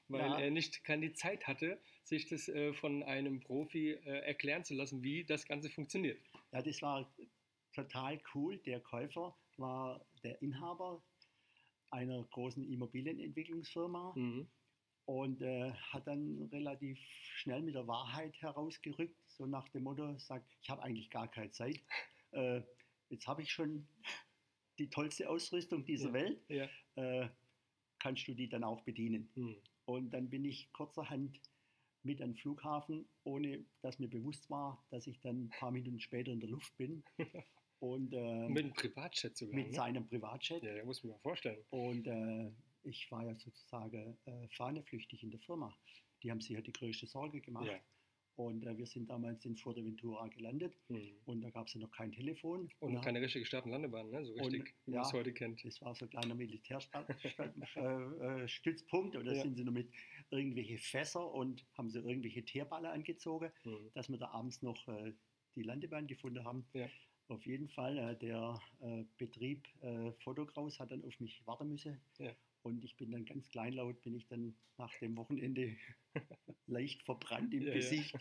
weil 0.08 0.20
ja. 0.20 0.40
er 0.40 0.50
nicht 0.50 0.82
keine 0.84 1.12
Zeit 1.12 1.46
hatte, 1.46 1.78
sich 2.02 2.26
das 2.26 2.48
äh, 2.48 2.72
von 2.72 3.02
einem 3.02 3.40
Profi 3.40 3.90
äh, 3.90 4.20
erklären 4.20 4.64
zu 4.64 4.74
lassen, 4.74 5.02
wie 5.02 5.24
das 5.24 5.46
Ganze 5.46 5.68
funktioniert. 5.68 6.18
Ja, 6.52 6.62
das 6.62 6.80
war 6.80 7.12
total 7.74 8.20
cool. 8.34 8.58
Der 8.58 8.80
Käufer 8.80 9.36
war 9.56 10.04
der 10.22 10.40
Inhaber 10.40 11.02
einer 11.94 12.24
großen 12.24 12.62
Immobilienentwicklungsfirma 12.64 14.12
mhm. 14.16 14.46
und 15.06 15.40
äh, 15.40 15.72
hat 15.72 16.06
dann 16.06 16.48
relativ 16.52 16.98
schnell 17.36 17.62
mit 17.62 17.74
der 17.74 17.86
Wahrheit 17.86 18.34
herausgerückt, 18.42 19.16
so 19.28 19.46
nach 19.46 19.68
dem 19.68 19.84
Motto, 19.84 20.18
sagt, 20.18 20.46
ich 20.60 20.68
habe 20.68 20.82
eigentlich 20.82 21.10
gar 21.10 21.28
keine 21.28 21.50
Zeit. 21.50 21.80
Äh, 22.32 22.62
jetzt 23.10 23.28
habe 23.28 23.42
ich 23.42 23.52
schon 23.52 23.86
die 24.80 24.90
tollste 24.90 25.30
Ausrüstung 25.30 25.84
dieser 25.84 26.08
ja. 26.08 26.14
Welt. 26.14 26.40
Ja. 26.48 26.68
Äh, 26.96 27.28
kannst 28.00 28.26
du 28.26 28.34
die 28.34 28.48
dann 28.48 28.64
auch 28.64 28.80
bedienen? 28.80 29.30
Mhm. 29.36 29.56
Und 29.84 30.10
dann 30.10 30.28
bin 30.28 30.44
ich 30.44 30.72
kurzerhand 30.72 31.40
mit 32.02 32.20
einem 32.20 32.34
Flughafen, 32.34 33.06
ohne 33.22 33.64
dass 33.82 34.00
mir 34.00 34.08
bewusst 34.08 34.50
war, 34.50 34.84
dass 34.90 35.06
ich 35.06 35.20
dann 35.20 35.44
ein 35.44 35.50
paar 35.50 35.70
Minuten 35.70 36.00
später 36.00 36.32
in 36.32 36.40
der 36.40 36.50
Luft 36.50 36.76
bin. 36.76 37.04
Und, 37.80 38.12
äh, 38.12 38.48
mit 38.48 38.64
einem 38.64 38.74
Privatjet 38.74 39.36
sogar. 39.36 39.54
Mit 39.54 39.68
ne? 39.68 39.74
seinem 39.74 40.06
Privatjet. 40.06 40.62
Ja, 40.62 40.74
ja, 40.74 40.84
muss 40.84 41.02
man 41.02 41.12
mal 41.12 41.18
vorstellen. 41.18 41.64
Und 41.70 42.06
äh, 42.06 42.50
ich 42.82 43.10
war 43.10 43.24
ja 43.24 43.34
sozusagen 43.34 44.16
äh, 44.24 44.48
fahneflüchtig 44.48 45.22
in 45.22 45.30
der 45.30 45.40
Firma. 45.40 45.76
Die 46.22 46.30
haben 46.30 46.40
sich 46.40 46.52
ja 46.52 46.60
die 46.60 46.72
größte 46.72 47.06
Sorge 47.06 47.40
gemacht. 47.40 47.66
Ja. 47.66 47.80
Und 48.36 48.66
äh, 48.66 48.76
wir 48.76 48.86
sind 48.86 49.08
damals 49.10 49.44
in 49.44 49.56
Fuerteventura 49.56 50.26
gelandet 50.28 50.76
mhm. 50.88 51.12
und 51.24 51.42
da 51.42 51.50
gab 51.50 51.68
es 51.68 51.74
ja 51.74 51.80
noch 51.80 51.92
kein 51.92 52.10
Telefon. 52.10 52.68
Und 52.80 53.00
keine 53.00 53.20
richtige 53.20 53.46
Start- 53.46 53.64
und 53.64 53.70
Landebahn, 53.70 54.10
ne? 54.10 54.24
so 54.24 54.32
richtig, 54.32 54.60
und, 54.60 54.68
wie 54.86 54.90
man 54.90 55.02
es 55.02 55.12
heute 55.12 55.32
kennt. 55.32 55.64
Das 55.64 55.80
war 55.80 55.94
so 55.94 56.06
ein 56.06 56.10
kleiner 56.10 56.34
Militärstützpunkt 56.34 57.74
äh, 59.14 59.16
äh, 59.16 59.20
und 59.20 59.24
da 59.24 59.32
ja. 59.32 59.42
sind 59.42 59.56
sie 59.56 59.62
noch 59.62 59.72
mit 59.72 59.88
irgendwelche 60.30 60.78
Fässer 60.78 61.32
und 61.32 61.64
haben 61.78 61.90
sie 61.90 62.00
irgendwelche 62.00 62.44
Teerballe 62.44 62.90
angezogen, 62.90 63.52
mhm. 63.62 63.90
dass 63.94 64.08
wir 64.08 64.18
da 64.18 64.30
abends 64.30 64.62
noch 64.62 64.88
äh, 64.88 65.12
die 65.54 65.62
Landebahn 65.62 66.08
gefunden 66.08 66.44
haben. 66.44 66.66
Ja. 66.72 66.88
Auf 67.28 67.46
jeden 67.46 67.68
Fall, 67.68 67.96
äh, 67.96 68.16
der 68.16 68.60
äh, 68.80 69.04
Betrieb 69.16 69.66
äh, 69.80 70.12
Fotokraus 70.22 70.78
hat 70.78 70.90
dann 70.90 71.04
auf 71.04 71.18
mich 71.20 71.46
warten 71.46 71.68
müssen. 71.68 72.00
Ja. 72.18 72.34
Und 72.62 72.84
ich 72.84 72.96
bin 72.96 73.12
dann 73.12 73.24
ganz 73.24 73.48
kleinlaut, 73.50 74.02
bin 74.02 74.14
ich 74.14 74.26
dann 74.26 74.56
nach 74.78 74.92
dem 74.98 75.16
Wochenende 75.16 75.76
leicht 76.66 77.02
verbrannt 77.02 77.52
im 77.54 77.66
ja, 77.66 77.74
Gesicht 77.74 78.12
ja. 78.12 78.20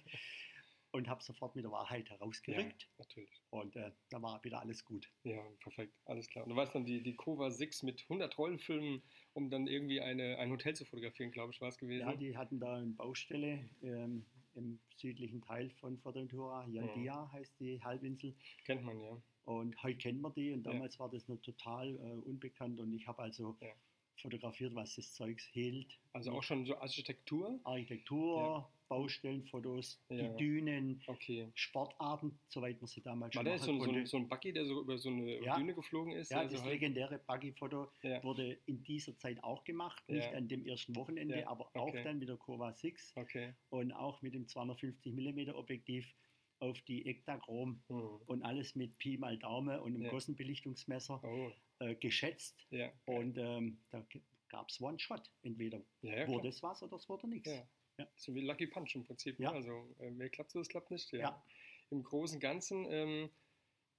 und 0.92 1.08
habe 1.08 1.24
sofort 1.24 1.56
mit 1.56 1.66
der 1.66 1.72
Wahrheit 1.72 2.10
herausgerückt. 2.10 2.89
Natürlich. 2.98 3.42
Und 3.50 3.76
äh, 3.76 3.92
da 4.10 4.22
war 4.22 4.44
wieder 4.44 4.62
alles 4.62 4.84
gut. 4.84 5.10
Ja, 5.24 5.42
perfekt, 5.62 5.94
alles 6.06 6.28
klar. 6.30 6.46
Und 6.46 6.52
du 6.52 6.56
weißt 6.56 6.76
dann, 6.76 6.86
die, 6.86 7.02
die 7.02 7.16
Kova 7.16 7.52
6 7.52 7.84
mit 7.84 8.02
100 8.04 8.38
Rollenfilmen, 8.38 9.02
um 9.34 9.50
dann 9.50 9.68
irgendwie 9.68 10.02
eine, 10.02 10.38
ein 10.38 10.52
Hotel 10.52 10.76
zu 10.76 10.86
fotografieren, 10.86 11.32
glaube 11.32 11.54
ich, 11.54 11.62
war 11.62 11.70
es 11.70 11.78
gewesen. 11.78 12.08
Ja, 12.08 12.16
die 12.16 12.38
hatten 12.38 12.60
da 12.60 12.76
eine 12.76 12.88
Baustelle. 12.88 13.70
Ähm, 13.82 14.26
im 14.56 14.80
südlichen 14.96 15.42
Teil 15.42 15.70
von 15.80 15.98
Fuerteventura. 15.98 16.66
Yandia 16.68 17.04
ja. 17.04 17.32
heißt 17.32 17.60
die 17.60 17.82
Halbinsel. 17.84 18.36
Kennt 18.66 18.84
man 18.84 19.00
ja. 19.00 19.18
Und 19.46 19.82
heute 19.84 19.98
kennt 19.98 20.22
man 20.22 20.34
die 20.34 20.52
und 20.54 20.63
damals 20.63 20.96
ja. 20.96 21.02
war 21.02 21.10
das 21.10 21.28
noch 21.28 21.42
total 21.42 21.96
äh, 21.96 22.28
unbekannt 22.28 22.80
und 22.80 22.94
ich 22.94 23.08
habe 23.08 23.22
also 23.22 23.58
ja. 23.62 23.74
fotografiert, 24.16 24.74
was 24.74 24.96
das 24.96 25.13
Zeugs 25.13 25.44
hielt. 25.46 26.00
Also 26.13 26.32
auch 26.32 26.44
schon 26.44 26.66
so 26.66 26.78
Architektur? 26.78 27.60
Architektur, 27.66 28.70
Baustellenfotos, 28.93 29.99
ja. 30.10 30.27
die 30.27 30.38
Dünen, 30.38 31.01
okay. 31.08 31.49
Sportarten, 31.56 32.39
soweit 32.47 32.79
man 32.79 32.88
sie 32.88 33.01
damals 33.01 33.36
War 33.36 33.43
schon 33.43 33.51
das 33.51 33.63
so, 33.63 33.79
so, 33.79 33.91
ein, 33.91 34.06
so 34.06 34.17
ein 34.17 34.29
Buggy, 34.29 34.53
der 34.53 34.65
so 34.65 34.82
über 34.82 34.99
so 34.99 35.10
eine 35.10 35.43
ja. 35.43 35.58
Düne 35.58 35.73
geflogen 35.73 36.13
ist? 36.13 36.29
Ja, 36.29 36.41
also 36.41 36.53
das 36.53 36.62
halt 36.62 36.73
legendäre 36.73 37.17
Buggy-Foto 37.17 37.91
ja. 38.03 38.23
wurde 38.23 38.60
in 38.67 38.84
dieser 38.84 39.17
Zeit 39.17 39.43
auch 39.43 39.63
gemacht, 39.63 40.08
nicht 40.08 40.32
an 40.36 40.47
dem 40.47 40.63
ersten 40.67 40.95
Wochenende, 40.95 41.47
aber 41.47 41.71
okay. 41.73 41.79
auch 41.79 42.03
dann 42.03 42.19
mit 42.19 42.29
der 42.29 42.38
Kurva 42.38 42.71
6 42.71 43.13
okay. 43.15 43.56
und 43.69 43.91
auch 43.93 44.21
mit 44.21 44.36
dem 44.36 44.47
250 44.47 45.12
mm 45.12 45.49
Objektiv 45.56 46.13
auf 46.60 46.79
die 46.82 47.08
Ektachrom 47.08 47.82
mhm. 47.89 48.19
und 48.27 48.43
alles 48.43 48.75
mit 48.75 48.95
Pi 48.99 49.17
mal 49.17 49.39
Daumen 49.39 49.79
und 49.79 49.95
einem 49.95 50.03
ja. 50.03 50.12
Gossenbelichtungsmesser 50.12 51.19
oh. 51.23 51.51
äh, 51.79 51.95
geschätzt. 51.95 52.67
Ja, 52.69 52.91
und 53.06 53.39
ähm, 53.39 53.79
da 53.89 54.06
gab 54.49 54.69
es 54.69 54.79
One-Shot. 54.79 55.32
Entweder 55.41 55.82
ja, 56.03 56.27
wurde 56.27 56.49
es 56.49 56.62
was 56.62 56.84
oder 56.84 56.97
es 56.97 57.10
wurde 57.10 57.27
nichts. 57.27 57.49
Ja. 57.49 57.67
So 58.15 58.34
wie 58.36 58.41
Lucky 58.41 58.67
Punch 58.67 58.95
im 58.95 59.03
Prinzip. 59.03 59.39
Ne? 59.39 59.45
Ja. 59.45 59.51
Also, 59.51 59.71
äh, 59.99 60.12
wer 60.15 60.29
klappt 60.29 60.51
so, 60.51 60.60
das 60.60 60.69
klappt 60.69 60.91
nicht. 60.91 61.12
Ja. 61.12 61.19
ja. 61.19 61.45
Im 61.89 62.03
Großen 62.03 62.38
und 62.38 62.41
Ganzen 62.41 62.86
ähm, 62.89 63.29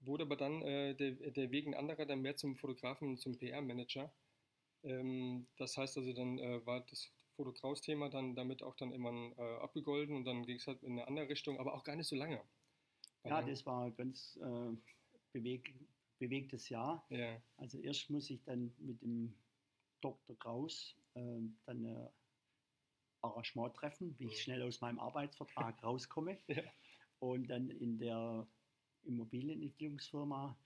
wurde 0.01 0.25
aber 0.25 0.37
dann 0.37 0.63
äh, 0.63 0.95
der, 0.95 1.13
der 1.13 1.51
Weg 1.51 1.67
ein 1.67 1.75
anderer, 1.75 2.07
dann 2.07 2.21
mehr 2.21 2.37
zum 2.37 2.57
Fotografen, 2.57 3.17
zum 3.17 3.39
PR-Manager. 3.39 4.13
Ähm, 4.83 5.47
das 5.57 5.77
heißt 5.77 5.97
also, 5.97 6.13
dann 6.13 6.39
äh, 6.39 6.65
war 6.67 6.81
das 6.81 7.13
Foto-Kraus-Thema 7.37 8.11
dann 8.11 8.35
damit 8.35 8.63
auch 8.63 8.77
dann 8.77 8.93
immer 8.93 9.33
äh, 9.37 9.57
abgegolden 9.61 10.17
und 10.17 10.25
dann 10.25 10.45
ging 10.45 10.57
es 10.57 10.67
halt 10.67 10.83
in 10.83 10.93
eine 10.93 11.07
andere 11.07 11.29
Richtung, 11.29 11.59
aber 11.59 11.75
auch 11.75 11.85
gar 11.85 11.97
nicht 11.97 12.09
so 12.09 12.17
lange. 12.17 12.41
Ja, 13.25 13.43
das 13.43 13.65
war 13.65 13.87
ein 13.87 13.97
ganz 13.97 14.39
äh, 14.43 14.77
beweg, 15.33 15.75
bewegtes 16.19 16.69
Jahr. 16.69 17.05
Ja. 17.09 17.41
Also 17.57 17.79
erst 17.79 18.11
muss 18.11 18.29
ich 18.31 18.43
dann 18.45 18.75
mit 18.79 19.01
dem 19.01 19.35
Dr. 20.01 20.39
Kraus 20.39 20.95
äh, 21.15 21.41
dann 21.65 21.87
ein 21.87 22.09
Arrangement 23.25 23.75
treffen, 23.75 24.15
wie 24.19 24.27
ich 24.27 24.43
schnell 24.43 24.63
aus 24.63 24.81
meinem 24.81 24.99
Arbeitsvertrag 25.01 25.83
rauskomme. 25.83 26.39
Ja. 26.49 26.63
Und 27.19 27.49
dann 27.49 27.71
in 27.71 27.99
der 27.99 28.47
Immobilienentwicklungsfirma 29.05 30.57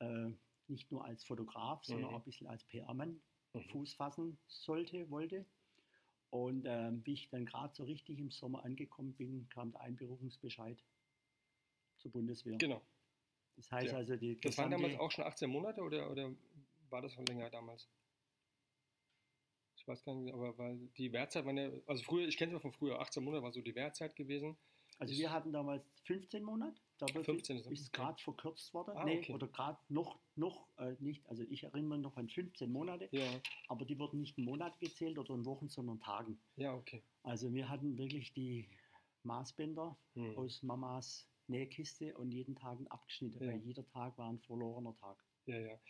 äh, 0.00 0.30
nicht 0.68 0.90
nur 0.90 1.04
als 1.04 1.24
Fotograf, 1.24 1.84
sondern 1.84 2.10
Mhm. 2.10 2.16
auch 2.16 2.20
ein 2.20 2.24
bisschen 2.24 2.46
als 2.46 2.64
PR-Mann 2.64 3.20
Mhm. 3.52 3.62
Fuß 3.70 3.94
fassen 3.94 4.38
sollte, 4.46 5.10
wollte. 5.10 5.44
Und 6.30 6.64
ähm, 6.66 7.04
wie 7.04 7.14
ich 7.14 7.28
dann 7.30 7.44
gerade 7.44 7.74
so 7.74 7.82
richtig 7.82 8.20
im 8.20 8.30
Sommer 8.30 8.64
angekommen 8.64 9.14
bin, 9.14 9.48
kam 9.48 9.72
der 9.72 9.80
Einberufungsbescheid 9.80 10.80
zur 11.96 12.12
Bundeswehr. 12.12 12.56
Genau. 12.58 12.80
Das 13.56 13.70
heißt 13.72 13.92
Ja. 13.92 13.98
also, 13.98 14.14
die 14.16 14.40
Das 14.40 14.56
waren 14.58 14.70
damals 14.70 14.94
auch 14.94 15.10
schon 15.10 15.24
18 15.24 15.50
Monate 15.50 15.82
oder, 15.82 16.08
oder 16.10 16.30
war 16.88 17.02
das 17.02 17.12
schon 17.14 17.26
länger 17.26 17.50
damals? 17.50 17.90
Ich 19.80 19.88
weiß 19.88 20.04
gar 20.04 20.14
nicht, 20.14 20.32
aber 20.34 20.56
weil 20.58 20.76
die 20.98 21.10
Wehrzeit 21.10 21.46
ja, 21.46 21.70
also 21.86 22.02
früher, 22.04 22.28
ich 22.28 22.36
kenne 22.36 22.54
es 22.54 22.60
von 22.62 22.70
früher, 22.70 23.00
18 23.00 23.24
Monate 23.24 23.42
war 23.42 23.50
so 23.50 23.62
die 23.62 23.74
Wehrzeit 23.74 24.14
gewesen. 24.14 24.56
Also 24.98 25.14
Ich- 25.14 25.20
wir 25.20 25.30
hatten 25.32 25.52
damals 25.52 25.82
15 26.04 26.44
Monate, 26.44 26.78
da 26.98 27.06
wird, 27.14 27.24
15 27.24 27.56
ist 27.56 27.66
ist 27.70 27.88
okay. 27.88 28.02
gerade 28.02 28.22
verkürzt 28.22 28.74
worden. 28.74 28.94
Ah, 28.94 29.04
nee, 29.04 29.18
okay. 29.20 29.32
oder 29.32 29.48
gerade 29.48 29.78
noch, 29.88 30.20
noch 30.36 30.68
äh, 30.76 30.94
nicht, 30.98 31.26
also 31.30 31.42
ich 31.48 31.64
erinnere 31.64 31.96
mich 31.96 32.02
noch 32.02 32.16
an 32.18 32.28
15 32.28 32.70
Monate, 32.70 33.08
Ja, 33.10 33.40
aber 33.68 33.86
die 33.86 33.98
wurden 33.98 34.20
nicht 34.20 34.36
in 34.36 34.44
Monat 34.44 34.78
gezählt 34.80 35.16
oder 35.18 35.32
in 35.34 35.46
Wochen, 35.46 35.68
sondern 35.70 35.98
Tagen. 36.00 36.38
ja, 36.56 36.74
okay. 36.74 37.02
Also 37.22 37.54
wir 37.54 37.70
hatten 37.70 37.96
wirklich 37.96 38.34
die 38.34 38.68
Maßbänder 39.22 39.96
Hm. 40.14 40.36
aus 40.36 40.62
Mamas 40.62 41.26
Nähkiste 41.46 42.16
und 42.18 42.30
jeden 42.32 42.54
Tag 42.54 42.78
abgeschnitten, 42.90 43.42
Ja. 43.42 43.52
weil 43.52 43.60
jeder 43.62 43.86
Tag 43.88 44.16
war 44.18 44.28
ein 44.30 44.38
verlorener 44.40 44.94
Tag. 44.96 45.24
Ja, 45.46 45.58
ja. 45.58 45.80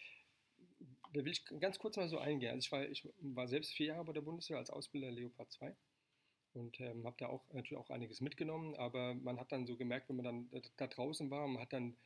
Da 1.12 1.24
will 1.24 1.32
ich 1.32 1.44
ganz 1.44 1.78
kurz 1.78 1.96
mal 1.96 2.08
so 2.08 2.18
eingehen. 2.18 2.52
Also 2.52 2.66
ich 2.66 2.72
war, 2.72 2.88
ich 2.88 3.08
war 3.20 3.48
selbst 3.48 3.72
vier 3.72 3.86
Jahre 3.86 4.04
bei 4.04 4.12
der 4.12 4.20
Bundeswehr 4.20 4.58
als 4.58 4.70
Ausbilder 4.70 5.10
Leopard 5.10 5.50
2 5.50 5.74
und 6.54 6.80
ähm, 6.80 7.04
habe 7.04 7.16
da 7.18 7.26
auch 7.28 7.44
natürlich 7.52 7.78
auch 7.80 7.90
einiges 7.90 8.20
mitgenommen, 8.20 8.74
aber 8.76 9.14
man 9.14 9.38
hat 9.38 9.52
dann 9.52 9.66
so 9.66 9.76
gemerkt, 9.76 10.08
wenn 10.08 10.16
man 10.16 10.24
dann 10.24 10.50
da, 10.50 10.60
da 10.76 10.86
draußen 10.86 11.30
war, 11.30 11.46
man 11.46 11.62
hat 11.62 11.72
dann 11.72 11.96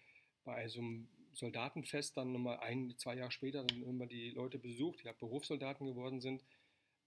bei 0.45 0.69
so 0.69 0.81
einem 0.81 1.09
Soldatenfest 1.33 2.17
dann 2.17 2.33
nochmal 2.33 2.59
ein, 2.61 2.95
zwei 2.99 3.17
Jahre 3.17 3.31
später 3.31 3.65
dann 3.65 3.83
immer 3.83 4.07
die 4.07 4.31
Leute 4.31 4.59
besucht, 4.59 5.01
die 5.03 5.09
halt 5.09 5.19
Berufssoldaten 5.19 5.87
geworden 5.87 6.21
sind. 6.21 6.45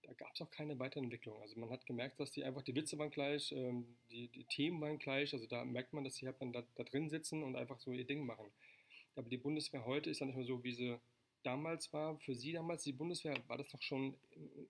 Da 0.04 0.14
gab 0.14 0.34
es 0.34 0.42
auch 0.42 0.50
keine 0.50 0.80
Weiterentwicklung. 0.80 1.42
Also 1.42 1.60
man 1.60 1.70
hat 1.70 1.86
gemerkt, 1.86 2.20
dass 2.20 2.32
die 2.32 2.44
einfach, 2.44 2.62
die 2.62 2.76
Witze 2.76 2.98
waren 2.98 3.10
gleich, 3.10 3.52
ähm, 3.52 3.98
die, 4.10 4.28
die 4.30 4.46
Themen 4.46 4.82
waren 4.82 5.00
gleich. 5.00 5.34
Also 5.34 5.48
da 5.48 5.66
merkt 5.66 5.94
man, 5.94 6.04
dass 6.04 6.16
die 6.16 6.26
halt 6.28 6.42
dann 6.42 6.54
da, 6.54 6.64
da 6.76 6.84
drin 6.84 7.10
sitzen 7.10 7.44
und 7.44 7.56
einfach 7.56 7.80
so 7.80 7.92
ihr 7.92 8.06
Ding 8.06 8.26
machen. 8.26 8.52
Aber 9.16 9.30
die 9.30 9.38
Bundeswehr 9.38 9.86
heute 9.86 10.10
ist 10.10 10.20
ja 10.20 10.26
nicht 10.26 10.36
mehr 10.36 10.46
so, 10.46 10.64
wie 10.64 10.74
sie 10.74 11.00
damals 11.44 11.92
war. 11.94 12.18
Für 12.20 12.36
Sie 12.36 12.52
damals, 12.52 12.84
die 12.84 12.94
Bundeswehr, 12.94 13.36
war 13.48 13.58
das 13.58 13.70
doch 13.70 13.82
schon, 13.82 14.14
äh, 14.32 14.66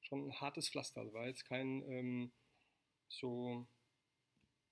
schon 0.00 0.26
ein 0.28 0.40
hartes 0.40 0.68
Pflaster. 0.68 1.04
Das 1.04 1.14
war 1.14 1.26
jetzt 1.26 1.44
kein 1.44 1.82
ähm, 1.90 2.32
so, 3.08 3.66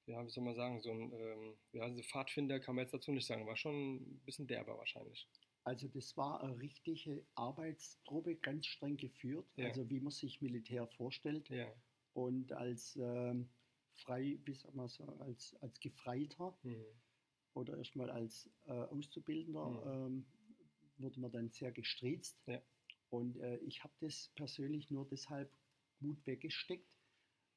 ja, 0.06 0.24
wie 0.24 0.30
soll 0.30 0.44
man 0.44 0.54
sagen, 0.54 0.80
so 0.80 0.90
ein 0.90 1.12
ähm, 1.12 1.54
ja, 1.72 1.90
Pfadfinder 2.02 2.60
kann 2.60 2.74
man 2.74 2.84
jetzt 2.84 2.94
dazu 2.94 3.12
nicht 3.12 3.26
sagen. 3.26 3.46
War 3.46 3.56
schon 3.56 3.96
ein 3.96 4.20
bisschen 4.24 4.46
derber 4.46 4.76
wahrscheinlich. 4.78 5.28
Also 5.64 5.88
das 5.88 6.16
war 6.16 6.42
eine 6.44 6.58
richtige 6.60 7.26
Arbeitstruppe, 7.34 8.36
ganz 8.36 8.66
streng 8.66 8.96
geführt, 8.96 9.46
Ja. 9.56 9.66
also 9.66 9.88
wie 9.90 9.98
man 10.00 10.12
sich 10.12 10.40
Militär 10.40 10.86
vorstellt. 10.86 11.48
Ja. 11.50 11.66
Und 12.14 12.52
als 12.52 12.94
ähm, 12.96 13.48
frei, 13.94 14.38
wie 14.44 14.54
sagt 14.54 14.74
man 14.74 14.88
so, 14.88 15.04
als, 15.20 15.56
als 15.60 15.80
Gefreiter 15.80 16.56
Hm. 16.62 16.84
oder 17.54 17.76
erstmal 17.78 18.10
als 18.10 18.48
äh, 18.66 18.70
Auszubildender 18.72 19.82
ähm, 20.06 20.24
wurde 20.98 21.20
man 21.20 21.30
dann 21.32 21.50
sehr 21.50 21.72
gestriezt. 21.72 22.40
Ja. 22.46 22.60
Und 23.10 23.36
äh, 23.38 23.56
ich 23.58 23.82
habe 23.84 23.94
das 24.00 24.30
persönlich 24.34 24.90
nur 24.90 25.06
deshalb 25.08 25.50
gut 26.00 26.26
weggesteckt, 26.26 26.88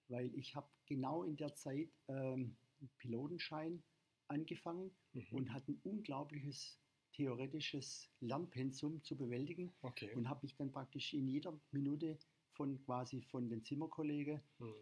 weil 0.07 0.33
ich 0.35 0.55
habe 0.55 0.69
genau 0.85 1.23
in 1.23 1.35
der 1.37 1.55
Zeit 1.55 1.89
ähm, 2.07 2.55
einen 2.79 2.89
Pilotenschein 2.97 3.83
angefangen 4.27 4.91
Mhm. 5.13 5.25
und 5.31 5.53
hatte 5.53 5.71
ein 5.71 5.79
unglaubliches 5.83 6.79
theoretisches 7.13 8.09
Lernpensum 8.21 9.03
zu 9.03 9.17
bewältigen 9.17 9.73
Okay. 9.81 10.13
und 10.13 10.29
habe 10.29 10.41
mich 10.43 10.55
dann 10.55 10.71
praktisch 10.71 11.13
in 11.13 11.27
jeder 11.27 11.59
Minute 11.71 12.17
von 12.53 12.79
quasi 12.85 13.21
von 13.23 13.49
den 13.49 13.63
Zimmerkollegen 13.63 14.39
Hm. 14.59 14.73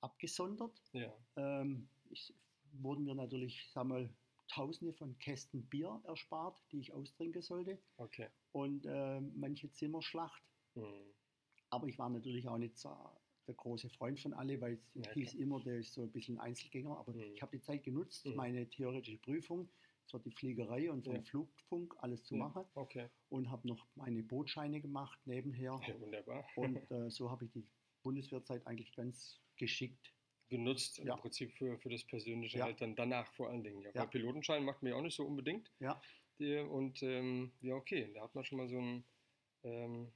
abgesondert. 0.00 0.82
Ja. 0.92 1.14
Ähm, 1.36 1.88
ich, 2.10 2.34
wurden 2.72 3.04
mir 3.04 3.14
natürlich, 3.14 3.70
sag 3.72 3.86
mal, 3.86 4.10
Tausende 4.48 4.92
von 4.94 5.18
Kästen 5.18 5.68
Bier 5.68 6.00
erspart, 6.04 6.64
die 6.72 6.80
ich 6.80 6.92
austrinken 6.92 7.42
sollte 7.42 7.78
Okay. 7.98 8.28
und 8.52 8.86
äh, 8.86 9.20
manche 9.20 9.70
Zimmerschlacht. 9.70 10.42
Hm. 10.74 11.14
Aber 11.70 11.88
ich 11.88 11.98
war 11.98 12.08
natürlich 12.08 12.48
auch 12.48 12.58
nicht 12.58 12.78
so 12.78 12.90
der 13.46 13.54
große 13.54 13.90
Freund 13.90 14.18
von 14.20 14.32
alle, 14.32 14.60
weil 14.60 14.78
es 14.94 15.04
Ja, 15.06 15.12
hieß 15.12 15.34
immer, 15.34 15.60
der 15.60 15.78
ist 15.78 15.92
so 15.92 16.02
ein 16.02 16.12
bisschen 16.12 16.38
Einzelgänger. 16.38 16.96
Aber 16.96 17.14
Mhm. 17.14 17.34
ich 17.34 17.42
habe 17.42 17.56
die 17.56 17.62
Zeit 17.62 17.84
genutzt, 17.84 18.26
Mhm. 18.26 18.36
meine 18.36 18.68
theoretische 18.68 19.18
Prüfung 19.18 19.70
für 20.10 20.20
die 20.20 20.30
Fliegerei 20.30 20.90
und 20.90 21.04
für 21.04 21.12
Ja. 21.12 21.18
den 21.18 21.24
Flugfunk 21.24 21.94
alles 21.98 22.24
zu 22.24 22.34
Ja. 22.36 22.40
machen 22.40 22.64
Okay. 22.74 23.08
und 23.28 23.50
habe 23.50 23.68
noch 23.68 23.88
meine 23.94 24.22
Bootscheine 24.22 24.80
gemacht 24.80 25.20
nebenher. 25.26 25.80
Ja, 25.86 26.00
wunderbar. 26.00 26.44
Und 26.56 26.76
äh, 26.90 27.10
so 27.10 27.30
habe 27.30 27.44
ich 27.46 27.52
die 27.52 27.68
Bundeswehrzeit 28.02 28.66
eigentlich 28.66 28.94
ganz 28.94 29.42
geschickt. 29.56 30.15
Genutzt 30.48 30.98
Ja. 30.98 31.14
im 31.14 31.20
Prinzip 31.20 31.52
für, 31.52 31.78
für 31.78 31.88
das 31.88 32.04
Persönliche 32.04 32.58
Ja. 32.58 32.64
halt 32.66 32.80
dann 32.80 32.94
danach 32.96 33.32
vor 33.32 33.48
allen 33.50 33.62
Dingen. 33.64 33.82
Ja. 33.82 33.90
Ja. 33.94 34.06
Pilotenschein 34.06 34.64
macht 34.64 34.82
ja 34.90 34.96
auch 34.96 35.02
nicht 35.02 35.16
so 35.16 35.24
unbedingt. 35.26 35.72
Ja, 35.80 36.00
Die, 36.38 36.56
und 36.58 37.02
ähm, 37.02 37.52
ja, 37.60 37.74
okay, 37.74 38.10
da 38.14 38.22
hat 38.22 38.34
man 38.34 38.44
schon 38.44 38.58
mal 38.58 38.68
so 38.68 38.78
einen 38.78 39.04
ähm, 39.64 40.12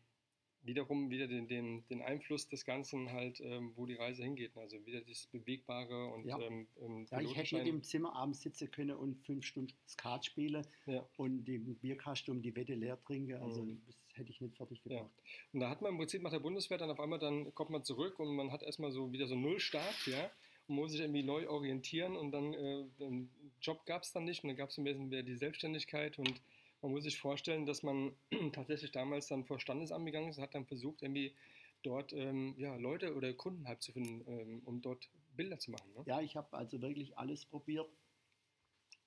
wiederum 0.62 1.10
wieder 1.10 1.26
den, 1.26 1.48
den, 1.48 1.86
den 1.88 2.02
Einfluss 2.02 2.46
des 2.48 2.64
Ganzen 2.64 3.12
halt, 3.12 3.40
ähm, 3.40 3.72
wo 3.76 3.86
die 3.86 3.94
Reise 3.94 4.22
hingeht. 4.22 4.56
Also 4.56 4.84
wieder 4.84 5.00
das 5.00 5.26
Bewegbare 5.26 6.06
und 6.08 6.26
Ja. 6.26 6.38
ähm, 6.38 6.66
ähm, 6.80 7.06
ja 7.10 7.20
ich 7.20 7.34
hätte 7.36 7.56
nicht 7.56 7.66
im 7.66 7.82
Zimmer 7.82 8.14
abends 8.14 8.42
sitzen 8.42 8.70
können 8.70 8.96
und 8.96 9.16
fünf 9.24 9.44
Stunden 9.44 9.72
Skat 9.88 10.24
spielen 10.26 10.66
Ja. 10.86 11.06
und 11.16 11.44
den 11.44 11.76
Bierkasten 11.76 12.32
um 12.36 12.42
die 12.42 12.54
Wette 12.54 12.74
leer 12.74 13.00
trinken. 13.02 13.34
Also 13.42 13.62
Mhm. 13.62 13.80
das 13.86 13.96
hätte 14.14 14.30
ich 14.30 14.40
nicht 14.40 14.56
fertig 14.56 14.80
Ja. 14.84 14.96
gebracht. 14.98 15.10
Und 15.52 15.60
da 15.60 15.70
hat 15.70 15.80
man 15.82 15.92
im 15.92 15.98
Prinzip 15.98 16.22
nach 16.22 16.30
der 16.30 16.40
Bundeswehr 16.40 16.78
dann 16.78 16.90
auf 16.90 17.00
einmal, 17.00 17.18
dann 17.18 17.54
kommt 17.54 17.70
man 17.70 17.84
zurück 17.84 18.18
und 18.18 18.34
man 18.34 18.52
hat 18.52 18.62
erstmal 18.62 18.92
so 18.92 19.12
wieder 19.12 19.26
so 19.26 19.36
Nullstart, 19.36 20.06
ja, 20.06 20.30
und 20.68 20.74
muss 20.76 20.92
sich 20.92 21.00
irgendwie 21.00 21.22
neu 21.22 21.48
orientieren 21.48 22.16
und 22.16 22.32
dann 22.32 22.52
äh, 22.52 22.84
den 22.98 23.30
Job 23.62 23.84
gab 23.86 24.02
es 24.02 24.12
dann 24.12 24.24
nicht 24.24 24.44
und 24.44 24.48
dann 24.48 24.56
gab 24.56 24.68
es 24.70 24.78
ein 24.78 24.84
bisschen 24.84 25.10
wieder 25.10 25.22
die 25.22 25.36
Selbstständigkeit 25.36 26.18
und 26.18 26.40
man 26.82 26.92
muss 26.92 27.04
sich 27.04 27.18
vorstellen, 27.18 27.66
dass 27.66 27.82
man 27.82 28.14
tatsächlich 28.52 28.90
damals 28.92 29.28
dann 29.28 29.44
vor 29.44 29.60
Standesamt 29.60 30.06
gegangen 30.06 30.28
ist 30.30 30.38
und 30.38 30.42
hat 30.44 30.54
dann 30.54 30.66
versucht, 30.66 31.02
irgendwie 31.02 31.34
dort 31.82 32.12
ähm, 32.12 32.54
ja, 32.58 32.76
Leute 32.76 33.14
oder 33.14 33.32
Kunden 33.34 33.66
halt 33.66 33.82
zu 33.82 33.92
finden, 33.92 34.24
ähm, 34.26 34.62
um 34.64 34.80
dort 34.82 35.08
Bilder 35.36 35.58
zu 35.58 35.70
machen. 35.70 35.92
Ne? 35.92 36.02
Ja, 36.06 36.20
ich 36.20 36.36
habe 36.36 36.56
also 36.56 36.80
wirklich 36.80 37.16
alles 37.16 37.44
probiert. 37.44 37.88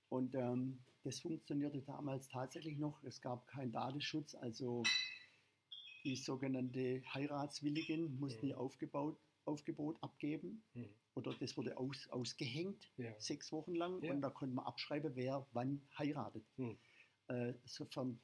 Und 0.09 0.35
ähm, 0.35 0.79
das 1.03 1.19
funktionierte 1.19 1.81
damals 1.81 2.27
tatsächlich 2.29 2.77
noch. 2.77 3.03
Es 3.03 3.21
gab 3.21 3.47
keinen 3.47 3.71
Datenschutz, 3.71 4.35
also 4.35 4.83
die 6.03 6.15
sogenannte 6.15 7.01
Heiratswilligen 7.13 8.19
mussten 8.19 8.45
Mhm. 8.45 8.51
ihr 8.51 8.59
Aufgebaut, 8.59 9.17
Aufgebot 9.45 9.97
abgeben. 10.01 10.63
Mhm. 10.73 10.89
Oder 11.15 11.33
das 11.39 11.55
wurde 11.57 11.77
aus, 11.77 12.07
ausgehängt, 12.09 12.91
Ja. 12.97 13.13
sechs 13.19 13.51
Wochen 13.51 13.75
lang. 13.75 14.01
Ja. 14.01 14.13
Und 14.13 14.21
da 14.21 14.29
konnte 14.29 14.55
man 14.55 14.65
abschreiben, 14.65 15.15
wer 15.15 15.45
wann 15.53 15.81
heiratet. 15.97 16.43
Mhm. 16.57 16.77
Äh, 17.33 17.53
sofern, 17.65 18.19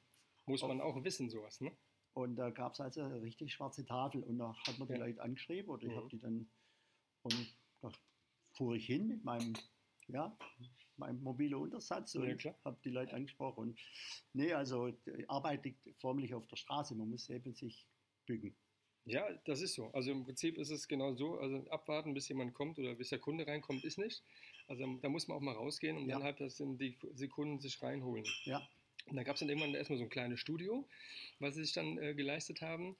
Muss 0.46 0.62
Auf- 0.62 0.68
man 0.68 0.80
auch 0.80 1.02
wissen, 1.04 1.28
sowas, 1.30 1.60
ne? 1.60 1.70
und 2.14 2.34
da 2.36 2.50
gab 2.50 2.72
es 2.72 2.80
also 2.80 3.02
eine 3.02 3.20
richtig 3.22 3.52
schwarze 3.52 3.84
Tafel. 3.84 4.22
Und 4.24 4.38
da 4.38 4.54
hat 4.66 4.78
man 4.78 4.88
die 4.88 4.94
Ja. 4.94 5.00
Leute 5.00 5.22
angeschrieben 5.22 5.70
oder 5.70 5.84
ich 5.84 5.90
Mhm. 5.92 5.96
habe 5.96 6.08
die 6.08 6.18
dann. 6.18 6.50
Und 7.22 7.56
da 7.82 7.92
fuhr 8.54 8.74
ich 8.74 8.86
hin 8.86 9.06
mit 9.06 9.22
meinem, 9.24 9.52
ja, 10.08 10.36
meinem 10.96 11.22
mobilen 11.22 11.54
Untersatz 11.54 12.14
Ja, 12.14 12.22
und 12.22 12.36
klar. 12.38 12.54
habe 12.64 12.78
die 12.84 12.90
Leute 12.90 13.14
angesprochen. 13.14 13.60
Und 13.70 13.78
nee, 14.32 14.52
also 14.52 14.92
Arbeit 15.28 15.64
liegt 15.64 15.88
förmlich 16.00 16.34
auf 16.34 16.46
der 16.48 16.56
Straße. 16.56 16.94
Man 16.94 17.10
muss 17.10 17.28
eben 17.30 17.54
sich 17.54 17.86
bücken. 18.26 18.56
Ja, 19.04 19.30
das 19.46 19.60
ist 19.62 19.74
so. 19.74 19.86
Also 19.92 20.10
im 20.10 20.24
Prinzip 20.24 20.58
ist 20.58 20.70
es 20.70 20.86
genau 20.88 21.14
so. 21.14 21.38
Also 21.38 21.68
abwarten, 21.70 22.12
bis 22.12 22.28
jemand 22.28 22.54
kommt 22.54 22.78
oder 22.78 22.94
bis 22.94 23.08
der 23.10 23.18
Kunde 23.18 23.46
reinkommt, 23.46 23.84
ist 23.84 23.98
nicht. 23.98 24.22
Also 24.66 24.84
da 25.00 25.08
muss 25.08 25.26
man 25.28 25.36
auch 25.36 25.42
mal 25.42 25.54
rausgehen 25.54 25.96
und 25.96 26.08
Ja. 26.08 26.16
dann 26.16 26.24
halt 26.24 26.40
das 26.40 26.58
in 26.60 26.76
die 26.76 26.98
Sekunden 27.14 27.60
sich 27.60 27.80
reinholen. 27.82 28.26
Ja, 28.44 28.60
Und 29.06 29.16
da 29.16 29.22
gab 29.22 29.34
es 29.34 29.40
dann 29.40 29.48
irgendwann 29.48 29.74
erstmal 29.74 29.98
so 29.98 30.04
ein 30.04 30.10
kleines 30.10 30.40
Studio, 30.40 30.86
was 31.38 31.54
sie 31.54 31.64
sich 31.64 31.72
dann 31.72 31.98
äh, 31.98 32.14
geleistet 32.14 32.60
haben. 32.60 32.96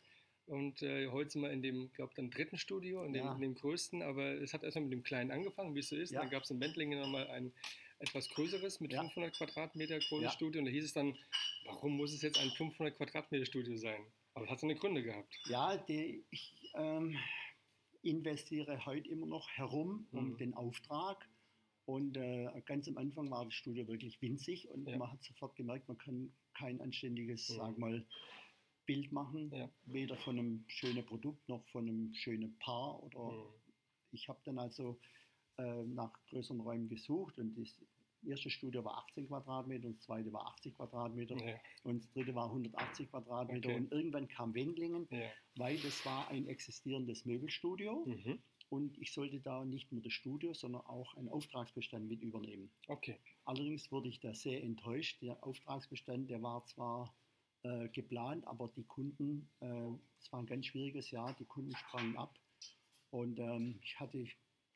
Und 0.47 0.83
äh, 0.83 1.09
heute 1.09 1.31
sind 1.31 1.43
wir 1.43 1.51
in 1.51 1.63
dem, 1.63 1.93
glaube 1.93 2.13
dann 2.17 2.31
dritten 2.31 2.59
Studio, 2.59 3.05
in 3.05 3.13
dem, 3.13 3.25
Ja. 3.25 3.35
in 3.35 3.41
dem 3.41 3.55
größten, 3.55 4.03
aber 4.03 4.33
es 4.41 4.53
hat 4.53 4.65
erstmal 4.65 4.85
mit 4.85 4.93
dem 4.93 5.03
kleinen 5.05 5.31
angefangen, 5.31 5.75
wie 5.75 5.81
es 5.81 5.89
so 5.89 5.97
ist. 5.97 6.11
Ja. 6.11 6.21
Dann 6.21 6.31
gab 6.31 6.43
es 6.43 6.51
in 6.51 6.59
Bentlingen 6.59 6.99
nochmal 6.99 7.29
ein 7.29 7.53
etwas 8.01 8.29
größeres 8.31 8.81
mit 8.81 8.93
Ja. 8.93 9.03
500 9.03 9.37
Quadratmeter 9.37 9.99
großes. 10.01 10.33
Studio. 10.33 10.61
Und 10.61 10.67
da 10.67 10.73
hieß 10.73 10.85
es 10.87 10.93
dann, 10.93 11.17
warum 11.67 11.97
muss 11.97 12.13
es 12.13 12.23
jetzt 12.23 12.39
ein 12.41 12.51
500 12.51 12.97
Quadratmeter 12.97 13.47
Studio 13.47 13.77
sein? 13.77 14.05
Aber 14.35 14.47
das 14.47 14.53
hat 14.53 14.61
seine 14.61 14.75
Gründe 14.75 15.03
gehabt. 15.03 15.39
ja 15.47 15.77
die, 15.77 16.25
ich, 16.31 16.53
ähm, 16.75 17.17
investiere 18.03 18.87
heute 18.87 19.09
immer 19.09 19.27
noch 19.27 19.49
herum 19.51 20.09
um 20.13 20.31
mhm. 20.31 20.39
den 20.39 20.55
Auftrag. 20.55 21.29
Und 21.91 22.17
äh, 22.17 22.49
ganz 22.67 22.87
am 22.87 22.97
Anfang 22.99 23.29
war 23.33 23.45
das 23.45 23.55
Studio 23.55 23.89
wirklich 23.89 24.23
winzig 24.23 24.69
und 24.71 24.89
ja. 24.89 24.97
man 24.97 25.11
hat 25.11 25.25
sofort 25.25 25.57
gemerkt, 25.57 25.89
man 25.89 25.99
kann 25.99 26.33
kein 26.55 26.81
anständiges, 26.81 27.49
mhm. 27.49 27.55
sag 27.55 27.79
mal, 27.79 28.07
Bild 28.87 29.11
machen, 29.11 29.51
ja. 29.53 29.69
weder 29.87 30.17
von 30.19 30.39
einem 30.39 30.65
schönen 30.69 31.05
Produkt 31.05 31.49
noch 31.49 31.67
von 31.73 31.89
einem 31.89 32.15
schönen 32.15 32.57
Paar. 32.61 33.03
Oder 33.03 33.33
mhm. 33.33 33.45
ich 34.13 34.29
habe 34.29 34.41
dann 34.45 34.59
also 34.61 35.01
äh, 35.59 35.83
nach 35.83 36.13
größeren 36.29 36.61
Räumen 36.61 36.89
gesucht 36.89 37.39
und 37.39 37.57
das 37.59 37.75
erste 38.25 38.51
Studio 38.51 38.85
war 38.85 38.99
18 39.09 39.27
Quadratmeter 39.27 39.89
und 39.89 39.97
das 39.97 40.05
zweite 40.05 40.33
war 40.33 40.47
80 40.47 40.77
Quadratmeter 40.77 41.37
ja. 41.45 41.57
und 41.83 42.05
das 42.05 42.13
dritte 42.13 42.37
war 42.37 42.47
180 42.47 43.11
Quadratmeter 43.11 43.69
okay. 43.69 43.79
und 43.79 43.91
irgendwann 43.91 44.29
kam 44.29 44.55
Wendlingen, 44.55 45.09
ja. 45.11 45.29
weil 45.57 45.77
das 45.79 46.07
war 46.07 46.29
ein 46.29 46.47
existierendes 46.47 47.25
Möbelstudio 47.25 48.05
mhm. 48.07 48.41
Und 48.71 48.97
ich 48.99 49.13
sollte 49.13 49.41
da 49.41 49.65
nicht 49.65 49.93
nur 49.93 50.01
das 50.01 50.13
Studio, 50.13 50.55
sondern 50.55 50.83
auch 50.87 51.15
einen 51.17 51.29
Auftragsbestand 51.29 52.09
mit 52.09 52.23
übernehmen. 52.23 52.71
Okay. 52.87 53.19
Allerdings 53.45 53.91
wurde 53.91 54.09
ich 54.09 54.21
da 54.21 54.33
sehr 54.35 54.63
enttäuscht. 54.63 55.21
Der 55.23 55.43
Auftragsbestand, 55.45 56.31
der 56.31 56.41
war 56.43 56.65
zwar 56.67 57.15
äh, 57.63 57.89
geplant, 57.89 58.47
aber 58.47 58.69
die 58.75 58.85
Kunden, 58.85 59.49
äh, 59.61 59.67
es 60.19 60.29
äh, 60.29 60.33
war 60.33 60.41
ein 60.41 60.47
ganz 60.47 60.67
schwieriges 60.67 61.11
Jahr, 61.11 61.35
die 61.39 61.45
Kunden 61.45 61.75
sprangen 61.77 62.17
ab 62.17 62.39
und 63.11 63.39
ähm, 63.39 63.79
ich 63.83 63.99
hatte, 63.99 64.25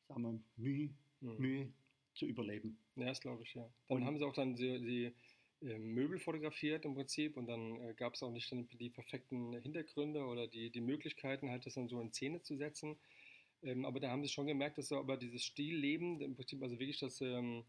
sagen 0.09 0.23
wir, 0.23 0.41
Mühe, 0.57 0.91
mhm. 1.21 1.37
Mühe 1.39 1.73
zu 2.15 2.27
überleben. 2.27 2.79
Ja, 2.97 3.07
das 3.07 3.21
glaube 3.21 3.43
ich, 3.43 3.55
ja. 3.55 3.69
Dann 3.89 3.99
und 3.99 4.05
haben 4.05 4.19
sie 4.19 4.25
auch 4.25 4.35
dann 4.35 4.55
die, 4.55 4.81
die 4.81 5.67
äh, 5.67 5.79
Möbel 5.79 6.19
fotografiert 6.19 6.85
im 6.85 6.95
Prinzip 6.95 7.37
und 7.37 7.47
dann 7.47 7.81
äh, 7.81 7.95
gab 7.95 8.15
es 8.15 8.23
auch 8.23 8.31
nicht 8.31 8.53
die 8.53 8.91
perfekten 8.91 9.55
Hintergründe 9.61 10.25
oder 10.25 10.47
die, 10.47 10.71
die 10.71 10.81
Möglichkeiten, 10.81 11.51
halt 11.51 11.65
das 11.67 11.75
dann 11.75 11.89
so 11.89 12.01
in 12.01 12.13
Szene 12.13 12.43
zu 12.43 12.57
setzen. 12.57 12.97
Ähm, 13.65 13.85
aber 13.85 14.01
da 14.01 14.11
haben 14.11 14.23
sie 14.23 14.29
schon 14.29 14.47
gemerkt, 14.47 14.79
dass 14.79 14.89
so 14.89 14.99
aber 14.99 15.17
dieses 15.17 15.45
Stillleben, 15.45 16.21
im 16.21 16.35
Prinzip 16.35 16.63
also 16.63 16.79
wirklich 16.79 16.99
das, 16.99 17.21
ähm, 17.21 17.65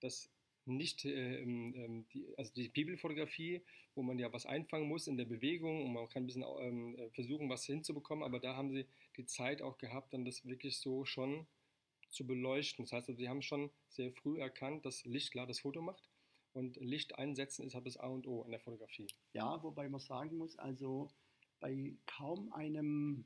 das 0.00 0.30
nicht, 0.64 1.04
äh, 1.04 1.40
ähm, 1.40 2.06
die, 2.12 2.26
also 2.36 2.52
die 2.54 2.68
Bibelfotografie, 2.68 3.62
wo 3.94 4.02
man 4.02 4.18
ja 4.18 4.32
was 4.32 4.46
einfangen 4.46 4.86
muss 4.86 5.06
in 5.06 5.16
der 5.16 5.24
Bewegung 5.24 5.84
und 5.84 5.92
man 5.92 6.08
kann 6.08 6.24
ein 6.24 6.26
bisschen 6.26 6.44
ähm, 6.60 6.96
äh, 6.98 7.10
versuchen, 7.10 7.48
was 7.48 7.64
hinzubekommen, 7.64 8.24
aber 8.24 8.38
da 8.38 8.54
haben 8.54 8.70
sie 8.70 8.86
die 9.16 9.26
Zeit 9.26 9.62
auch 9.62 9.78
gehabt, 9.78 10.12
dann 10.12 10.24
das 10.24 10.46
wirklich 10.46 10.78
so 10.78 11.04
schon 11.04 11.46
zu 12.10 12.26
beleuchten. 12.26 12.84
Das 12.84 12.92
heißt, 12.92 13.08
also, 13.08 13.18
sie 13.18 13.28
haben 13.28 13.42
schon 13.42 13.70
sehr 13.88 14.12
früh 14.12 14.38
erkannt, 14.38 14.84
dass 14.84 15.04
Licht 15.04 15.32
klar 15.32 15.46
das 15.46 15.60
Foto 15.60 15.80
macht 15.82 16.08
und 16.52 16.76
Licht 16.76 17.18
einsetzen 17.18 17.64
ist 17.66 17.74
halt 17.74 17.86
das 17.86 17.96
A 17.96 18.08
und 18.08 18.26
O 18.26 18.44
in 18.44 18.50
der 18.50 18.60
Fotografie. 18.60 19.06
Ja, 19.32 19.62
wobei 19.62 19.88
man 19.88 20.00
sagen 20.00 20.36
muss, 20.36 20.58
also 20.58 21.08
bei 21.60 21.94
kaum 22.06 22.52
einem, 22.52 23.24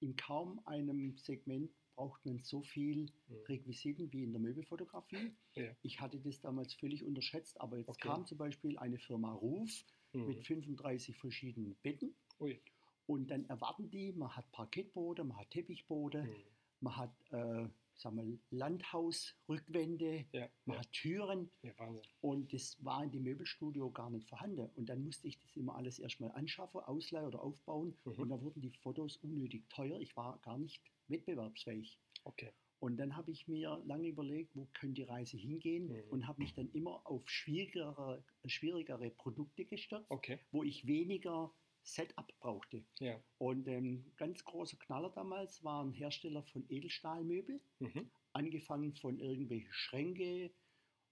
in 0.00 0.16
kaum 0.16 0.60
einem 0.66 1.16
Segment 1.18 1.70
braucht 1.94 2.24
man 2.26 2.42
so 2.42 2.62
viel 2.62 3.06
mhm. 3.28 3.36
Requisiten 3.48 4.12
wie 4.12 4.24
in 4.24 4.32
der 4.32 4.40
Möbelfotografie. 4.40 5.34
Ja. 5.54 5.74
Ich 5.82 6.00
hatte 6.00 6.20
das 6.20 6.40
damals 6.40 6.74
völlig 6.74 7.04
unterschätzt, 7.04 7.60
aber 7.60 7.78
jetzt 7.78 7.88
okay. 7.88 8.08
kam 8.08 8.26
zum 8.26 8.38
Beispiel 8.38 8.78
eine 8.78 8.98
Firma 8.98 9.32
Ruf 9.32 9.84
mhm. 10.12 10.26
mit 10.26 10.44
35 10.44 11.16
verschiedenen 11.16 11.74
Betten. 11.82 12.14
Ui. 12.38 12.60
Und 13.06 13.30
dann 13.30 13.44
erwarten 13.46 13.90
die, 13.90 14.12
man 14.12 14.34
hat 14.36 14.50
Parkettboote, 14.52 15.24
man 15.24 15.38
hat 15.38 15.50
Teppichboote, 15.50 16.24
mhm. 16.24 16.34
man 16.80 16.96
hat 16.96 17.14
äh, 17.30 17.68
sagen 17.96 18.16
wir, 18.16 18.38
Landhausrückwände, 18.50 20.26
ja, 20.32 20.48
man 20.64 20.76
ja. 20.76 20.80
hat 20.80 20.92
Türen. 20.92 21.50
Ja, 21.62 21.72
und 22.20 22.52
das 22.52 22.76
war 22.84 23.02
in 23.04 23.10
dem 23.10 23.22
Möbelstudio 23.22 23.90
gar 23.90 24.10
nicht 24.10 24.28
vorhanden. 24.28 24.68
Und 24.74 24.88
dann 24.88 25.02
musste 25.04 25.28
ich 25.28 25.38
das 25.38 25.56
immer 25.56 25.76
alles 25.76 25.98
erstmal 25.98 26.32
anschaffen, 26.32 26.80
ausleihen 26.80 27.26
oder 27.26 27.42
aufbauen. 27.42 27.96
Mhm. 28.04 28.12
Und 28.12 28.28
da 28.28 28.40
wurden 28.40 28.60
die 28.60 28.70
Fotos 28.70 29.16
unnötig 29.18 29.68
teuer. 29.68 29.98
Ich 30.00 30.16
war 30.16 30.38
gar 30.40 30.58
nicht 30.58 30.82
wettbewerbsfähig. 31.08 31.98
Okay. 32.24 32.52
Und 32.78 32.98
dann 32.98 33.16
habe 33.16 33.30
ich 33.30 33.48
mir 33.48 33.82
lange 33.86 34.08
überlegt, 34.08 34.54
wo 34.54 34.68
könnte 34.74 35.02
die 35.02 35.08
Reise 35.08 35.36
hingehen 35.38 35.88
mhm. 35.88 36.10
und 36.10 36.26
habe 36.26 36.42
mich 36.42 36.52
dann 36.54 36.70
immer 36.72 37.00
auf 37.06 37.28
schwierigere, 37.28 38.22
schwierigere 38.44 39.10
Produkte 39.10 39.64
gestürzt, 39.64 40.10
okay. 40.10 40.38
wo 40.52 40.62
ich 40.62 40.86
weniger 40.86 41.52
Setup 41.86 42.26
brauchte. 42.40 42.84
Ja. 42.98 43.18
Und 43.38 43.68
ein 43.68 43.84
ähm, 43.84 44.12
ganz 44.16 44.44
großer 44.44 44.76
Knaller 44.76 45.10
damals 45.10 45.62
war 45.64 45.84
ein 45.84 45.92
Hersteller 45.92 46.42
von 46.42 46.64
Edelstahlmöbel, 46.68 47.60
mhm. 47.78 48.10
angefangen 48.32 48.94
von 48.94 49.18
irgendwelchen 49.18 49.72
Schränke 49.72 50.50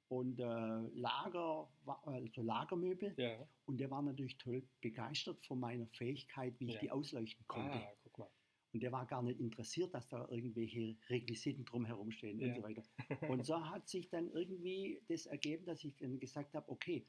und 0.08 0.38
äh, 0.40 0.44
Lager, 0.44 1.68
also 2.04 2.42
Lagermöbel. 2.42 3.14
Ja. 3.16 3.48
Und 3.66 3.78
der 3.78 3.90
war 3.90 4.02
natürlich 4.02 4.36
toll 4.38 4.66
begeistert 4.80 5.44
von 5.46 5.60
meiner 5.60 5.86
Fähigkeit, 5.86 6.58
wie 6.58 6.68
ich 6.68 6.78
die 6.78 6.90
ausleuchten 6.90 7.46
konnte. 7.46 7.78
Ah, 7.78 7.92
guck 8.02 8.18
mal. 8.18 8.30
Und 8.72 8.82
der 8.82 8.90
war 8.90 9.06
gar 9.06 9.22
nicht 9.22 9.38
interessiert, 9.38 9.94
dass 9.94 10.08
da 10.08 10.26
irgendwelche 10.28 10.96
Requisiten 11.08 11.64
drumherum 11.64 12.10
stehen 12.10 12.40
ja. 12.40 12.48
und 12.48 12.54
so 12.56 12.62
weiter. 12.64 12.82
Und 13.30 13.46
so 13.46 13.64
hat 13.70 13.88
sich 13.88 14.08
dann 14.08 14.32
irgendwie 14.32 15.00
das 15.08 15.26
ergeben, 15.26 15.64
dass 15.64 15.84
ich 15.84 15.94
dann 15.96 16.18
gesagt 16.18 16.54
habe, 16.54 16.68
okay, 16.68 17.06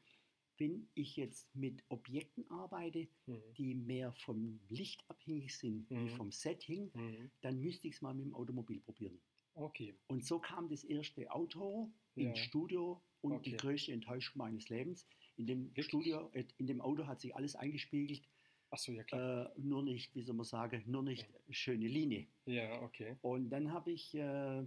wenn 0.57 0.87
ich 0.93 1.15
jetzt 1.15 1.53
mit 1.55 1.83
Objekten 1.89 2.49
arbeite, 2.49 3.07
mhm. 3.25 3.41
die 3.57 3.75
mehr 3.75 4.11
vom 4.13 4.59
Licht 4.69 5.03
abhängig 5.09 5.55
sind, 5.57 5.89
mhm. 5.89 6.05
wie 6.05 6.09
vom 6.09 6.31
Setting, 6.31 6.91
mhm. 6.93 7.31
dann 7.41 7.59
müsste 7.59 7.87
ich 7.87 7.95
es 7.95 8.01
mal 8.01 8.13
mit 8.13 8.25
dem 8.25 8.35
Automobil 8.35 8.79
probieren. 8.79 9.19
Okay. 9.55 9.95
Und 10.07 10.25
so 10.25 10.39
kam 10.39 10.69
das 10.69 10.83
erste 10.83 11.31
Auto 11.31 11.91
ja. 12.15 12.29
ins 12.29 12.39
Studio 12.39 13.01
und 13.21 13.33
okay. 13.33 13.51
die 13.51 13.57
größte 13.57 13.91
Enttäuschung 13.91 14.37
meines 14.37 14.69
Lebens. 14.69 15.07
In 15.37 15.47
dem 15.47 15.67
Wirklich? 15.69 15.87
Studio, 15.87 16.29
äh, 16.33 16.45
in 16.57 16.67
dem 16.67 16.81
Auto 16.81 17.07
hat 17.07 17.21
sich 17.21 17.35
alles 17.35 17.55
eingespiegelt. 17.55 18.21
Ach 18.69 18.77
so, 18.77 18.91
ja 18.91 19.03
klar. 19.03 19.55
Äh, 19.55 19.59
nur 19.59 19.83
nicht, 19.83 20.13
wie 20.15 20.23
soll 20.23 20.35
man 20.35 20.45
sagen, 20.45 20.83
nur 20.87 21.03
nicht 21.03 21.23
ja. 21.23 21.53
schöne 21.53 21.87
Linie. 21.87 22.27
Ja, 22.45 22.81
okay. 22.81 23.15
Und 23.21 23.49
dann 23.49 23.71
habe 23.71 23.91
ich 23.91 24.13
äh, 24.13 24.65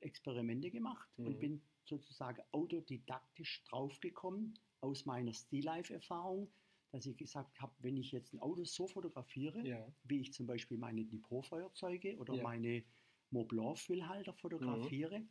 Experimente 0.00 0.70
gemacht 0.70 1.08
mhm. 1.16 1.26
und 1.26 1.40
bin 1.40 1.62
sozusagen 1.84 2.42
autodidaktisch 2.52 3.62
draufgekommen 3.64 4.54
aus 4.84 5.06
meiner 5.06 5.32
Still-Life-Erfahrung, 5.32 6.52
dass 6.92 7.06
ich 7.06 7.16
gesagt 7.16 7.60
habe, 7.60 7.74
wenn 7.80 7.96
ich 7.96 8.12
jetzt 8.12 8.32
ein 8.32 8.40
Auto 8.40 8.64
so 8.64 8.86
fotografiere, 8.86 9.66
ja. 9.66 9.92
wie 10.04 10.20
ich 10.20 10.32
zum 10.32 10.46
Beispiel 10.46 10.78
meine 10.78 11.04
Depot-Feuerzeuge 11.04 12.16
oder 12.18 12.34
ja. 12.34 12.42
meine 12.42 12.84
Montblanc-Füllhalter 13.30 14.34
fotografiere, 14.34 15.20
mhm. 15.20 15.28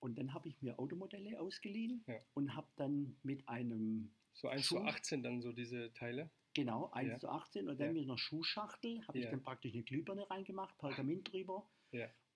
und 0.00 0.18
dann 0.18 0.34
habe 0.34 0.48
ich 0.48 0.60
mir 0.62 0.78
Automodelle 0.78 1.40
ausgeliehen 1.40 2.02
ja. 2.08 2.18
und 2.34 2.56
habe 2.56 2.68
dann 2.76 3.16
mit 3.22 3.48
einem 3.48 4.12
so 4.32 4.48
1 4.48 4.64
Schuh, 4.64 4.78
zu 4.78 4.84
18 4.84 5.22
dann 5.22 5.42
so 5.42 5.52
diese 5.52 5.92
Teile? 5.92 6.30
Genau, 6.54 6.90
1 6.90 7.08
ja. 7.08 7.18
zu 7.18 7.28
18 7.28 7.68
und 7.68 7.78
dann 7.78 7.88
ja. 7.88 7.92
mit 7.92 8.04
einer 8.04 8.18
Schuhschachtel 8.18 9.06
habe 9.06 9.18
ja. 9.18 9.24
ich 9.24 9.30
dann 9.30 9.42
praktisch 9.42 9.72
eine 9.74 9.84
Glühbirne 9.84 10.28
reingemacht, 10.28 10.76
Pergament 10.78 11.32
drüber 11.32 11.68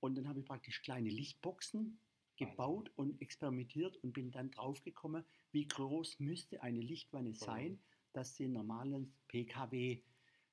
und 0.01 0.17
dann 0.17 0.29
habe 0.29 0.41
ich 0.41 0.47
praktisch 0.47 0.83
kleine 0.83 1.09
Lichtboxen 1.09 1.99
gebaut 2.37 2.91
und 2.97 3.21
experimentiert 3.21 3.97
und 4.03 4.13
bin 4.13 4.31
dann 4.31 4.51
draufgekommen, 4.51 5.25
wie 5.53 5.67
groß 5.67 6.21
müsste 6.21 6.63
eine 6.63 6.81
Lichtwanne 6.81 7.35
sein, 7.35 7.79
dass 8.13 8.37
sie 8.37 8.49
normalen 8.49 9.13
PKW 9.29 10.01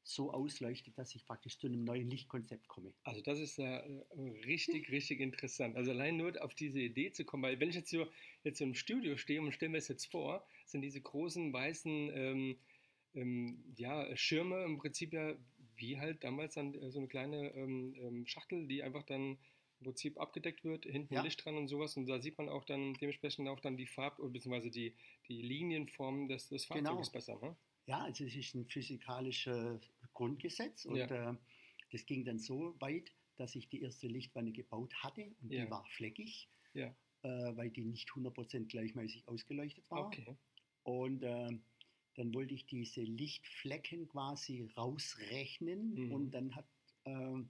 so 0.04 0.32
ausleuchtet, 0.32 0.98
dass 0.98 1.14
ich 1.14 1.26
praktisch 1.26 1.60
zu 1.60 1.68
einem 1.68 1.84
neuen 1.84 2.10
Lichtkonzept 2.10 2.68
komme. 2.68 2.94
Also 3.04 3.22
das 3.22 3.40
ist 3.40 3.58
ja 3.58 3.78
äh, 3.78 4.04
richtig, 4.46 4.90
richtig 4.92 5.20
interessant. 5.20 5.76
Also 5.76 5.92
allein 5.92 6.18
nur 6.18 6.44
auf 6.44 6.56
diese 6.56 6.80
Idee 6.80 7.12
zu 7.12 7.24
kommen, 7.24 7.44
weil 7.44 7.60
wenn 7.60 7.70
ich 7.70 7.76
jetzt 7.76 7.92
so 7.92 8.08
jetzt 8.44 8.62
im 8.62 8.74
Studio 8.74 9.18
stehe 9.18 9.40
und 9.42 9.52
stelle 9.52 9.70
mir 9.70 9.78
das 9.78 9.90
jetzt 9.90 10.08
vor, 10.08 10.44
sind 10.66 10.82
diese 10.82 11.02
großen 11.02 11.54
weißen 11.54 12.12
ähm, 12.16 12.58
ähm, 13.14 13.64
ja, 13.78 14.16
Schirme 14.16 14.64
im 14.64 14.78
Prinzip 14.80 15.14
ja 15.14 15.36
wie 15.76 16.00
halt 16.00 16.24
damals 16.24 16.56
dann 16.56 16.74
äh, 16.76 16.92
so 16.92 17.00
eine 17.00 17.08
kleine 17.08 17.54
ähm, 17.56 17.94
ähm, 17.98 18.26
Schachtel, 18.26 18.68
die 18.68 18.84
einfach 18.84 19.04
dann 19.04 19.38
im 19.82 19.86
Prinzip 19.86 20.20
abgedeckt 20.20 20.64
wird, 20.64 20.86
hinten 20.86 21.14
ja. 21.14 21.24
Licht 21.24 21.44
dran 21.44 21.58
und 21.58 21.68
sowas. 21.68 21.98
Und 21.98 22.06
da 22.06 22.20
sieht 22.20 22.38
man 22.38 22.50
auch 22.50 22.64
dann 22.66 22.94
dementsprechend 22.96 23.48
auch 23.48 23.60
dann 23.60 23.78
die 23.78 23.88
Farb- 23.88 24.22
bzw. 24.22 24.70
Die, 24.70 24.96
die 25.28 25.42
Linienform 25.42 26.28
des, 26.28 26.50
des 26.50 26.66
Fahrzeugs 26.66 27.12
genau. 27.12 27.12
besser. 27.12 27.40
Ne? 27.42 27.56
Ja, 27.88 28.04
also 28.04 28.24
es 28.24 28.36
ist 28.36 28.54
ein 28.56 28.66
physikalisches 28.66 29.82
Grundgesetz 30.14 30.86
und 30.86 30.98
ja. 30.98 31.32
äh, 31.32 31.36
das 31.92 32.06
ging 32.06 32.24
dann 32.24 32.40
so 32.40 32.76
weit, 32.80 33.12
dass 33.38 33.56
ich 33.56 33.70
die 33.70 33.82
erste 33.82 34.08
Lichtwanne 34.08 34.52
gebaut 34.52 34.94
hatte 35.04 35.34
und 35.42 35.52
ja. 35.52 35.66
die 35.66 35.72
war 35.72 35.84
fleckig, 35.96 36.48
äh, 36.74 36.92
weil 37.24 37.70
die 37.72 37.84
nicht 37.84 38.10
100% 38.10 38.68
gleichmäßig 38.68 39.28
ausgeleuchtet 39.28 39.90
war. 39.90 40.06
Okay. 40.06 40.38
Und 40.84 41.24
äh, 41.24 41.50
dann 42.16 42.34
wollte 42.34 42.54
ich 42.54 42.66
diese 42.68 43.02
Lichtflecken 43.02 44.08
quasi 44.10 44.70
rausrechnen 44.78 45.96
mhm. 45.96 46.12
und 46.12 46.32
dann 46.32 46.56
hat 46.56 46.66
ähm, 47.06 47.50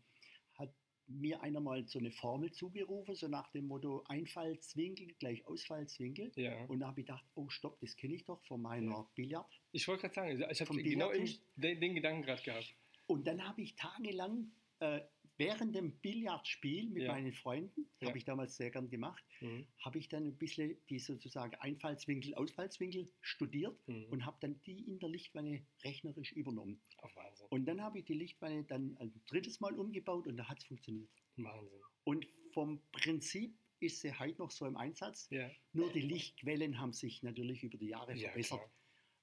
mir 1.19 1.41
einer 1.41 1.59
mal 1.59 1.87
so 1.87 1.99
eine 1.99 2.11
Formel 2.11 2.51
zugerufen, 2.51 3.15
so 3.15 3.27
nach 3.27 3.49
dem 3.51 3.67
Motto 3.67 4.03
Einfallswinkel 4.07 5.13
gleich 5.19 5.45
Ausfallswinkel. 5.45 6.31
Ja. 6.35 6.65
Und 6.65 6.79
da 6.79 6.87
habe 6.87 7.01
ich 7.01 7.07
gedacht, 7.07 7.25
oh 7.35 7.49
stopp, 7.49 7.79
das 7.79 7.95
kenne 7.95 8.15
ich 8.15 8.25
doch 8.25 8.41
von 8.45 8.61
meiner 8.61 8.91
ja. 8.91 9.09
Billard. 9.15 9.61
Ich 9.71 9.87
wollte 9.87 10.09
gerade 10.09 10.13
sagen, 10.13 10.51
ich 10.51 10.61
habe 10.61 10.83
genau 10.83 11.11
den, 11.11 11.79
den, 11.79 11.95
Gedanken 11.95 12.23
gerade 12.23 12.41
gehabt. 12.41 12.75
Und 13.07 13.27
dann 13.27 13.47
habe 13.47 13.61
ich 13.61 13.75
tagelang, 13.75 14.51
äh, 14.79 15.01
während 15.41 15.75
dem 15.75 15.91
Billardspiel 16.01 16.89
mit 16.91 17.03
Ja. 17.03 17.13
meinen 17.13 17.33
Freunden, 17.33 17.87
Ja. 17.99 18.07
habe 18.09 18.17
ich 18.19 18.25
damals 18.25 18.55
sehr 18.57 18.69
gern 18.69 18.89
gemacht, 18.89 19.23
Mhm. 19.41 19.65
habe 19.79 19.97
ich 19.97 20.07
dann 20.07 20.23
ein 20.27 20.37
bisschen 20.37 20.77
die 20.89 20.99
sozusagen 20.99 21.55
Einfallswinkel, 21.55 22.35
Ausfallswinkel 22.35 23.09
studiert 23.21 23.75
Mhm. 23.87 24.05
und 24.11 24.25
habe 24.25 24.37
dann 24.41 24.61
die 24.67 24.79
in 24.87 24.99
der 24.99 25.09
Lichtwanne 25.09 25.65
rechnerisch 25.83 26.31
übernommen. 26.33 26.79
Ach, 27.01 27.15
Wahnsinn. 27.15 27.47
Und 27.49 27.65
dann 27.65 27.81
habe 27.81 27.97
ich 27.99 28.05
die 28.05 28.13
Lichtwanne 28.13 28.63
dann 28.65 28.95
ein 28.99 29.11
drittes 29.27 29.59
Mal 29.59 29.73
umgebaut 29.73 30.27
und 30.27 30.37
da 30.37 30.47
hat 30.47 30.59
es 30.59 30.65
funktioniert. 30.65 31.09
Wahnsinn. 31.37 31.79
Und 32.03 32.27
vom 32.53 32.79
Prinzip 32.91 33.55
ist 33.79 34.01
sie 34.01 34.13
heute 34.19 34.37
noch 34.37 34.51
so 34.51 34.67
im 34.67 34.77
Einsatz. 34.77 35.27
Ja. 35.31 35.49
Nur 35.73 35.91
die 35.91 36.01
Lichtquellen 36.01 36.79
haben 36.79 36.93
sich 36.93 37.23
natürlich 37.23 37.63
über 37.63 37.77
die 37.79 37.87
Jahre 37.87 38.13
Ja, 38.15 38.27
verbessert. 38.29 38.59
klar. 38.59 38.71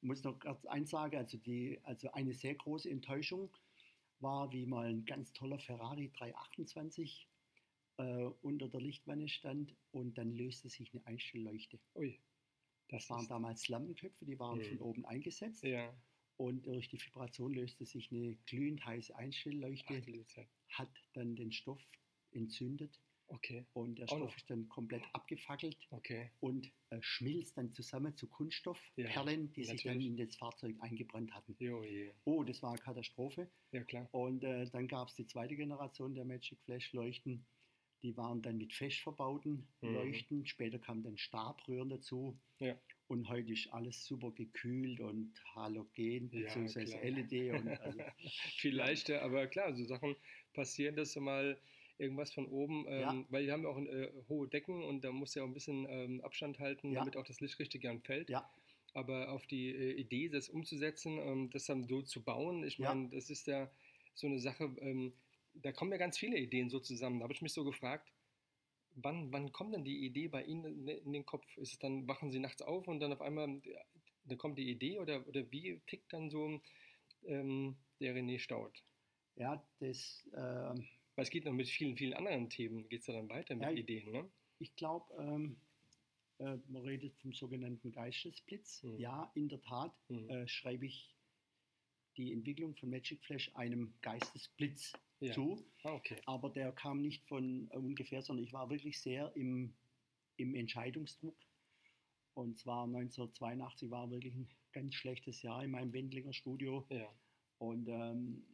Ich 0.01 0.07
muss 0.09 0.23
noch 0.25 0.39
ganz 0.41 0.65
eins 0.67 0.91
sagen, 0.91 1.17
also, 1.17 1.39
die, 1.39 1.79
also 1.85 2.11
eine 2.13 2.33
sehr 2.33 2.55
große 2.57 2.89
Enttäuschung 2.91 3.51
war, 4.21 4.53
wie 4.53 4.67
mal 4.67 4.87
ein 4.89 5.05
ganz 5.05 5.33
toller 5.33 5.59
Ferrari 5.59 6.11
328 6.13 7.29
äh, 7.99 8.25
unter 8.43 8.69
der 8.69 8.81
Lichtwanne 8.81 9.29
stand 9.29 9.77
und 9.91 10.17
dann 10.19 10.33
löste 10.33 10.69
sich 10.69 10.93
eine 10.95 11.05
Einstellleuchte. 11.07 11.81
Ui. 11.95 12.21
Das 12.89 13.11
waren 13.11 13.29
damals 13.29 13.69
Lampenköpfe, 13.69 14.25
die 14.25 14.39
waren 14.39 14.59
Mhm. 14.59 14.65
von 14.65 14.81
oben 14.81 15.05
eingesetzt 15.05 15.63
Ja. 15.65 15.95
und 16.37 16.67
durch 16.67 16.89
die 16.89 16.99
Vibration 17.01 17.53
löste 17.53 17.85
sich 17.85 18.11
eine 18.11 18.37
glühend 18.47 18.85
heiße 18.85 19.15
Einstellleuchte, 19.15 20.03
Ach, 20.71 20.79
hat 20.79 20.91
dann 21.13 21.37
den 21.37 21.53
Stoff 21.53 21.83
entzündet 22.31 23.01
Okay. 23.29 23.67
und 23.75 23.99
der 23.99 24.07
Stoff 24.07 24.19
noch. 24.21 24.37
ist 24.37 24.49
dann 24.51 24.69
komplett 24.69 25.03
abgefackelt 25.13 25.77
Okay. 25.91 26.31
und 26.41 26.71
äh, 26.91 26.99
schmilzt 27.01 27.57
dann 27.59 27.73
zusammen 27.73 28.17
zu 28.17 28.27
Kunststoffperlen, 28.27 29.53
die 29.53 29.65
sich 29.65 29.83
dann 29.83 29.95
natürlich. 29.99 30.07
in 30.07 30.17
das 30.17 30.37
Fahrzeug 30.37 30.77
eingebrannt 30.81 31.33
hatten. 31.35 31.55
Jo, 31.59 31.83
je. 31.85 32.11
Oh, 32.25 32.43
das 32.43 32.63
war 32.63 32.71
eine 32.71 32.81
Katastrophe. 32.81 33.49
Ja, 33.73 33.85
klar. 33.85 34.09
Und 34.13 34.45
äh, 34.45 34.69
dann 34.71 34.89
gab 34.89 35.09
es 35.09 35.15
die 35.15 35.27
zweite 35.27 35.57
Generation 35.57 36.15
der 36.15 36.25
Magic 36.25 36.59
Flash 36.65 36.93
Leuchten. 36.93 37.45
Die 38.03 38.17
waren 38.17 38.41
dann 38.43 38.57
mit 38.59 38.73
fest 38.73 39.01
verbauten 39.01 39.67
Mhm. 39.83 39.93
Leuchten. 39.95 40.47
Später 40.47 40.79
kamen 40.79 41.03
dann 41.03 41.19
Stabröhren 41.19 41.89
dazu. 41.91 42.39
Ja. 42.61 42.77
Und 43.09 43.29
heute 43.29 43.53
ist 43.53 43.67
alles 43.73 44.05
super 44.07 44.31
gekühlt 44.33 45.01
und 45.01 45.33
halogen 45.55 46.31
Ja, 46.33 46.55
bzw. 46.55 47.09
LED. 47.11 47.53
Und 47.59 47.69
also, 47.69 47.99
Viel 48.59 48.77
leichter, 48.77 49.23
aber 49.23 49.47
klar, 49.49 49.75
so 49.75 49.85
Sachen 49.85 50.15
passieren, 50.53 50.95
dass 50.97 51.13
du 51.15 51.21
mal 51.21 51.59
irgendwas 51.99 52.33
von 52.33 52.47
oben, 52.47 52.87
ähm, 52.89 53.01
Ja. 53.01 53.27
weil 53.31 53.47
wir 53.47 53.53
haben 53.53 53.63
ja 53.65 53.69
auch 53.69 53.79
äh, 53.79 54.11
hohe 54.29 54.49
Decken 54.49 54.83
und 54.85 55.03
da 55.03 55.13
muss 55.13 55.35
ja 55.35 55.43
auch 55.43 55.47
ein 55.47 55.55
bisschen 55.55 55.87
ähm, 55.89 56.21
Abstand 56.23 56.59
halten, 56.59 56.93
Ja. 56.93 57.01
damit 57.01 57.17
auch 57.17 57.25
das 57.25 57.41
Licht 57.41 57.59
richtig 57.59 57.87
anfällt. 57.89 58.31
ja, 58.31 58.49
Aber 58.95 59.31
auf 59.33 59.47
die 59.47 59.71
äh, 59.71 59.93
Idee, 59.93 60.29
das 60.29 60.49
umzusetzen, 60.49 61.19
ähm, 61.19 61.51
das 61.51 61.67
dann 61.67 61.85
so 61.85 62.03
zu 62.03 62.23
bauen, 62.23 62.65
ich 62.65 62.79
meine, 62.79 63.09
das 63.11 63.31
ist 63.31 63.47
ja 63.47 63.71
so 64.15 64.27
eine 64.27 64.39
Sache, 64.41 64.65
ähm, 64.81 65.13
da 65.55 65.73
kommen 65.73 65.91
ja 65.93 65.99
ganz 65.99 66.19
viele 66.19 66.39
Ideen 66.39 66.71
so 66.71 66.79
zusammen. 66.81 67.19
Da 67.19 67.25
habe 67.25 67.33
ich 67.35 67.43
mich 67.43 67.53
so 67.53 67.65
gefragt, 67.65 68.13
wann, 68.95 69.33
wann 69.33 69.53
kommt 69.53 69.75
denn 69.75 69.85
die 69.85 70.05
Idee 70.05 70.29
bei 70.29 70.45
Ihnen 70.45 70.89
in, 70.89 71.13
den 71.13 71.27
Kopf? 71.27 71.57
Ist 71.59 71.73
es 71.75 71.79
dann, 71.79 72.07
wachen 72.09 72.31
Sie 72.31 72.39
nachts 72.39 72.63
auf 72.63 72.89
und 72.89 73.01
dann 73.01 73.13
auf 73.13 73.21
einmal, 73.21 73.61
ja, 73.65 73.81
da 74.25 74.37
kommt 74.37 74.59
die 74.59 74.71
Idee 74.71 74.99
oder, 74.99 75.27
oder 75.27 75.51
wie 75.51 75.81
tickt 75.87 76.13
dann 76.13 76.31
so 76.31 76.61
ähm, 77.27 77.77
der 78.01 78.15
René 78.15 78.39
Staud? 78.39 78.83
ja, 79.37 79.63
das, 79.81 80.29
ähm, 80.37 80.87
Weil 81.19 81.25
es 81.25 81.31
geht 81.31 81.47
noch 81.47 81.53
mit 81.53 81.67
vielen, 81.67 81.97
vielen 81.97 82.15
anderen 82.15 82.49
Themen, 82.49 82.89
geht 82.89 83.01
es 83.01 83.09
ja 83.09 83.15
dann 83.15 83.29
weiter 83.29 83.57
mit 83.57 83.65
Ja, 83.65 83.73
Ideen, 83.73 84.13
ne? 84.13 84.31
ich 84.61 84.77
glaube, 84.77 85.13
ähm, 85.19 85.57
äh, 86.39 86.59
man 86.69 86.83
redet 86.83 87.17
vom 87.17 87.33
sogenannten 87.33 87.91
Geistesblitz. 87.91 88.85
Mhm. 88.85 89.01
Ja, 89.01 89.33
in 89.35 89.49
der 89.49 89.61
Tat 89.61 89.93
Mhm. 90.09 90.31
äh, 90.31 90.47
schreibe 90.47 90.87
ich 90.87 91.17
die 92.17 92.33
Entwicklung 92.33 92.77
von 92.77 92.91
Magic 92.91 93.25
Flash 93.25 93.51
einem 93.57 93.95
Geistesblitz 94.01 94.93
Ja. 95.19 95.33
zu. 95.33 95.67
Ah, 95.83 95.95
okay. 95.95 96.21
Aber 96.27 96.51
der 96.51 96.71
kam 96.71 97.03
nicht 97.03 97.25
von 97.27 97.69
äh, 97.73 97.77
ungefähr, 97.79 98.23
sondern 98.23 98.45
ich 98.45 98.53
war 98.53 98.71
wirklich 98.71 99.01
sehr 99.01 99.35
im, 99.35 99.75
im 100.37 100.55
Entscheidungsdruck. 100.55 101.37
Und 102.35 102.59
zwar 102.59 102.85
1982 102.85 103.91
war 103.91 104.09
wirklich 104.13 104.37
ein 104.37 104.49
ganz 104.71 104.95
schlechtes 104.95 105.43
Jahr 105.43 105.65
in 105.65 105.73
meinem 105.73 105.93
Wendlinger 105.93 106.33
Studio. 106.33 106.87
Ja, 106.91 107.13
Und 107.59 107.89
ähm, 107.89 108.45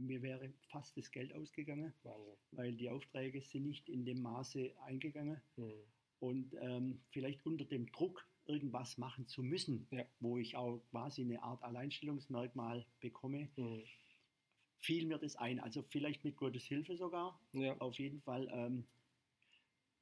mir 0.00 0.22
wäre 0.22 0.52
fast 0.68 0.96
das 0.96 1.10
Geld 1.10 1.32
ausgegangen, 1.34 1.92
Wahnsinn. 2.02 2.36
weil 2.52 2.72
die 2.74 2.88
Aufträge 2.90 3.40
sind 3.42 3.66
nicht 3.66 3.88
in 3.88 4.04
dem 4.04 4.22
Maße 4.22 4.72
eingegangen. 4.84 5.40
Mhm. 5.56 5.72
Und 6.20 6.54
ähm, 6.60 7.00
vielleicht 7.10 7.44
unter 7.46 7.64
dem 7.64 7.90
Druck, 7.92 8.26
irgendwas 8.46 8.98
machen 8.98 9.26
zu 9.28 9.42
müssen, 9.42 9.86
Ja. 9.90 10.04
wo 10.18 10.36
ich 10.38 10.56
auch 10.56 10.80
quasi 10.90 11.22
eine 11.22 11.42
Art 11.42 11.62
Alleinstellungsmerkmal 11.62 12.84
bekomme, 13.00 13.48
Mhm. 13.56 13.84
fiel 14.80 15.06
mir 15.06 15.18
das 15.18 15.36
ein. 15.36 15.60
Also 15.60 15.82
vielleicht 15.82 16.24
mit 16.24 16.36
Gottes 16.36 16.64
Hilfe 16.64 16.96
sogar. 16.96 17.40
Ja, 17.52 17.76
Auf 17.78 17.98
jeden 17.98 18.20
Fall, 18.22 18.48
ähm, 18.52 18.84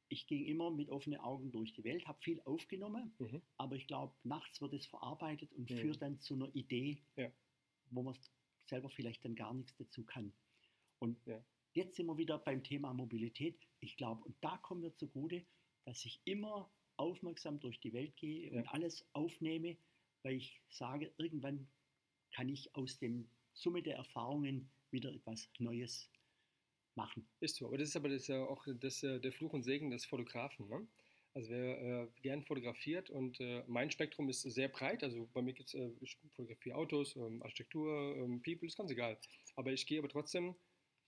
ich 0.09 0.27
ging 0.27 0.45
immer 0.47 0.71
mit 0.71 0.89
offenen 0.89 1.21
Augen 1.21 1.51
durch 1.53 1.73
die 1.75 1.85
Welt, 1.85 2.07
habe 2.07 2.19
viel 2.23 2.41
aufgenommen, 2.47 3.13
Mhm. 3.19 3.43
aber 3.59 3.77
ich 3.77 3.87
glaube, 3.87 4.15
nachts 4.25 4.61
wird 4.63 4.73
es 4.73 4.87
verarbeitet 4.87 5.53
und 5.53 5.69
Mhm. 5.71 5.77
führt 5.77 6.01
dann 6.03 6.19
zu 6.21 6.35
einer 6.35 6.49
Idee, 6.55 7.03
Ja. 7.17 7.31
wo 7.91 8.03
man 8.03 8.17
selber 8.69 8.91
vielleicht 8.91 9.25
dann 9.25 9.35
gar 9.35 9.53
nichts 9.55 9.75
dazu 9.77 10.05
kann. 10.05 10.33
Und 10.99 11.25
Ja. 11.27 11.43
jetzt 11.75 11.97
sind 11.97 12.07
wir 12.07 12.17
wieder 12.19 12.39
beim 12.39 12.63
Thema 12.63 12.93
Mobilität. 12.93 13.59
Ich 13.81 13.97
glaube, 13.97 14.25
und 14.25 14.37
da 14.41 14.57
kommen 14.59 14.83
wir 14.83 14.95
zugute, 14.97 15.45
dass 15.85 16.05
ich 16.05 16.21
immer 16.25 16.71
aufmerksam 16.97 17.61
durch 17.61 17.81
die 17.81 17.93
Welt 17.93 18.17
gehe 18.17 18.51
Ja. 18.53 18.61
und 18.61 18.69
alles 18.69 19.07
aufnehme, 19.13 19.77
weil 20.23 20.35
ich 20.35 20.61
sage, 20.71 21.13
irgendwann 21.19 21.69
kann 22.35 22.49
ich 22.49 22.75
aus 22.75 22.99
dem 22.99 23.31
Summe 23.55 23.83
der 23.83 23.97
Erfahrungen 23.97 24.71
wieder 24.91 25.13
etwas 25.13 25.49
Neues 25.59 26.11
machen. 26.95 27.29
ist 27.41 27.57
so. 27.57 27.67
Aber 27.67 27.79
das 27.79 27.91
ist 27.91 27.97
aber 27.97 28.09
das 28.09 28.27
ja 28.27 28.45
auch 28.45 28.67
das, 28.81 29.03
äh, 29.05 29.21
der 29.21 29.33
Fluch 29.33 29.53
und 29.53 29.63
Segen 29.63 29.91
des 29.91 30.05
Fotografen. 30.05 30.69
Ne? 30.69 30.87
Also 31.35 31.51
wer 31.51 31.81
äh, 31.81 32.09
gern 32.23 32.43
fotografiert 32.43 33.11
und 33.11 33.39
äh, 33.41 33.63
mein 33.69 33.91
Spektrum 33.91 34.29
ist 34.29 34.43
sehr 34.43 34.69
breit. 34.69 35.03
Also 35.05 35.29
bei 35.33 35.43
mir 35.43 35.53
gibt 35.53 35.69
es, 35.69 35.75
äh, 35.75 35.91
ich 36.01 36.17
fotografiere 36.35 36.77
Autos, 36.77 37.15
ähm, 37.17 37.43
Architektur, 37.43 38.17
ähm, 38.17 38.43
People, 38.43 38.67
ist 38.67 38.77
ganz 38.77 38.91
egal. 38.91 39.19
Aber 39.55 39.73
ich 39.73 39.87
gehe 39.87 39.99
aber 39.99 40.09
trotzdem 40.09 40.57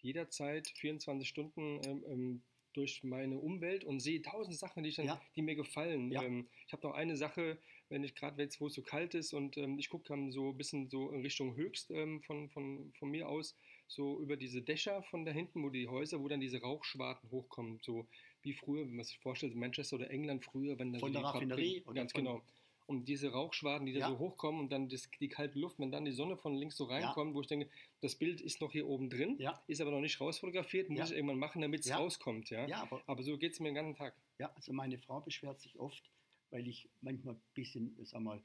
jederzeit 0.02 0.68
24 0.76 1.28
Stunden 1.28 1.80
ähm, 1.84 2.04
ähm, 2.08 2.42
durch 2.72 3.02
meine 3.02 3.38
Umwelt 3.38 3.84
und 3.84 3.98
sehe 4.00 4.22
tausend 4.22 4.56
Sachen, 4.56 4.84
die, 4.84 4.92
dann, 4.92 5.06
Ja. 5.06 5.20
die 5.34 5.42
mir 5.42 5.56
gefallen. 5.56 6.12
Ja. 6.12 6.22
Ähm, 6.22 6.46
ich 6.66 6.72
habe 6.72 6.86
noch 6.86 6.94
eine 6.94 7.16
Sache, 7.16 7.58
wenn 7.88 8.04
ich 8.04 8.14
gerade 8.14 8.40
jetzt, 8.40 8.60
wo 8.60 8.68
es 8.68 8.74
so 8.74 8.82
kalt 8.82 9.14
ist 9.14 9.32
und 9.32 9.56
ähm, 9.56 9.78
ich 9.80 9.88
gucke 9.88 10.04
dann 10.06 10.30
so 10.30 10.50
ein 10.50 10.56
bisschen 10.56 10.88
so 10.88 11.10
in 11.10 11.22
Richtung 11.22 11.56
Höchst 11.56 11.88
von, 12.24 12.48
von, 12.50 12.92
von 12.96 13.10
mir 13.10 13.28
aus, 13.28 13.56
so 13.88 14.20
über 14.20 14.36
diese 14.36 14.62
Dächer 14.62 15.02
von 15.02 15.24
da 15.24 15.32
hinten, 15.32 15.64
wo 15.64 15.70
die 15.70 15.88
Häuser, 15.88 16.20
wo 16.20 16.28
dann 16.28 16.40
diese 16.40 16.60
Rauchschwarten 16.60 17.28
hochkommen, 17.32 17.80
so 17.82 18.06
wie 18.42 18.52
früher, 18.54 18.84
wenn 18.86 18.96
man 18.96 19.04
sich 19.04 19.18
vorstellt, 19.18 19.54
Manchester 19.54 19.96
oder 19.96 20.10
England 20.10 20.44
früher, 20.44 20.78
wenn 20.78 20.92
dann 20.92 21.00
Von 21.00 21.12
so 21.12 21.18
der 21.20 21.28
Raffinerie 21.28 21.82
oder 21.84 21.94
ganz 21.94 22.12
genau. 22.12 22.42
Und 22.86 23.04
diese 23.06 23.30
Rauchschwaden, 23.30 23.86
die 23.86 23.92
da 23.92 24.00
Ja. 24.00 24.08
so 24.08 24.18
hochkommen 24.18 24.60
und 24.62 24.72
dann 24.72 24.88
das, 24.88 25.08
die 25.20 25.28
kalte 25.28 25.56
Luft, 25.60 25.78
wenn 25.78 25.92
dann 25.92 26.04
die 26.04 26.10
Sonne 26.10 26.36
von 26.36 26.56
links 26.56 26.76
so 26.76 26.84
reinkommt, 26.84 27.34
wo 27.36 27.40
ich 27.40 27.46
denke, 27.46 27.70
das 28.00 28.16
Bild 28.16 28.40
ist 28.40 28.60
noch 28.60 28.72
hier 28.72 28.88
oben 28.88 29.08
drin, 29.10 29.36
Ja. 29.38 29.62
ist 29.68 29.80
aber 29.80 29.92
noch 29.92 30.00
nicht 30.00 30.20
rausfotografiert, 30.20 30.88
muss 30.88 30.98
Ja. 30.98 31.04
ich 31.04 31.12
irgendwann 31.12 31.38
machen, 31.38 31.62
damit 31.62 31.80
es 31.80 31.86
Ja. 31.86 31.98
rauskommt. 31.98 32.50
Ja? 32.50 32.66
Ja, 32.66 32.82
aber 32.82 33.02
Aber 33.06 33.22
so 33.22 33.38
geht 33.38 33.52
es 33.52 33.60
mir 33.60 33.68
den 33.68 33.76
ganzen 33.76 33.94
Tag. 33.94 34.16
Ja, 34.40 34.52
also 34.56 34.72
meine 34.72 34.98
Frau 34.98 35.20
beschwert 35.20 35.60
sich 35.60 35.78
oft, 35.78 36.10
weil 36.50 36.66
ich 36.66 36.88
manchmal 37.00 37.34
ein 37.34 37.42
bisschen, 37.54 37.96
sag 38.04 38.22
mal, 38.22 38.42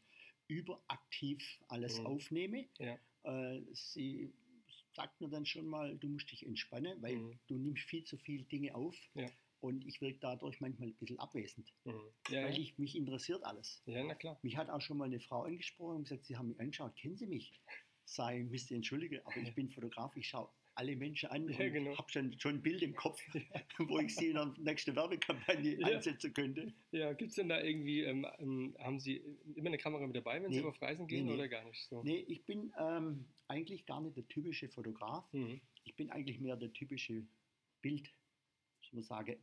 überaktiv 0.47 1.59
alles 1.67 1.99
Mhm. 1.99 2.05
aufnehme. 2.05 2.65
Ja. 2.77 2.99
Äh, 3.23 3.61
sie 3.73 4.31
sagt 4.93 5.19
mir 5.21 5.29
dann 5.29 5.45
schon 5.47 5.65
mal, 5.65 5.97
du 5.97 6.07
musst 6.07 6.31
dich 6.31 6.45
entspannen, 6.45 7.01
weil 7.01 7.15
Mhm. 7.15 7.39
du 7.47 7.57
nimmst 7.57 7.83
viel 7.83 8.03
zu 8.03 8.17
viele 8.17 8.43
Dinge 8.43 8.75
auf 8.75 8.95
Ja. 9.15 9.25
Und 9.66 9.86
ich 9.86 9.99
wirke 10.01 10.20
dadurch 10.20 10.59
manchmal 10.61 10.89
ein 10.89 10.95
bisschen 10.95 11.20
abwesend, 11.20 11.74
Mhm. 11.86 11.93
Ja, 12.30 12.43
weil 12.43 12.53
ja. 12.53 12.59
ich, 12.59 12.78
mich 12.78 12.95
interessiert 12.95 13.43
alles. 13.43 13.82
ja, 13.86 14.03
na 14.03 14.16
klar. 14.16 14.39
Mich 14.41 14.55
hat 14.57 14.70
auch 14.70 14.82
schon 14.82 14.97
mal 14.97 15.05
eine 15.05 15.20
Frau 15.20 15.43
angesprochen 15.43 15.97
und 15.97 16.03
gesagt, 16.03 16.26
sie 16.26 16.38
haben 16.38 16.49
mich 16.49 16.59
angeschaut, 16.59 16.95
kennen 16.95 17.16
Sie 17.18 17.28
mich? 17.28 17.53
Sei, 18.05 18.43
müsste 18.43 18.76
entschuldige, 18.76 19.26
aber 19.26 19.38
ich 19.38 19.53
bin 19.55 19.70
Fotograf, 19.70 20.16
ich 20.16 20.28
schaue 20.28 20.47
alle 20.78 20.95
Menschen 20.95 21.30
an 21.30 21.47
Ja, 21.49 21.66
und 21.66 21.72
genau. 21.74 21.97
habe 21.97 22.11
schon, 22.11 22.38
schon 22.38 22.55
ein 22.55 22.61
Bild 22.61 22.82
im 22.84 22.93
Kopf, 22.95 23.20
wo 23.80 23.97
ich 23.99 24.13
sie 24.16 24.28
in 24.28 24.34
der 24.36 24.53
nächsten 24.59 24.93
Werbekampagne 24.95 25.80
Ja. 25.80 25.88
einsetzen 25.88 26.34
könnte. 26.34 26.74
Ja, 26.91 27.13
gibt 27.13 27.30
es 27.30 27.36
denn 27.38 27.47
da 27.49 27.61
irgendwie, 27.63 28.01
ähm, 28.01 28.28
ähm, 28.39 28.76
haben 28.80 28.99
Sie 28.99 29.24
immer 29.55 29.68
eine 29.68 29.78
Kamera 29.78 30.05
mit 30.05 30.16
dabei, 30.18 30.43
wenn 30.43 30.51
Sie 30.51 30.59
Nee. 30.59 30.66
auf 30.68 30.80
Reisen 30.82 31.07
gehen 31.07 31.26
Nee, 31.26 31.32
nee. 31.32 31.38
oder 31.38 31.47
gar 31.47 31.63
nicht 31.63 31.82
so? 31.88 32.03
Nee, 32.03 32.26
ich 32.28 32.43
bin 32.45 32.74
ähm, 32.78 33.26
eigentlich 33.47 33.86
gar 33.86 34.01
nicht 34.01 34.18
der 34.18 34.28
typische 34.28 34.68
Fotograf. 34.70 35.32
Mhm. 35.34 35.61
Ich 35.86 35.95
bin 35.95 36.11
eigentlich 36.11 36.39
mehr 36.41 36.57
der 36.57 36.74
typische 36.74 37.26
Bild, 37.82 38.09
ich 38.82 38.91
muss 38.93 39.07
sagen, 39.07 39.38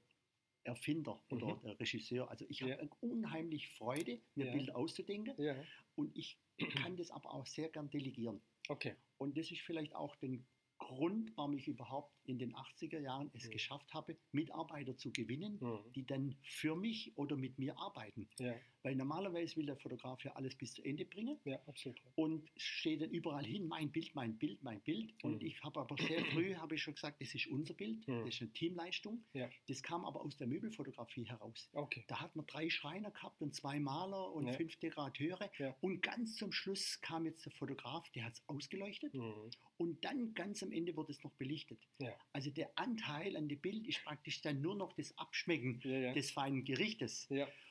Erfinder 0.64 1.22
oder 1.30 1.56
Mhm. 1.56 1.60
der 1.62 1.80
Regisseur. 1.80 2.30
Also 2.30 2.44
ich 2.48 2.60
Ja. 2.60 2.76
habe 2.78 2.88
unheimlich 3.00 3.68
Freude, 3.70 4.20
mir 4.34 4.46
Ja. 4.46 4.52
Bilder 4.52 4.76
auszudenken 4.76 5.34
Ja, 5.42 5.56
und 5.96 6.16
ich 6.16 6.38
kann 6.82 6.96
das 6.96 7.10
aber 7.10 7.32
auch 7.34 7.46
sehr 7.46 7.68
gern 7.68 7.90
delegieren. 7.90 8.40
okay. 8.68 8.94
Und 9.18 9.36
das 9.36 9.50
ist 9.50 9.60
vielleicht 9.62 9.94
auch 9.94 10.16
den 10.16 10.44
Grund, 10.78 11.32
warum 11.36 11.56
ich 11.56 11.68
überhaupt 11.68 12.12
in 12.26 12.38
den 12.38 12.54
80er 12.54 13.00
Jahren 13.00 13.30
es 13.34 13.46
Mhm. 13.46 13.50
geschafft 13.50 13.92
habe, 13.94 14.16
Mitarbeiter 14.32 14.96
zu 14.96 15.12
gewinnen, 15.12 15.58
Mhm. 15.60 15.92
die 15.94 16.04
dann 16.06 16.36
für 16.42 16.76
mich 16.76 17.12
oder 17.16 17.36
mit 17.36 17.58
mir 17.58 17.76
arbeiten. 17.78 18.28
Ja, 18.38 18.54
Weil 18.84 18.96
normalerweise 18.96 19.54
will 19.56 19.66
der 19.66 19.76
Fotograf 19.76 20.24
ja 20.24 20.32
alles 20.32 20.56
bis 20.56 20.74
zu 20.74 20.82
Ende 20.82 21.04
bringen. 21.04 21.38
Ja, 21.44 21.56
absolut. 21.66 22.00
Und 22.16 22.50
steht 22.56 23.00
dann 23.00 23.10
überall 23.10 23.44
hin, 23.44 23.68
mein 23.68 23.92
Bild, 23.92 24.12
mein 24.16 24.36
Bild, 24.36 24.60
mein 24.64 24.80
Bild. 24.80 25.14
Und 25.22 25.40
Mhm. 25.40 25.46
ich 25.46 25.62
habe 25.62 25.78
aber 25.80 25.96
sehr 25.96 26.24
früh, 26.32 26.54
habe 26.56 26.74
ich 26.74 26.82
schon 26.82 26.94
gesagt, 26.94 27.20
das 27.22 27.32
ist 27.32 27.46
unser 27.46 27.74
Bild, 27.74 28.06
Mhm. 28.08 28.24
das 28.24 28.34
ist 28.34 28.40
eine 28.42 28.52
Teamleistung. 28.52 29.24
Ja. 29.34 29.48
Das 29.68 29.82
kam 29.84 30.04
aber 30.04 30.20
aus 30.22 30.36
der 30.36 30.48
Möbelfotografie 30.48 31.24
heraus. 31.26 31.68
Okay. 31.72 32.04
Da 32.08 32.20
hat 32.20 32.34
man 32.34 32.44
drei 32.46 32.68
Schreiner 32.70 33.12
gehabt 33.12 33.40
und 33.40 33.54
zwei 33.54 33.78
Maler 33.78 34.32
und 34.32 34.50
fünf 34.56 34.74
Dekorateure. 34.80 35.48
Und 35.80 36.00
ganz 36.02 36.34
zum 36.36 36.50
Schluss 36.50 37.00
kam 37.02 37.24
jetzt 37.24 37.44
der 37.46 37.52
Fotograf, 37.52 38.10
der 38.10 38.24
hat 38.24 38.32
es 38.34 38.42
ausgeleuchtet. 38.48 39.14
Mhm. 39.14 39.50
Und 39.76 40.04
dann 40.04 40.34
ganz 40.34 40.62
am 40.62 40.72
Ende 40.72 40.96
wurde 40.96 41.12
es 41.12 41.22
noch 41.22 41.32
belichtet. 41.34 41.78
Ja. 41.98 42.11
Also 42.32 42.50
der 42.50 42.70
Anteil 42.78 43.36
an 43.36 43.48
dem 43.48 43.60
Bild 43.60 43.86
ist 43.86 44.02
praktisch 44.04 44.40
dann 44.42 44.60
nur 44.60 44.74
noch 44.74 44.92
das 44.92 45.16
Abschmecken 45.18 45.80
Ja, 45.84 45.98
ja. 45.98 46.12
des 46.12 46.30
feinen 46.30 46.64
Gerichtes. 46.64 47.28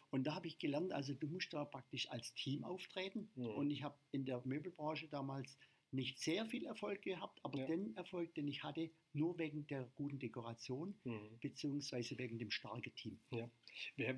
Und 0.09 0.25
da 0.25 0.35
habe 0.35 0.47
ich 0.47 0.59
gelernt, 0.59 0.91
also 0.91 1.13
du 1.13 1.27
musst 1.27 1.53
da 1.53 1.63
praktisch 1.65 2.09
als 2.09 2.33
Team 2.33 2.63
auftreten. 2.63 3.31
Mhm. 3.35 3.45
Und 3.47 3.71
ich 3.71 3.81
habe 3.83 3.97
in 4.11 4.25
der 4.25 4.41
Möbelbranche 4.45 5.07
damals 5.07 5.57
nicht 5.93 6.19
sehr 6.19 6.45
viel 6.45 6.65
Erfolg 6.65 7.01
gehabt, 7.01 7.39
aber 7.43 7.65
den 7.65 7.95
Erfolg, 7.97 8.33
den 8.35 8.47
ich 8.47 8.63
hatte, 8.63 8.91
nur 9.13 9.37
wegen 9.37 9.67
der 9.67 9.91
guten 9.95 10.19
Dekoration 10.19 10.95
Mhm. 11.03 11.37
beziehungsweise 11.41 12.17
wegen 12.17 12.39
dem 12.39 12.49
starken 12.49 12.93
Team. 12.95 13.19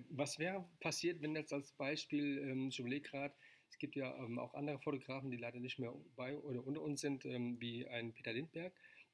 Was 0.10 0.38
wäre 0.40 0.70
passiert, 0.80 1.22
wenn 1.22 1.36
jetzt 1.36 1.52
als 1.54 1.72
Beispiel, 1.74 2.38
ähm, 2.40 2.68
ich 2.70 2.80
überlege 2.80 3.10
gerade, 3.10 3.34
es 3.70 3.80
gibt 3.80 3.96
ja 3.96 4.16
ähm, 4.18 4.38
auch 4.38 4.54
andere 4.54 4.78
Fotografen, 4.80 5.32
die 5.32 5.38
leider 5.38 5.60
nicht 5.60 5.80
mehr 5.80 5.94
bei 6.16 6.38
oder 6.38 6.66
unter 6.66 6.82
uns 6.82 7.02
sind, 7.02 7.26
ähm, 7.26 7.60
wie 7.60 7.88
ein 7.88 8.14
Peter 8.14 8.34
Lindberg, 8.34 8.74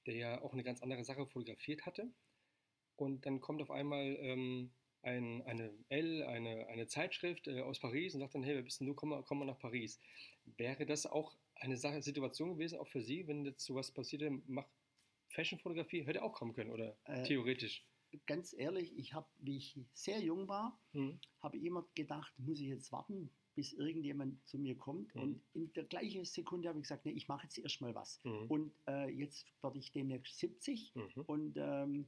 der 0.09 0.17
ja 0.17 0.41
auch 0.41 0.53
eine 0.53 0.63
ganz 0.63 0.81
andere 0.81 1.03
Sache 1.03 1.25
fotografiert 1.27 1.85
hatte. 1.85 2.09
Und 2.95 3.25
dann 3.25 3.39
kommt 3.39 3.61
auf 3.61 3.71
einmal 3.71 4.17
ähm, 4.19 4.71
ein, 5.03 5.41
eine 5.43 5.71
L, 5.89 6.23
eine, 6.23 6.67
eine 6.67 6.87
Zeitschrift 6.87 7.47
äh, 7.47 7.61
aus 7.61 7.79
Paris 7.79 8.13
und 8.13 8.19
sagt 8.19 8.33
dann, 8.35 8.43
hey, 8.43 8.55
wer 8.55 8.63
bist 8.63 8.79
denn 8.79 8.87
du, 8.87 8.93
komm 8.95 9.09
mal, 9.09 9.23
komm 9.23 9.39
mal 9.39 9.45
nach 9.45 9.59
Paris. 9.59 9.99
Wäre 10.57 10.85
das 10.85 11.05
auch 11.05 11.37
eine 11.55 11.77
Sache, 11.77 12.01
Situation 12.01 12.53
gewesen, 12.53 12.79
auch 12.79 12.87
für 12.87 13.01
Sie, 13.01 13.27
wenn 13.27 13.45
jetzt 13.45 13.63
sowas 13.65 13.91
passierte, 13.91 14.31
mach 14.47 14.65
Fashion-Fotografie, 15.29 16.05
hätte 16.05 16.23
auch 16.23 16.33
kommen 16.33 16.53
können, 16.53 16.71
oder 16.71 16.97
Äh, 17.05 17.23
theoretisch? 17.23 17.85
Ganz 18.25 18.53
ehrlich, 18.53 18.97
ich 18.97 19.13
habe, 19.13 19.27
wie 19.37 19.57
ich 19.57 19.77
sehr 19.93 20.19
jung 20.19 20.47
war, 20.47 20.79
Mhm. 20.93 21.19
habe 21.41 21.57
ich 21.57 21.63
immer 21.63 21.85
gedacht, 21.93 22.33
muss 22.39 22.59
ich 22.59 22.67
jetzt 22.67 22.91
warten, 22.91 23.29
bis 23.59 23.73
irgendjemand 23.73 24.47
zu 24.47 24.57
mir 24.57 24.77
kommt. 24.77 25.13
Mhm. 25.15 25.21
Und 25.21 25.41
in 25.53 25.73
der 25.73 25.83
gleichen 25.83 26.23
Sekunde 26.23 26.69
habe 26.69 26.79
ich 26.79 26.83
gesagt, 26.83 27.03
nee, 27.05 27.11
ich 27.11 27.27
mache 27.27 27.43
jetzt 27.43 27.57
erstmal 27.57 27.93
was. 27.93 28.23
Mhm. 28.23 28.45
Und 28.47 28.73
äh, 28.87 29.09
jetzt 29.09 29.45
werde 29.61 29.77
ich 29.79 29.91
demnächst 29.91 30.37
70 30.39 30.95
Mhm. 30.95 31.21
und 31.27 31.57
ähm, 31.57 32.07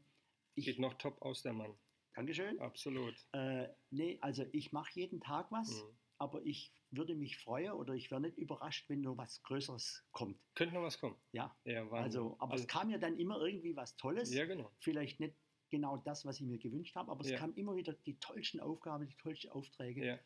ich, 0.55 0.63
Geht 0.65 0.79
noch 0.79 0.93
top 0.93 1.21
aus, 1.21 1.41
der 1.43 1.51
Mann. 1.53 1.73
Dankeschön. 2.15 2.57
Absolut. 2.59 3.13
Äh, 3.33 3.67
nee, 3.89 4.17
also 4.21 4.45
ich 4.53 4.71
mache 4.71 4.91
jeden 4.97 5.19
Tag 5.19 5.51
was, 5.51 5.69
Mhm. 5.83 5.97
aber 6.19 6.41
ich 6.45 6.71
würde 6.89 7.15
mich 7.15 7.37
freuen 7.37 7.73
oder 7.73 7.93
ich 7.95 8.09
wäre 8.11 8.21
nicht 8.21 8.37
überrascht, 8.37 8.87
wenn 8.89 9.01
nur 9.01 9.17
was 9.17 9.43
Größeres 9.43 10.05
kommt. 10.13 10.37
Könnte 10.55 10.73
noch 10.75 10.83
was 10.83 10.99
kommen. 10.99 11.17
Ja, 11.33 11.53
Ja, 11.65 11.85
also, 11.91 12.35
aber 12.39 12.53
Also- 12.53 12.63
es 12.63 12.67
kam 12.69 12.89
ja 12.89 12.97
dann 12.97 13.17
immer 13.19 13.41
irgendwie 13.41 13.75
was 13.75 13.97
Tolles. 13.97 14.33
Ja, 14.33 14.45
genau. 14.45 14.71
Vielleicht 14.79 15.19
nicht 15.19 15.35
genau 15.69 15.97
das, 15.97 16.25
was 16.25 16.39
ich 16.39 16.45
mir 16.47 16.57
gewünscht 16.59 16.95
habe, 16.95 17.09
aber 17.11 17.21
es 17.21 17.29
Ja. 17.31 17.37
kam 17.39 17.53
immer 17.55 17.75
wieder 17.77 17.93
die 17.93 18.17
tollsten 18.19 18.59
Aufgaben, 18.61 19.07
die 19.07 19.15
tollsten 19.15 19.49
Aufträge. 19.51 20.05
Ja. 20.05 20.19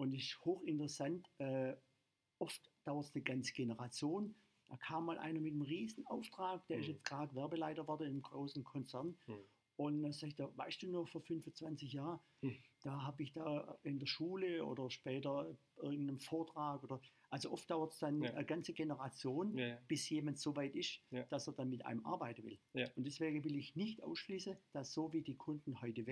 Und 0.00 0.14
es 0.14 0.22
ist 0.22 0.44
hochinteressant. 0.46 1.30
Äh, 1.38 1.76
oft 2.38 2.72
dauert 2.84 3.04
es 3.04 3.14
eine 3.14 3.22
ganze 3.22 3.52
Generation. 3.52 4.34
Da 4.68 4.76
kam 4.78 5.04
mal 5.04 5.18
einer 5.18 5.40
mit 5.40 5.52
einem 5.52 5.60
riesen 5.60 6.06
Auftrag, 6.06 6.66
der 6.68 6.78
ist 6.78 6.86
Mhm. 6.86 6.92
jetzt 6.94 7.04
gerade 7.04 7.34
Werbeleiter 7.34 7.82
geworden 7.82 8.04
in 8.04 8.12
einem 8.12 8.22
großen 8.22 8.64
Konzern. 8.64 9.18
Mhm. 9.26 9.44
Und 9.76 10.02
dann 10.02 10.12
ich, 10.12 10.34
da, 10.36 10.50
weißt 10.56 10.82
du 10.82 10.90
noch, 10.90 11.06
vor 11.06 11.20
25 11.20 11.92
Jahren, 11.92 12.18
Mhm. 12.40 12.56
da 12.82 13.02
habe 13.02 13.22
ich 13.22 13.32
da 13.34 13.78
in 13.82 13.98
der 13.98 14.06
Schule 14.06 14.64
oder 14.64 14.88
später 14.90 15.54
irgendeinem 15.76 16.18
Vortrag 16.18 16.82
oder, 16.82 16.98
also 17.28 17.50
oft 17.52 17.68
dauert 17.70 17.92
es 17.92 17.98
dann 17.98 18.22
Ja. 18.22 18.32
eine 18.32 18.46
ganze 18.46 18.72
Generation, 18.72 19.54
Ja, 19.58 19.66
ja. 19.66 19.78
bis 19.86 20.08
jemand 20.08 20.38
so 20.38 20.56
weit 20.56 20.74
ist, 20.76 21.00
dass 21.28 21.46
er 21.46 21.52
dann 21.52 21.68
mit 21.68 21.84
einem 21.84 22.06
arbeiten 22.06 22.42
will. 22.44 22.58
Und 22.96 23.04
deswegen 23.06 23.44
will 23.44 23.56
ich 23.56 23.76
nicht 23.76 24.02
ausschließen, 24.02 24.56
dass 24.72 24.94
so 24.94 25.12
wie 25.12 25.20
die 25.22 25.36
Kunden 25.36 25.78
heute 25.82 26.06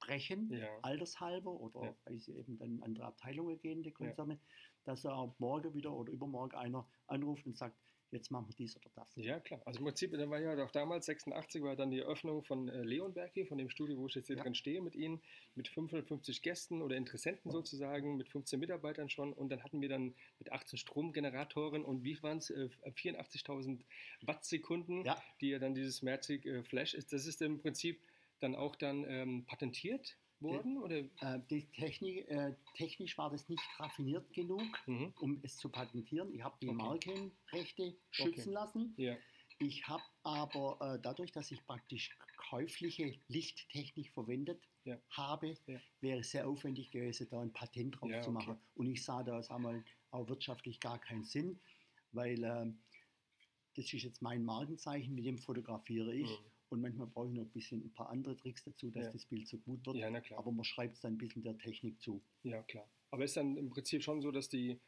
wegbrechen, 0.00 0.50
Ja. 0.50 0.78
altershalber 0.82 1.50
oder 1.52 1.82
Ja. 1.84 1.96
weil 2.04 2.18
sie 2.20 2.36
eben 2.36 2.58
dann 2.58 2.76
in 2.76 2.82
andere 2.82 3.06
Abteilungen 3.06 3.58
gehen, 3.60 3.82
die 3.82 3.92
Konzerne, 3.92 4.38
dass 4.84 5.04
er 5.04 5.14
auch 5.16 5.38
morgen 5.38 5.74
wieder 5.74 5.92
oder 5.92 6.12
übermorgen 6.12 6.56
einer 6.56 6.88
anruft 7.06 7.46
und 7.46 7.56
sagt, 7.56 7.76
jetzt 8.12 8.30
machen 8.32 8.48
wir 8.48 8.56
dies 8.56 8.76
oder 8.76 8.90
das. 8.96 9.14
Ja, 9.14 9.38
klar. 9.38 9.62
Also 9.64 9.78
im 9.78 9.84
Prinzip, 9.84 10.10
da 10.10 10.28
war 10.28 10.40
ja 10.40 10.64
auch 10.64 10.70
damals, 10.72 11.06
86, 11.06 11.62
war 11.62 11.76
dann 11.76 11.92
die 11.92 12.00
Eröffnung 12.00 12.42
von 12.42 12.68
äh, 12.68 12.82
Leonberg 12.82 13.30
hier, 13.34 13.46
von 13.46 13.56
dem 13.56 13.70
Studio, 13.70 13.98
wo 13.98 14.08
ich 14.08 14.16
jetzt 14.16 14.26
hier 14.26 14.36
Ja. 14.36 14.42
drin 14.42 14.56
stehe 14.56 14.80
mit 14.82 14.96
Ihnen, 14.96 15.22
mit 15.54 15.68
550 15.68 16.42
Gästen 16.42 16.82
oder 16.82 16.96
Interessenten 16.96 17.52
sozusagen, 17.52 18.16
mit 18.16 18.28
15 18.28 18.58
Mitarbeitern 18.58 19.08
schon. 19.10 19.32
Und 19.32 19.50
dann 19.50 19.62
hatten 19.62 19.80
wir 19.80 19.88
dann 19.88 20.16
mit 20.40 20.50
18 20.50 20.76
Stromgeneratoren 20.76 21.84
und 21.84 22.02
wie 22.02 22.20
waren 22.20 22.38
es? 22.38 22.50
Äh, 22.50 22.68
84.000 22.96 23.84
Wattsekunden, 24.22 25.04
Ja. 25.04 25.22
die 25.40 25.50
ja 25.50 25.60
dann 25.60 25.74
dieses 25.74 26.02
Magic 26.02 26.44
äh, 26.46 26.64
Flash 26.64 26.94
ist. 26.94 27.12
Das 27.12 27.26
ist 27.26 27.40
im 27.42 27.58
Prinzip 27.58 28.02
dann 28.40 28.54
auch 28.54 28.76
dann 28.76 29.04
ähm, 29.08 29.44
patentiert 29.46 30.16
worden? 30.40 30.78
Oder? 30.78 30.98
Äh, 31.20 31.40
die 31.50 31.66
Technik, 31.72 32.28
äh, 32.28 32.54
technisch 32.74 33.16
war 33.18 33.30
das 33.30 33.48
nicht 33.48 33.62
raffiniert 33.78 34.32
genug, 34.32 34.62
Mhm. 34.86 35.12
um 35.20 35.40
es 35.42 35.56
zu 35.58 35.68
patentieren. 35.68 36.32
Ich 36.34 36.42
habe 36.42 36.56
die 36.60 36.68
Okay. 36.68 36.76
Markenrechte 36.76 37.96
schützen 38.10 38.40
Okay. 38.40 38.50
lassen. 38.50 38.94
Ja. 38.96 39.16
Ich 39.58 39.86
habe 39.86 40.02
aber 40.22 40.78
äh, 40.94 40.98
dadurch, 41.02 41.32
dass 41.32 41.50
ich 41.50 41.64
praktisch 41.66 42.16
käufliche 42.48 43.18
Lichttechnik 43.28 44.10
verwendet 44.10 44.62
Ja. 44.84 44.98
habe, 45.10 45.54
Ja. 45.66 45.78
wäre 46.00 46.20
es 46.20 46.30
sehr 46.30 46.48
aufwendig 46.48 46.90
gewesen, 46.90 47.28
da 47.30 47.40
ein 47.42 47.52
Patent 47.52 48.00
drauf 48.00 48.10
zu 48.22 48.32
machen. 48.32 48.52
okay. 48.54 48.60
Und 48.76 48.86
ich 48.86 49.04
sah 49.04 49.22
da 49.22 49.42
sag 49.42 49.58
mal, 49.60 49.84
auch 50.10 50.26
wirtschaftlich 50.28 50.80
gar 50.80 50.98
keinen 50.98 51.24
Sinn, 51.24 51.60
weil 52.12 52.42
ähm, 52.42 52.78
das 53.76 53.92
ist 53.92 54.02
jetzt 54.02 54.22
mein 54.22 54.44
Markenzeichen, 54.44 55.14
mit 55.14 55.26
dem 55.26 55.38
fotografiere 55.38 56.14
ich. 56.14 56.30
Mhm. 56.30 56.49
Und 56.70 56.80
manchmal 56.80 57.08
brauche 57.08 57.28
ich 57.28 57.34
noch 57.34 57.42
ein 57.42 57.50
bisschen 57.50 57.84
ein 57.84 57.92
paar 57.92 58.10
andere 58.10 58.36
Tricks 58.36 58.62
dazu, 58.64 58.90
dass 58.90 59.06
Ja. 59.06 59.12
das 59.12 59.26
Bild 59.26 59.48
so 59.48 59.58
gut 59.58 59.84
wird. 59.86 59.96
Ja, 59.96 60.08
na 60.10 60.20
klar. 60.20 60.38
Aber 60.38 60.52
man 60.52 60.64
schreibt 60.64 60.94
es 60.94 61.00
dann 61.00 61.14
ein 61.14 61.18
bisschen 61.18 61.42
der 61.42 61.58
Technik 61.58 62.00
zu. 62.00 62.22
Ja, 62.44 62.62
klar. 62.62 62.88
Aber 63.10 63.24
ist 63.24 63.36
dann 63.36 63.56
im 63.56 63.70
Prinzip 63.70 64.02
schon 64.02 64.22
so, 64.22 64.30
dass 64.30 64.48
die 64.48 64.78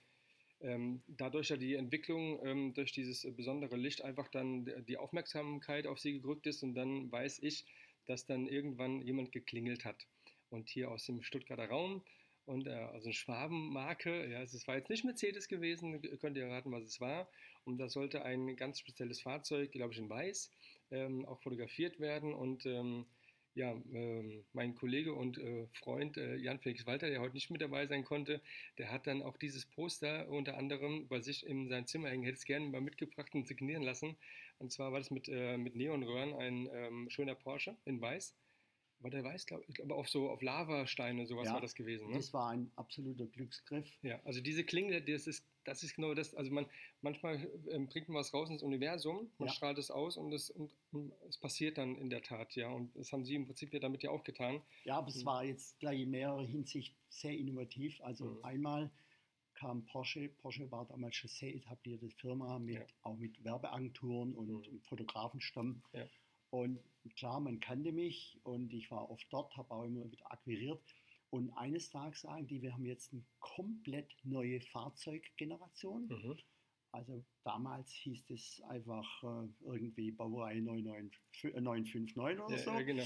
ähm, 0.60 1.02
dadurch 1.08 1.48
ja 1.48 1.56
die 1.56 1.74
Entwicklung 1.74 2.38
ähm, 2.46 2.72
durch 2.72 2.92
dieses 2.92 3.26
besondere 3.34 3.76
Licht 3.76 4.02
einfach 4.04 4.28
dann 4.28 4.64
die 4.86 4.96
Aufmerksamkeit 4.96 5.88
auf 5.88 5.98
sie 5.98 6.20
gerückt 6.20 6.46
ist 6.46 6.62
und 6.62 6.74
dann 6.74 7.10
weiß 7.10 7.40
ich, 7.42 7.66
dass 8.06 8.26
dann 8.26 8.46
irgendwann 8.46 9.02
jemand 9.02 9.32
geklingelt 9.32 9.84
hat. 9.84 10.06
Und 10.50 10.68
hier 10.68 10.90
aus 10.90 11.06
dem 11.06 11.22
Stuttgarter 11.22 11.68
Raum 11.68 12.02
und 12.46 12.66
äh, 12.66 12.72
also 12.72 13.06
eine 13.06 13.12
Schwabenmarke, 13.12 14.28
ja, 14.28 14.42
es 14.42 14.66
war 14.66 14.76
jetzt 14.76 14.90
nicht 14.90 15.04
Mercedes 15.04 15.48
gewesen, 15.48 16.00
könnt 16.18 16.36
ihr 16.36 16.48
raten, 16.48 16.72
was 16.72 16.84
es 16.84 17.00
war. 17.00 17.28
Und 17.64 17.78
da 17.78 17.88
sollte 17.88 18.24
ein 18.24 18.56
ganz 18.56 18.80
spezielles 18.80 19.20
Fahrzeug, 19.20 19.70
glaube 19.72 19.92
ich 19.92 19.98
in 19.98 20.10
weiß, 20.10 20.50
ähm, 20.90 21.24
auch 21.26 21.40
fotografiert 21.40 22.00
werden 22.00 22.34
und 22.34 22.66
ähm, 22.66 23.06
ja, 23.54 23.72
ähm, 23.92 24.44
mein 24.52 24.74
Kollege 24.74 25.12
und 25.12 25.38
äh, 25.38 25.66
Freund 25.72 26.16
äh, 26.16 26.36
Jan 26.36 26.58
Felix 26.58 26.86
Walter, 26.86 27.10
der 27.10 27.20
heute 27.20 27.34
nicht 27.34 27.50
mit 27.50 27.60
dabei 27.60 27.86
sein 27.86 28.04
konnte, 28.04 28.40
der 28.78 28.90
hat 28.90 29.06
dann 29.06 29.22
auch 29.22 29.36
dieses 29.36 29.66
Poster 29.66 30.28
unter 30.28 30.56
anderem 30.56 31.06
bei 31.08 31.20
sich 31.20 31.46
in 31.46 31.68
sein 31.68 31.86
Zimmer 31.86 32.08
hängen, 32.08 32.24
hätte 32.24 32.38
es 32.38 32.44
gerne 32.44 32.66
mal 32.66 32.80
mitgebracht 32.80 33.34
und 33.34 33.46
signieren 33.46 33.82
lassen. 33.82 34.16
Und 34.58 34.72
zwar 34.72 34.92
war 34.92 35.00
das 35.00 35.10
mit, 35.10 35.28
äh, 35.28 35.58
mit 35.58 35.76
Neonröhren 35.76 36.34
ein 36.34 36.68
ähm, 36.72 37.10
schöner 37.10 37.34
Porsche 37.34 37.76
in 37.84 38.00
weiß. 38.00 38.34
War 39.02 39.10
der 39.10 39.24
weiß, 39.24 39.46
glaube 39.46 39.64
ich, 39.68 39.74
glaube 39.74 39.94
auf 39.94 40.08
so 40.08 40.30
auf 40.30 40.42
Lavasteine, 40.42 41.26
sowas 41.26 41.46
Ja, 41.46 41.54
war 41.54 41.60
das 41.60 41.74
gewesen. 41.74 42.08
Ne? 42.10 42.16
Das 42.16 42.32
war 42.32 42.50
ein 42.50 42.70
absoluter 42.76 43.26
Glücksgriff. 43.26 43.88
Ja, 44.02 44.20
also 44.24 44.40
diese 44.40 44.64
Klinge, 44.64 45.02
das 45.02 45.26
ist, 45.26 45.44
das 45.64 45.82
ist 45.82 45.94
genau 45.94 46.14
das. 46.14 46.34
Also 46.34 46.50
man 46.52 46.66
manchmal 47.00 47.50
ähm, 47.70 47.88
bringt 47.88 48.08
man 48.08 48.16
was 48.18 48.32
raus 48.32 48.48
ins 48.50 48.62
Universum, 48.62 49.30
man 49.38 49.48
Ja. 49.48 49.54
strahlt 49.54 49.78
es 49.78 49.90
aus 49.90 50.16
und 50.16 50.32
es, 50.32 50.50
und, 50.50 50.70
und 50.92 51.12
es 51.28 51.36
passiert 51.38 51.78
dann 51.78 51.96
in 51.96 52.10
der 52.10 52.22
Tat, 52.22 52.54
ja. 52.54 52.68
Und 52.70 52.94
das 52.96 53.12
haben 53.12 53.24
Sie 53.24 53.34
im 53.34 53.46
Prinzip 53.46 53.72
ja 53.74 53.80
damit 53.80 54.02
ja 54.02 54.10
auch 54.10 54.24
getan. 54.24 54.62
Ja, 54.84 54.98
aber 54.98 55.08
es 55.08 55.22
Mhm. 55.22 55.26
war 55.26 55.44
jetzt 55.44 55.78
gleich 55.80 56.00
in 56.00 56.10
mehrerer 56.10 56.46
Hinsicht 56.46 56.94
sehr 57.08 57.32
innovativ. 57.36 58.00
Also 58.02 58.24
Mhm. 58.26 58.44
einmal 58.44 58.90
kam 59.54 59.84
Porsche. 59.86 60.28
Porsche 60.28 60.70
war 60.70 60.86
damals 60.86 61.16
schon 61.16 61.28
sehr 61.28 61.54
etablierte 61.54 62.08
Firma, 62.10 62.58
mit, 62.58 62.76
Ja. 62.76 62.86
auch 63.02 63.16
mit 63.16 63.42
Werbeagenturen 63.44 64.34
und 64.34 64.48
Mhm. 64.72 64.80
Fotografenstamm. 64.82 65.82
Ja. 65.92 66.06
Und 66.52 66.78
klar, 67.16 67.40
man 67.40 67.60
kannte 67.60 67.92
mich 67.92 68.38
und 68.44 68.72
ich 68.74 68.90
war 68.90 69.10
oft 69.10 69.26
dort, 69.30 69.56
habe 69.56 69.70
auch 69.70 69.84
immer 69.84 70.10
wieder 70.12 70.30
akquiriert. 70.30 70.82
Und 71.30 71.50
eines 71.54 71.88
Tages 71.88 72.20
sagen 72.20 72.46
die, 72.46 72.60
wir 72.60 72.74
haben 72.74 72.84
jetzt 72.84 73.10
eine 73.12 73.24
komplett 73.40 74.14
neue 74.22 74.60
Fahrzeuggeneration. 74.60 76.06
Mhm. 76.08 76.36
Also 76.92 77.24
damals 77.42 77.90
hieß 77.90 78.28
es 78.30 78.60
einfach 78.68 79.22
äh, 79.22 79.48
irgendwie 79.64 80.10
Baureihe 80.10 80.60
995 80.60 81.54
äh, 81.54 81.60
959 81.60 82.16
oder 82.18 82.50
Ja, 82.54 82.58
so. 82.62 82.70
ja, 82.70 82.82
genau. 82.82 83.04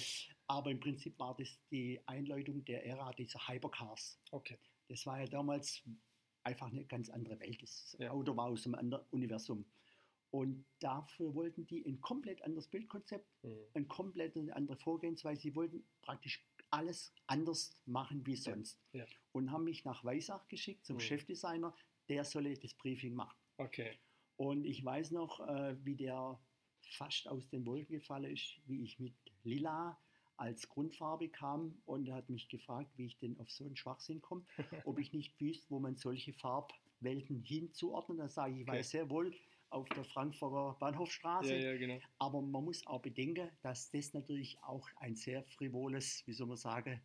Aber 0.48 0.72
im 0.72 0.80
Prinzip 0.80 1.16
war 1.20 1.36
das 1.36 1.56
die 1.70 2.00
Einleitung 2.06 2.64
der 2.64 2.84
Ära 2.84 3.12
dieser 3.12 3.38
Hypercars. 3.46 4.18
Okay. 4.32 4.58
Das 4.88 5.06
war 5.06 5.20
ja 5.20 5.26
damals 5.26 5.84
einfach 6.42 6.66
eine 6.66 6.84
ganz 6.84 7.10
andere 7.10 7.38
Welt. 7.38 7.62
Das 7.62 7.96
Ja. 8.00 8.10
Auto 8.10 8.36
war 8.36 8.46
aus 8.46 8.66
einem 8.66 8.74
anderen 8.74 9.04
Universum. 9.12 9.64
Und 10.36 10.66
dafür 10.80 11.34
wollten 11.34 11.66
die 11.66 11.82
ein 11.86 11.98
komplett 12.02 12.42
anderes 12.42 12.68
Bildkonzept, 12.68 13.26
Mhm. 13.42 13.56
ein 13.72 13.88
komplett 13.88 14.36
eine 14.36 14.54
andere 14.54 14.76
Vorgehensweise. 14.76 15.40
Sie 15.40 15.54
wollten 15.54 15.82
praktisch 16.02 16.46
alles 16.68 17.14
anders 17.26 17.74
machen 17.86 18.26
wie 18.26 18.36
sonst. 18.36 18.78
Ja, 18.92 19.00
ja. 19.00 19.06
Und 19.32 19.50
haben 19.50 19.64
mich 19.64 19.86
nach 19.86 20.04
Weissach 20.04 20.46
geschickt 20.48 20.84
zum 20.84 20.96
Mhm. 20.96 21.00
Chefdesigner, 21.00 21.74
der 22.10 22.22
solle 22.24 22.52
das 22.52 22.74
Briefing 22.74 23.14
machen. 23.14 23.38
Okay. 23.56 23.98
Und 24.36 24.66
ich 24.66 24.84
weiß 24.84 25.12
noch, 25.12 25.40
äh, 25.40 25.74
wie 25.86 25.96
der 25.96 26.38
fast 26.82 27.26
aus 27.28 27.48
den 27.48 27.64
Wolken 27.64 27.94
gefallen 27.98 28.30
ist, 28.30 28.60
wie 28.66 28.82
ich 28.82 28.98
mit 28.98 29.14
Lila 29.42 29.98
als 30.36 30.68
Grundfarbe 30.68 31.30
kam 31.30 31.80
und 31.86 32.06
er 32.08 32.16
hat 32.16 32.28
mich 32.28 32.50
gefragt, 32.50 32.90
wie 32.98 33.06
ich 33.06 33.16
denn 33.16 33.38
auf 33.40 33.50
so 33.50 33.64
einen 33.64 33.76
Schwachsinn 33.76 34.20
komme, 34.20 34.44
ob 34.86 34.98
ich 34.98 35.14
nicht 35.14 35.40
wüsste, 35.40 35.70
wo 35.70 35.78
man 35.80 35.96
solche 35.96 36.34
Farbwelten 36.34 37.40
hinzuordnen. 37.42 38.18
Da 38.18 38.28
sage 38.28 38.52
ich, 38.52 38.60
ich 38.60 38.68
Okay. 38.68 38.78
weiß 38.80 38.90
sehr 38.90 39.08
wohl, 39.08 39.34
auf 39.70 39.88
der 39.90 40.04
Frankfurter 40.04 40.78
Bahnhofstraße. 40.78 41.56
Ja, 41.56 41.72
ja, 41.72 41.76
genau. 41.76 42.00
Aber 42.18 42.40
man 42.42 42.64
muss 42.64 42.86
auch 42.86 43.02
bedenken, 43.02 43.50
dass 43.62 43.90
das 43.90 44.12
natürlich 44.14 44.58
auch 44.62 44.88
ein 44.96 45.16
sehr 45.16 45.42
frivoles, 45.44 46.22
wie 46.26 46.32
soll 46.32 46.46
man 46.46 46.56
sagen, 46.56 47.00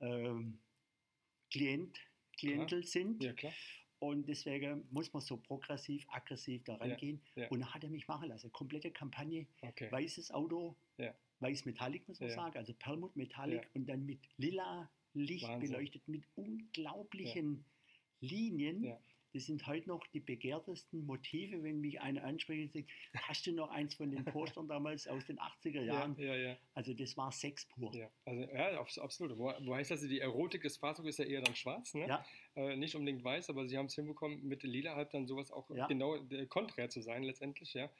ähm, 0.00 0.58
Klient, 1.50 1.98
Klientel 2.36 2.84
sind. 2.84 3.22
Ja, 3.22 3.32
klar. 3.32 3.52
Und 4.00 4.28
deswegen 4.28 4.86
muss 4.90 5.12
man 5.12 5.22
so 5.22 5.36
progressiv, 5.38 6.04
aggressiv 6.08 6.62
da 6.64 6.74
rangehen. 6.76 7.22
ja. 7.36 7.48
Und 7.48 7.60
da 7.60 7.72
hat 7.72 7.84
er 7.84 7.90
mich 7.90 8.06
machen 8.06 8.28
lassen. 8.28 8.52
Komplette 8.52 8.90
Kampagne, 8.90 9.46
Okay. 9.62 9.90
weißes 9.90 10.30
Auto, 10.32 10.76
Ja. 10.98 11.14
weiß 11.40 11.64
Metallic, 11.64 12.06
muss 12.08 12.20
man 12.20 12.28
Ja. 12.28 12.34
sagen, 12.34 12.58
also 12.58 12.74
Perlmutt 12.74 13.16
Metallic 13.16 13.62
Ja. 13.62 13.70
und 13.74 13.86
dann 13.86 14.04
mit 14.04 14.20
lila 14.36 14.90
Licht 15.14 15.46
Wahnsinn. 15.48 15.70
beleuchtet, 15.70 16.08
mit 16.08 16.24
unglaublichen 16.34 17.64
Linien. 18.20 18.82
Ja. 19.34 19.38
Das 19.38 19.46
sind 19.46 19.66
heute 19.66 19.88
noch 19.88 20.06
die 20.08 20.20
begehrtesten 20.20 21.04
Motive, 21.06 21.62
wenn 21.64 21.80
mich 21.80 22.00
einer 22.00 22.22
anspricht 22.22 22.62
und 22.62 22.72
sagt, 22.72 22.90
hast 23.28 23.46
du 23.46 23.52
noch 23.52 23.68
eins 23.70 23.94
von 23.94 24.10
den 24.10 24.24
Postern 24.24 24.68
damals 24.68 25.08
aus 25.08 25.24
den 25.26 25.38
80er 25.40 25.80
Ja, 25.80 25.82
Jahren? 25.82 26.16
ja, 26.18 26.36
ja. 26.36 26.56
Also 26.74 26.94
das 26.94 27.16
war 27.16 27.32
Sex 27.32 27.66
pur. 27.66 27.92
Ja, 27.94 28.08
also, 28.24 28.42
ja 28.42 28.80
abs- 28.80 28.98
absolut. 28.98 29.36
Wo, 29.36 29.52
wo 29.66 29.74
heißt 29.74 29.90
das, 29.90 30.00
die 30.02 30.20
Erotik 30.20 30.62
des 30.62 30.76
Fahrzeugs 30.76 31.08
ist 31.08 31.18
ja 31.18 31.24
eher 31.24 31.42
dann 31.42 31.56
schwarz, 31.56 31.94
ne? 31.94 32.06
Ja. 32.06 32.24
Äh, 32.54 32.76
nicht 32.76 32.94
unbedingt 32.94 33.24
weiß, 33.24 33.50
aber 33.50 33.66
sie 33.66 33.76
haben 33.76 33.86
es 33.86 33.94
hinbekommen, 33.96 34.46
mit 34.46 34.62
lila 34.62 34.94
halt 34.94 35.12
dann 35.12 35.26
sowas 35.26 35.50
auch 35.50 35.68
Ja. 35.70 35.86
genau 35.88 36.14
äh, 36.30 36.46
konträr 36.46 36.88
zu 36.88 37.00
sein 37.02 37.24
letztendlich, 37.24 37.74
ja. 37.74 37.90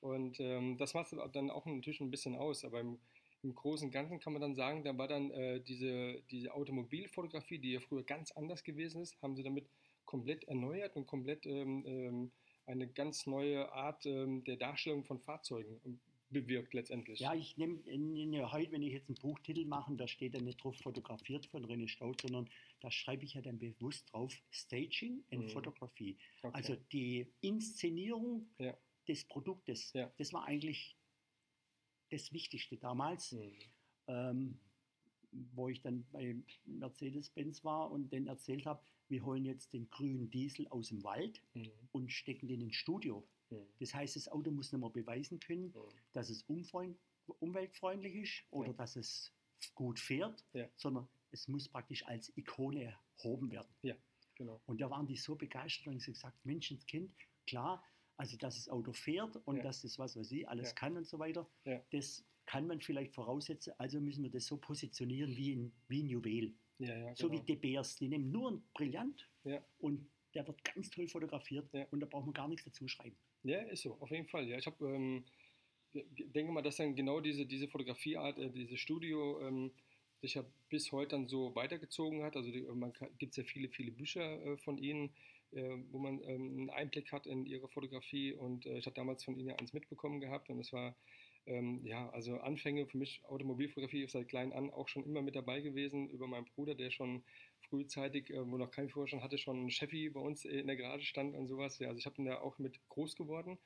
Und 0.00 0.38
ähm, 0.38 0.76
das 0.78 0.94
macht 0.94 1.12
dann 1.32 1.50
auch 1.50 1.66
natürlich 1.66 2.00
ein 2.00 2.10
bisschen 2.10 2.36
aus, 2.36 2.64
aber 2.64 2.80
im, 2.80 2.98
im 3.42 3.54
Großen 3.54 3.88
und 3.88 3.92
Ganzen 3.92 4.20
kann 4.20 4.32
man 4.32 4.42
dann 4.42 4.54
sagen, 4.54 4.84
da 4.84 4.96
war 4.96 5.08
dann 5.08 5.30
äh, 5.32 5.60
diese, 5.60 6.22
diese 6.30 6.52
Automobilfotografie, 6.54 7.58
die 7.58 7.72
ja 7.72 7.80
früher 7.80 8.02
ganz 8.04 8.30
anders 8.32 8.62
gewesen 8.64 9.02
ist, 9.02 9.20
haben 9.22 9.34
sie 9.34 9.42
damit 9.42 9.66
komplett 10.14 10.44
erneuert 10.44 10.94
und 10.94 11.08
komplett 11.08 11.44
ähm, 11.44 11.82
ähm, 11.86 12.30
eine 12.66 12.86
ganz 12.86 13.26
neue 13.26 13.72
Art 13.72 14.06
ähm, 14.06 14.44
der 14.44 14.56
Darstellung 14.56 15.02
von 15.02 15.18
Fahrzeugen 15.18 15.80
ähm, 15.84 15.98
bewirkt 16.30 16.72
letztendlich. 16.72 17.18
Ja, 17.18 17.34
ich 17.34 17.56
nehme 17.56 17.82
heute, 18.52 18.70
wenn 18.70 18.82
ich 18.82 18.92
jetzt 18.92 19.08
einen 19.08 19.18
Buchtitel 19.20 19.64
mache, 19.66 19.92
da 19.96 20.06
steht 20.06 20.36
dann 20.36 20.44
nicht 20.44 20.62
drauf 20.62 20.76
fotografiert 20.76 21.46
von 21.46 21.66
René 21.66 21.88
Staud, 21.88 22.20
sondern 22.20 22.48
da 22.80 22.92
schreibe 22.92 23.24
ich 23.24 23.34
ja 23.34 23.40
dann 23.42 23.58
bewusst 23.58 24.12
drauf 24.12 24.32
Staging 24.52 25.24
and 25.32 25.46
Mhm. 25.46 25.48
Photography. 25.48 26.16
Okay. 26.42 26.54
Also 26.54 26.76
die 26.92 27.26
Inszenierung 27.40 28.46
Ja. 28.60 28.78
des 29.08 29.24
Produktes, 29.24 29.92
Ja. 29.94 30.12
das 30.16 30.32
war 30.32 30.44
eigentlich 30.46 30.96
das 32.12 32.32
Wichtigste 32.32 32.76
damals, 32.76 33.32
Mhm. 33.32 33.52
ähm, 34.06 34.58
wo 35.54 35.68
ich 35.68 35.82
dann 35.82 36.06
bei 36.12 36.36
Mercedes-Benz 36.66 37.64
war 37.64 37.90
und 37.90 38.12
denen 38.12 38.28
erzählt 38.28 38.64
habe, 38.64 38.80
wir 39.08 39.24
holen 39.24 39.44
jetzt 39.44 39.72
den 39.72 39.88
grünen 39.90 40.30
Diesel 40.30 40.66
aus 40.68 40.88
dem 40.88 41.02
Wald 41.04 41.40
Mhm. 41.54 41.70
und 41.92 42.10
stecken 42.12 42.48
den 42.48 42.60
ins 42.60 42.76
Studio. 42.76 43.26
Mhm. 43.50 43.56
Das 43.80 43.94
heißt, 43.94 44.16
das 44.16 44.28
Auto 44.28 44.50
muss 44.50 44.72
nicht 44.72 44.80
mehr 44.80 44.90
beweisen 44.90 45.38
können, 45.40 45.66
Mhm. 45.66 45.72
dass 46.12 46.30
es 46.30 46.44
umweltfreundlich 47.40 48.14
ist 48.14 48.44
oder 48.50 48.68
Ja. 48.68 48.74
dass 48.74 48.96
es 48.96 49.32
gut 49.74 49.98
fährt, 49.98 50.44
Ja. 50.52 50.68
sondern 50.76 51.08
es 51.30 51.48
muss 51.48 51.68
praktisch 51.68 52.04
als 52.06 52.32
Ikone 52.36 52.96
erhoben 53.18 53.50
werden. 53.50 53.68
Genau. 54.36 54.60
Und 54.66 54.80
da 54.80 54.90
waren 54.90 55.06
die 55.06 55.16
so 55.16 55.36
begeistert 55.36 55.86
und 55.88 56.00
sie 56.00 56.12
gesagt, 56.12 56.44
Menschenskind, 56.44 57.12
klar, 57.46 57.84
also 58.16 58.36
dass 58.36 58.56
das 58.56 58.68
Auto 58.68 58.92
fährt 58.92 59.36
und 59.46 59.56
Ja. 59.58 59.62
dass 59.62 59.82
das, 59.82 59.98
was 59.98 60.16
weiß 60.16 60.30
ich, 60.32 60.48
alles 60.48 60.68
Ja. 60.70 60.74
kann 60.74 60.96
und 60.96 61.06
so 61.06 61.18
weiter, 61.18 61.48
Ja. 61.64 61.80
das 61.90 62.24
kann 62.46 62.66
man 62.66 62.80
vielleicht 62.80 63.14
voraussetzen, 63.14 63.72
also 63.78 64.00
müssen 64.00 64.22
wir 64.24 64.30
das 64.30 64.46
so 64.46 64.56
positionieren 64.56 65.36
wie 65.36 65.54
ein, 65.54 65.72
wie 65.88 66.02
ein 66.02 66.08
Juwel. 66.08 66.54
Ja, 66.78 66.96
ja, 66.96 67.14
So 67.14 67.28
genau. 67.28 67.40
wie 67.40 67.46
De 67.46 67.56
Beers, 67.56 67.96
die 67.96 68.08
nehmen 68.08 68.30
nur 68.30 68.50
ein 68.52 68.62
Brillant 68.74 69.28
Ja. 69.44 69.64
und 69.78 70.10
der 70.34 70.46
wird 70.46 70.64
ganz 70.64 70.90
toll 70.90 71.08
fotografiert 71.08 71.72
und 71.92 72.00
da 72.00 72.06
braucht 72.06 72.26
man 72.26 72.34
gar 72.34 72.48
nichts 72.48 72.64
dazu 72.64 72.88
schreiben. 72.88 73.16
Ja, 73.44 73.60
ist 73.60 73.82
so, 73.82 73.94
auf 74.00 74.10
jeden 74.10 74.26
Fall. 74.26 74.48
Ja, 74.48 74.58
ich 74.58 74.66
habe, 74.66 74.84
ähm, 74.88 75.24
denke 75.92 76.50
mal, 76.50 76.62
dass 76.62 76.76
dann 76.76 76.96
genau 76.96 77.20
diese, 77.20 77.46
diese 77.46 77.68
Fotografieart, 77.68 78.38
äh, 78.38 78.50
dieses 78.50 78.80
Studio 78.80 79.40
ähm, 79.46 79.70
sich 80.20 80.34
ja 80.34 80.44
bis 80.70 80.90
heute 80.90 81.10
dann 81.10 81.28
so 81.28 81.54
weitergezogen 81.54 82.22
hat. 82.24 82.36
Also 82.36 82.50
die, 82.50 82.62
man 82.62 82.92
gibt 83.18 83.36
ja 83.36 83.44
viele, 83.44 83.68
viele 83.68 83.92
Bücher 83.92 84.42
äh, 84.44 84.56
von 84.56 84.78
ihnen, 84.78 85.10
äh, 85.52 85.76
wo 85.92 85.98
man 85.98 86.22
ähm, 86.24 86.56
einen 86.58 86.70
Einblick 86.70 87.12
hat 87.12 87.26
in 87.26 87.46
ihre 87.46 87.68
Fotografie 87.68 88.32
und 88.32 88.66
äh, 88.66 88.78
ich 88.78 88.86
habe 88.86 88.96
damals 88.96 89.22
von 89.24 89.36
ihnen 89.36 89.48
ja 89.48 89.56
eins 89.56 89.72
mitbekommen 89.72 90.20
gehabt 90.20 90.48
und 90.50 90.58
es 90.58 90.72
war 90.72 90.96
ähm, 91.46 91.80
ja, 91.84 92.08
also 92.10 92.38
Anfänge 92.38 92.86
für 92.86 92.98
mich, 92.98 93.22
Automobilfotografie 93.24 94.02
ist 94.02 94.12
seit 94.12 94.28
klein 94.28 94.52
an 94.52 94.70
auch 94.70 94.88
schon 94.88 95.04
immer 95.04 95.22
mit 95.22 95.36
dabei 95.36 95.60
gewesen, 95.60 96.08
über 96.08 96.26
meinen 96.26 96.46
Bruder, 96.46 96.74
der 96.74 96.90
schon 96.90 97.24
frühzeitig, 97.68 98.30
äh, 98.30 98.46
wo 98.50 98.56
noch 98.56 98.70
kein 98.70 98.88
Führerschein 98.88 99.22
hatte, 99.22 99.38
schon 99.38 99.66
ein 99.66 99.70
Chevy 99.70 100.10
bei 100.10 100.20
uns 100.20 100.44
in 100.44 100.66
der 100.66 100.76
Garage 100.76 101.04
stand 101.06 101.34
und 101.34 101.46
sowas. 101.48 101.78
Ja, 101.78 101.88
also 101.88 101.98
ich 101.98 102.06
habe 102.06 102.16
ihn 102.18 102.26
da 102.26 102.40
auch 102.40 102.58
mit 102.58 102.80
groß 102.88 103.16
geworden. 103.16 103.58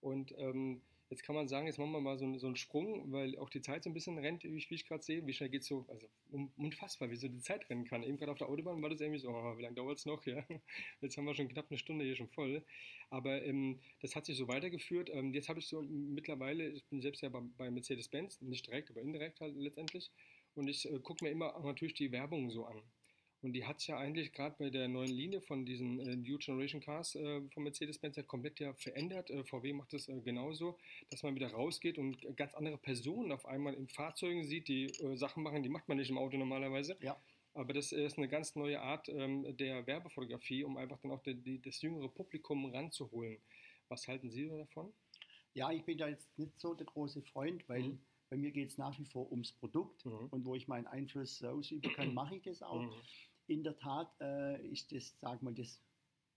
Und 0.00 0.32
ähm, 0.38 0.82
jetzt 1.10 1.22
kann 1.24 1.34
man 1.34 1.48
sagen, 1.48 1.66
jetzt 1.66 1.78
machen 1.78 1.92
wir 1.92 2.00
mal 2.00 2.18
so, 2.18 2.24
einen- 2.24 2.38
so 2.38 2.46
einen 2.46 2.56
Sprung, 2.56 3.12
weil 3.12 3.36
auch 3.38 3.50
die 3.50 3.60
Zeit 3.60 3.84
so 3.84 3.90
ein 3.90 3.94
bisschen 3.94 4.18
rennt, 4.18 4.44
wie 4.44 4.56
ich, 4.56 4.70
ich 4.70 4.86
gerade 4.86 5.02
sehe. 5.02 5.26
Wie 5.26 5.32
schnell 5.32 5.50
geht 5.50 5.62
es 5.62 5.68
so, 5.68 5.84
also 5.88 6.08
un, 6.32 6.50
unfassbar, 6.56 7.10
wie 7.10 7.16
so 7.16 7.28
die 7.28 7.40
Zeit 7.40 7.68
rennen 7.68 7.84
kann. 7.84 8.02
Eben 8.02 8.16
gerade 8.16 8.32
auf 8.32 8.38
der 8.38 8.48
Autobahn 8.48 8.80
war 8.82 8.90
das 8.90 9.00
irgendwie 9.00 9.20
so, 9.20 9.28
oh, 9.30 9.58
wie 9.58 9.62
lange 9.62 9.74
dauert 9.74 9.98
es 9.98 10.06
noch? 10.06 10.24
Ja? 10.26 10.44
Jetzt 11.00 11.16
haben 11.16 11.24
wir 11.26 11.34
schon 11.34 11.48
knapp 11.48 11.66
eine 11.70 11.78
Stunde 11.78 12.04
hier 12.04 12.16
schon 12.16 12.28
voll. 12.28 12.64
Aber 13.10 13.42
ähm, 13.44 13.80
das 14.00 14.14
hat 14.16 14.24
sich 14.26 14.36
so 14.36 14.48
weitergeführt. 14.48 15.10
Ähm, 15.12 15.34
jetzt 15.34 15.48
habe 15.48 15.58
ich 15.58 15.66
so 15.66 15.82
mittlerweile, 15.82 16.68
ich 16.68 16.84
bin 16.86 17.00
selbst 17.00 17.22
ja 17.22 17.28
bei, 17.28 17.40
bei 17.58 17.70
Mercedes-Benz, 17.70 18.40
nicht 18.40 18.66
direkt, 18.66 18.90
aber 18.90 19.00
indirekt 19.00 19.40
halt 19.40 19.54
letztendlich. 19.56 20.10
Und 20.54 20.68
ich 20.68 20.88
äh, 20.90 20.98
gucke 21.00 21.24
mir 21.24 21.30
immer 21.30 21.56
auch 21.56 21.64
natürlich 21.64 21.94
die 21.94 22.12
Werbung 22.12 22.50
so 22.50 22.66
an. 22.66 22.80
Und 23.42 23.54
die 23.54 23.64
hat 23.64 23.78
es 23.78 23.86
ja 23.86 23.96
eigentlich 23.96 24.32
gerade 24.32 24.54
bei 24.58 24.68
der 24.68 24.86
neuen 24.88 25.10
Linie 25.10 25.40
von 25.40 25.64
diesen 25.64 25.98
äh, 26.00 26.14
New 26.16 26.36
Generation 26.38 26.80
Cars 26.82 27.14
äh, 27.14 27.40
von 27.54 27.62
Mercedes-Benz 27.62 28.16
ja 28.16 28.22
komplett 28.22 28.60
ja 28.60 28.74
verändert. 28.74 29.30
Äh, 29.30 29.44
VW 29.44 29.72
macht 29.72 29.92
das 29.94 30.08
äh, 30.08 30.20
genauso, 30.20 30.76
dass 31.10 31.22
man 31.22 31.34
wieder 31.34 31.50
rausgeht 31.50 31.96
und 31.96 32.36
ganz 32.36 32.54
andere 32.54 32.76
Personen 32.76 33.32
auf 33.32 33.46
einmal 33.46 33.72
in 33.74 33.88
Fahrzeugen 33.88 34.44
sieht, 34.44 34.68
die 34.68 34.86
äh, 34.86 35.16
Sachen 35.16 35.42
machen, 35.42 35.62
die 35.62 35.70
macht 35.70 35.88
man 35.88 35.96
nicht 35.96 36.10
im 36.10 36.18
Auto 36.18 36.36
normalerweise. 36.36 36.96
Ja. 37.00 37.16
Aber 37.54 37.72
das 37.72 37.92
ist 37.92 38.16
eine 38.18 38.28
ganz 38.28 38.54
neue 38.56 38.80
Art 38.80 39.08
ähm, 39.08 39.56
der 39.56 39.86
Werbefotografie, 39.86 40.62
um 40.62 40.76
einfach 40.76 40.98
dann 41.00 41.10
auch 41.10 41.22
die, 41.22 41.34
die, 41.34 41.60
das 41.60 41.80
jüngere 41.82 42.08
Publikum 42.08 42.66
ranzuholen. 42.66 43.38
Was 43.88 44.06
halten 44.06 44.30
Sie 44.30 44.46
davon? 44.48 44.92
Ja, 45.54 45.72
ich 45.72 45.82
bin 45.84 45.98
da 45.98 46.08
jetzt 46.08 46.38
nicht 46.38 46.60
so 46.60 46.74
der 46.74 46.86
große 46.86 47.22
Freund, 47.22 47.68
weil 47.68 47.82
Mhm. 47.82 48.00
bei 48.28 48.36
mir 48.36 48.52
geht 48.52 48.68
es 48.68 48.78
nach 48.78 48.96
wie 49.00 49.04
vor 49.04 49.28
ums 49.32 49.50
Produkt 49.52 50.04
Mhm. 50.04 50.28
und 50.30 50.44
wo 50.44 50.54
ich 50.54 50.68
meinen 50.68 50.86
Einfluss 50.86 51.42
ausüben 51.42 51.90
kann, 51.94 52.14
mache 52.14 52.36
ich 52.36 52.42
das 52.42 52.62
auch. 52.62 52.82
Mhm. 52.82 52.92
In 53.50 53.64
der 53.64 53.76
Tat 53.76 54.08
äh, 54.20 54.64
ist 54.68 54.92
das, 54.92 55.16
sag 55.20 55.42
mal, 55.42 55.52
das 55.52 55.80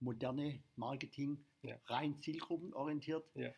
moderne 0.00 0.60
Marketing 0.74 1.38
Ja. 1.62 1.76
rein 1.86 2.20
zielgruppenorientiert. 2.20 3.24
Ja. 3.36 3.52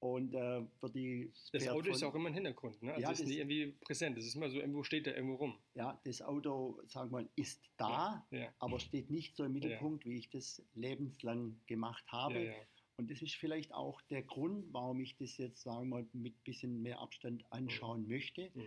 Und 0.00 0.34
äh, 0.34 0.64
für 0.80 0.90
die 0.90 1.32
Das 1.52 1.68
Auto 1.68 1.90
ist 1.90 2.00
von- 2.00 2.08
auch 2.10 2.14
immer 2.16 2.28
im 2.28 2.34
Hintergrund, 2.34 2.82
ne? 2.82 2.90
Also 2.94 3.02
Ja, 3.02 3.10
es 3.12 3.20
ist 3.20 3.22
das- 3.22 3.28
nie 3.30 3.38
irgendwie 3.38 3.66
präsent. 3.84 4.18
Es 4.18 4.26
ist 4.26 4.34
immer 4.34 4.50
so, 4.50 4.58
irgendwo 4.58 4.82
steht 4.82 5.06
da 5.06 5.12
irgendwo 5.12 5.36
rum. 5.36 5.54
ja, 5.74 6.00
das 6.04 6.20
Auto, 6.22 6.80
sagen 6.86 7.10
wir 7.10 7.22
mal, 7.22 7.28
ist 7.36 7.60
da, 7.76 8.26
Ja, 8.32 8.52
aber 8.58 8.78
steht 8.80 9.10
nicht 9.10 9.36
so 9.36 9.44
im 9.44 9.52
Mittelpunkt, 9.52 10.04
wie 10.04 10.18
ich 10.18 10.28
das 10.30 10.60
lebenslang 10.74 11.60
gemacht 11.66 12.04
habe. 12.10 12.34
ja, 12.34 12.50
ja. 12.52 12.54
Und 12.96 13.10
das 13.12 13.22
ist 13.22 13.34
vielleicht 13.36 13.72
auch 13.72 14.00
der 14.02 14.22
Grund, 14.24 14.72
warum 14.72 15.00
ich 15.00 15.16
das 15.18 15.36
jetzt, 15.36 15.62
sagen 15.62 15.88
wir 15.88 16.02
mal, 16.02 16.06
mit 16.12 16.42
bisschen 16.42 16.82
mehr 16.82 16.98
Abstand 16.98 17.44
anschauen 17.50 18.08
möchte. 18.08 18.50
Mhm. 18.54 18.66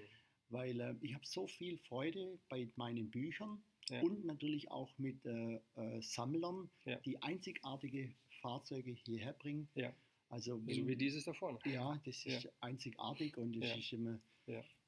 weil 0.53 0.81
äh, 0.81 0.95
ich 0.99 1.13
habe 1.13 1.25
so 1.25 1.47
viel 1.47 1.77
Freude 1.77 2.37
bei 2.49 2.67
meinen 2.75 3.09
Büchern 3.09 3.63
Ja. 3.91 4.01
und 4.01 4.25
natürlich 4.25 4.71
auch 4.71 4.97
mit 4.97 5.23
äh, 5.25 5.59
äh, 5.75 6.01
Sammlern, 6.01 6.69
Ja. 6.85 6.95
die 7.01 7.21
einzigartige 7.21 8.15
Fahrzeuge 8.41 8.91
hierher 8.91 9.33
bringen. 9.33 9.69
Ja. 9.75 9.93
Also 10.29 10.55
So 10.57 10.65
wenn- 10.67 10.87
wie 10.87 10.95
dieses 10.95 11.25
da 11.25 11.33
vorne. 11.33 11.59
ja, 11.65 11.99
das 12.05 12.25
ist 12.25 12.49
einzigartig 12.61 13.37
und 13.37 13.55
es 13.57 13.69
Ja. 13.69 13.75
ist 13.75 13.91
immer, 13.93 14.19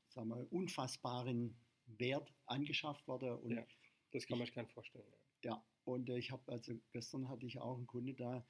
sagen 0.10 0.30
wir, 0.30 0.52
unfassbaren 0.52 1.56
Wert 1.86 2.34
angeschafft 2.46 3.06
worden. 3.08 3.38
Und. 3.40 3.66
Das 4.12 4.26
kann 4.26 4.38
man 4.38 4.46
sich 4.48 4.56
gar 4.56 4.64
nicht 4.64 4.74
vorstellen. 4.74 5.06
Ja. 5.44 5.62
und 5.86 6.10
äh, 6.10 6.18
ich 6.18 6.32
habe, 6.32 6.50
also 6.50 6.74
gestern 6.94 7.28
hatte 7.28 7.46
ich 7.46 7.60
auch 7.60 7.76
einen 7.76 7.88
Kunde 7.88 8.14
da, 8.14 8.48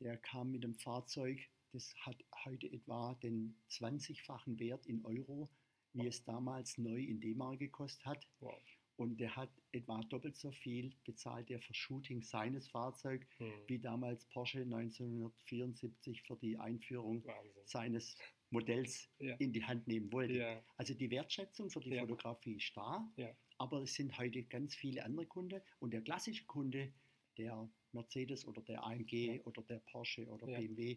der 0.00 0.16
kam 0.16 0.50
mit 0.50 0.64
dem 0.64 0.74
Fahrzeug, 0.74 1.38
das 1.72 1.94
hat 2.00 2.16
heute 2.44 2.66
etwa 2.72 3.14
den 3.22 3.56
20-fachen 3.68 4.58
Wert 4.58 4.84
in 4.86 5.04
Euro, 5.04 5.48
wie 5.92 6.00
Wow. 6.00 6.06
es 6.08 6.24
damals 6.24 6.76
neu 6.78 7.00
in 7.00 7.20
D-Mark 7.20 7.60
gekostet 7.60 8.04
hat. 8.04 8.26
Wow. 8.40 8.60
Und 8.96 9.18
der 9.20 9.36
hat 9.36 9.50
etwa 9.72 10.00
doppelt 10.04 10.36
so 10.36 10.50
viel 10.52 10.94
bezahlt 11.04 11.48
der 11.50 11.60
für 11.60 11.74
Shooting 11.74 12.22
seines 12.22 12.68
Fahrzeugs, 12.68 13.26
Hm. 13.38 13.52
wie 13.66 13.78
damals 13.78 14.24
Porsche 14.26 14.64
1974 14.64 16.22
für 16.22 16.36
die 16.36 16.56
Einführung 16.58 17.22
Wahnsinn. 17.24 17.62
seines 17.66 18.16
Modells 18.50 19.10
Ja. 19.18 19.36
in 19.36 19.52
die 19.52 19.62
Hand 19.64 19.86
nehmen 19.86 20.10
wollte. 20.12 20.38
Ja. 20.38 20.64
Also 20.76 20.94
die 20.94 21.10
Wertschätzung 21.10 21.68
für 21.68 21.80
die 21.80 21.90
Ja. 21.90 22.00
Fotografie 22.00 22.54
ist 22.56 22.74
da, 22.76 23.12
aber 23.58 23.82
es 23.82 23.94
sind 23.94 24.16
heute 24.18 24.42
ganz 24.44 24.74
viele 24.74 25.04
andere 25.04 25.26
Kunden 25.26 25.60
und 25.80 25.92
der 25.92 26.00
klassische 26.02 26.44
Kunde, 26.46 26.92
der 27.36 27.68
Mercedes 27.92 28.46
oder 28.46 28.62
der 28.62 28.82
AMG 28.82 29.42
oder 29.44 29.62
der 29.62 29.78
Porsche 29.80 30.26
oder. 30.28 30.46
BMW, 30.46 30.96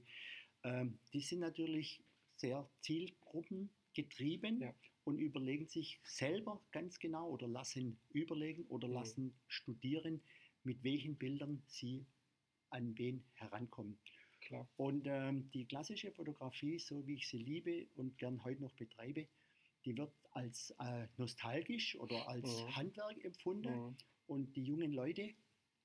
ähm, 0.64 1.00
die 1.14 1.22
sind 1.22 1.40
natürlich 1.40 2.02
sehr 2.38 2.70
zielgruppengetrieben. 2.82 4.74
Und 5.10 5.20
überlegen 5.20 5.68
sich 5.68 6.02
selber 6.04 6.66
ganz 6.72 7.00
genau 7.00 7.30
oder 7.30 7.48
lassen 7.48 8.02
überlegen 8.10 8.66
oder 8.68 8.88
Mhm. 8.88 8.94
lassen 8.94 9.42
studieren, 9.48 10.24
mit 10.64 10.84
welchen 10.84 11.18
Bildern 11.18 11.64
sie 11.68 12.08
an 12.70 12.98
wen 12.98 13.26
herankommen. 13.34 14.00
Klar. 14.42 14.70
Und 14.78 15.08
ähm, 15.08 15.52
die 15.52 15.68
klassische 15.68 16.12
Fotografie, 16.12 16.80
so 16.80 17.06
wie 17.08 17.16
ich 17.16 17.28
sie 17.30 17.38
liebe 17.40 17.90
und 17.96 18.18
gern 18.18 18.44
heute 18.44 18.62
noch 18.62 18.76
betreibe, 18.76 19.28
die 19.86 19.98
wird 19.98 20.14
als 20.32 20.72
äh, 20.80 21.08
nostalgisch 21.18 21.96
oder 21.98 22.28
als 22.28 22.66
Mhm. 22.68 22.76
Handwerk 22.76 23.24
empfunden. 23.24 23.86
Mhm. 23.90 23.98
Und 24.28 24.56
die 24.56 24.64
jungen 24.64 24.92
Leute 24.94 25.36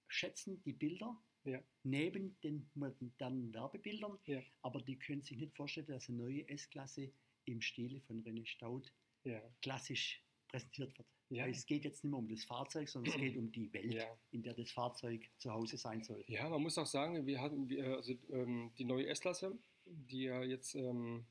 schätzen 0.09 0.63
die 0.63 0.73
Bilder 0.73 1.23
Ja. 1.45 1.63
neben 1.83 2.41
den 2.41 2.71
modernen 2.75 3.53
Werbebildern, 3.55 4.19
Ja. 4.27 4.43
aber 4.63 4.83
die 4.83 4.99
können 4.99 5.23
sich 5.23 5.39
nicht 5.39 5.57
vorstellen, 5.57 5.87
dass 5.87 6.09
eine 6.09 6.19
neue 6.19 6.49
S-Klasse 6.49 7.13
im 7.45 7.61
Stile 7.61 8.01
von 8.01 8.23
René 8.25 8.47
Staud 8.47 8.93
Ja. 9.25 9.41
klassisch 9.63 10.23
präsentiert 10.49 10.97
wird. 10.99 11.09
Ja. 11.31 11.47
Es 11.47 11.67
geht 11.67 11.85
jetzt 11.85 12.05
nicht 12.05 12.11
mehr 12.11 12.19
um 12.19 12.29
das 12.29 12.45
Fahrzeug, 12.45 12.89
sondern 12.89 13.13
es 13.15 13.19
geht 13.21 13.37
um 13.37 13.51
die 13.51 13.73
Welt, 13.73 13.95
Ja. 13.95 14.19
in 14.31 14.43
der 14.43 14.55
das 14.55 14.71
Fahrzeug 14.71 15.29
zu 15.39 15.51
Hause 15.51 15.77
sein 15.79 16.03
soll. 16.03 16.23
Ja, 16.29 16.49
man 16.49 16.63
muss 16.63 16.79
auch 16.79 16.87
sagen, 16.87 17.27
wir 17.27 17.41
hatten 17.41 17.69
also, 17.83 18.13
ähm, 18.31 18.73
die 18.79 18.85
neue 18.85 19.07
S-Klasse, 19.09 19.59
die 19.87 20.25
ja 20.25 20.43
jetzt 20.45 20.75
ähm, 20.75 21.27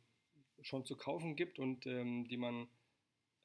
schon 0.62 0.86
zu 0.86 0.98
kaufen 0.98 1.36
gibt 1.36 1.60
und 1.60 1.86
ähm, 1.86 2.28
die 2.28 2.38
man 2.38 2.68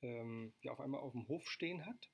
ähm, 0.03 0.53
ja 0.63 0.73
auf 0.73 0.81
einmal 0.81 1.01
auf 1.01 1.13
dem 1.13 1.29
Hof 1.29 1.47
stehen 1.49 1.85
hat. 1.87 2.11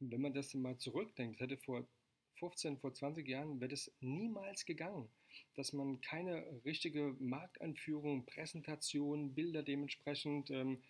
Und 0.00 0.10
wenn 0.10 0.20
man 0.20 0.34
das 0.34 0.52
mal 0.54 0.76
zurückdenkt, 0.76 1.40
das 1.40 1.44
hätte 1.48 1.56
vor 1.58 1.88
15, 2.34 2.78
vor 2.78 2.92
20 2.92 3.26
Jahren, 3.26 3.60
wäre 3.60 3.70
das 3.70 3.90
niemals 4.00 4.66
gegangen, 4.66 5.08
dass 5.54 5.72
man 5.72 6.00
keine 6.00 6.44
richtige 6.64 7.14
Markteinführung, 7.18 8.26
Präsentation, 8.26 9.34
Bilder 9.34 9.62
dementsprechend, 9.62 10.50
ähm, 10.50 10.82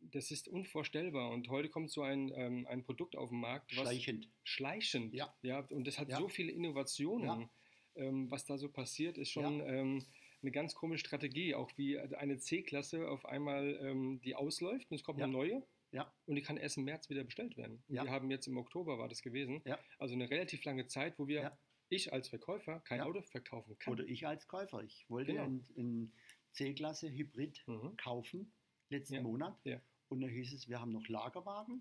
das 0.00 0.30
ist 0.30 0.48
unvorstellbar. 0.48 1.30
Und 1.30 1.48
heute 1.48 1.68
kommt 1.68 1.90
so 1.90 2.02
ein, 2.02 2.32
ähm, 2.34 2.66
ein 2.68 2.84
Produkt 2.84 3.16
auf 3.16 3.30
den 3.30 3.40
Markt, 3.40 3.72
was 3.76 3.82
Schleichend. 3.82 4.28
schleichend. 4.44 5.14
Ja. 5.14 5.34
ja 5.42 5.60
und 5.70 5.86
das 5.86 5.98
hat 5.98 6.08
Ja. 6.08 6.18
so 6.18 6.28
viele 6.28 6.52
Innovationen, 6.52 7.26
Ja. 7.42 7.50
ähm, 7.96 8.30
was 8.30 8.44
da 8.44 8.58
so 8.58 8.68
passiert, 8.70 9.18
ist 9.18 9.30
schon 9.30 9.60
ähm, 9.60 10.06
eine 10.40 10.52
ganz 10.52 10.74
komische 10.74 11.04
Strategie. 11.04 11.54
Auch 11.54 11.70
wie 11.76 11.98
eine 11.98 12.38
C-Klasse 12.38 13.08
auf 13.08 13.26
einmal 13.26 13.76
ähm, 13.82 14.20
die 14.22 14.36
ausläuft 14.36 14.88
und 14.90 14.94
es 14.96 15.02
kommt 15.02 15.20
eine 15.20 15.32
neue 15.32 15.66
Ja. 15.90 16.12
und 16.26 16.36
die 16.36 16.42
kann 16.42 16.58
erst 16.58 16.76
im 16.76 16.84
März 16.84 17.10
wieder 17.10 17.24
bestellt 17.24 17.56
werden. 17.56 17.82
Ja. 17.88 18.04
Wir 18.04 18.10
haben 18.12 18.30
jetzt 18.30 18.46
im 18.46 18.56
Oktober 18.56 18.98
war 18.98 19.08
das 19.08 19.20
gewesen. 19.20 19.62
Ja. 19.64 19.78
Also 19.98 20.14
eine 20.14 20.30
relativ 20.30 20.62
lange 20.64 20.86
Zeit, 20.86 21.18
wo 21.18 21.26
wir. 21.26 21.58
Ich 21.90 22.12
als 22.12 22.28
Verkäufer, 22.28 22.80
kein 22.80 22.98
Ja. 22.98 23.04
Auto 23.06 23.22
verkaufen 23.22 23.78
kann. 23.78 23.92
Oder 23.92 24.04
ich 24.04 24.26
als 24.26 24.46
Käufer. 24.48 24.82
Ich 24.82 25.08
wollte 25.08 25.32
Genau. 25.32 25.44
einen, 25.44 25.66
einen 25.76 26.12
C-Klasse 26.52 27.10
Hybrid 27.10 27.62
Mhm. 27.66 27.96
kaufen, 27.96 28.52
letzten 28.90 29.14
Ja. 29.16 29.22
Monat. 29.22 29.58
Ja. 29.64 29.80
Und 30.08 30.20
da 30.20 30.26
hieß 30.28 30.52
es, 30.54 30.68
wir 30.68 30.80
haben 30.80 30.92
noch 30.92 31.06
Lagerwagen. 31.08 31.80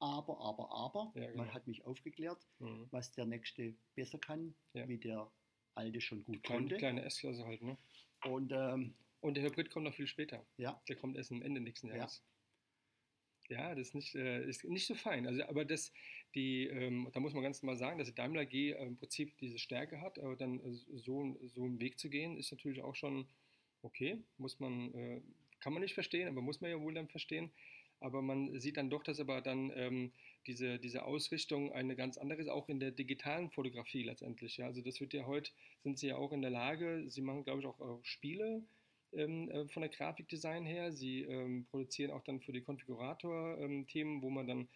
Aber, 0.00 0.38
aber, 0.40 0.70
aber, 0.70 1.12
genau. 1.14 1.36
man 1.36 1.54
hat 1.54 1.66
mich 1.66 1.84
aufgeklärt, 1.84 2.46
Mhm. 2.58 2.88
was 2.90 3.12
der 3.12 3.26
nächste 3.26 3.74
besser 3.94 4.18
kann, 4.18 4.54
wie 4.72 4.98
der 4.98 5.30
alte 5.74 6.00
schon 6.00 6.24
gut 6.24 6.42
Kleine, 6.42 6.60
konnte. 6.62 6.76
kleine 6.76 7.02
S-Klasse 7.04 7.44
halt, 7.46 7.62
ne? 7.62 7.76
Und 8.24 8.52
ähm, 8.52 8.94
Und 9.20 9.34
der 9.38 9.44
Hybrid 9.44 9.70
kommt 9.70 9.84
noch 9.86 9.94
viel 9.94 10.06
später. 10.06 10.44
ja, 10.58 10.80
Der 10.88 10.96
kommt 10.96 11.16
erst 11.16 11.32
am 11.32 11.40
Ende 11.42 11.60
nächsten 11.60 11.88
Ja. 11.88 11.96
Jahres. 11.96 12.22
Ja, 13.48 13.74
das 13.74 13.88
ist 13.88 13.94
nicht, 13.94 14.14
äh, 14.14 14.44
ist 14.48 14.64
nicht 14.64 14.86
so 14.86 14.94
fein. 14.94 15.26
Also, 15.26 15.42
aber 15.44 15.64
das, 15.64 15.92
die, 16.34 16.66
ähm, 16.66 17.08
da 17.12 17.20
muss 17.20 17.32
man 17.32 17.42
ganz 17.42 17.62
normal 17.62 17.76
sagen, 17.76 17.98
dass 17.98 18.08
die 18.08 18.14
Daimler 18.14 18.44
G 18.44 18.70
äh, 18.70 18.84
im 18.84 18.96
Prinzip 18.96 19.36
diese 19.38 19.58
Stärke 19.58 20.00
hat, 20.00 20.18
aber 20.18 20.36
dann 20.36 20.60
äh, 20.60 20.72
so, 20.96 21.36
so 21.54 21.64
einen 21.64 21.80
Weg 21.80 21.98
zu 21.98 22.10
gehen, 22.10 22.36
ist 22.36 22.52
natürlich 22.52 22.82
auch 22.82 22.94
schon 22.94 23.26
okay. 23.82 24.18
Muss 24.38 24.60
man, 24.60 24.92
äh, 24.94 25.20
kann 25.60 25.72
man 25.72 25.82
nicht 25.82 25.94
verstehen, 25.94 26.28
aber 26.28 26.42
muss 26.42 26.60
man 26.60 26.70
ja 26.70 26.80
wohl 26.80 26.94
dann 26.94 27.08
verstehen. 27.08 27.50
Aber 28.00 28.20
man 28.20 28.58
sieht 28.60 28.76
dann 28.76 28.90
doch, 28.90 29.02
dass 29.02 29.20
aber 29.20 29.40
dann 29.40 29.72
ähm, 29.76 30.12
diese, 30.46 30.78
diese 30.78 31.04
Ausrichtung 31.04 31.72
eine 31.72 31.96
ganz 31.96 32.18
andere 32.18 32.40
ist, 32.42 32.48
auch 32.48 32.68
in 32.68 32.80
der 32.80 32.90
digitalen 32.90 33.50
Fotografie 33.50 34.02
letztendlich. 34.02 34.56
Ja? 34.56 34.66
Also 34.66 34.82
das 34.82 35.00
wird 35.00 35.14
ja 35.14 35.26
heute, 35.26 35.52
sind 35.82 35.98
sie 35.98 36.08
ja 36.08 36.16
auch 36.16 36.32
in 36.32 36.42
der 36.42 36.50
Lage, 36.50 37.04
sie 37.08 37.22
machen, 37.22 37.44
glaube 37.44 37.60
ich, 37.60 37.66
auch 37.66 37.80
äh, 37.80 38.04
Spiele 38.04 38.62
ähm, 39.12 39.48
äh, 39.50 39.68
von 39.68 39.82
der 39.82 39.90
Grafikdesign 39.90 40.66
her. 40.66 40.92
Sie 40.92 41.22
ähm, 41.22 41.66
produzieren 41.70 42.10
auch 42.10 42.22
dann 42.24 42.40
für 42.40 42.52
die 42.52 42.62
Konfigurator-Themen, 42.62 44.22
wo 44.22 44.30
man 44.30 44.46
dann 44.46 44.68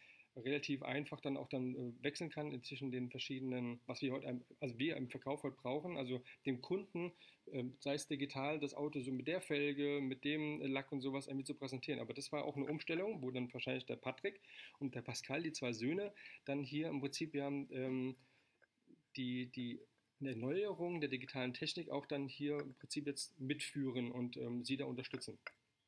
relativ 0.44 0.82
einfach 0.82 1.20
dann 1.20 1.36
auch 1.36 1.48
dann 1.48 1.74
äh, 1.74 2.04
wechseln 2.04 2.30
kann 2.30 2.62
zwischen 2.62 2.90
den 2.90 3.10
verschiedenen, 3.10 3.80
was 3.86 4.02
wir 4.02 4.12
heute, 4.12 4.40
also 4.60 4.78
wir 4.78 4.96
im 4.96 5.08
Verkauf 5.08 5.42
heute 5.42 5.56
brauchen, 5.56 5.96
also 5.96 6.22
dem 6.46 6.60
Kunden, 6.60 7.12
äh, 7.52 7.64
sei 7.80 7.94
es 7.94 8.06
digital, 8.06 8.58
das 8.58 8.74
Auto 8.74 9.00
so 9.00 9.12
mit 9.12 9.26
der 9.26 9.40
Felge, 9.40 10.00
mit 10.00 10.24
dem 10.24 10.60
Lack 10.62 10.92
und 10.92 11.00
sowas 11.00 11.26
irgendwie 11.26 11.44
zu 11.44 11.54
präsentieren. 11.54 12.00
Aber 12.00 12.14
das 12.14 12.32
war 12.32 12.44
auch 12.44 12.56
eine 12.56 12.66
Umstellung, 12.66 13.22
wo 13.22 13.30
dann 13.30 13.52
wahrscheinlich 13.52 13.86
der 13.86 13.96
Patrick 13.96 14.40
und 14.78 14.94
der 14.94 15.02
Pascal, 15.02 15.42
die 15.42 15.52
zwei 15.52 15.72
Söhne, 15.72 16.12
dann 16.44 16.62
hier 16.62 16.88
im 16.88 17.00
Prinzip 17.00 17.34
ja 17.34 17.48
ähm, 17.48 18.16
die, 19.16 19.46
die 19.46 19.80
Erneuerung 20.20 21.00
der 21.00 21.10
digitalen 21.10 21.54
Technik 21.54 21.90
auch 21.90 22.06
dann 22.06 22.28
hier 22.28 22.58
im 22.58 22.74
Prinzip 22.74 23.06
jetzt 23.06 23.38
mitführen 23.40 24.10
und 24.10 24.36
ähm, 24.36 24.64
sie 24.64 24.76
da 24.76 24.84
unterstützen. 24.84 25.38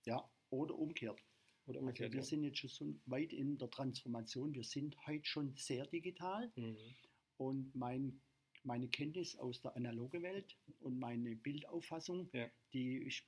ja, 0.05 0.29
oder 0.51 0.77
umgekehrt. 0.77 1.21
Oder 1.71 1.79
Also 1.79 1.87
umgekehrt. 1.89 2.13
wir 2.13 2.21
ja. 2.21 2.25
sind 2.27 2.43
jetzt 2.45 2.59
schon 2.77 3.01
weit 3.07 3.33
in 3.33 3.57
der 3.59 3.71
Transformation. 3.71 4.55
Wir 4.55 4.65
sind 4.65 4.97
heute 5.07 5.25
schon 5.25 5.55
sehr 5.57 5.87
digital. 5.87 6.51
Mhm. 6.57 6.77
Und 7.39 7.75
mein, 7.75 8.21
meine 8.65 8.89
Kenntnis 8.89 9.37
aus 9.37 9.61
der 9.63 9.75
analogen 9.77 10.23
Welt 10.23 10.57
und 10.81 10.99
meine 10.99 11.37
Bildauffassung, 11.37 12.29
Ja. 12.33 12.49
die 12.73 12.99
ich 13.07 13.25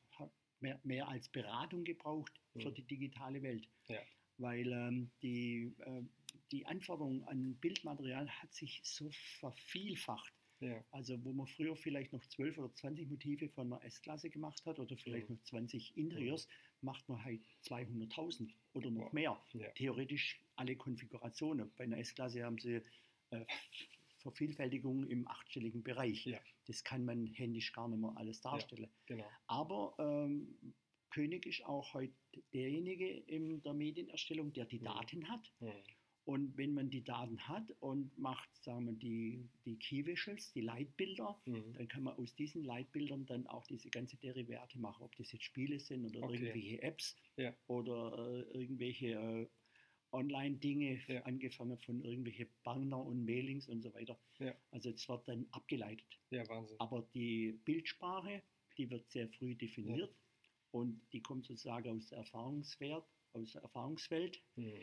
mehr, 0.61 0.79
mehr 0.85 1.09
als 1.09 1.29
Beratung 1.29 1.85
gebraucht 1.85 2.33
für 2.57 2.71
Mhm. 2.71 2.75
die 2.75 2.85
digitale 2.85 3.43
Welt. 3.43 3.69
Ja. 3.89 4.01
Weil 4.39 4.73
ähm, 4.73 5.11
die, 5.23 5.73
äh, 5.79 6.03
die 6.51 6.67
Anforderung 6.67 7.25
an 7.29 7.55
Bildmaterial 7.57 8.29
hat 8.29 8.53
sich 8.53 8.81
so 8.85 9.09
vervielfacht. 9.39 10.33
Ja. 10.63 10.81
Also 10.93 11.23
wo 11.25 11.33
man 11.33 11.47
früher 11.47 11.75
vielleicht 11.77 12.13
noch 12.13 12.25
12 12.25 12.57
oder 12.59 12.73
20 12.73 13.09
Motive 13.11 13.49
von 13.49 13.73
einer 13.73 13.85
S-Klasse 13.85 14.31
gemacht 14.31 14.65
hat 14.65 14.79
oder 14.79 14.97
vielleicht 14.97 15.29
Mhm. 15.29 15.37
noch 15.37 15.43
20 15.43 15.97
Interieurs, 15.97 16.47
macht 16.81 17.09
man 17.09 17.23
halt 17.25 17.43
200.000 17.63 18.55
oder 18.75 18.91
noch 18.91 19.07
Wow. 19.07 19.13
mehr. 19.13 19.43
Ja. 19.55 19.69
Theoretisch 19.73 20.41
alle 20.57 20.77
Konfigurationen. 20.77 21.71
Bei 21.77 21.85
einer 21.85 21.99
S-Klasse 21.99 22.45
haben 22.45 22.59
sie 22.59 22.81
äh, 23.31 23.45
Vervielfältigung 24.19 25.05
im 25.09 25.27
achtstelligen 25.27 25.83
Bereich. 25.83 26.27
Ja. 26.27 26.39
Das 26.67 26.85
kann 26.85 27.05
man 27.05 27.27
händisch 27.27 27.73
gar 27.73 27.89
nicht 27.89 27.99
mehr 28.01 28.13
alles 28.17 28.41
darstellen. 28.41 28.89
Genau. 29.07 29.29
Aber 29.49 29.95
ähm, 29.99 30.75
König 31.11 31.45
ist 31.47 31.65
auch 31.65 31.93
heute 31.95 32.15
derjenige 32.55 33.09
in 33.09 33.61
der 33.63 33.75
Medienerstellung, 33.75 34.53
der 34.53 34.65
die 34.67 34.79
Mhm. 34.79 34.85
Daten 34.85 35.29
hat. 35.29 35.53
Mhm. 35.61 35.73
Und 36.25 36.57
wenn 36.57 36.73
man 36.75 36.89
die 36.89 37.03
Daten 37.03 37.49
hat 37.49 37.75
und 37.81 38.17
macht, 38.17 38.49
sagen 38.63 38.87
wir, 38.87 38.93
die, 38.93 39.49
die 39.65 39.77
Key 39.79 40.07
Visuals, 40.07 40.53
die 40.53 40.61
Leitbilder, 40.61 41.37
Mhm. 41.47 41.73
dann 41.75 41.89
kann 41.89 42.05
man 42.05 42.17
aus 42.17 42.37
diesen 42.37 42.63
Leitbildern 42.65 43.27
dann 43.27 43.47
auch 43.49 43.67
diese 43.67 43.91
ganze 43.91 44.17
Derivate 44.19 44.79
machen, 44.79 45.03
ob 45.03 45.17
das 45.17 45.33
jetzt 45.33 45.45
Spiele 45.45 45.81
sind 45.81 46.05
oder 46.07 46.23
Okay. 46.23 46.35
irgendwelche 46.37 46.83
Apps 46.83 47.17
Ja. 47.37 47.53
oder 47.67 48.47
äh, 48.53 48.59
irgendwelche 48.63 49.07
äh, 49.15 49.49
Online-Dinge, 50.13 51.01
Ja. 51.09 51.23
angefangen 51.23 51.79
von 51.79 52.05
irgendwelche 52.05 52.47
Banner 52.63 53.03
und 53.05 53.25
Mailings 53.25 53.69
und 53.69 53.83
so 53.83 53.93
weiter. 53.95 54.21
Ja. 54.39 54.55
Also 54.71 54.91
es 54.91 55.09
wird 55.09 55.27
dann 55.27 55.47
abgeleitet. 55.51 56.21
Ja, 56.31 56.47
Wahnsinn. 56.49 56.79
Aber 56.79 57.03
die 57.15 57.53
Bildsprache, 57.65 58.43
die 58.79 58.91
wird 58.91 59.11
sehr 59.11 59.29
früh 59.29 59.57
definiert 59.57 60.15
und 60.71 61.01
die 61.13 61.21
kommt 61.23 61.47
sozusagen 61.47 61.97
aus 61.97 62.09
der 62.09 62.19
Erfahrungswert, 62.19 63.07
aus 63.33 63.53
der 63.53 63.63
Erfahrungswelt 63.63 64.43
Mhm. 64.57 64.79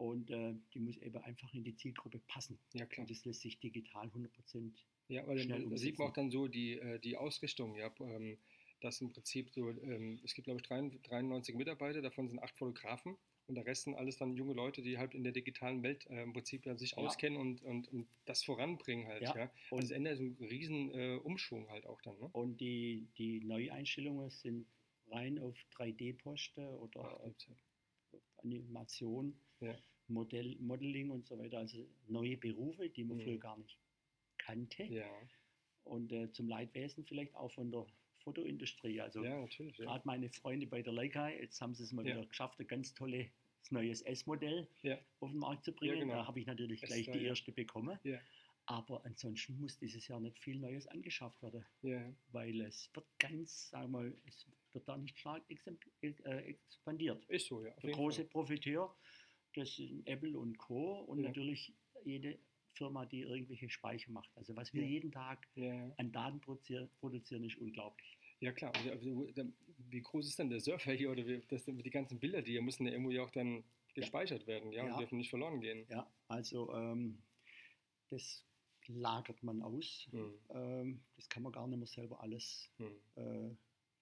Und 0.00 0.30
äh, 0.30 0.54
die 0.72 0.80
muss 0.80 0.96
eben 0.96 1.16
einfach 1.18 1.52
in 1.52 1.62
die 1.62 1.76
Zielgruppe 1.76 2.20
passen. 2.26 2.58
Ja, 2.74 2.86
klar. 2.86 3.04
Und 3.04 3.10
das 3.10 3.24
lässt 3.24 3.42
sich 3.42 3.60
digital 3.60 4.10
100% 4.12 4.72
Ja, 5.08 5.26
weil 5.26 5.36
schnell 5.38 5.62
dann 5.62 5.76
sieht 5.76 5.98
man 5.98 6.08
auch 6.08 6.12
dann 6.12 6.30
so 6.30 6.48
die, 6.48 6.78
äh, 6.78 6.98
die 7.00 7.16
Ausrichtung, 7.16 7.74
ja, 7.74 7.92
ähm, 8.00 8.38
dass 8.80 9.00
im 9.00 9.12
Prinzip 9.12 9.50
so, 9.50 9.68
ähm, 9.70 10.20
es 10.24 10.34
gibt 10.34 10.46
glaube 10.46 10.60
ich 10.60 10.66
93 11.02 11.54
Mitarbeiter, 11.54 12.00
davon 12.00 12.28
sind 12.28 12.38
acht 12.38 12.56
Fotografen 12.56 13.16
und 13.46 13.56
der 13.56 13.66
Rest 13.66 13.84
sind 13.84 13.94
alles 13.94 14.16
dann 14.16 14.32
junge 14.34 14.54
Leute, 14.54 14.80
die 14.82 14.96
halt 14.98 15.14
in 15.14 15.22
der 15.24 15.32
digitalen 15.32 15.82
Welt 15.82 16.06
äh, 16.06 16.22
im 16.22 16.32
Prinzip 16.32 16.64
ja 16.64 16.76
sich 16.78 16.92
Ja. 16.92 16.98
auskennen 16.98 17.38
und, 17.38 17.62
und, 17.62 17.88
und 17.88 18.06
das 18.24 18.42
voranbringen 18.44 19.06
halt, 19.08 19.22
ja. 19.22 19.34
Ja, 19.34 19.50
Und 19.70 19.82
es 19.82 19.90
ändert 19.90 20.16
so 20.16 20.22
einen 20.24 20.36
riesen 20.36 20.90
äh, 20.94 21.16
Umschwung 21.16 21.68
halt 21.68 21.86
auch 21.86 22.00
dann, 22.02 22.18
ne? 22.18 22.32
Und 22.32 22.60
die, 22.60 23.08
die 23.18 23.40
Neueinstellungen 23.40 24.30
sind 24.30 24.66
rein 25.10 25.38
auf 25.40 25.56
3D-Poste 25.72 26.78
oder 26.78 27.00
Ach, 27.04 27.20
auf 27.20 27.34
Animation, 28.42 29.34
Ja. 29.60 29.76
Modell, 30.08 30.56
Modeling 30.58 31.10
und 31.10 31.26
so 31.26 31.38
weiter. 31.38 31.58
Also 31.58 31.86
neue 32.08 32.36
Berufe, 32.36 32.88
die 32.88 33.04
man 33.04 33.18
Mhm. 33.18 33.22
früher 33.22 33.38
gar 33.38 33.56
nicht 33.58 33.78
kannte. 34.38 34.84
Ja, 34.84 35.06
Und 35.84 36.12
äh, 36.12 36.30
zum 36.32 36.48
Leidwesen 36.48 37.04
vielleicht 37.04 37.34
auch 37.36 37.50
von 37.52 37.70
der 37.70 37.86
Fotoindustrie. 38.18 39.00
Also 39.00 39.24
ja, 39.24 39.40
natürlich. 39.40 39.78
Ja. 39.78 39.84
gerade 39.86 40.02
meine 40.06 40.28
Freunde 40.30 40.66
bei 40.66 40.82
der 40.82 40.92
Leica, 40.92 41.28
jetzt 41.28 41.60
haben 41.60 41.74
sie 41.74 41.84
es 41.84 41.92
mal 41.92 42.04
wieder 42.04 42.26
geschafft, 42.26 42.58
ein 42.60 42.66
ganz 42.66 42.92
tolles 42.94 43.26
neues 43.70 44.02
S-Modell 44.02 44.66
auf 45.20 45.30
den 45.30 45.38
Markt 45.38 45.64
zu 45.64 45.72
bringen. 45.72 46.00
genau. 46.00 46.14
Da 46.14 46.26
habe 46.26 46.40
ich 46.40 46.46
natürlich 46.46 46.80
gleich 46.82 47.08
S2, 47.08 47.12
die 47.12 47.24
erste 47.24 47.52
bekommen. 47.52 47.98
Aber 48.66 49.04
ansonsten 49.04 49.58
muss 49.60 49.78
dieses 49.78 50.06
Jahr 50.08 50.20
nicht 50.20 50.38
viel 50.38 50.58
Neues 50.58 50.86
angeschafft 50.88 51.40
werden, 51.42 51.64
weil 52.32 52.60
es 52.62 52.90
wird 52.94 53.06
ganz, 53.18 53.70
sagen 53.70 53.92
wir 53.92 53.98
mal, 54.00 54.14
es 54.26 54.46
wird 54.72 54.86
da 54.88 54.96
nicht 54.96 55.18
stark 55.18 55.42
äh, 55.50 56.36
expandiert. 56.50 57.24
Ist 57.26 57.46
so, 57.46 57.64
ja. 57.64 57.70
Der 57.82 57.90
große 57.92 58.22
Fall. 58.22 58.30
Profiteur, 58.30 58.96
das 59.54 59.76
sind 59.76 60.06
Apple 60.06 60.38
und 60.38 60.58
Co. 60.58 61.00
Und 61.00 61.20
Ja. 61.22 61.28
natürlich 61.28 61.72
jede 62.04 62.38
Firma, 62.74 63.04
die 63.04 63.20
irgendwelche 63.20 63.68
Speicher 63.68 64.10
macht. 64.12 64.30
Also 64.36 64.54
was 64.56 64.72
wir 64.72 64.82
Ja. 64.82 64.88
jeden 64.88 65.12
Tag 65.12 65.46
Ja. 65.54 65.92
an 65.98 66.12
Daten 66.12 66.40
produzieren, 66.40 67.44
ist 67.44 67.56
unglaublich. 67.58 68.18
Ja 68.40 68.52
klar, 68.52 68.74
also, 68.74 68.90
also, 68.90 69.28
wie 69.90 70.00
groß 70.00 70.26
ist 70.26 70.38
denn 70.38 70.48
der 70.48 70.60
Server 70.60 70.92
hier 70.92 71.10
oder 71.10 71.26
wie, 71.26 71.42
das, 71.48 71.64
die 71.66 71.90
ganzen 71.90 72.18
Bilder, 72.18 72.40
die 72.40 72.52
hier 72.52 72.62
müssen 72.62 72.86
ja 72.86 72.92
irgendwo 72.92 73.10
ja 73.10 73.22
auch 73.22 73.30
dann 73.30 73.64
gespeichert 73.94 74.46
werden, 74.46 74.72
ja, 74.72 74.84
und 74.84 74.98
dürfen 74.98 75.18
nicht 75.18 75.28
verloren 75.28 75.60
gehen. 75.60 75.84
Ja, 75.90 76.10
also 76.28 76.72
ähm, 76.74 77.22
das 78.08 78.46
lagert 78.86 79.42
man 79.42 79.60
aus. 79.62 80.08
Hm. 80.10 80.38
Ähm, 80.50 81.04
das 81.16 81.28
kann 81.28 81.42
man 81.42 81.52
gar 81.52 81.66
nicht 81.66 81.78
mehr 81.78 81.86
selber 81.86 82.22
alles 82.22 82.70
Hm. 82.78 83.00
äh, 83.16 83.54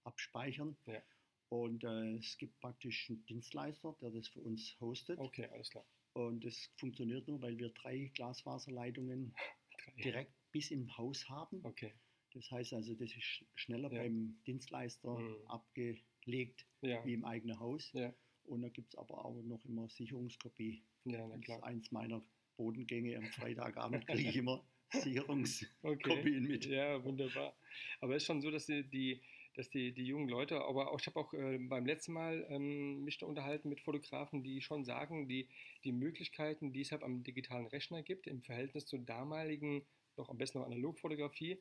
abspeichern. 0.04 0.76
Ja. 0.86 1.02
Und 1.50 1.82
äh, 1.84 2.16
es 2.16 2.36
gibt 2.38 2.58
praktisch 2.60 3.08
einen 3.08 3.24
Dienstleister, 3.26 3.96
der 4.00 4.10
das 4.10 4.28
für 4.28 4.40
uns 4.40 4.76
hostet. 4.80 5.18
Okay, 5.18 5.46
alles 5.46 5.70
klar. 5.70 5.84
Und 6.12 6.44
das 6.44 6.70
funktioniert 6.76 7.26
nur, 7.28 7.40
weil 7.40 7.56
wir 7.58 7.70
drei 7.70 8.10
Glasfaserleitungen 8.14 9.34
Drei. 9.94 10.02
direkt 10.02 10.32
bis 10.52 10.70
im 10.70 10.96
Haus 10.96 11.28
haben. 11.28 11.64
Okay, 11.64 11.92
Das 12.34 12.50
heißt 12.50 12.72
also, 12.74 12.94
das 12.94 13.10
ist 13.10 13.22
sch- 13.22 13.46
schneller 13.54 13.90
Ja. 13.92 14.02
beim 14.02 14.42
Dienstleister 14.46 15.14
Mhm. 15.18 15.46
abgelegt 15.46 16.66
ja, 16.82 17.04
wie 17.06 17.14
im 17.14 17.24
eigenen 17.24 17.58
Haus. 17.58 17.92
ja, 17.92 18.12
Und 18.44 18.62
da 18.62 18.68
gibt 18.68 18.88
es 18.92 18.98
aber 18.98 19.24
auch 19.24 19.42
noch 19.42 19.64
immer 19.64 19.88
Sicherungskopie. 19.88 20.82
ja, 21.04 21.26
na 21.26 21.28
Das 21.28 21.38
ist 21.38 21.44
klar. 21.44 21.62
eins 21.64 21.90
meiner 21.92 22.22
Bodengänge 22.56 23.16
am 23.16 23.24
Freitagabend, 23.26 24.06
kriege 24.06 24.28
ich 24.30 24.36
immer 24.36 24.66
Sicherungskopien 24.90 25.70
Okay. 25.82 26.40
mit. 26.40 26.66
Ja, 26.66 27.02
wunderbar. 27.04 27.56
Aber 28.00 28.16
es 28.16 28.22
ist 28.22 28.26
schon 28.26 28.40
so, 28.40 28.50
dass 28.50 28.66
die, 28.66 28.82
die, 28.88 29.22
dass 29.54 29.70
die, 29.70 29.92
die 29.92 30.06
jungen 30.06 30.28
Leute, 30.28 30.60
aber 30.62 30.92
auch, 30.92 31.00
ich 31.00 31.06
habe 31.06 31.18
auch 31.18 31.32
äh, 31.34 31.58
beim 31.58 31.86
letzten 31.86 32.12
Mal 32.12 32.46
ähm, 32.48 33.04
mich 33.04 33.18
da 33.18 33.26
unterhalten 33.26 33.68
mit 33.68 33.80
Fotografen, 33.80 34.42
die 34.42 34.60
schon 34.60 34.84
sagen, 34.84 35.28
die, 35.28 35.48
die 35.84 35.92
Möglichkeiten, 35.92 36.72
die 36.72 36.82
es 36.82 36.92
halt 36.92 37.02
am 37.02 37.22
digitalen 37.22 37.66
Rechner 37.66 38.02
gibt, 38.02 38.26
im 38.26 38.42
Verhältnis 38.42 38.86
zur 38.86 39.00
damaligen, 39.00 39.84
noch 40.16 40.28
am 40.28 40.38
besten 40.38 40.58
noch 40.58 40.66
Analogfotografie, 40.66 41.60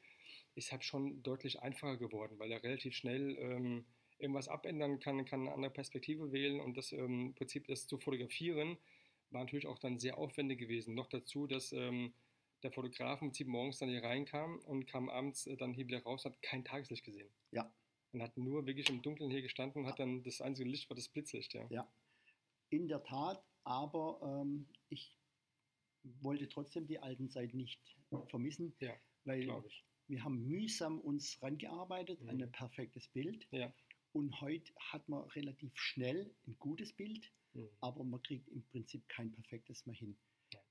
ist 0.55 0.71
halt 0.71 0.83
schon 0.83 1.23
deutlich 1.23 1.61
einfacher 1.61 1.97
geworden, 1.97 2.39
weil 2.39 2.51
er 2.51 2.63
relativ 2.63 2.95
schnell 2.95 3.37
ähm, 3.39 3.85
irgendwas 4.19 4.47
abändern 4.47 4.99
kann, 4.99 5.25
kann 5.25 5.41
eine 5.41 5.53
andere 5.53 5.71
Perspektive 5.71 6.31
wählen 6.31 6.59
und 6.59 6.75
das 6.77 6.91
ähm, 6.91 7.33
Prinzip 7.35 7.67
das 7.67 7.87
zu 7.87 7.97
fotografieren 7.97 8.77
war 9.31 9.41
natürlich 9.41 9.67
auch 9.67 9.79
dann 9.79 9.99
sehr 9.99 10.17
aufwendig 10.17 10.59
gewesen. 10.59 10.95
Noch 10.95 11.07
dazu, 11.07 11.47
dass 11.47 11.71
ähm, 11.73 12.13
der 12.63 12.71
Fotograf 12.71 13.21
im 13.21 13.29
Prinzip 13.29 13.47
morgens 13.47 13.79
dann 13.79 13.89
hier 13.89 14.03
reinkam 14.03 14.59
und 14.59 14.85
kam 14.87 15.09
abends 15.09 15.45
äh, 15.47 15.55
dann 15.57 15.73
hier 15.73 15.87
wieder 15.87 16.01
raus, 16.03 16.25
hat 16.25 16.41
kein 16.41 16.63
Tageslicht 16.65 17.03
gesehen. 17.03 17.29
Ja. 17.51 17.71
Und 18.13 18.21
hat 18.21 18.37
nur 18.37 18.65
wirklich 18.65 18.89
im 18.89 19.01
Dunkeln 19.01 19.29
hier 19.29 19.41
gestanden 19.41 19.81
und 19.83 19.87
hat 19.87 19.99
dann 19.99 20.23
das 20.23 20.41
einzige 20.41 20.69
Licht 20.69 20.89
war 20.89 20.95
das 20.95 21.07
Blitzlicht, 21.09 21.53
ja. 21.53 21.67
Ja, 21.69 21.87
in 22.69 22.87
der 22.87 23.03
Tat, 23.03 23.43
aber 23.63 24.19
ähm, 24.43 24.67
ich 24.89 25.17
wollte 26.21 26.47
trotzdem 26.47 26.87
die 26.87 26.99
alten 26.99 27.29
Zeiten 27.29 27.57
nicht 27.57 27.79
vermissen, 28.27 28.73
Ja, 28.79 28.93
weil 29.25 29.47
wir 30.07 30.23
haben 30.23 30.47
mühsam 30.47 30.99
uns 31.01 31.41
rangearbeitet 31.43 32.21
Mhm. 32.21 32.29
an 32.29 32.41
ein 32.43 32.51
perfektes 32.51 33.07
Bild 33.09 33.45
Ja. 33.51 33.73
und 34.13 34.39
heute 34.41 34.73
hat 34.79 35.07
man 35.09 35.23
relativ 35.31 35.77
schnell 35.77 36.33
ein 36.47 36.55
gutes 36.59 36.93
Bild, 36.93 37.29
Mhm. 37.53 37.67
aber 37.81 38.03
man 38.05 38.21
kriegt 38.23 38.47
im 38.47 38.63
Prinzip 38.63 39.07
kein 39.09 39.31
perfektes 39.33 39.85
mehr 39.85 39.95
hin. 39.95 40.17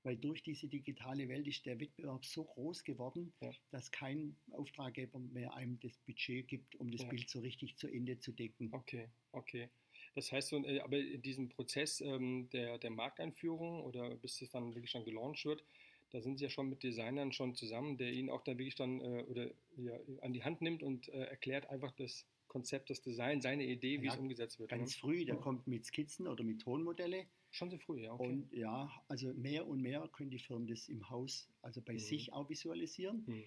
Weil 0.03 0.17
durch 0.17 0.41
diese 0.41 0.67
digitale 0.67 1.27
Welt 1.27 1.47
ist 1.47 1.65
der 1.65 1.79
Wettbewerb 1.79 2.25
so 2.25 2.43
groß 2.45 2.83
geworden, 2.83 3.33
Ja. 3.41 3.51
dass 3.71 3.91
kein 3.91 4.35
Auftraggeber 4.51 5.19
mehr 5.19 5.53
einem 5.53 5.79
das 5.81 5.97
Budget 6.05 6.47
gibt, 6.47 6.75
um 6.75 6.89
das 6.91 7.01
Ja. 7.01 7.09
Bild 7.09 7.29
so 7.29 7.39
richtig 7.39 7.75
zu 7.77 7.87
Ende 7.87 8.17
zu 8.19 8.31
denken. 8.31 8.69
Okay, 8.71 9.09
okay. 9.33 9.69
Das 10.15 10.31
heißt, 10.31 10.53
äh, 10.53 10.79
aber 10.79 10.97
in 10.97 11.21
diesem 11.21 11.49
Prozess 11.49 12.01
ähm, 12.01 12.49
der, 12.51 12.77
der 12.79 12.89
Markteinführung 12.89 13.83
oder 13.83 14.15
bis 14.15 14.41
es 14.41 14.49
dann 14.49 14.73
wirklich 14.75 14.93
dann 14.93 15.05
gelauncht 15.05 15.45
wird, 15.45 15.63
da 16.11 16.21
sind 16.21 16.37
Sie 16.37 16.45
ja 16.45 16.49
schon 16.49 16.69
mit 16.69 16.83
Designern 16.83 17.33
schon 17.33 17.53
zusammen, 17.53 17.97
der 17.97 18.11
Ihnen 18.11 18.29
auch 18.29 18.41
dann 18.41 18.57
wirklich 18.57 18.75
dann 18.75 19.01
äh, 19.01 19.23
oder 19.27 19.51
ja, 19.75 19.99
an 20.21 20.31
die 20.33 20.43
Hand 20.43 20.61
nimmt 20.61 20.81
und 20.81 21.09
äh, 21.09 21.23
erklärt 21.25 21.69
einfach 21.69 21.91
das 21.91 22.25
Konzept, 22.47 22.89
das 22.89 23.01
Design, 23.01 23.41
seine 23.41 23.65
Idee, 23.65 24.01
wie 24.01 24.05
Ja, 24.05 24.13
es 24.13 24.19
umgesetzt 24.19 24.57
wird. 24.59 24.69
Ganz 24.71 24.95
Ne? 24.95 25.01
früh, 25.01 25.25
der 25.25 25.35
kommt 25.35 25.67
mit 25.67 25.85
Skizzen 25.85 26.27
oder 26.27 26.43
mit 26.45 26.61
Tonmodelle. 26.61 27.25
Schon 27.51 27.69
so 27.69 27.77
früh, 27.77 28.01
ja, 28.03 28.13
okay. 28.13 28.31
Und 28.33 28.51
ja, 28.53 29.03
also 29.07 29.33
mehr 29.33 29.67
und 29.67 29.81
mehr 29.81 30.07
können 30.09 30.29
die 30.29 30.39
Firmen 30.39 30.67
das 30.67 30.89
im 30.89 31.09
Haus, 31.09 31.49
also 31.61 31.81
bei 31.81 31.93
Mhm. 31.93 31.99
sich 31.99 32.33
auch 32.33 32.49
visualisieren. 32.49 33.23
Mhm. 33.25 33.43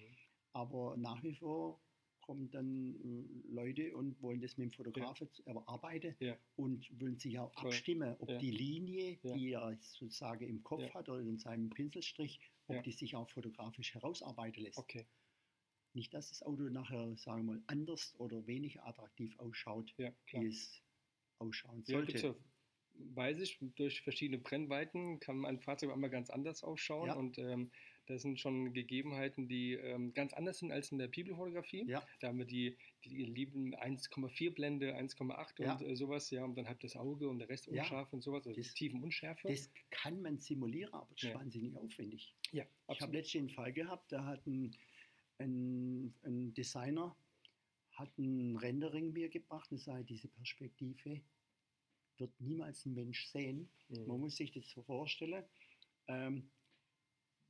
Aber 0.53 0.97
nach 0.97 1.23
wie 1.23 1.33
vor 1.35 1.81
kommen 2.21 2.49
dann 2.51 2.95
äh, 2.95 3.47
Leute 3.47 3.95
und 3.95 4.21
wollen 4.21 4.41
das 4.41 4.57
mit 4.57 4.71
dem 4.71 4.71
Fotografen 4.73 5.29
erarbeiten 5.45 6.15
Ja. 6.19 6.37
und 6.55 6.87
wollen 7.01 7.17
sich 7.17 7.39
auch 7.39 7.53
abstimmen, 7.55 8.15
ob 8.19 8.29
Ja. 8.29 8.39
die 8.39 8.51
Linie, 8.51 9.19
Ja. 9.23 9.35
die 9.35 9.51
er 9.51 9.77
sozusagen 9.81 10.47
im 10.47 10.61
Kopf 10.63 10.81
Ja. 10.83 10.93
hat 10.93 11.09
oder 11.09 11.21
in 11.21 11.37
seinem 11.37 11.69
Pinselstrich, 11.69 12.41
ob 12.67 12.75
Ja. 12.75 12.81
die 12.81 12.91
sich 12.91 13.15
auch 13.15 13.29
fotografisch 13.29 13.93
herausarbeiten 13.93 14.63
lässt. 14.63 14.79
Okay, 14.79 15.05
Nicht, 15.93 16.13
dass 16.13 16.29
das 16.29 16.41
Auto 16.43 16.63
nachher, 16.63 17.17
sagen 17.17 17.45
wir 17.47 17.53
mal, 17.55 17.63
anders 17.67 18.15
oder 18.19 18.45
weniger 18.47 18.85
attraktiv 18.87 19.37
ausschaut, 19.39 19.93
ja, 19.97 20.11
wie 20.31 20.45
es 20.47 20.83
ausschauen 21.39 21.83
Ja, 21.87 21.97
sollte. 21.97 22.17
ja, 22.27 22.35
weiß 23.15 23.39
ich, 23.41 23.57
durch 23.75 24.01
verschiedene 24.01 24.37
Brennweiten 24.39 25.19
kann 25.19 25.45
ein 25.45 25.59
Fahrzeug 25.59 25.91
einmal 25.91 26.09
ganz 26.09 26.29
anders 26.29 26.63
ausschauen 26.63 27.07
Ja. 27.07 27.13
und 27.15 27.37
ähm, 27.37 27.71
das 28.07 28.23
sind 28.23 28.39
schon 28.39 28.73
Gegebenheiten, 28.73 29.47
die 29.47 29.73
ähm, 29.73 30.13
ganz 30.13 30.33
anders 30.33 30.57
sind 30.59 30.71
als 30.71 30.91
in 30.91 30.97
der 30.97 31.07
People-Fotografie. 31.07 31.85
Ja. 31.87 32.05
Da 32.19 32.27
haben 32.29 32.39
wir 32.39 32.45
die, 32.45 32.75
die 33.05 33.23
lieben 33.25 33.73
1,4 33.75 34.51
Blende, 34.53 34.95
1,8 34.97 35.63
Ja. 35.63 35.73
und 35.75 35.81
äh, 35.87 35.95
sowas, 35.95 36.29
ja, 36.31 36.43
und 36.43 36.55
dann 36.57 36.67
halt 36.67 36.83
das 36.83 36.95
Auge 36.95 37.29
und 37.29 37.39
der 37.39 37.47
Rest 37.47 37.67
unscharf 37.67 38.11
und 38.11 38.21
sowas, 38.21 38.45
also 38.47 38.59
Das- 38.59 38.73
Tiefenunschärfe. 38.73 39.47
Das 39.47 39.71
kann 39.91 40.21
man 40.21 40.39
simulieren, 40.39 40.93
aber 40.93 41.07
es 41.15 41.23
ist 41.23 41.33
wahnsinnig 41.35 41.75
aufwendig. 41.77 42.33
ja, 42.51 42.63
Ich 42.63 42.69
habe 42.69 42.71
absolut. 42.87 43.15
letztens 43.15 43.39
einen 43.41 43.49
Fall 43.51 43.71
gehabt, 43.73 44.11
da 44.11 44.25
hat 44.25 44.45
ein, 44.47 44.71
ein, 45.37 46.13
ein 46.23 46.53
Designer 46.53 47.15
hat 47.93 48.17
ein 48.17 48.57
Rendering 48.57 49.13
mir 49.13 49.29
gebracht 49.29 49.71
und 49.71 49.77
sagte, 49.77 50.05
diese 50.05 50.27
Perspektive 50.27 51.21
wird 52.21 52.39
niemals 52.39 52.85
ein 52.85 52.93
Mensch 52.93 53.25
sehen. 53.27 53.69
Man 53.89 54.03
Mhm. 54.03 54.19
muss 54.21 54.37
sich 54.37 54.51
das 54.53 54.69
so 54.69 54.81
vorstellen, 54.83 55.43
ähm, 56.07 56.49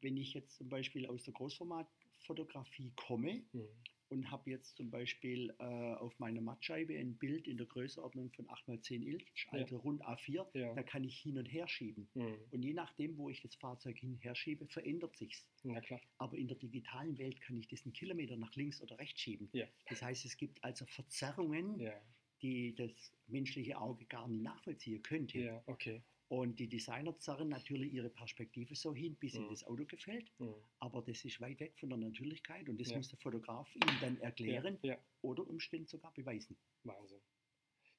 wenn 0.02 0.18
ich 0.18 0.34
jetzt 0.34 0.56
zum 0.58 0.68
Beispiel 0.70 1.06
aus 1.06 1.24
der 1.26 1.34
Großformatfotografie 1.36 2.92
komme 2.96 3.44
Mhm. 3.54 3.68
und 4.10 4.32
habe 4.32 4.50
jetzt 4.50 4.76
zum 4.78 4.90
Beispiel 4.90 5.54
äh, 5.60 5.64
auf 5.64 6.18
meiner 6.20 6.42
Mattscheibe 6.42 6.98
ein 6.98 7.16
Bild 7.18 7.48
in 7.48 7.58
der 7.58 7.68
Größenordnung 7.68 8.32
von 8.32 8.48
8x10 8.50 9.04
Inch, 9.04 9.24
Ja. 9.52 9.60
also 9.60 9.78
rund 9.78 10.02
A4, 10.04 10.48
Ja. 10.58 10.74
da 10.74 10.82
kann 10.84 11.04
ich 11.04 11.20
hin 11.20 11.38
und 11.38 11.46
her 11.46 11.68
schieben. 11.68 12.10
Mhm. 12.16 12.38
Und 12.50 12.64
je 12.64 12.74
nachdem, 12.74 13.18
wo 13.18 13.30
ich 13.30 13.42
das 13.42 13.54
Fahrzeug 13.56 13.98
hin 14.00 14.14
und 14.14 14.24
her 14.24 14.34
schiebe, 14.36 14.66
verändert 14.68 15.16
sich's. 15.18 15.48
Na 15.64 15.82
klar. 15.82 16.02
Aber 16.18 16.36
in 16.38 16.48
der 16.48 16.58
digitalen 16.58 17.18
Welt 17.20 17.40
kann 17.42 17.58
ich 17.58 17.68
das 17.68 17.84
einen 17.86 17.94
Kilometer 17.94 18.36
nach 18.38 18.56
links 18.56 18.82
oder 18.82 18.98
rechts 18.98 19.22
schieben. 19.22 19.50
Ja. 19.54 19.68
Das 19.90 20.02
heißt, 20.02 20.26
es 20.26 20.36
gibt 20.38 20.64
also 20.64 20.86
Verzerrungen, 20.88 21.80
Ja. 21.80 22.02
Die 22.42 22.76
das 22.76 22.92
menschliche 23.28 23.80
Auge 23.80 24.06
gar 24.06 24.28
nicht 24.28 24.42
nachvollziehen 24.44 25.02
könnte. 25.04 25.40
ja, 25.40 25.64
okay. 25.68 26.02
Und 26.28 26.60
die 26.60 26.70
Designer 26.70 27.18
zerren 27.20 27.50
natürlich 27.50 27.92
ihre 27.92 28.10
Perspektive 28.10 28.74
so 28.76 28.96
hin, 28.96 29.18
bis 29.18 29.36
ihnen 29.36 29.48
Mhm. 29.48 29.50
das 29.50 29.64
Auto 29.66 29.86
gefällt. 29.86 30.32
Mhm. 30.40 30.56
Aber 30.80 31.02
das 31.02 31.26
ist 31.26 31.42
weit 31.42 31.60
weg 31.60 31.78
von 31.78 31.90
der 31.90 31.98
Natürlichkeit 31.98 32.70
und 32.70 32.80
das 32.80 32.90
Ja. 32.90 32.98
muss 32.98 33.10
der 33.10 33.20
Fotograf 33.20 33.76
ihm 33.76 34.00
dann 34.00 34.18
erklären 34.18 34.80
Ja, 34.82 34.94
ja. 34.94 34.98
oder 35.22 35.46
umständlich 35.46 35.90
sogar 35.90 36.14
beweisen. 36.14 36.56
Wahnsinn. 36.84 37.20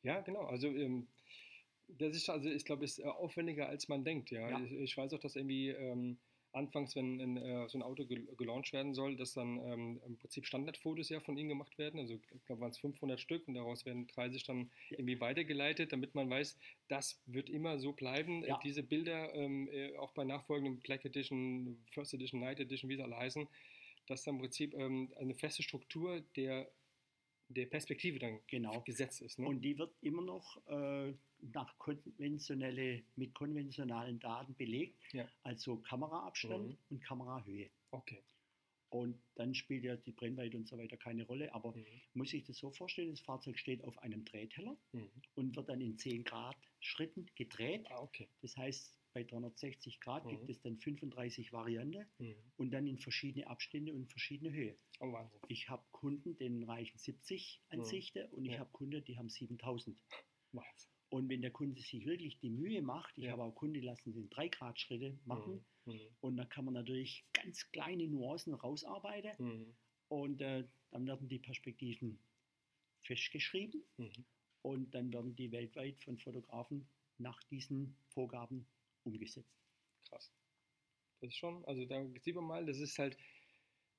Ja, 0.03 0.21
genau. 0.23 0.43
Also 0.47 0.69
ähm, 0.69 1.09
das 1.89 2.17
ist 2.17 2.29
also, 2.31 2.49
ich 2.49 2.65
glaube, 2.65 2.85
ist 2.85 2.99
äh, 3.01 3.05
aufwendiger 3.05 3.69
als 3.69 3.89
man 3.89 4.03
denkt. 4.05 4.31
Ja, 4.31 4.49
Ja. 4.49 4.65
Ich, 4.65 4.73
ich 4.73 4.97
weiß 4.97 5.13
auch, 5.13 5.19
dass 5.21 5.37
irgendwie 5.37 5.69
ähm, 5.69 6.17
anfangs, 6.53 6.95
wenn 6.97 7.21
ein, 7.21 7.37
äh, 7.37 7.69
so 7.69 7.79
ein 7.79 7.83
Auto 7.83 8.05
gel 8.05 8.27
gelauncht 8.37 8.73
werden 8.73 8.95
soll, 8.95 9.17
dass 9.17 9.35
dann 9.35 9.59
ähm, 9.59 10.01
im 10.07 10.17
Prinzip 10.17 10.47
Standardfotos 10.47 11.09
ja 11.09 11.21
von 11.21 11.37
ihnen 11.37 11.49
gemacht 11.49 11.79
werden. 11.79 12.01
Also 12.01 12.15
ich 12.15 12.45
glaube, 12.45 12.61
waren 12.61 12.71
es 12.71 12.79
500 12.79 13.19
Stück 13.19 13.49
und 13.49 13.55
daraus 13.55 13.87
werden 13.87 14.07
30 14.07 14.45
dann 14.45 14.71
irgendwie 14.91 15.21
weitergeleitet, 15.21 15.93
damit 15.93 16.15
man 16.15 16.29
weiß, 16.29 16.59
das 16.89 17.21
wird 17.27 17.49
immer 17.49 17.79
so 17.79 17.93
bleiben. 17.93 18.45
Ja. 18.45 18.57
Äh, 18.57 18.59
diese 18.63 18.83
Bilder 18.83 19.35
ähm, 19.35 19.69
äh, 19.73 19.97
auch 19.97 20.13
bei 20.13 20.25
nachfolgenden 20.25 20.81
Black 20.81 21.05
Edition, 21.05 21.83
First 21.91 22.15
Edition, 22.15 22.41
Night 22.41 22.61
Edition, 22.61 22.91
wie 22.91 22.97
sie 22.97 23.03
alle 23.03 23.17
heißen, 23.17 23.49
dass 24.07 24.25
dann 24.25 24.35
im 24.37 24.41
Prinzip 24.41 24.75
ähm, 24.75 25.13
eine 25.17 25.35
feste 25.35 25.63
Struktur 25.63 26.23
der 26.37 26.71
der 27.53 27.67
Perspektive 27.67 28.19
dann 28.19 28.41
Genau. 28.47 28.81
gesetzt 28.83 29.21
ist. 29.23 29.39
Ne? 29.39 29.47
Und 29.47 29.61
die 29.63 29.79
wird 29.79 29.95
immer 30.01 30.23
noch 30.23 30.61
äh, 30.67 31.15
nach 31.41 31.77
konventionelle, 31.79 33.03
mit 33.17 33.35
konventionalen 33.35 34.19
Daten 34.19 34.55
belegt, 34.55 34.99
Ja. 35.13 35.29
also 35.43 35.77
Kameraabstand 35.79 36.69
Mhm. 36.69 36.79
und 36.91 37.01
Kamerahöhe. 37.05 37.71
okay. 37.91 38.23
Und 38.91 39.19
dann 39.37 39.55
spielt 39.55 39.85
ja 39.85 39.97
die 39.97 40.13
Brennweite 40.13 40.55
und 40.59 40.69
so 40.69 40.77
weiter 40.77 40.99
keine 40.99 41.25
Rolle. 41.25 41.55
Aber 41.55 41.75
Mhm. 41.75 41.87
muss 42.13 42.35
ich 42.35 42.45
das 42.45 42.59
so 42.59 42.71
vorstellen, 42.71 43.09
das 43.11 43.21
Fahrzeug 43.23 43.59
steht 43.59 43.83
auf 43.85 43.97
einem 44.03 44.23
Drehteller 44.27 44.77
Mhm. 44.93 45.11
und 45.35 45.57
wird 45.57 45.69
dann 45.71 45.81
in 45.81 45.97
10 45.97 46.25
Grad 46.25 46.57
Schritten 46.81 47.25
gedreht. 47.35 47.87
Ah, 47.91 48.03
okay. 48.03 48.29
Das 48.43 48.55
heißt, 48.57 48.95
bei 49.13 49.25
360 49.25 50.01
Grad 50.01 50.29
gibt 50.29 50.45
Mhm. 50.45 50.51
es 50.51 50.61
dann 50.63 50.79
35 50.79 51.53
Varianten 51.53 52.07
Mhm. 52.19 52.35
und 52.57 52.71
dann 52.71 52.87
in 52.87 52.99
verschiedene 52.99 53.47
Abstände 53.47 53.95
und 53.95 54.11
verschiedene 54.11 54.53
Höhe. 54.53 54.77
Oh, 55.01 55.13
Wahnsinn. 55.13 55.41
Ich 55.49 55.69
habe 55.69 55.85
Kunden, 55.93 56.37
denen 56.37 56.63
reichen 56.65 56.99
70 56.99 57.61
Ansichten 57.69 58.31
und 58.33 58.45
ich 58.45 58.53
Ja. 58.53 58.61
habe 58.61 58.71
Kunden, 58.73 59.05
die 59.05 59.19
haben 59.19 59.29
7000. 59.29 59.99
Wahnsinn. 60.53 60.91
Und 61.11 61.29
wenn 61.29 61.43
der 61.43 61.51
Kunde 61.51 61.81
sich 61.83 62.07
wirklich 62.07 62.39
die 62.39 62.49
Mühe 62.51 62.81
macht, 62.81 63.19
ich 63.19 63.25
Ja. 63.25 63.33
habe 63.33 63.43
auch 63.43 63.55
Kunden, 63.55 63.75
die 63.75 63.81
lassen 63.81 64.15
den 64.15 64.31
3 64.31 64.49
Grad 64.49 64.79
Schritte 64.81 65.19
machen 65.27 65.65
Mhm. 65.85 66.01
und 66.21 66.37
da 66.37 66.45
kann 66.47 66.65
man 66.65 66.75
natürlich 66.75 67.27
ganz 67.35 67.71
kleine 67.73 68.07
Nuancen 68.09 68.55
rausarbeiten 68.55 69.33
Mhm. 69.39 69.77
und 70.09 70.41
äh, 70.41 70.67
dann 70.91 71.07
werden 71.07 71.29
die 71.29 71.39
Perspektiven 71.39 72.19
festgeschrieben 73.03 73.83
Mhm. 73.99 74.25
und 74.63 74.95
dann 74.95 75.13
werden 75.13 75.35
die 75.37 75.53
weltweit 75.53 76.01
von 76.03 76.19
Fotografen 76.19 76.89
nach 77.19 77.43
diesen 77.45 77.95
Vorgaben 78.09 78.67
umgesetzt. 79.05 79.49
Krass. 80.09 80.33
Das 81.21 81.29
ist 81.29 81.37
schon, 81.37 81.65
also 81.67 81.85
da 81.85 82.05
sieht 82.21 82.35
man 82.35 82.45
mal, 82.45 82.67
das 82.67 82.79
ist 82.79 82.99
halt, 82.99 83.17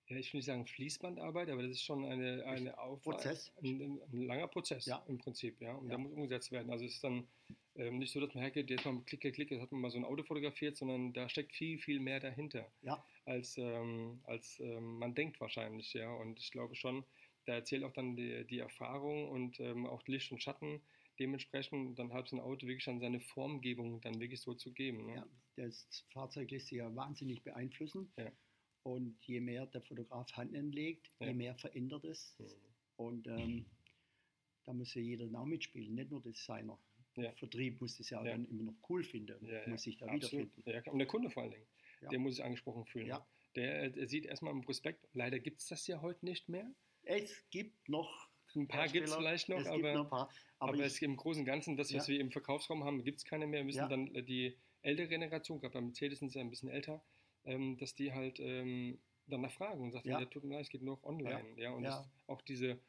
ja, 0.08 0.18
ich 0.18 0.34
will 0.34 0.40
nicht 0.40 0.46
sagen 0.46 0.66
Fließbandarbeit, 0.66 1.50
aber 1.50 1.62
das 1.64 1.72
ist 1.72 1.84
schon 1.84 2.04
eine, 2.06 2.44
eine 2.46 2.78
Aufwand, 2.78 3.18
Prozess. 3.18 3.52
Ein, 3.64 4.00
ein, 4.12 4.26
langer 4.28 4.48
Prozess 4.48 4.86
Ja. 4.86 5.04
im 5.08 5.18
Prinzip, 5.18 5.62
ja. 5.62 5.74
Und 5.74 5.86
Ja. 5.86 5.92
da 5.94 5.98
muss 5.98 6.12
umgesetzt 6.12 6.52
werden. 6.52 6.70
Also 6.70 6.86
es 6.86 6.96
ist 6.96 7.04
dann 7.04 7.28
ähm, 7.76 8.00
nicht 8.00 8.12
so, 8.12 8.20
dass 8.20 8.34
man 8.34 8.44
hergeht, 8.44 8.70
jetzt 8.70 8.86
mal 8.86 9.02
klicke, 9.06 9.32
klicke, 9.32 9.56
jetzt 9.56 9.64
hat 9.64 9.72
man 9.72 9.82
mal 9.82 9.90
so 9.90 9.98
ein 9.98 10.04
Auto 10.06 10.24
fotografiert, 10.24 10.76
sondern 10.78 11.14
da 11.14 11.30
steckt 11.30 11.54
viel, 11.54 11.80
viel 11.80 12.00
mehr 12.02 12.20
dahinter, 12.20 12.70
Ja, 12.82 13.04
als, 13.26 13.58
ähm, 13.58 14.20
als 14.26 14.60
ähm, 14.60 15.00
man 15.00 15.16
denkt 15.16 15.40
wahrscheinlich, 15.40 15.94
ja. 15.94 16.12
Und 16.14 16.40
ich 16.40 16.52
glaube 16.52 16.76
schon, 16.76 17.06
da 17.46 17.54
erzählt 17.54 17.84
auch 17.84 17.94
dann 17.94 18.16
die, 18.18 18.46
die 18.46 18.60
Erfahrung 18.60 19.30
und 19.30 19.60
ähm, 19.62 19.86
auch 19.86 20.06
Licht 20.08 20.32
und 20.32 20.44
Schatten 20.44 20.82
dementsprechend 21.20 21.98
dann 22.00 22.12
halt 22.14 22.28
so 22.28 22.36
ein 22.36 22.40
Auto 22.42 22.68
wirklich 22.68 22.86
dann 22.86 23.00
seine 23.00 23.20
Formgebung 23.20 24.02
dann 24.02 24.20
wirklich 24.20 24.42
so 24.42 24.54
zu 24.54 24.72
geben. 24.74 25.06
Ne? 25.06 25.16
ja, 25.16 25.28
das 25.56 25.88
Fahrzeug 26.12 26.50
lässt 26.52 26.68
sich 26.68 26.78
ja 26.80 26.94
wahnsinnig 26.96 27.44
beeinflussen 27.44 28.12
Ja. 28.18 28.32
und 28.84 29.18
je 29.26 29.40
mehr 29.40 29.66
der 29.68 29.82
Fotograf 29.82 30.32
Hand 30.34 30.56
anlegt, 30.56 31.10
Ja. 31.20 31.28
je 31.28 31.34
mehr 31.34 31.56
verändert 31.56 32.04
es 32.06 32.36
Mhm. 32.40 32.46
und 32.98 33.28
ähm, 33.28 33.66
da 34.66 34.74
muss 34.74 34.94
ja 34.94 35.02
jeder 35.02 35.26
auch 35.40 35.46
mitspielen, 35.46 35.94
nicht 35.96 36.10
nur 36.10 36.22
der 36.22 36.32
Designer. 36.32 36.80
Ja. 37.16 37.32
Vertrieb 37.34 37.80
muss 37.80 37.98
das 37.98 38.10
ja, 38.10 38.20
auch 38.20 38.24
dann 38.26 38.46
immer 38.46 38.64
noch 38.64 38.76
cool 38.90 39.04
finden 39.04 39.36
und 39.38 39.48
Ja, 39.48 39.68
muss 39.68 39.84
sich 39.84 39.98
da 39.98 40.08
absolut. 40.08 40.50
wiederfinden. 40.58 40.92
Und 40.92 41.00
der 41.00 41.08
Kunde 41.08 41.30
vor 41.30 41.44
allen 41.44 41.52
Dingen, 41.52 41.68
der 42.12 42.18
muss 42.20 42.36
sich 42.36 42.44
angesprochen 42.44 42.86
fühlen. 42.86 43.16
Der, 43.56 43.90
der 43.92 44.08
sieht 44.08 44.26
erstmal 44.26 44.52
im 44.52 44.62
Prospekt, 44.62 45.08
leider 45.14 45.38
gibt 45.40 45.60
es 45.60 45.68
das 45.68 45.86
ja 45.86 46.02
heute 46.02 46.26
nicht 46.26 46.50
mehr. 46.50 46.74
Es 47.04 47.48
gibt 47.52 47.88
noch 47.88 48.30
Ein 48.56 48.68
paar 48.68 48.88
gibt 48.88 49.08
es 49.08 49.16
vielleicht 49.16 49.50
noch, 49.50 49.60
es 49.60 49.68
aber, 49.68 49.78
gibt 49.82 49.94
noch 49.96 50.10
paar, 50.10 50.30
aber, 50.60 50.74
aber 50.74 50.80
ich, 50.80 50.86
es 50.86 51.02
im 51.02 51.16
Großen 51.18 51.42
und 51.42 51.46
Ganzen, 51.46 51.76
das, 51.78 51.94
was 51.94 52.08
Ja. 52.08 52.14
wir 52.14 52.20
im 52.22 52.32
Verkaufsraum 52.32 52.84
haben, 52.84 53.04
gibt 53.04 53.18
es 53.20 53.26
keine 53.26 53.48
mehr. 53.48 53.62
Wir 53.62 53.66
müssen 53.66 53.78
Ja. 53.80 53.88
dann 53.88 54.14
äh, 54.16 54.24
die 54.24 54.58
ältere 54.82 55.08
Generation, 55.08 55.60
gerade 55.60 55.74
bei 55.74 55.82
Mercedes 55.82 56.20
sind 56.20 56.30
sie 56.32 56.40
ja 56.40 56.44
ein 56.46 56.50
bisschen 56.50 56.70
älter, 56.70 57.04
ähm, 57.46 57.78
dass 57.78 57.94
die 57.96 58.14
halt 58.14 58.40
ähm, 58.40 59.00
danach 59.28 59.52
fragen 59.52 59.82
und 59.82 59.92
sagen, 59.92 60.08
Ja. 60.10 60.20
ja. 60.20 60.26
tut 60.26 60.44
mir 60.44 60.56
leid, 60.56 60.64
es 60.66 60.70
geht 60.70 60.82
nur 60.82 60.96
noch 60.98 61.04
online. 61.04 61.46
Ja. 61.58 61.72
und 61.72 61.86
auch 62.28 62.42
diese 62.42 62.80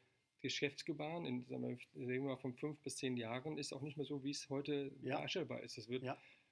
Geschäftsgebaren 0.41 1.25
in 1.25 1.45
sagen 1.47 1.63
wir, 1.93 2.23
wir 2.23 2.37
von 2.37 2.53
fünf 2.55 2.79
bis 2.81 2.97
zehn 2.97 3.17
Jahren 3.17 3.57
ist 3.57 3.73
auch 3.73 3.81
nicht 3.81 3.97
mehr 3.97 4.05
so, 4.05 4.23
wie 4.23 4.31
es 4.31 4.47
heute 4.49 4.91
darstellbar 5.01 5.63
ist. 5.63 5.77
Es 5.77 5.89
wird 5.89 6.03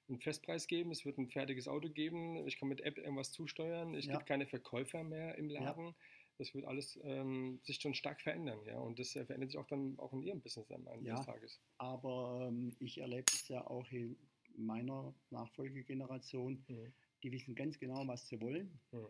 einen 0.08 0.20
Festpreis 0.20 0.66
geben, 0.66 0.90
es 0.90 1.04
wird 1.04 1.16
ein 1.18 1.30
fertiges 1.30 1.68
Auto 1.68 1.88
geben, 1.88 2.46
ich 2.46 2.58
kann 2.58 2.68
mit 2.68 2.80
App 2.82 2.98
irgendwas 2.98 3.30
zusteuern, 3.32 3.94
es 3.94 4.06
Ja. 4.06 4.14
gibt 4.14 4.26
keine 4.26 4.46
Verkäufer 4.46 5.04
mehr 5.04 5.36
im. 5.36 5.48
Laden. 5.48 5.94
Das 6.38 6.52
wird 6.54 6.64
alles 6.64 6.98
ähm, 7.04 7.60
sich 7.62 7.80
schon 7.80 7.94
stark 7.94 8.20
verändern, 8.20 8.58
ja. 8.66 8.78
Und 8.78 8.98
das 8.98 9.14
äh, 9.14 9.24
verändert 9.24 9.50
sich 9.52 9.58
auch 9.58 9.66
dann 9.68 9.96
auch 9.98 10.12
in 10.12 10.22
Ihrem 10.22 10.40
Business 10.40 10.70
am 10.72 10.86
Ende 10.88 11.08
Ja. 11.10 11.16
des 11.16 11.26
Tages. 11.26 11.60
aber 11.78 12.46
ähm, 12.48 12.74
ich 12.80 12.98
erlebe 12.98 13.26
es 13.32 13.46
ja 13.48 13.64
auch 13.66 13.88
in 13.92 14.16
meiner 14.56 15.14
Nachfolgegeneration, 15.30 16.64
Mhm. 16.68 16.92
die 17.22 17.32
wissen 17.32 17.54
ganz 17.54 17.78
genau, 17.78 18.06
was 18.06 18.26
sie 18.28 18.40
wollen 18.40 18.78
Mhm. 18.92 19.06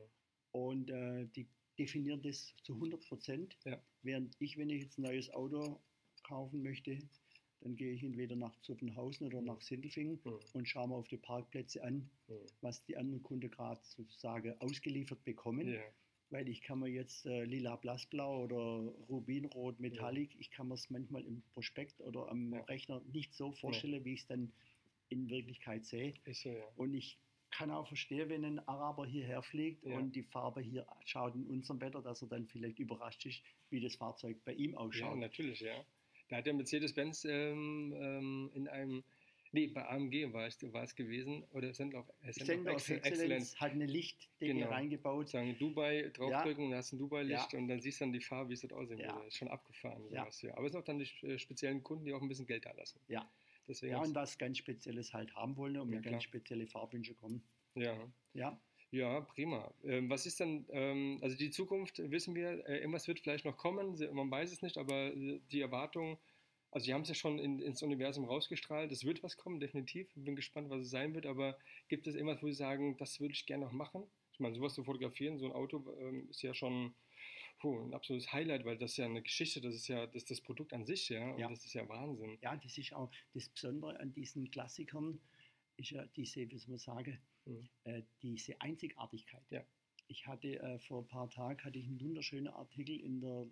und 0.53 0.91
äh, 0.91 1.27
die 1.35 1.47
definieren 1.79 2.23
das 2.23 2.55
zu 2.63 2.75
100 2.75 3.05
Prozent. 3.09 3.57
Ja. 3.65 3.83
Während 4.03 4.37
ich, 4.39 4.57
wenn 4.57 4.71
ich 4.71 4.83
jetzt 4.83 4.99
ein 4.99 5.03
neues 5.03 5.29
Auto 5.31 5.81
kaufen 6.23 6.63
möchte, 6.63 6.99
dann 7.61 7.75
gehe 7.77 7.93
ich 7.95 8.03
entweder 8.05 8.37
nach 8.37 8.55
Zuffenhausen 8.61 9.27
oder 9.27 9.41
nach 9.41 9.61
Sindelfingen 9.61 10.21
Mhm. 10.25 10.39
und 10.53 10.69
schaue 10.69 10.89
mir 10.89 10.95
auf 10.97 11.09
die 11.09 11.17
Parkplätze 11.17 11.83
an, 11.83 12.09
Mhm. 12.29 12.35
was 12.61 12.85
die 12.85 12.97
anderen 12.97 13.23
Kunden 13.23 13.51
gerade 13.51 13.81
sozusagen 13.83 14.59
ausgeliefert 14.61 15.25
bekommen. 15.25 15.67
Ja. 15.69 15.81
Weil 16.31 16.49
ich 16.49 16.63
kann 16.63 16.81
mir 16.81 16.89
jetzt 16.89 17.27
äh, 17.27 17.45
lila 17.45 17.77
blassblau 17.77 18.45
oder 18.45 18.93
rubinrot 19.09 19.79
metallic, 19.79 20.35
ich 20.41 20.51
kann 20.51 20.69
mir 20.69 20.75
es 20.75 20.91
manchmal 20.91 21.25
im 21.25 21.43
Prospekt 21.53 22.01
oder 22.01 22.29
am 22.29 22.53
Ja. 22.53 22.61
Rechner 22.65 23.01
nicht 23.13 23.35
so 23.35 23.53
vorstellen, 23.53 24.05
wie 24.05 24.15
ich 24.15 24.21
es 24.23 24.27
dann 24.27 24.53
in 25.11 25.29
Wirklichkeit 25.29 25.85
sehe. 25.85 26.15
So, 26.33 26.49
ja. 26.51 26.65
Und 26.77 26.95
ich 26.95 27.19
kann 27.51 27.71
auch 27.71 27.87
verstehen, 27.87 28.29
wenn 28.31 28.45
ein 28.45 28.59
Araber 28.67 29.07
hierher 29.07 29.43
fliegt 29.43 29.85
Ja. 29.85 29.97
und 29.97 30.13
die 30.17 30.25
Farbe 30.25 30.61
hier 30.61 30.87
schaut 31.05 31.35
in 31.37 31.47
unserem 31.47 31.81
Wetter, 31.81 32.03
dass 32.03 32.21
er 32.23 32.29
dann 32.29 32.47
vielleicht 32.47 32.81
überrascht 32.81 33.25
ist, 33.27 33.43
wie 33.71 33.81
das 33.81 33.95
Fahrzeug 33.95 34.43
bei 34.45 34.55
ihm 34.55 34.73
Ja, 34.73 34.79
ausschaut. 34.79 35.19
natürlich, 35.19 35.61
ja. 35.61 35.85
Da 36.31 36.37
hat 36.39 36.47
der 36.47 36.55
Mercedes-Benz 36.55 37.27
ähm, 37.27 37.95
ähm, 37.97 38.51
in 38.55 38.67
einem, 38.67 39.05
nee, 39.55 39.69
bei 39.69 39.87
AMG 39.89 40.33
war 40.33 40.47
es, 40.47 40.61
war 40.73 40.83
es 40.83 40.95
gewesen, 40.95 41.45
oder 41.53 41.73
Center 41.73 42.01
of, 42.01 42.07
Center 42.33 42.73
of 42.73 42.77
of 42.77 42.89
Excel- 42.91 43.01
Excellence 43.07 43.59
hat 43.61 43.73
eine 43.73 43.87
Lichtdecke 43.87 44.53
Genau. 44.53 44.69
reingebaut. 44.69 45.29
sagen 45.31 45.57
Dubai 45.59 46.11
draufdrücken 46.13 46.65
und 46.65 46.71
dann 46.73 46.79
hast 46.79 46.93
du 46.93 46.97
ein 46.97 46.99
Dubai-Licht 46.99 47.53
Ja. 47.53 47.59
und 47.59 47.69
dann 47.69 47.81
siehst 47.81 48.01
du 48.01 48.05
dann 48.05 48.13
die 48.13 48.21
Farbe, 48.21 48.51
wie 48.51 48.55
es 48.55 48.61
dort 48.61 48.73
aussehen 48.75 48.99
Ja. 48.99 49.15
würde. 49.15 49.29
Ist 49.29 49.37
schon 49.39 49.49
abgefahren. 49.49 50.03
Ja. 50.11 50.23
Sowas, 50.25 50.43
ja. 50.43 50.57
Aber 50.57 50.67
es 50.67 50.73
sind 50.73 50.81
auch 50.81 50.85
dann 50.85 50.99
die 50.99 51.27
äh, 51.27 51.39
speziellen 51.39 51.83
Kunden, 51.83 52.05
die 52.05 52.13
auch 52.13 52.21
ein 52.21 52.29
bisschen 52.29 52.47
Geld 52.47 52.67
da 52.67 52.73
lassen. 52.73 53.01
Ja. 53.09 53.29
Deswegen 53.67 53.93
Ja, 53.93 54.03
und 54.03 54.15
was 54.15 54.37
ganz 54.37 54.59
Spezielles 54.59 55.15
halt 55.15 55.35
haben 55.35 55.57
wollen 55.57 55.79
und 55.79 55.91
Ja, 55.93 56.01
klar. 56.01 56.13
ganz 56.13 56.25
spezielle 56.25 56.67
Farbwünsche 56.67 57.15
kommen. 57.15 57.43
ja. 57.75 57.97
Ja, 58.35 58.61
Ja, 58.91 59.21
prima. 59.23 59.73
Ähm, 59.83 60.09
was 60.11 60.25
ist 60.27 60.39
dann, 60.39 60.67
ähm, 60.71 61.19
also 61.23 61.37
die 61.37 61.51
Zukunft 61.51 61.99
wissen 62.11 62.35
wir, 62.37 62.65
äh, 62.69 62.79
irgendwas 62.79 63.09
wird 63.09 63.19
vielleicht 63.19 63.45
noch 63.45 63.57
kommen, 63.57 63.97
man 64.13 64.31
weiß 64.31 64.53
es 64.53 64.63
nicht, 64.63 64.77
aber 64.79 65.13
äh, 65.13 65.41
die 65.51 65.61
Erwartung, 65.63 66.17
also 66.75 66.85
Sie 66.85 66.93
haben 66.93 67.03
es 67.03 67.09
ja 67.09 67.15
schon 67.15 67.39
in, 67.39 67.61
ins 67.61 67.83
Universum 67.83 68.25
rausgestrahlt, 68.25 68.93
es 68.93 69.05
wird 69.05 69.23
was 69.23 69.37
kommen, 69.37 69.61
definitiv. 69.61 70.13
Bin 70.17 70.37
gespannt, 70.37 70.71
was 70.71 70.83
es 70.83 70.91
sein 70.91 71.15
wird, 71.15 71.27
aber 71.27 71.57
gibt 71.89 72.07
es 72.07 72.15
irgendwas, 72.15 72.43
wo 72.43 72.47
Sie 72.49 72.55
sagen, 72.55 72.97
das 72.99 73.21
würde 73.21 73.33
ich 73.33 73.47
gerne 73.47 73.65
noch 73.65 73.73
machen? 73.73 74.03
Ich 74.33 74.41
meine, 74.41 74.57
sowas 74.57 74.75
zu 74.75 74.85
fotografieren, 74.85 75.39
so 75.39 75.47
ein 75.47 75.53
Auto 75.53 75.85
ähm, 76.01 76.29
ist 76.29 76.43
ja 76.43 76.53
schon 76.53 76.95
puh, 77.61 77.81
ein 77.87 77.95
absolutes 77.95 78.33
Highlight, 78.33 78.65
weil 78.65 78.77
das 78.77 78.93
ist 78.93 78.97
ja 78.97 79.05
eine 79.07 79.23
Geschichte, 79.23 79.61
das 79.61 79.75
ist 79.75 79.89
ja 79.89 80.07
das, 80.07 80.17
ist 80.25 80.31
das 80.33 80.41
Produkt 80.41 80.73
an 80.73 80.85
sich, 80.85 81.09
ja, 81.09 81.31
und 81.31 81.39
Ja. 81.39 81.49
das 81.49 81.65
ist 81.65 81.75
ja 81.75 81.89
Wahnsinn. 81.89 82.37
ja, 82.43 82.57
das 82.57 82.77
ist 82.77 82.93
auch 82.93 83.11
das 83.33 83.49
Besondere 83.49 83.99
an 84.01 84.13
diesen 84.13 84.51
Klassikern, 84.51 85.21
ist 85.77 85.91
ja 85.91 86.05
diese, 86.17 86.51
wie 86.51 86.59
soll 86.59 86.71
man 86.71 86.79
sagen, 86.79 87.19
Mhm. 87.47 87.69
äh, 87.85 88.03
diese 88.23 88.61
Einzigartigkeit. 88.61 89.43
Ja. 89.51 89.65
Ich 90.09 90.27
hatte 90.27 90.59
äh, 90.61 90.79
vor 90.79 91.03
ein 91.03 91.09
paar 91.09 91.31
Tagen 91.31 91.63
hatte 91.63 91.79
ich 91.79 91.87
einen 91.87 92.01
wunderschönen 92.01 92.49
Artikel 92.49 92.99
in 93.01 93.21
der 93.21 93.47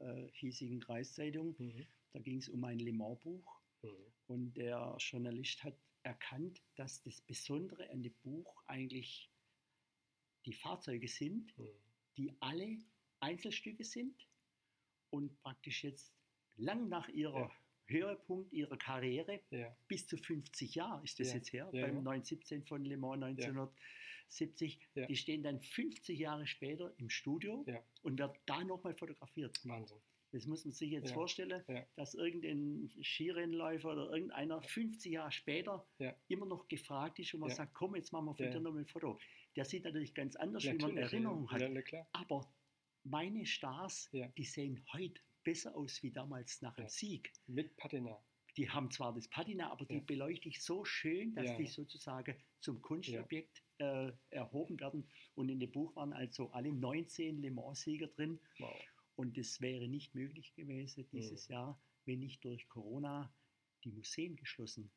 äh, 0.00 0.28
hiesigen 0.32 0.80
Kreiszeitung. 0.80 1.54
Mhm. 1.58 1.86
Da 2.16 2.22
ging 2.22 2.38
es 2.38 2.48
um 2.48 2.64
ein 2.64 2.78
Le 2.78 2.94
Mans 2.94 3.20
Buch 3.20 3.60
Mhm. 3.82 3.90
und 4.28 4.54
der 4.56 4.96
Journalist 4.98 5.62
hat 5.62 5.76
erkannt, 6.02 6.62
dass 6.76 7.02
das 7.02 7.20
Besondere 7.20 7.90
an 7.90 8.02
dem 8.02 8.14
Buch 8.22 8.62
eigentlich 8.66 9.30
die 10.46 10.54
Fahrzeuge 10.54 11.08
sind, 11.08 11.54
Mhm. 11.58 11.68
die 12.16 12.32
alle 12.40 12.78
Einzelstücke 13.20 13.84
sind 13.84 14.26
und 15.10 15.36
praktisch 15.42 15.84
jetzt 15.84 16.10
lang 16.56 16.88
nach 16.88 17.06
ihrer 17.10 17.38
Ja. 17.50 17.52
Höhepunkt 17.88 18.50
ihrer 18.54 18.78
Karriere 18.78 19.42
Ja, 19.50 19.76
bis 19.86 20.06
zu 20.06 20.16
50 20.16 20.74
Jahre 20.74 21.04
ist 21.04 21.20
das 21.20 21.28
Ja, 21.28 21.34
jetzt 21.34 21.52
her, 21.52 21.66
beim 21.70 21.96
ja. 21.96 22.00
917 22.00 22.64
von 22.64 22.82
Le 22.82 22.96
Mans 22.96 23.22
1970. 23.22 24.80
Ja. 24.94 25.06
Die 25.06 25.16
stehen 25.16 25.42
dann 25.42 25.60
50 25.60 26.18
Jahre 26.18 26.46
später 26.46 26.94
im 26.96 27.10
Studio 27.10 27.62
und 28.02 28.18
werden 28.18 28.38
da 28.46 28.64
nochmal 28.64 28.94
fotografiert. 28.94 29.60
Wahnsinn. 29.66 30.00
Das 30.32 30.46
muss 30.46 30.64
man 30.64 30.72
sich 30.72 30.90
jetzt 30.90 31.08
Ja, 31.10 31.14
vorstellen, 31.14 31.62
ja. 31.68 31.86
dass 31.94 32.14
irgendein 32.14 32.90
Skirennläufer 33.02 33.92
oder 33.92 34.10
irgendeiner 34.10 34.60
50 34.60 35.12
Jahre 35.12 35.32
später 35.32 35.86
Ja. 35.98 36.14
immer 36.28 36.46
noch 36.46 36.68
gefragt 36.68 37.18
ist 37.18 37.32
und 37.34 37.40
man 37.40 37.50
sagt, 37.50 37.74
komm, 37.74 37.94
jetzt 37.96 38.12
machen 38.12 38.26
wir 38.26 38.34
von 38.34 38.50
dir 38.50 38.60
nochmal 38.60 38.82
ein 38.82 38.86
Foto. 38.86 39.18
Der 39.54 39.64
sieht 39.64 39.84
natürlich 39.84 40.14
ganz 40.14 40.36
anders, 40.36 40.64
wie 40.64 40.68
man 40.70 40.94
Natürlich, 40.94 41.12
Erinnerung 41.12 41.48
ja. 41.52 41.52
hat. 41.52 42.06
Aber 42.12 42.52
meine 43.04 43.46
Stars, 43.46 44.10
die 44.36 44.44
sehen 44.44 44.84
heute 44.92 45.20
besser 45.44 45.74
aus 45.76 46.02
wie 46.02 46.10
damals 46.10 46.60
nach 46.60 46.74
dem. 46.74 46.88
Sieg. 46.88 47.32
Mit 47.46 47.76
Patina. 47.76 48.18
Die 48.56 48.68
haben 48.70 48.90
zwar 48.90 49.14
das 49.14 49.28
Patina, 49.28 49.70
aber 49.70 49.84
die 49.84 50.00
beleuchte 50.00 50.48
ich 50.48 50.62
so 50.62 50.84
schön, 50.84 51.34
dass 51.34 51.56
die 51.56 51.66
sozusagen 51.66 52.34
zum 52.60 52.80
Kunstobjekt 52.82 53.62
äh, 53.78 54.10
erhoben 54.30 54.80
werden. 54.80 55.08
Und 55.34 55.50
in 55.50 55.60
dem 55.60 55.70
Buch 55.70 55.94
waren 55.94 56.12
also 56.14 56.50
alle 56.50 56.72
19 56.72 57.42
Le 57.42 57.50
Mans-Sieger 57.50 58.08
drin. 58.08 58.40
Wow. 58.58 58.74
Und 59.16 59.38
es 59.38 59.60
wäre 59.60 59.88
nicht 59.88 60.14
möglich 60.14 60.54
gewesen 60.54 61.08
dieses 61.10 61.48
Jahr, 61.48 61.80
wenn 62.04 62.20
nicht 62.20 62.44
durch 62.44 62.68
Corona 62.68 63.34
die 63.82 63.90
Museen 63.90 64.36
geschlossen 64.36 64.90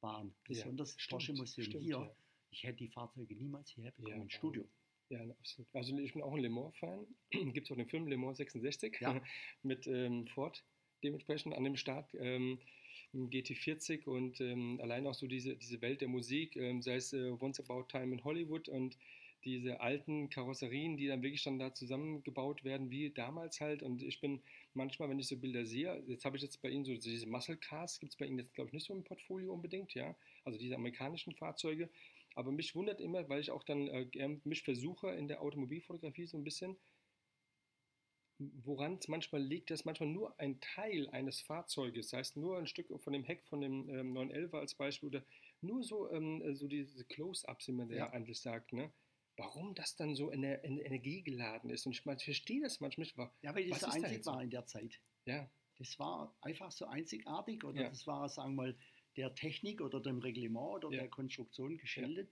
waren. 0.00 0.34
Besonders 0.44 0.92
das 0.92 1.02
stimmt, 1.02 1.10
Porsche 1.10 1.32
Museum 1.32 1.66
stimmt, 1.66 1.84
hier. 1.84 1.96
ja. 1.96 2.16
Ich 2.50 2.62
hätte 2.62 2.78
die 2.78 2.88
Fahrzeuge 2.88 3.34
niemals 3.34 3.70
hierher 3.70 3.90
bekommen 3.92 4.16
Ja, 4.16 4.22
ins 4.22 4.32
Studio. 4.32 4.68
Ja, 5.08 5.20
absolut. 5.30 5.68
Also 5.74 5.96
ich 5.98 6.12
bin 6.12 6.22
auch 6.22 6.34
ein 6.34 6.40
Le 6.40 6.48
Mans-Fan. 6.48 7.06
Gibt 7.52 7.66
es 7.66 7.70
auch 7.72 7.76
den 7.76 7.88
Film 7.88 8.06
Le 8.06 8.16
Mans 8.16 8.38
66 8.38 8.98
Ja. 9.00 9.20
mit 9.62 9.86
ähm, 9.86 10.26
Ford 10.28 10.64
dementsprechend 11.02 11.54
an 11.54 11.64
dem 11.64 11.76
Start. 11.76 12.14
Ähm, 12.14 12.60
im 13.12 13.30
GT40 13.30 14.06
und 14.06 14.40
ähm, 14.40 14.78
allein 14.82 15.06
auch 15.06 15.14
so 15.14 15.26
diese, 15.26 15.56
diese 15.56 15.80
Welt 15.80 16.00
der 16.00 16.08
Musik, 16.08 16.56
ähm, 16.56 16.82
sei 16.82 16.96
es 16.96 17.12
äh, 17.12 17.30
Once 17.40 17.60
About 17.60 17.84
Time 17.88 18.12
in 18.12 18.24
Hollywood 18.24 18.68
und 18.68 18.98
diese 19.46 19.80
alten 19.80 20.28
Karosserien, 20.30 20.96
die 20.98 21.06
dann 21.06 21.22
wirklich 21.22 21.44
dann 21.44 21.58
da 21.58 21.72
zusammengebaut 21.74 22.64
werden, 22.64 22.90
wie 22.90 23.10
damals 23.10 23.60
halt. 23.60 23.82
Und 23.82 24.02
ich 24.02 24.20
bin 24.20 24.42
manchmal, 24.74 25.08
wenn 25.08 25.18
ich 25.18 25.28
so 25.28 25.38
Bilder 25.38 25.64
sehe, 25.66 26.02
jetzt 26.06 26.24
habe 26.26 26.36
ich 26.36 26.42
jetzt 26.42 26.60
bei 26.62 26.68
Ihnen 26.70 26.84
so 26.84 26.94
diese 26.94 27.26
Muscle 27.26 27.56
Cars, 27.56 28.00
gibt 28.00 28.12
es 28.12 28.18
bei 28.18 28.26
Ihnen 28.26 28.38
jetzt, 28.38 28.54
glaube 28.54 28.68
ich, 28.70 28.74
nicht 28.74 28.86
so 28.86 28.94
im 28.94 29.04
Portfolio 29.04 29.54
unbedingt, 29.54 29.94
ja. 29.94 30.16
Also 30.44 30.58
diese 30.58 30.74
amerikanischen 30.76 31.34
Fahrzeuge. 31.34 31.90
Aber 32.34 32.52
mich 32.52 32.74
wundert 32.74 33.00
immer, 33.00 33.28
weil 33.30 33.40
ich 33.40 33.50
auch 33.50 33.64
dann 33.64 33.88
äh, 33.88 34.38
mich 34.44 34.62
versuche 34.62 35.10
in 35.12 35.28
der 35.28 35.40
Automobilfotografie 35.42 36.26
so 36.26 36.36
ein 36.36 36.44
bisschen, 36.44 36.76
woran 38.38 38.94
es 38.96 39.08
manchmal 39.08 39.42
liegt, 39.42 39.70
dass 39.70 39.84
manchmal 39.86 40.10
nur 40.10 40.38
ein 40.38 40.60
Teil 40.60 41.08
eines 41.10 41.40
Fahrzeuges, 41.40 42.10
das 42.10 42.18
heißt 42.18 42.36
nur 42.36 42.58
ein 42.58 42.66
Stück 42.66 42.88
von 43.00 43.12
dem 43.12 43.24
Heck 43.24 43.42
von 43.44 43.60
dem 43.62 43.88
ähm, 43.88 44.12
911 44.12 44.54
als 44.54 44.74
Beispiel 44.74 45.08
oder 45.08 45.24
nur 45.62 45.82
so, 45.82 46.10
ähm, 46.10 46.54
so 46.54 46.68
diese 46.68 47.04
Close-Ups, 47.06 47.68
wie 47.68 47.72
man 47.72 47.90
Ja. 47.90 48.10
eigentlich 48.10 48.40
sagt, 48.40 48.72
ne? 48.74 48.92
Warum 49.36 49.74
das 49.74 49.96
dann 49.96 50.14
so 50.14 50.30
ener 50.30 50.64
ener 50.64 50.84
energiegeladen 50.84 51.70
ist. 51.70 51.86
Und 51.86 51.92
ich, 51.92 52.04
mein, 52.04 52.16
ich 52.16 52.24
verstehe 52.24 52.60
das 52.62 52.80
manchmal 52.80 53.04
nicht. 53.06 53.16
Ja, 53.42 53.54
weil 53.54 53.68
das 53.68 53.78
ist 53.78 53.84
so 53.84 53.86
da 53.90 53.92
einzig 53.92 54.24
so? 54.24 54.30
war 54.32 54.42
in 54.42 54.50
der 54.50 54.66
Zeit. 54.66 55.00
Ja, 55.26 55.50
Das 55.78 55.98
war 55.98 56.34
einfach 56.40 56.70
so 56.72 56.86
einzigartig 56.86 57.64
oder 57.64 57.82
Ja. 57.82 57.88
das 57.90 58.06
war, 58.06 58.28
sagen 58.28 58.52
wir 58.54 58.62
mal, 58.62 58.76
der 59.16 59.34
Technik 59.34 59.80
oder 59.80 60.00
dem 60.00 60.18
Reglement 60.18 60.84
oder 60.84 60.90
Ja. 60.96 61.00
der 61.02 61.10
Konstruktion 61.10 61.76
geschildert. 61.78 62.28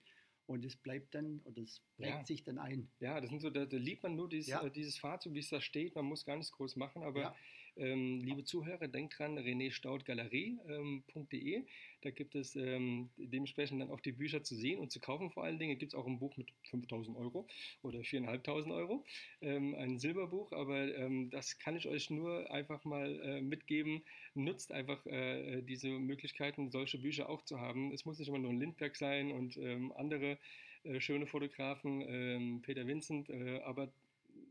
Und 0.46 0.62
es 0.64 0.76
bleibt 0.76 1.14
dann, 1.14 1.40
oder 1.44 1.62
es 1.62 1.80
prägt 1.96 2.10
Ja. 2.10 2.24
sich 2.26 2.42
dann 2.44 2.58
ein. 2.58 2.90
ja, 3.00 3.18
das 3.20 3.30
sind 3.30 3.40
so, 3.40 3.48
da, 3.48 3.64
da 3.64 3.76
liebt 3.78 4.02
man 4.02 4.14
nur 4.14 4.28
dieses, 4.28 4.48
Ja. 4.50 4.62
äh, 4.62 4.70
dieses 4.70 4.98
Fahrzeug, 4.98 5.32
wie 5.32 5.38
es 5.38 5.48
da 5.48 5.60
steht. 5.60 5.94
Man 5.94 6.04
muss 6.04 6.24
gar 6.26 6.36
nichts 6.36 6.52
groß 6.52 6.76
machen, 6.76 7.02
aber 7.02 7.20
Ja. 7.20 7.36
Ähm, 7.76 8.20
liebe 8.20 8.44
Zuhörer, 8.44 8.86
denkt 8.86 9.18
dran, 9.18 9.36
renéstaudgalerie.de. 9.36 11.64
da 12.02 12.10
gibt 12.10 12.36
es 12.36 12.54
ähm, 12.54 13.10
dementsprechend 13.16 13.80
dann 13.80 13.90
auch 13.90 14.00
die 14.00 14.12
Bücher 14.12 14.44
zu 14.44 14.54
sehen 14.54 14.78
und 14.78 14.92
zu 14.92 15.00
kaufen. 15.00 15.30
Vor 15.30 15.44
allen 15.44 15.58
Dingen 15.58 15.78
gibt 15.78 15.92
es 15.92 15.98
auch 15.98 16.06
ein 16.06 16.18
Buch 16.18 16.36
mit 16.36 16.48
5000 16.70 17.16
Euro 17.16 17.46
oder 17.82 18.00
4.500 18.00 18.74
Euro, 18.74 19.04
ähm, 19.40 19.74
ein 19.74 19.98
Silberbuch. 19.98 20.52
Aber 20.52 20.94
ähm, 20.94 21.30
das 21.30 21.58
kann 21.58 21.76
ich 21.76 21.88
euch 21.88 22.10
nur 22.10 22.50
einfach 22.50 22.84
mal 22.84 23.18
äh, 23.20 23.40
mitgeben. 23.40 24.02
Nutzt 24.34 24.70
einfach 24.70 25.04
äh, 25.06 25.62
diese 25.62 25.88
Möglichkeiten, 25.88 26.70
solche 26.70 26.98
Bücher 26.98 27.28
auch 27.28 27.44
zu 27.44 27.60
haben. 27.60 27.92
Es 27.92 28.04
muss 28.04 28.18
nicht 28.18 28.28
immer 28.28 28.38
nur 28.38 28.52
ein 28.52 28.60
Lindbergh 28.60 28.96
sein 28.96 29.32
und 29.32 29.56
ähm, 29.56 29.92
andere 29.96 30.38
äh, 30.84 31.00
schöne 31.00 31.26
Fotografen, 31.26 32.04
ähm, 32.06 32.62
Peter 32.62 32.86
Vincent, 32.86 33.30
äh, 33.30 33.60
aber 33.64 33.88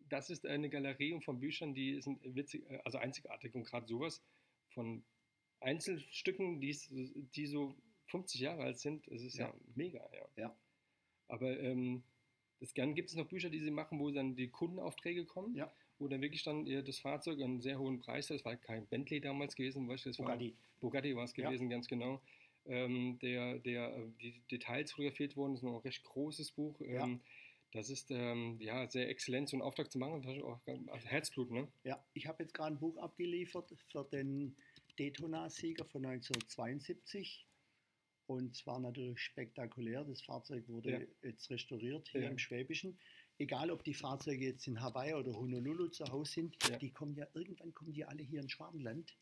das 0.09 0.29
ist 0.29 0.45
eine 0.45 0.69
Galerie 0.69 1.19
von 1.21 1.39
Büchern, 1.39 1.73
die 1.73 2.01
sind 2.01 2.19
witzig, 2.35 2.69
äh, 2.69 2.79
also 2.83 2.97
einzigartig 2.97 3.53
und 3.55 3.63
gerade 3.65 3.87
sowas 3.87 4.21
von 4.69 5.03
Einzelstücken, 5.59 6.59
die, 6.59 6.77
die 7.35 7.47
so 7.47 7.75
50 8.07 8.41
Jahre 8.41 8.63
alt 8.63 8.79
sind, 8.79 9.07
es 9.07 9.23
ist 9.23 9.37
ja, 9.37 9.47
Ja. 9.47 9.53
mega, 9.75 10.09
ja. 10.13 10.27
Ja. 10.35 10.57
Aber 11.27 11.57
ähm, 11.59 12.03
das 12.59 12.73
gern 12.73 12.95
gibt 12.95 13.09
es 13.09 13.15
noch 13.15 13.27
Bücher, 13.27 13.49
die 13.49 13.59
sie 13.59 13.71
machen, 13.71 13.99
wo 13.99 14.11
dann 14.11 14.35
die 14.35 14.49
Kundenaufträge 14.49 15.25
kommen, 15.25 15.55
Ja. 15.55 15.71
wo 15.99 16.07
dann 16.07 16.21
wirklich 16.21 16.43
dann 16.43 16.65
das 16.65 16.99
Fahrzeug 16.99 17.41
einen 17.41 17.61
sehr 17.61 17.79
hohen 17.79 17.99
Preis 17.99 18.29
hat. 18.29 18.37
Das 18.37 18.45
war 18.45 18.55
kein 18.57 18.85
Bentley 18.87 19.21
damals 19.21 19.55
gewesen, 19.55 19.87
weißt 19.87 20.05
du, 20.05 20.09
das 20.09 20.17
Bugatti. 20.17 20.51
war 20.51 20.57
Bugatti 20.81 21.15
war 21.15 21.23
es 21.23 21.33
gewesen, 21.33 21.69
ganz 21.69 21.87
genau. 21.87 22.21
Ähm, 22.65 23.19
der, 23.19 23.59
der, 23.59 23.95
äh, 23.97 24.07
die 24.21 24.39
Details 24.51 24.91
fotografiert 24.91 25.35
wurden, 25.35 25.53
das 25.53 25.59
ist 25.59 25.63
noch 25.63 25.75
ein 25.75 25.81
recht 25.81 26.03
großes 26.03 26.51
Buch. 26.51 26.79
Ähm, 26.81 27.19
das 27.73 27.89
ist 27.89 28.11
ähm, 28.11 28.57
ja 28.61 28.87
sehr 28.89 29.09
exzellent, 29.09 29.49
so 29.49 29.55
einen 29.57 29.61
Auftrag 29.63 29.91
zu 29.91 29.97
machen. 29.99 30.21
Das 30.21 30.35
ist 30.37 30.43
auch 30.43 30.63
ganz- 30.65 30.87
also 30.89 31.07
Herzblut, 31.07 31.51
ne? 31.51 31.67
Ja, 31.83 32.03
ich 32.13 32.27
habe 32.27 32.43
jetzt 32.43 32.53
gerade 32.53 32.75
ein 32.75 32.79
Buch 32.79 32.97
abgeliefert 32.97 33.73
für 33.91 34.03
den 34.05 34.55
Daytona-Sieger 34.97 35.85
von 35.85 36.03
1972. 36.05 37.47
Und 38.25 38.55
zwar 38.55 38.79
natürlich 38.79 39.19
spektakulär. 39.19 40.05
Das 40.05 40.21
Fahrzeug 40.21 40.67
wurde 40.69 40.91
Ja. 40.91 40.99
jetzt 41.29 41.49
restauriert 41.49 42.07
hier 42.09 42.21
Ja. 42.21 42.29
im 42.29 42.37
Schwäbischen. 42.37 42.97
Egal, 43.37 43.69
ob 43.71 43.83
die 43.83 43.93
Fahrzeuge 43.95 44.45
jetzt 44.45 44.67
in 44.67 44.79
Hawaii 44.79 45.13
oder 45.15 45.33
Honolulu 45.33 45.87
zu 45.89 46.05
Hause 46.05 46.31
sind, 46.33 46.55
Ja. 46.69 46.77
die 46.77 46.91
kommen 46.91 47.15
ja 47.15 47.27
irgendwann 47.33 47.73
kommen 47.73 47.91
die 47.93 48.05
alle 48.05 48.23
hier 48.23 48.39
in 48.41 48.47
Schwabenland, 48.49 49.13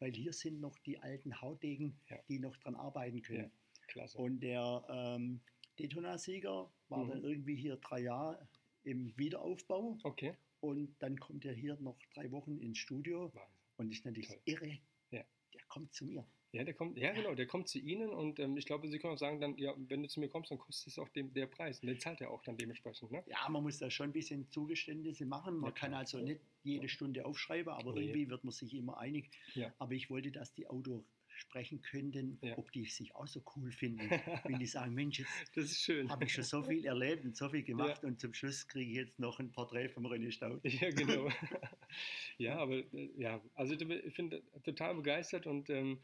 weil 0.00 0.12
hier 0.12 0.32
sind 0.32 0.60
noch 0.60 0.76
die 0.80 0.98
alten 0.98 1.40
Haudegen, 1.40 1.98
die 2.28 2.38
noch 2.38 2.56
dran 2.58 2.74
arbeiten 2.74 3.22
können. 3.22 3.50
Klasse. 3.86 4.18
Und 4.18 4.40
der 4.40 4.84
ähm, 4.90 5.40
Daytona-Sieger 5.78 6.70
war 6.90 7.04
Mhm. 7.04 7.08
dann 7.10 7.24
irgendwie 7.24 7.56
hier 7.56 7.76
drei 7.76 8.00
Jahre 8.00 8.46
im 8.84 9.16
Wiederaufbau 9.16 9.98
okay. 10.04 10.34
und 10.60 10.94
dann 11.00 11.18
kommt 11.18 11.44
er 11.44 11.52
hier 11.54 11.76
noch 11.80 11.98
drei 12.14 12.30
Wochen 12.30 12.58
ins 12.58 12.78
Studio 12.78 13.32
Wahnsinn. 13.34 13.40
und 13.76 13.92
ist 13.92 14.04
natürlich 14.04 14.28
Toll. 14.28 14.40
irre. 14.44 14.78
Ja. 15.10 15.24
Der 15.54 15.62
kommt 15.68 15.92
zu 15.94 16.04
mir. 16.04 16.26
Ja, 16.52 16.64
der 16.64 16.74
kommt, 16.74 16.98
ja, 16.98 17.12
genau, 17.12 17.36
der 17.36 17.46
kommt 17.46 17.68
zu 17.68 17.78
Ihnen 17.78 18.10
und 18.10 18.40
ähm, 18.40 18.56
ich 18.56 18.66
glaube, 18.66 18.88
Sie 18.88 18.98
können 18.98 19.12
auch 19.14 19.18
sagen, 19.18 19.40
dann, 19.40 19.56
ja, 19.56 19.72
wenn 19.88 20.02
du 20.02 20.08
zu 20.08 20.18
mir 20.18 20.28
kommst, 20.28 20.50
dann 20.50 20.58
kostet 20.58 20.88
es 20.88 20.98
auch 20.98 21.08
dem, 21.10 21.32
der 21.32 21.46
Preis. 21.46 21.78
Und 21.80 21.86
den 21.86 22.00
zahlt 22.00 22.20
er 22.20 22.32
auch 22.32 22.42
dann 22.42 22.56
dementsprechend, 22.56 23.12
ne? 23.12 23.22
Ja, 23.28 23.48
man 23.48 23.62
muss 23.62 23.78
da 23.78 23.88
schon 23.88 24.08
ein 24.08 24.12
bisschen 24.12 24.50
Zugeständnisse 24.50 25.26
machen. 25.26 25.54
Man 25.58 25.70
Ja, 25.70 25.76
kann 25.76 25.94
also 25.94 26.18
nicht 26.18 26.40
jede 26.64 26.88
Stunde 26.88 27.24
aufschreiben, 27.24 27.72
aber 27.72 27.92
Nee. 27.92 28.00
irgendwie 28.06 28.28
wird 28.28 28.42
man 28.42 28.50
sich 28.52 28.74
immer 28.74 28.98
einig. 28.98 29.30
Ja. 29.54 29.72
Aber 29.78 29.92
ich 29.92 30.10
wollte, 30.10 30.32
dass 30.32 30.52
die 30.52 30.66
Autos 30.66 31.04
sprechen 31.40 31.82
könnten, 31.82 32.38
Ja. 32.42 32.56
ob 32.58 32.70
die 32.72 32.84
sich 32.86 33.14
auch 33.14 33.26
so 33.26 33.42
cool 33.56 33.70
finden. 33.72 34.00
Wenn 34.44 34.58
die 34.58 34.66
sagen, 34.66 34.94
Mensch, 34.94 35.18
jetzt 35.18 35.30
Das 35.54 35.64
ist 35.66 35.82
schön. 35.82 36.08
habe 36.10 36.24
ich 36.24 36.32
schon 36.32 36.44
so 36.44 36.62
viel 36.62 36.84
erlebt 36.84 37.24
und 37.24 37.36
so 37.36 37.48
viel 37.48 37.62
gemacht 37.62 38.04
und 38.04 38.20
zum 38.20 38.34
Schluss 38.34 38.66
kriege 38.68 38.90
ich 38.90 38.96
jetzt 38.96 39.18
noch 39.18 39.38
ein 39.40 39.50
Porträt 39.52 39.88
vom 39.88 40.06
René 40.06 40.30
Staud. 40.30 40.60
Ja, 40.64 40.90
genau. 40.90 41.28
ja, 42.38 42.58
aber 42.58 42.76
äh, 42.94 43.10
ja, 43.16 43.40
also 43.54 43.74
ich 43.74 44.14
bin 44.16 44.42
total 44.64 44.94
begeistert 44.94 45.46
und 45.46 45.70
ähm, 45.70 45.98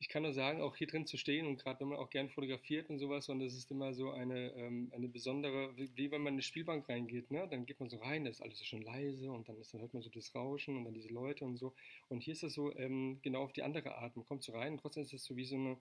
ich 0.00 0.08
kann 0.08 0.22
nur 0.22 0.32
sagen, 0.32 0.60
auch 0.60 0.76
hier 0.76 0.86
drin 0.86 1.06
zu 1.06 1.16
stehen 1.16 1.46
und 1.46 1.56
gerade 1.56 1.80
wenn 1.80 1.88
man 1.88 1.98
auch 1.98 2.10
gern 2.10 2.30
fotografiert 2.30 2.88
und 2.88 2.98
sowas 2.98 3.28
und 3.28 3.40
das 3.40 3.54
ist 3.54 3.70
immer 3.70 3.94
so 3.94 4.10
eine, 4.10 4.52
ähm, 4.54 4.92
eine 4.94 5.08
besondere, 5.08 5.76
wie, 5.76 5.90
wie 5.96 6.10
wenn 6.10 6.22
man 6.22 6.34
in 6.34 6.36
eine 6.36 6.42
Spielbank 6.42 6.88
reingeht, 6.88 7.30
ne? 7.30 7.48
dann 7.50 7.66
geht 7.66 7.80
man 7.80 7.88
so 7.88 7.98
rein, 7.98 8.24
da 8.24 8.30
ist 8.30 8.40
alles 8.40 8.58
so 8.58 8.64
schön 8.64 8.82
leise 8.82 9.30
und 9.30 9.48
dann, 9.48 9.58
ist, 9.58 9.74
dann 9.74 9.80
hört 9.80 9.94
man 9.94 10.02
so 10.02 10.10
das 10.10 10.34
Rauschen 10.34 10.76
und 10.76 10.84
dann 10.84 10.94
diese 10.94 11.08
Leute 11.08 11.44
und 11.44 11.56
so 11.56 11.74
und 12.08 12.22
hier 12.22 12.32
ist 12.32 12.42
das 12.42 12.54
so 12.54 12.74
ähm, 12.76 13.18
genau 13.22 13.42
auf 13.42 13.52
die 13.52 13.62
andere 13.62 13.96
Art, 13.96 14.14
man 14.16 14.24
kommt 14.24 14.44
so 14.44 14.52
rein 14.52 14.72
und 14.72 14.78
trotzdem 14.78 15.02
ist 15.02 15.12
es 15.12 15.24
so 15.24 15.36
wie 15.36 15.44
so 15.44 15.56
eine, 15.56 15.78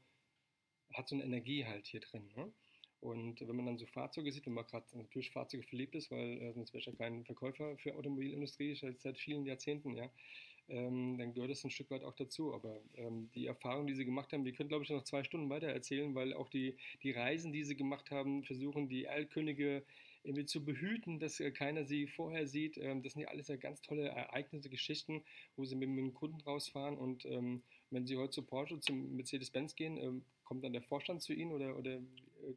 hat 0.93 1.07
so 1.07 1.15
eine 1.15 1.23
Energie 1.23 1.65
halt 1.65 1.85
hier 1.85 1.99
drin. 1.99 2.29
Ne? 2.35 2.51
Und 2.99 3.39
wenn 3.41 3.55
man 3.55 3.65
dann 3.67 3.77
so 3.77 3.85
Fahrzeuge 3.85 4.31
sieht, 4.31 4.47
wenn 4.47 4.53
man 4.53 4.65
gerade 4.65 4.85
natürlich 4.97 5.29
Fahrzeuge 5.31 5.63
verliebt 5.63 5.95
ist, 5.95 6.09
weil 6.09 6.41
äh, 6.41 6.53
sonst 6.53 6.73
wäre 6.73 6.79
ich 6.79 6.87
ja 6.87 6.93
kein 6.93 7.23
Verkäufer 7.25 7.77
für 7.77 7.95
Automobilindustrie, 7.95 8.75
seit, 8.75 8.99
seit 9.01 9.19
vielen 9.19 9.45
Jahrzehnten, 9.45 9.95
ja, 9.95 10.09
ähm, 10.69 11.17
dann 11.17 11.33
gehört 11.33 11.51
das 11.51 11.63
ein 11.63 11.69
Stück 11.71 11.89
weit 11.91 12.03
auch 12.03 12.13
dazu. 12.15 12.53
Aber 12.53 12.79
ähm, 12.95 13.29
die 13.35 13.45
Erfahrungen, 13.47 13.87
die 13.87 13.95
sie 13.95 14.05
gemacht 14.05 14.31
haben, 14.33 14.45
wir 14.45 14.53
können, 14.53 14.69
glaube 14.69 14.83
ich, 14.83 14.89
noch 14.89 15.03
zwei 15.03 15.23
Stunden 15.23 15.49
weiter 15.49 15.67
erzählen, 15.67 16.13
weil 16.15 16.33
auch 16.33 16.49
die, 16.49 16.75
die 17.03 17.11
Reisen, 17.11 17.51
die 17.51 17.63
sie 17.63 17.75
gemacht 17.75 18.11
haben, 18.11 18.43
versuchen, 18.43 18.89
die 18.89 19.05
Erlkönige 19.05 19.83
irgendwie 20.23 20.45
zu 20.45 20.65
behüten, 20.65 21.19
dass 21.19 21.39
äh, 21.39 21.51
keiner 21.51 21.85
sie 21.85 22.07
vorher 22.07 22.47
sieht. 22.47 22.77
Ähm, 22.77 23.01
das 23.01 23.13
sind 23.13 23.21
ja 23.21 23.29
alles 23.29 23.47
ja 23.47 23.55
ganz 23.55 23.81
tolle 23.81 24.09
Ereignisse, 24.09 24.69
Geschichten, 24.69 25.23
wo 25.55 25.63
sie 25.63 25.75
mit, 25.75 25.89
mit 25.89 25.99
dem 25.99 26.13
Kunden 26.13 26.41
rausfahren. 26.41 26.97
Und 26.97 27.25
ähm, 27.25 27.61
wenn 27.91 28.05
sie 28.05 28.17
heute 28.17 28.31
zu 28.31 28.43
Porsche, 28.43 28.79
zum 28.79 29.15
Mercedes-Benz 29.15 29.75
gehen, 29.75 29.97
ähm, 29.97 30.23
kommt 30.43 30.63
dann 30.63 30.73
der 30.73 30.81
Vorstand 30.81 31.21
zu 31.21 31.33
ihnen 31.33 31.51
oder, 31.53 31.77
oder 31.77 31.93
äh, 31.95 32.01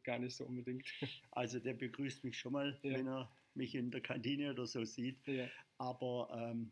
gar 0.03 0.19
nicht 0.19 0.35
so 0.35 0.45
unbedingt? 0.45 0.85
Also 1.31 1.59
der 1.59 1.73
begrüßt 1.73 2.25
mich 2.25 2.37
schon 2.37 2.51
mal, 2.53 2.77
Ja. 2.83 2.91
wenn 2.97 3.07
er 3.07 3.31
mich 3.55 3.73
in 3.75 3.89
der 3.89 4.01
Kantine 4.01 4.51
oder 4.51 4.65
so 4.65 4.83
sieht. 4.83 5.25
ja, 5.27 5.47
Aber 5.77 6.29
ähm, 6.51 6.71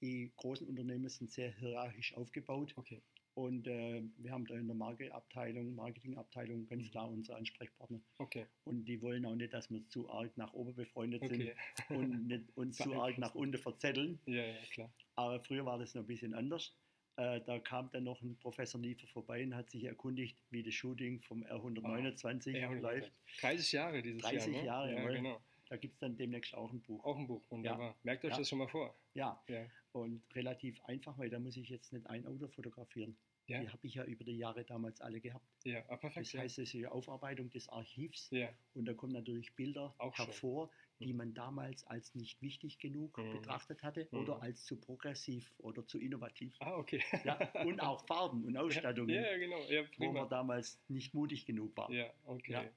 die 0.00 0.32
großen 0.36 0.66
Unternehmen 0.66 1.08
sind 1.08 1.30
sehr 1.30 1.50
hierarchisch 1.52 2.14
aufgebaut. 2.14 2.72
okay. 2.76 3.02
Und 3.34 3.68
äh, 3.68 4.02
wir 4.16 4.32
haben 4.32 4.46
da 4.46 4.56
in 4.56 4.66
der 4.66 4.74
Markeabteilung, 4.74 5.76
Marketingabteilung 5.76 6.66
ganz 6.66 6.86
Mhm. 6.86 6.90
klar 6.90 7.08
unsere 7.08 7.38
Ansprechpartner. 7.38 8.00
Okay, 8.18 8.46
Und 8.64 8.84
die 8.86 9.00
wollen 9.00 9.24
auch 9.26 9.36
nicht, 9.36 9.52
dass 9.52 9.70
wir 9.70 9.86
zu 9.88 10.10
arg 10.10 10.36
nach 10.36 10.52
oben 10.54 10.74
befreundet 10.74 11.22
okay. 11.22 11.54
sind 11.88 11.96
und 11.96 12.26
nicht 12.26 12.44
uns 12.56 12.78
zu 12.78 13.00
arg 13.00 13.16
nach 13.18 13.36
unten 13.36 13.56
verzetteln. 13.58 14.18
Ja, 14.26 14.44
ja, 14.44 14.56
klar. 14.72 14.92
Aber 15.14 15.38
früher 15.40 15.64
war 15.64 15.78
das 15.78 15.94
noch 15.94 16.02
ein 16.02 16.08
bisschen 16.08 16.34
anders. 16.34 16.74
Äh, 17.16 17.40
da 17.46 17.60
kam 17.60 17.90
dann 17.92 18.04
noch 18.04 18.20
ein 18.22 18.36
Professor 18.40 18.80
Niefer 18.80 19.06
vorbei 19.06 19.44
und 19.44 19.54
hat 19.54 19.70
sich 19.70 19.84
erkundigt, 19.84 20.36
wie 20.50 20.64
das 20.64 20.74
Shooting 20.74 21.20
vom 21.22 21.44
R129 21.44 22.56
Ja, 22.58 22.72
läuft. 22.72 23.12
30 23.40 23.70
Jahre 23.72 24.02
dieses 24.02 24.20
30 24.22 24.52
Jahr. 24.52 24.60
Ne? 24.62 24.66
Jahre, 24.66 24.94
ja, 24.94 25.08
genau. 25.10 25.40
Da 25.68 25.76
gibt 25.76 25.94
es 25.94 26.00
dann 26.00 26.16
demnächst 26.16 26.54
auch 26.54 26.72
ein 26.72 26.80
Buch. 26.80 27.04
Auch 27.04 27.16
ein 27.18 27.26
Buch, 27.26 27.42
wunderbar. 27.50 27.94
Merkt 28.02 28.24
euch 28.24 28.32
Ja. 28.32 28.38
das 28.38 28.48
schon 28.48 28.58
mal 28.58 28.68
vor. 28.68 28.94
Ja, 29.14 29.42
Ja, 29.48 29.66
und 29.92 30.22
relativ 30.34 30.80
einfach, 30.84 31.18
weil 31.18 31.28
da 31.30 31.38
muss 31.38 31.56
ich 31.56 31.68
jetzt 31.68 31.92
nicht 31.92 32.06
ein 32.06 32.26
Auto 32.26 32.48
fotografieren. 32.48 33.16
ja, 33.46 33.60
Die 33.60 33.68
habe 33.68 33.86
ich 33.86 33.94
ja 33.94 34.04
über 34.04 34.24
die 34.24 34.36
Jahre 34.36 34.64
damals 34.64 35.00
alle 35.00 35.20
gehabt. 35.20 35.44
ja. 35.64 35.82
Ah, 35.88 35.96
perfekt. 35.96 36.26
Das 36.26 36.32
ja. 36.32 36.40
heißt, 36.40 36.58
es 36.58 36.64
ist 36.64 36.72
die 36.74 36.86
Aufarbeitung 36.86 37.50
des 37.50 37.68
Archivs 37.68 38.28
ja, 38.30 38.48
und 38.74 38.84
da 38.86 38.94
kommen 38.94 39.12
natürlich 39.12 39.54
Bilder 39.54 39.94
Auch 39.98 40.16
hervor, 40.18 40.70
die 41.00 41.12
Mhm. 41.12 41.16
man 41.16 41.34
damals 41.34 41.86
als 41.86 42.14
nicht 42.14 42.40
wichtig 42.42 42.78
genug 42.78 43.16
Mhm. 43.18 43.32
betrachtet 43.32 43.82
hatte 43.82 44.08
Mhm. 44.12 44.18
oder 44.20 44.42
als 44.42 44.64
zu 44.64 44.76
progressiv 44.78 45.52
oder 45.58 45.86
zu 45.86 45.98
innovativ. 45.98 46.54
ah, 46.60 46.76
okay. 46.76 47.02
Ja, 47.24 47.38
und 47.64 47.80
auch 47.80 48.06
Farben 48.06 48.44
und 48.44 48.56
Ausstattungen, 48.56 49.14
Ja, 49.14 49.22
ja, 49.32 49.36
genau. 49.38 49.60
Ja, 49.68 49.82
wo 49.98 50.12
man 50.12 50.28
damals 50.28 50.80
nicht 50.88 51.12
mutig 51.14 51.44
genug 51.46 51.76
war. 51.76 51.90
Ja, 51.90 52.12
okay. 52.24 52.52
Ja, 52.52 52.70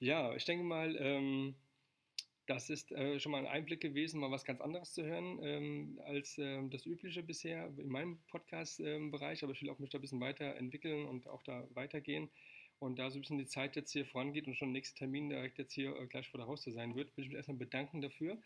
Ja. 0.00 0.34
ich 0.36 0.44
denke 0.44 0.64
mal, 0.64 0.96
ähm, 0.98 1.54
Das 2.52 2.68
ist 2.68 2.92
äh, 2.92 3.18
schon 3.18 3.32
mal 3.32 3.38
ein 3.38 3.46
Einblick 3.46 3.80
gewesen, 3.80 4.20
mal 4.20 4.30
was 4.30 4.44
ganz 4.44 4.60
anderes 4.60 4.92
zu 4.92 5.02
hören 5.02 5.38
ähm, 5.42 5.98
als 6.04 6.36
äh, 6.36 6.60
das 6.68 6.84
Übliche 6.84 7.22
bisher 7.22 7.72
in 7.78 7.88
meinem 7.88 8.18
Podcast-Bereich. 8.28 9.42
Ähm, 9.42 9.46
aber 9.46 9.54
ich 9.54 9.62
will 9.62 9.70
auch 9.70 9.78
mich 9.78 9.88
da 9.88 9.96
ein 9.96 10.02
bisschen 10.02 10.20
weiterentwickeln 10.20 11.06
und 11.06 11.26
auch 11.28 11.42
da 11.44 11.66
weitergehen. 11.72 12.28
Und 12.78 12.98
da 12.98 13.10
so 13.10 13.16
ein 13.16 13.22
bisschen 13.22 13.38
die 13.38 13.46
Zeit 13.46 13.74
jetzt 13.74 13.92
hier 13.92 14.04
vorangeht 14.04 14.46
und 14.48 14.54
schon 14.54 14.68
der 14.68 14.74
nächste 14.74 14.98
Termin 14.98 15.30
direkt 15.30 15.56
jetzt 15.56 15.72
hier 15.72 15.96
äh, 15.96 16.06
gleich 16.06 16.28
vor 16.28 16.36
der 16.36 16.46
Haustür 16.46 16.74
sein 16.74 16.94
wird, 16.94 17.16
will 17.16 17.24
ich 17.24 17.30
mich 17.30 17.38
erstmal 17.38 17.56
bedanken 17.56 18.02
dafür, 18.02 18.36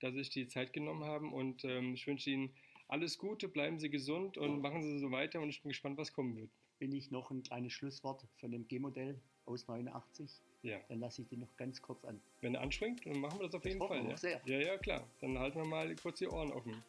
dass 0.00 0.12
Sie 0.12 0.18
sich 0.18 0.30
die 0.30 0.48
Zeit 0.48 0.72
genommen 0.72 1.04
haben. 1.04 1.32
Und 1.32 1.64
ähm, 1.64 1.94
ich 1.94 2.04
wünsche 2.08 2.30
Ihnen 2.30 2.50
alles 2.88 3.16
Gute, 3.16 3.46
bleiben 3.46 3.78
Sie 3.78 3.90
gesund 3.90 4.38
und 4.38 4.60
machen 4.60 4.82
Sie 4.82 4.98
so 4.98 5.12
weiter. 5.12 5.40
Und 5.40 5.50
ich 5.50 5.62
bin 5.62 5.68
gespannt, 5.68 5.98
was 5.98 6.12
kommen 6.12 6.34
wird. 6.34 6.50
Bin 6.80 6.90
ich 6.90 7.12
noch 7.12 7.30
ein 7.30 7.44
kleines 7.44 7.74
Schlusswort 7.74 8.26
von 8.40 8.50
dem 8.50 8.66
G-Modell 8.66 9.20
aus 9.44 9.68
89? 9.68 10.42
Ja. 10.62 10.78
Dann 10.88 11.00
lasse 11.00 11.22
ich 11.22 11.28
den 11.28 11.40
noch 11.40 11.56
ganz 11.56 11.82
kurz 11.82 12.04
an. 12.04 12.20
Wenn 12.40 12.54
er 12.54 12.60
anspringt, 12.60 13.04
dann 13.04 13.18
machen 13.18 13.40
wir 13.40 13.46
das 13.46 13.54
auf 13.54 13.64
jeden 13.64 13.80
das 13.80 13.88
Fall. 13.88 14.08
Ja? 14.08 14.16
Sehr. 14.16 14.40
ja, 14.44 14.58
ja, 14.58 14.78
klar. 14.78 15.06
Dann 15.20 15.38
halten 15.38 15.58
wir 15.58 15.66
mal 15.66 15.94
kurz 15.96 16.18
die 16.18 16.28
Ohren 16.28 16.52
offen. 16.52 16.82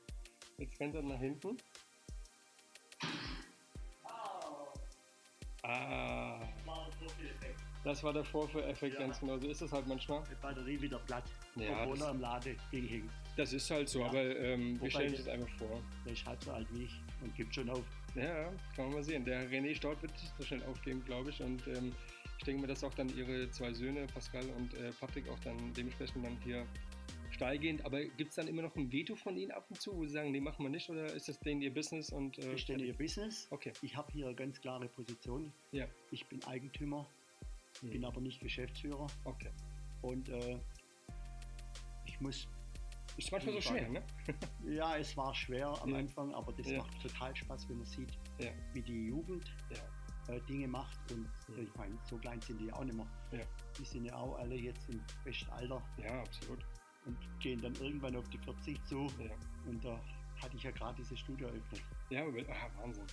Jetzt 0.57 0.79
rennt 0.79 0.95
er 0.95 1.01
nach 1.01 1.19
hinten. 1.19 1.57
Ah. 5.63 6.39
Das 7.83 8.01
war 8.03 8.13
der 8.13 8.23
Vorführeffekt, 8.23 8.93
ja. 8.93 8.99
ganz 8.99 9.19
genau. 9.19 9.37
So 9.37 9.47
ist 9.47 9.61
es 9.61 9.71
halt 9.71 9.87
manchmal. 9.87 10.23
Die 10.29 10.35
Batterie 10.41 10.81
wieder 10.81 10.99
platt. 10.99 11.23
Ja, 11.55 11.83
obwohl 11.83 12.01
er 12.01 12.11
im 12.11 12.21
Lade 12.21 12.55
hing. 12.71 13.09
Das 13.35 13.51
ist 13.51 13.69
halt 13.69 13.89
so, 13.89 13.99
ja. 13.99 14.07
aber 14.07 14.23
ähm, 14.37 14.79
wir 14.81 14.89
stellen 14.89 15.09
uns 15.09 15.25
das 15.25 15.27
einfach 15.27 15.49
vor. 15.57 15.81
Der 16.05 16.13
ist 16.13 16.25
halb 16.25 16.41
so 16.43 16.51
alt 16.51 16.67
wie 16.71 16.83
ich 16.83 17.01
und 17.21 17.35
gibt 17.35 17.53
schon 17.55 17.69
auf. 17.69 17.83
Ja, 18.15 18.51
kann 18.75 18.85
man 18.85 18.93
mal 18.93 19.03
sehen. 19.03 19.25
Der 19.25 19.49
René 19.49 19.75
Staud 19.75 20.01
wird 20.01 20.11
nicht 20.13 20.33
so 20.37 20.43
schnell 20.43 20.63
aufgeben, 20.63 21.03
glaube 21.05 21.31
ich. 21.31 21.41
Und 21.41 21.65
ähm, 21.67 21.93
ich 22.43 22.45
denke 22.45 22.63
mir, 22.63 22.67
dass 22.67 22.83
auch 22.83 22.93
dann 22.93 23.07
ihre 23.15 23.49
zwei 23.51 23.71
Söhne, 23.71 24.05
Pascal 24.07 24.43
und 24.57 24.73
äh, 24.73 24.91
Patrick, 24.99 25.29
auch 25.29 25.39
dann 25.39 25.73
dementsprechend 25.73 26.25
dann 26.25 26.37
hier 26.43 26.67
steigehend. 27.31 27.85
Aber 27.85 28.03
gibt 28.03 28.31
es 28.31 28.35
dann 28.35 28.49
immer 28.49 28.63
noch 28.63 28.75
ein 28.75 28.91
Veto 28.91 29.15
von 29.15 29.37
Ihnen 29.37 29.51
ab 29.51 29.65
und 29.69 29.79
zu, 29.79 29.95
wo 29.95 30.05
Sie 30.05 30.11
sagen, 30.11 30.31
nee, 30.31 30.41
machen 30.41 30.65
wir 30.65 30.69
nicht? 30.69 30.89
Oder 30.89 31.05
ist 31.13 31.29
das 31.29 31.39
denen 31.39 31.61
Ihr 31.61 31.73
Business? 31.73 32.09
Und, 32.09 32.37
äh, 32.39 32.53
ich 32.53 32.65
denen 32.65 32.81
Ihr 32.81 32.97
Business. 32.97 33.47
Okay. 33.49 33.71
Ich 33.81 33.95
habe 33.95 34.11
hier 34.11 34.25
eine 34.25 34.35
ganz 34.35 34.59
klare 34.59 34.89
Position. 34.89 35.53
Ja. 35.71 35.87
Ich 36.11 36.25
bin 36.25 36.43
Eigentümer, 36.43 37.07
hm. 37.79 37.91
bin 37.91 38.03
aber 38.03 38.19
nicht 38.19 38.41
Geschäftsführer. 38.41 39.07
Okay. 39.23 39.51
Und 40.01 40.27
äh, 40.27 40.59
ich 42.05 42.19
muss 42.19 42.45
ist 43.15 43.31
manchmal 43.31 43.53
so 43.53 43.61
schwer, 43.61 43.87
ne? 43.87 44.03
ja, 44.67 44.97
es 44.97 45.15
war 45.15 45.33
schwer 45.33 45.81
am 45.81 45.91
ja. 45.91 45.99
Anfang, 45.99 46.33
aber 46.33 46.51
das 46.51 46.69
ja. 46.69 46.79
macht 46.79 47.01
total 47.01 47.33
Spaß, 47.33 47.69
wenn 47.69 47.77
man 47.77 47.85
sieht, 47.85 48.11
ja. 48.39 48.51
wie 48.73 48.81
die 48.81 49.05
Jugend 49.05 49.45
äh, 50.27 50.39
Dinge 50.41 50.67
macht. 50.67 50.99
Und 51.11 51.27
ich 51.57 51.75
meine, 51.75 51.97
so 52.09 52.17
klein 52.17 52.39
sind 52.41 52.59
die 52.59 52.71
auch 52.71 52.83
nicht 52.83 52.95
mehr. 52.95 53.07
Die 53.77 53.85
sind 53.85 54.05
ja 54.05 54.15
auch 54.15 54.37
alle 54.39 54.55
jetzt 54.55 54.89
im 54.89 55.01
besten 55.23 55.49
Alter. 55.51 55.81
Ja, 56.01 56.21
absolut. 56.21 56.59
Und 57.05 57.17
gehen 57.39 57.61
dann 57.61 57.75
irgendwann 57.75 58.15
auf 58.15 58.27
die 58.29 58.37
40 58.37 58.83
zu. 58.85 59.07
Und 59.65 59.83
da 59.83 59.99
hatte 60.41 60.55
ich 60.55 60.63
ja 60.63 60.71
gerade 60.71 60.95
dieses 60.97 61.19
Studio 61.19 61.47
eröffnet. 61.47 61.81
Ja, 62.09 62.23
ach, 62.49 62.81
Wahnsinn. 62.81 63.05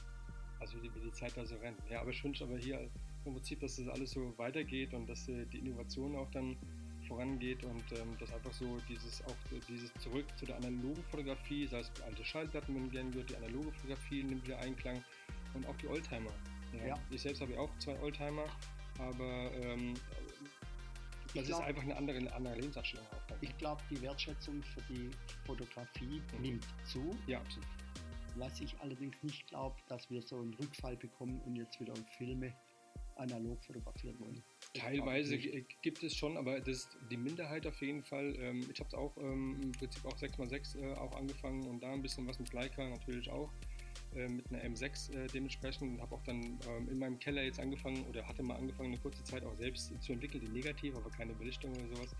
Also 0.60 0.76
wie 0.76 0.88
die, 0.88 0.94
wie 0.94 1.00
die 1.00 1.12
Zeit 1.12 1.36
da 1.36 1.44
so 1.44 1.56
rennt. 1.56 1.78
Ja, 1.88 2.00
aber 2.00 2.10
ich 2.10 2.22
wünsche 2.22 2.44
aber 2.44 2.58
hier 2.58 2.80
im 3.24 3.34
Prinzip, 3.34 3.60
dass 3.60 3.76
das 3.76 3.88
alles 3.88 4.10
so 4.10 4.32
weitergeht 4.36 4.92
und 4.94 5.06
dass 5.08 5.28
äh, 5.28 5.46
die 5.46 5.58
Innovation 5.58 6.16
auch 6.16 6.30
dann 6.30 6.56
vorangeht 7.08 7.64
und 7.64 7.82
ähm, 7.92 8.16
dass 8.18 8.32
einfach 8.32 8.52
so 8.52 8.78
dieses 8.88 9.24
auch 9.24 9.34
dieses 9.68 9.92
zurück 9.94 10.26
zu 10.36 10.46
der 10.46 10.56
analogen 10.56 11.02
Fotografie, 11.10 11.66
sei 11.66 11.80
es 11.80 11.90
alte 12.02 12.24
Schallplatten, 12.24 12.74
wenn 12.74 12.90
gerne 12.90 13.12
wird, 13.14 13.30
die 13.30 13.36
analoge 13.36 13.72
Fotografie 13.72 14.22
nimmt 14.22 14.46
wieder 14.46 14.58
Einklang 14.58 15.02
und 15.54 15.66
auch 15.66 15.76
die 15.76 15.88
Oldtimer. 15.88 16.30
Ja. 16.72 16.88
ja. 16.88 16.98
Ich 17.10 17.22
selbst 17.22 17.40
habe 17.40 17.52
ja 17.52 17.60
auch 17.60 17.70
zwei 17.78 17.98
Oldtimer, 18.00 18.46
aber 18.98 19.50
ähm, 19.54 19.94
das 21.34 21.46
glaub, 21.46 21.60
ist 21.60 21.66
einfach 21.66 21.82
eine 21.82 21.96
andere, 21.96 22.16
eine 22.18 22.32
andere 22.32 22.54
Lebenseinstellung. 22.56 23.06
Auch, 23.06 23.36
ich 23.40 23.56
glaube, 23.58 23.82
die 23.90 24.00
Wertschätzung 24.02 24.62
für 24.62 24.82
die 24.92 25.10
Fotografie 25.46 26.20
mhm. 26.36 26.42
nimmt 26.42 26.66
zu. 26.84 27.16
Ja, 27.26 27.40
absolut. 27.40 27.68
Was 28.36 28.60
ich 28.60 28.78
allerdings 28.80 29.16
nicht 29.22 29.46
glaube, 29.48 29.76
dass 29.88 30.10
wir 30.10 30.22
so 30.22 30.36
einen 30.36 30.54
Rückfall 30.54 30.96
bekommen 30.96 31.40
und 31.46 31.56
jetzt 31.56 31.80
wieder 31.80 31.94
Filme 32.16 32.54
analog 33.16 33.62
fotografieren 33.64 34.18
wollen. 34.18 34.42
Teilweise 34.72 35.36
gibt 35.36 36.02
es 36.02 36.16
schon, 36.16 36.36
aber 36.36 36.60
das 36.60 36.68
ist 36.68 36.98
die 37.10 37.16
Minderheit 37.16 37.66
auf 37.66 37.80
jeden 37.82 38.02
Fall. 38.02 38.34
Ähm, 38.38 38.66
ich 38.72 38.80
habe 38.80 38.88
es 38.88 38.94
auch 38.94 39.16
ähm, 39.18 39.60
im 39.62 39.72
Prinzip 39.72 40.04
auch 40.06 40.16
6x6 40.16 40.80
äh, 40.80 40.94
auch 40.94 41.14
angefangen 41.16 41.66
und 41.66 41.82
da 41.82 41.92
ein 41.92 42.02
bisschen 42.02 42.26
was 42.26 42.38
mit 42.38 42.52
Leica 42.52 42.88
natürlich 42.88 43.30
auch 43.30 43.52
äh, 44.14 44.28
mit 44.28 44.46
einer 44.50 44.62
M6 44.64 45.12
äh, 45.12 45.26
dementsprechend 45.28 45.94
und 45.94 46.00
habe 46.00 46.14
auch 46.14 46.22
dann 46.22 46.58
ähm, 46.68 46.88
in 46.90 46.98
meinem 46.98 47.18
Keller 47.18 47.42
jetzt 47.42 47.60
angefangen 47.60 48.04
oder 48.06 48.26
hatte 48.26 48.42
mal 48.42 48.56
angefangen 48.56 48.90
eine 48.90 48.98
kurze 48.98 49.22
Zeit 49.24 49.44
auch 49.44 49.54
selbst 49.56 49.92
zu 50.02 50.12
entwickeln, 50.12 50.44
die 50.44 50.52
negativ, 50.52 50.96
aber 50.96 51.10
keine 51.10 51.34
Belichtung 51.34 51.70
oder 51.72 51.96
sowas. 51.96 52.16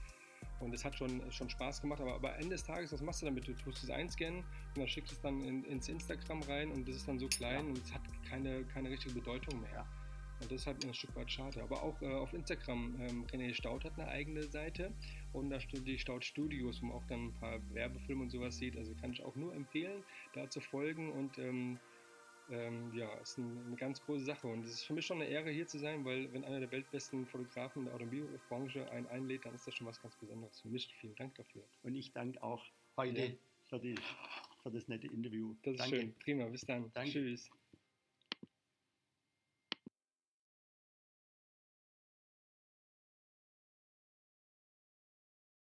Und 0.60 0.74
es 0.74 0.84
hat 0.84 0.96
schon, 0.96 1.22
schon 1.32 1.48
Spaß 1.48 1.80
gemacht, 1.80 2.00
aber, 2.00 2.14
aber 2.14 2.36
Ende 2.36 2.50
des 2.50 2.64
Tages, 2.64 2.92
was 2.92 3.00
machst 3.02 3.22
du 3.22 3.26
damit? 3.26 3.46
Du 3.46 3.52
tust 3.54 3.82
es 3.82 3.90
einscannen 3.90 4.40
und 4.40 4.78
dann 4.78 4.88
schickst 4.88 5.12
es 5.12 5.20
dann 5.20 5.42
in, 5.42 5.64
ins 5.64 5.88
Instagram 5.88 6.42
rein 6.42 6.70
und 6.70 6.86
das 6.86 6.96
ist 6.96 7.08
dann 7.08 7.18
so 7.18 7.28
klein 7.28 7.64
ja. 7.64 7.70
und 7.70 7.78
es 7.78 7.92
hat 7.92 8.02
keine, 8.28 8.64
keine 8.64 8.90
richtige 8.90 9.14
Bedeutung 9.14 9.60
mehr. 9.60 9.86
Und 10.40 10.50
das 10.50 10.62
ist 10.62 10.66
halt 10.66 10.84
ein 10.84 10.94
Stück 10.94 11.14
weit 11.16 11.30
schade. 11.30 11.62
Aber 11.62 11.82
auch 11.82 12.00
äh, 12.00 12.12
auf 12.12 12.32
Instagram, 12.32 12.94
ähm, 13.00 13.26
René 13.26 13.52
Staud 13.54 13.84
hat 13.84 13.98
eine 13.98 14.08
eigene 14.08 14.42
Seite 14.44 14.92
und 15.32 15.50
da 15.50 15.60
steht 15.60 15.86
die 15.86 15.98
Staud 15.98 16.24
Studios, 16.24 16.82
wo 16.82 16.86
man 16.86 16.96
auch 16.96 17.06
dann 17.06 17.26
ein 17.26 17.34
paar 17.34 17.60
Werbefilme 17.72 18.22
und 18.22 18.30
sowas 18.30 18.56
sieht. 18.56 18.76
Also 18.76 18.94
kann 18.94 19.12
ich 19.12 19.22
auch 19.22 19.36
nur 19.36 19.54
empfehlen, 19.54 20.02
da 20.34 20.48
zu 20.48 20.60
folgen 20.60 21.12
und 21.12 21.38
ähm, 21.38 21.78
ähm, 22.50 22.92
ja, 22.94 23.12
ist 23.18 23.38
ein, 23.38 23.64
eine 23.66 23.76
ganz 23.76 24.02
große 24.02 24.24
Sache. 24.24 24.46
Und 24.46 24.64
es 24.64 24.72
ist 24.72 24.84
für 24.84 24.92
mich 24.92 25.06
schon 25.06 25.20
eine 25.20 25.30
Ehre, 25.30 25.50
hier 25.50 25.66
zu 25.66 25.78
sein, 25.78 26.04
weil 26.04 26.32
wenn 26.32 26.44
einer 26.44 26.60
der 26.60 26.70
weltbesten 26.70 27.26
Fotografen 27.26 27.84
der 27.84 27.94
Automobilbranche 27.94 28.90
einen 28.90 29.06
einlädt, 29.06 29.46
dann 29.46 29.54
ist 29.54 29.66
das 29.66 29.74
schon 29.74 29.86
was 29.86 30.00
ganz 30.00 30.16
Besonderes 30.16 30.60
für 30.60 30.68
mich. 30.68 30.92
Vielen 31.00 31.14
Dank 31.14 31.34
dafür. 31.36 31.62
Und 31.82 31.94
ich 31.94 32.12
danke 32.12 32.42
auch 32.42 32.64
heute 32.96 33.20
ja. 33.20 33.32
für, 33.68 33.78
die, 33.78 33.94
für 34.62 34.70
das 34.70 34.88
nette 34.88 35.06
Interview. 35.06 35.54
Das 35.62 35.74
ist 35.74 35.80
danke. 35.80 35.96
schön. 35.96 36.14
Prima. 36.24 36.46
Bis 36.46 36.62
dann. 36.62 36.90
Danke. 36.92 37.12
Tschüss. 37.12 37.50